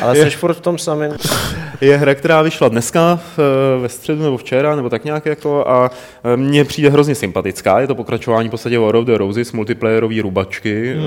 Ale 0.01 0.15
jsi 0.15 0.29
furt 0.29 0.53
v 0.53 0.61
tom 0.61 0.77
samém. 0.77 1.11
Je 1.81 1.97
hra, 1.97 2.15
která 2.15 2.41
vyšla 2.41 2.69
dneska 2.69 3.19
eh, 3.37 3.81
ve 3.81 3.89
středu 3.89 4.23
nebo 4.23 4.37
včera, 4.37 4.75
nebo 4.75 4.89
tak 4.89 5.03
nějak 5.05 5.25
jako 5.25 5.67
a 5.67 5.91
eh, 6.23 6.37
mně 6.37 6.65
přijde 6.65 6.89
hrozně 6.89 7.15
sympatická. 7.15 7.79
Je 7.79 7.87
to 7.87 7.95
pokračování 7.95 8.47
v 8.47 8.51
podstatě 8.51 8.79
War 8.79 8.95
of 8.95 9.05
the 9.05 9.17
Roses, 9.17 9.51
multiplayerový 9.51 10.21
rubačky 10.21 10.93
hmm. 10.93 11.05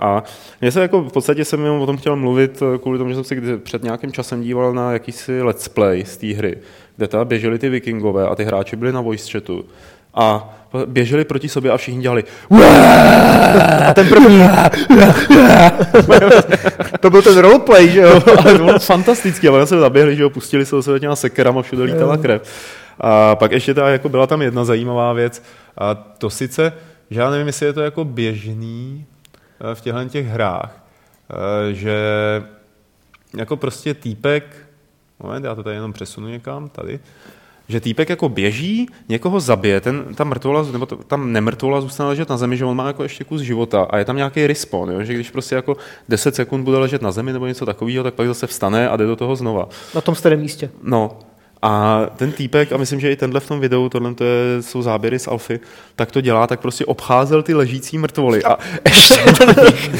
a 0.00 0.24
mě 0.60 0.72
se 0.72 0.80
jako 0.80 1.00
v 1.00 1.12
podstatě 1.12 1.44
jsem 1.44 1.64
o 1.64 1.86
tom 1.86 1.96
chtěl 1.96 2.16
mluvit 2.16 2.62
kvůli 2.82 2.98
tomu, 2.98 3.10
že 3.10 3.14
jsem 3.14 3.24
si 3.24 3.58
před 3.58 3.82
nějakým 3.82 4.12
časem 4.12 4.42
díval 4.42 4.72
na 4.72 4.92
jakýsi 4.92 5.42
let's 5.42 5.68
play 5.68 6.04
z 6.04 6.16
té 6.16 6.26
hry, 6.26 6.56
kde 6.96 7.08
tam 7.08 7.28
běželi 7.28 7.58
ty 7.58 7.68
vikingové 7.68 8.26
a 8.26 8.34
ty 8.34 8.44
hráči 8.44 8.76
byli 8.76 8.92
na 8.92 9.00
voice 9.00 9.32
chatu 9.32 9.64
a 10.14 10.54
běželi 10.86 11.24
proti 11.24 11.48
sobě 11.48 11.70
a 11.70 11.76
všichni 11.76 12.02
dělali 12.02 12.24
A 13.88 13.94
ten 13.94 14.08
první, 14.08 14.42
to 17.00 17.10
byl 17.10 17.22
ten 17.22 17.38
roleplay, 17.38 17.88
že 17.88 18.00
jo? 18.00 18.22
ale 18.38 18.52
to 18.52 18.64
bylo 18.64 18.78
fantastické, 18.78 19.48
ale 19.48 19.66
se 19.66 19.78
zaběhli, 19.78 20.16
že 20.16 20.22
jo, 20.22 20.30
pustili 20.30 20.66
se 20.66 20.76
do 20.76 20.82
sebe 20.82 21.00
těma 21.00 21.16
sekerama, 21.16 21.62
všude 21.62 21.82
lítala 21.82 22.16
krev. 22.16 22.42
A 23.00 23.36
pak 23.36 23.52
ještě 23.52 23.74
ta, 23.74 23.88
jako 23.88 24.08
byla 24.08 24.26
tam 24.26 24.42
jedna 24.42 24.64
zajímavá 24.64 25.12
věc, 25.12 25.42
a 25.78 25.94
to 25.94 26.30
sice, 26.30 26.72
že 27.10 27.20
já 27.20 27.30
nevím, 27.30 27.46
jestli 27.46 27.66
je 27.66 27.72
to 27.72 27.80
jako 27.80 28.04
běžný 28.04 29.06
eh, 29.60 29.74
v 29.74 29.80
těchto 29.80 30.04
těch 30.04 30.26
hrách, 30.26 30.84
eh, 31.30 31.74
že 31.74 31.96
jako 33.36 33.56
prostě 33.56 33.94
týpek, 33.94 34.56
moment, 35.18 35.44
já 35.44 35.54
to 35.54 35.62
tady 35.62 35.76
jenom 35.76 35.92
přesunu 35.92 36.28
někam, 36.28 36.68
tady, 36.68 37.00
že 37.72 37.80
týpek 37.80 38.08
jako 38.08 38.28
běží, 38.28 38.86
někoho 39.08 39.40
zabije, 39.40 39.80
ten, 39.80 40.04
ta 40.14 40.24
mrtvola, 40.24 40.66
nebo 40.72 40.86
to, 40.86 40.96
tam 40.96 41.32
nemrtvola 41.32 41.80
zůstane 41.80 42.08
ležet 42.08 42.28
na 42.28 42.36
zemi, 42.36 42.56
že 42.56 42.64
on 42.64 42.76
má 42.76 42.86
jako 42.86 43.02
ještě 43.02 43.24
kus 43.24 43.40
života 43.40 43.82
a 43.90 43.98
je 43.98 44.04
tam 44.04 44.16
nějaký 44.16 44.46
respawn, 44.46 44.90
jo? 44.90 45.02
že 45.02 45.14
když 45.14 45.30
prostě 45.30 45.54
jako 45.54 45.76
10 46.08 46.34
sekund 46.34 46.64
bude 46.64 46.78
ležet 46.78 47.02
na 47.02 47.12
zemi 47.12 47.32
nebo 47.32 47.46
něco 47.46 47.66
takového, 47.66 48.04
tak 48.04 48.14
pak 48.14 48.26
zase 48.26 48.46
vstane 48.46 48.88
a 48.88 48.96
jde 48.96 49.06
do 49.06 49.16
toho 49.16 49.36
znova. 49.36 49.68
Na 49.94 50.00
tom 50.00 50.14
stejném 50.14 50.40
místě. 50.40 50.70
No, 50.82 51.18
a 51.64 52.00
ten 52.16 52.32
týpek, 52.32 52.72
a 52.72 52.76
myslím, 52.76 53.00
že 53.00 53.12
i 53.12 53.16
tenhle 53.16 53.40
v 53.40 53.48
tom 53.48 53.60
videu, 53.60 53.88
tohle 53.88 54.14
to 54.14 54.24
je, 54.24 54.62
jsou 54.62 54.82
záběry 54.82 55.18
z 55.18 55.28
Alfy, 55.28 55.60
tak 55.96 56.10
to 56.10 56.20
dělá, 56.20 56.46
tak 56.46 56.60
prostě 56.60 56.84
obcházel 56.84 57.42
ty 57.42 57.54
ležící 57.54 57.98
mrtvoly 57.98 58.44
a 58.44 58.58
ještě, 58.86 59.14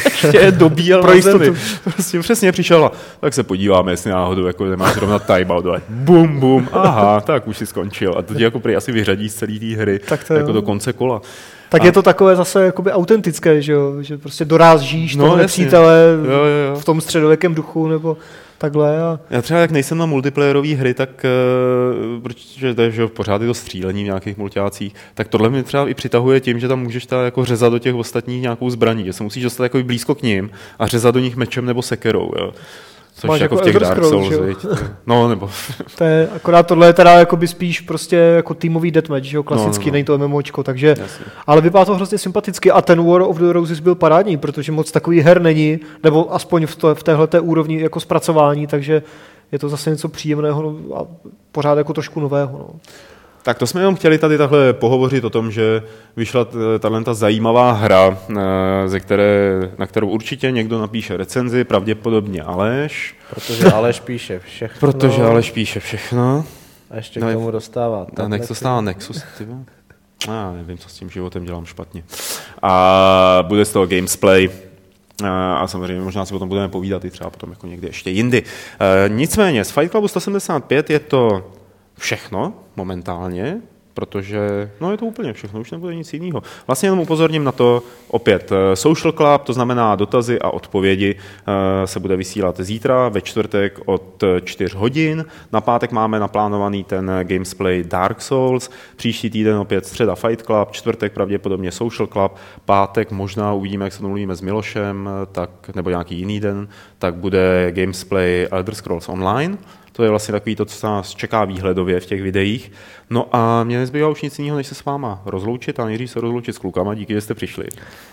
ještě 0.04 0.38
je 0.38 0.52
dobíjel 0.52 1.00
Pro 1.00 1.10
na 1.10 1.16
jistotu. 1.16 1.38
zemi. 1.44 1.56
Prostě 1.84 2.20
přesně 2.20 2.52
přišel 2.52 2.84
a 2.84 2.92
tak 3.20 3.34
se 3.34 3.42
podíváme, 3.42 3.92
jestli 3.92 4.10
náhodou 4.10 4.46
jako 4.46 4.64
nemáš 4.64 4.94
zrovna 4.94 5.18
timeout, 5.18 5.64
bum, 5.88 6.40
bum, 6.40 6.68
aha, 6.72 7.20
tak 7.20 7.48
už 7.48 7.56
si 7.58 7.66
skončil. 7.66 8.14
A 8.18 8.22
to 8.22 8.34
tě 8.34 8.44
jako 8.44 8.60
prý 8.60 8.76
asi 8.76 8.92
vyřadí 8.92 9.28
z 9.28 9.34
celé 9.34 9.52
té 9.58 9.66
hry, 9.76 9.98
Tak 9.98 10.24
to 10.24 10.34
jako 10.34 10.48
jo. 10.48 10.54
do 10.54 10.62
konce 10.62 10.92
kola. 10.92 11.20
Tak 11.68 11.82
A- 11.82 11.84
je 11.84 11.92
to 11.92 12.02
takové 12.02 12.36
zase 12.36 12.64
jakoby 12.64 12.92
autentické, 12.92 13.62
že 13.62 13.72
jo? 13.72 13.92
Že 14.00 14.18
prostě 14.18 14.44
dorážíš 14.44 15.16
No, 15.16 15.24
toho 15.24 15.36
nepřítele 15.36 15.98
Jo, 16.26 16.32
jo, 16.32 16.44
jo. 16.44 16.80
v 16.80 16.84
tom 16.84 17.00
středověkém 17.00 17.54
duchu 17.54 17.88
nebo 17.88 18.16
takhle. 18.62 19.02
A... 19.02 19.20
Já 19.30 19.42
třeba 19.42 19.60
jak 19.60 19.70
nejsem 19.70 19.98
na 19.98 20.06
multiplayerové 20.06 20.68
hry, 20.68 20.94
tak 20.94 21.10
uh, 22.16 22.22
protože 22.22 22.74
to 22.74 22.82
je 22.82 22.90
že 22.90 23.06
pořád 23.06 23.42
je 23.42 23.48
to 23.48 23.54
střílení 23.54 24.02
v 24.02 24.06
nějakých 24.06 24.36
multiácích, 24.36 24.94
tak 25.14 25.28
tohle 25.28 25.50
mě 25.50 25.62
třeba 25.62 25.88
i 25.88 25.94
přitahuje 25.94 26.40
tím, 26.40 26.60
že 26.60 26.68
tam 26.68 26.80
můžeš 26.82 27.06
ta 27.06 27.24
jako 27.24 27.44
řezat 27.44 27.72
do 27.72 27.78
těch 27.78 27.94
ostatních 27.94 28.42
nějakou 28.42 28.70
zbraní, 28.70 29.04
že 29.04 29.12
se 29.12 29.22
musíš 29.22 29.42
dostat 29.42 29.62
jako 29.64 29.82
blízko 29.82 30.14
k 30.14 30.22
ním 30.22 30.50
a 30.78 30.86
řezat 30.86 31.14
do 31.14 31.20
nich 31.20 31.36
mečem 31.36 31.66
nebo 31.66 31.82
sekerou. 31.82 32.32
Jo. 32.38 32.52
Což 33.14 33.28
Máš 33.28 33.40
jako, 33.40 33.54
jako 33.54 33.62
v 33.62 33.72
těch 33.72 33.82
Dark 33.82 34.04
Souls? 34.04 34.34
No, 35.06 35.28
nebo 35.28 35.50
To 35.98 36.04
je, 36.04 36.28
akorát 36.36 36.66
tohle 36.66 36.86
je 36.86 36.92
teda 36.92 37.18
jakoby 37.18 37.48
spíš 37.48 37.80
prostě 37.80 38.16
jako 38.16 38.54
týmový 38.54 38.90
deathmatch, 38.90 39.24
že 39.24 39.36
jo, 39.36 39.42
klasický, 39.42 39.84
No, 39.84 39.86
no, 39.86 39.90
no, 39.90 39.92
není 39.92 40.04
to 40.04 40.18
MMOčko, 40.18 40.62
takže, 40.62 40.88
Jasně. 40.88 41.24
ale 41.46 41.60
vypadá 41.60 41.84
to 41.84 41.94
hrozně 41.94 42.18
sympaticky 42.18 42.70
a 42.70 42.82
ten 42.82 43.06
War 43.06 43.22
of 43.22 43.38
the 43.38 43.52
Roses 43.52 43.80
byl 43.80 43.94
parádní, 43.94 44.36
protože 44.36 44.72
moc 44.72 44.92
takový 44.92 45.20
her 45.20 45.42
není, 45.42 45.80
nebo 46.02 46.34
aspoň 46.34 46.66
v, 46.66 46.76
to, 46.76 46.94
v 46.94 47.02
téhle 47.02 47.28
úrovni 47.40 47.80
jako 47.80 48.00
zpracování, 48.00 48.66
takže 48.66 49.02
je 49.52 49.58
to 49.58 49.68
zase 49.68 49.90
něco 49.90 50.08
příjemného 50.08 50.74
a 50.94 51.06
pořád 51.52 51.78
jako 51.78 51.92
trošku 51.92 52.20
nového. 52.20 52.58
No. 52.58 52.80
Tak 53.42 53.58
to 53.58 53.66
jsme 53.66 53.80
jenom 53.80 53.94
chtěli 53.94 54.18
tady 54.18 54.38
takhle 54.38 54.72
pohovořit 54.72 55.24
o 55.24 55.30
tom, 55.30 55.50
že 55.52 55.82
vyšla 56.16 56.46
tahle 56.78 57.04
ta 57.04 57.14
zajímavá 57.14 57.72
hra, 57.72 58.18
eh, 58.30 58.88
ze 58.88 59.00
které, 59.00 59.52
na 59.78 59.86
kterou 59.86 60.08
určitě 60.08 60.50
někdo 60.50 60.80
napíše 60.80 61.16
recenzi, 61.16 61.64
pravděpodobně 61.64 62.42
Aleš, 62.42 63.14
Protože 63.34 63.64
Aleš 63.72 64.00
píše 64.00 64.38
všechno. 64.38 64.80
protože 64.80 65.22
Aleš 65.22 65.50
píše 65.50 65.80
všechno. 65.80 66.44
A 66.90 66.96
ještě 66.96 67.20
No, 67.20 67.28
k 67.28 67.32
tomu 67.32 67.50
dostává. 67.50 68.02
A 68.02 68.04
tablety. 68.04 68.30
Nexus 68.30 68.58
stává 68.58 68.80
Nexus, 68.80 69.22
ty. 69.38 69.46
Já 70.28 70.52
nevím, 70.52 70.78
co 70.78 70.88
s 70.88 70.92
tím 70.94 71.10
životem 71.10 71.44
dělám 71.44 71.64
špatně. 71.66 72.04
A 72.62 73.44
bude 73.48 73.64
z 73.64 73.72
toho 73.72 73.86
gamesplay. 73.86 74.50
A 75.24 75.54
a 75.54 75.66
samozřejmě 75.66 76.02
možná 76.02 76.24
si 76.24 76.34
o 76.34 76.38
tom 76.38 76.48
budeme 76.48 76.68
povídat 76.68 77.04
i 77.04 77.10
třeba 77.10 77.30
potom 77.30 77.50
jako 77.50 77.66
někdy 77.66 77.86
ještě 77.86 78.10
jindy. 78.10 78.42
E, 78.80 79.08
nicméně 79.08 79.64
z 79.64 79.70
Fight 79.70 79.90
Clubu 79.90 80.08
175 80.08 80.90
je 80.90 80.98
to 80.98 81.52
všechno 81.98 82.54
momentálně. 82.76 83.60
protože 83.94 84.70
no 84.80 84.90
je 84.90 84.96
to 84.96 85.06
úplně 85.06 85.32
všechno, 85.32 85.60
už 85.60 85.70
nebude 85.70 85.94
nic 85.94 86.12
jiného. 86.12 86.42
Vlastně 86.66 86.86
jenom 86.86 87.00
upozorním 87.00 87.44
na 87.44 87.52
to, 87.52 87.82
opět 88.08 88.52
eh, 88.52 88.76
Social 88.76 89.12
Club, 89.12 89.42
to 89.42 89.52
znamená 89.52 89.96
dotazy 89.96 90.38
a 90.38 90.50
odpovědi, 90.50 91.14
eh, 91.14 91.86
se 91.86 92.00
bude 92.00 92.16
vysílat 92.16 92.60
zítra 92.60 93.08
ve 93.08 93.20
čtvrtek 93.20 93.80
od 93.84 94.24
4 94.44 94.76
hodin. 94.76 95.24
Na 95.52 95.60
pátek 95.60 95.92
máme 95.92 96.20
naplánovaný 96.20 96.84
ten 96.84 97.10
gamesplay 97.22 97.84
Dark 97.84 98.22
Souls, 98.22 98.70
příští 98.96 99.30
týden 99.30 99.56
opět 99.56 99.86
středa 99.86 100.14
Fight 100.14 100.42
Club, 100.42 100.72
čtvrtek 100.72 101.12
pravděpodobně 101.12 101.72
Social 101.72 102.06
Club, 102.06 102.36
pátek 102.64 103.10
možná 103.10 103.52
uvidíme, 103.52 103.84
jak 103.84 103.92
se 103.92 104.02
domluvíme 104.02 104.34
s 104.34 104.40
Milošem, 104.40 105.10
tak, 105.32 105.50
nebo 105.74 105.90
nějaký 105.90 106.18
jiný 106.18 106.40
den, 106.40 106.68
tak 106.98 107.14
bude 107.14 107.72
gamesplay 107.72 108.48
Elder 108.50 108.74
Scrolls 108.74 109.08
Online. 109.08 109.58
To 109.92 110.02
je 110.04 110.10
vlastně 110.10 110.32
takový 110.32 110.56
to, 110.56 110.64
co 110.64 110.86
nás 110.86 111.14
čeká 111.14 111.44
výhledově 111.44 112.00
v 112.00 112.06
těch 112.06 112.22
videích. 112.22 112.72
No 113.10 113.26
a 113.32 113.64
mě 113.64 113.78
nezbývá 113.78 114.08
už 114.08 114.22
nic 114.22 114.38
jiného, 114.38 114.56
než 114.56 114.66
se 114.66 114.74
s 114.74 114.84
váma 114.84 115.22
rozloučit 115.26 115.80
a 115.80 115.84
nejdřív 115.84 116.10
se 116.10 116.20
rozloučit 116.20 116.54
s 116.54 116.58
klukama. 116.58 116.94
Díky, 116.94 117.12
že 117.12 117.20
jste 117.20 117.34
přišli. 117.34 117.64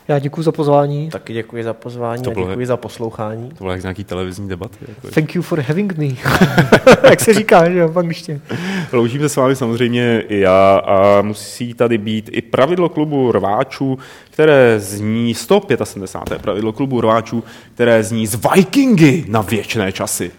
Já 0.07 0.19
děkuji 0.19 0.41
za 0.43 0.51
pozvání. 0.51 1.09
Taky 1.09 1.33
děkuji 1.33 1.63
za 1.63 1.73
pozvání 1.73 2.23
To 2.23 2.31
a 2.31 2.33
bylo- 2.33 2.47
děkuji 2.49 2.65
za 2.65 2.77
poslouchání. 2.77 3.49
To 3.49 3.55
bylo 3.57 3.71
jak 3.71 3.81
z 3.81 3.83
nějaký 3.83 4.03
televizní 4.03 4.49
debaty. 4.49 4.77
Jako. 4.87 5.07
Thank 5.07 5.35
you 5.35 5.41
for 5.41 5.59
having 5.61 5.97
me. 5.97 6.05
Jak 7.09 7.19
se 7.19 7.33
říká, 7.33 7.69
že 7.69 7.77
jo, 7.77 7.87
v 7.87 7.99
angličtině. 7.99 8.41
Loučím 8.91 9.21
se 9.21 9.29
s 9.29 9.35
vámi 9.35 9.55
samozřejmě 9.55 10.23
i 10.29 10.39
já 10.39 10.77
a 10.77 11.21
musí 11.21 11.73
tady 11.73 11.97
být 11.97 12.29
i 12.33 12.41
pravidlo 12.41 12.89
klubu 12.89 13.31
rváčů, 13.31 13.99
které 14.31 14.79
zní 14.79 15.33
175. 15.33 16.41
pravidlo 16.41 16.73
klubu 16.73 17.01
rváčů, 17.01 17.43
které 17.73 18.03
zní 18.03 18.27
z 18.27 18.39
Vikingy 18.55 19.25
na 19.27 19.41
věčné 19.41 19.91
časy. 19.91 20.31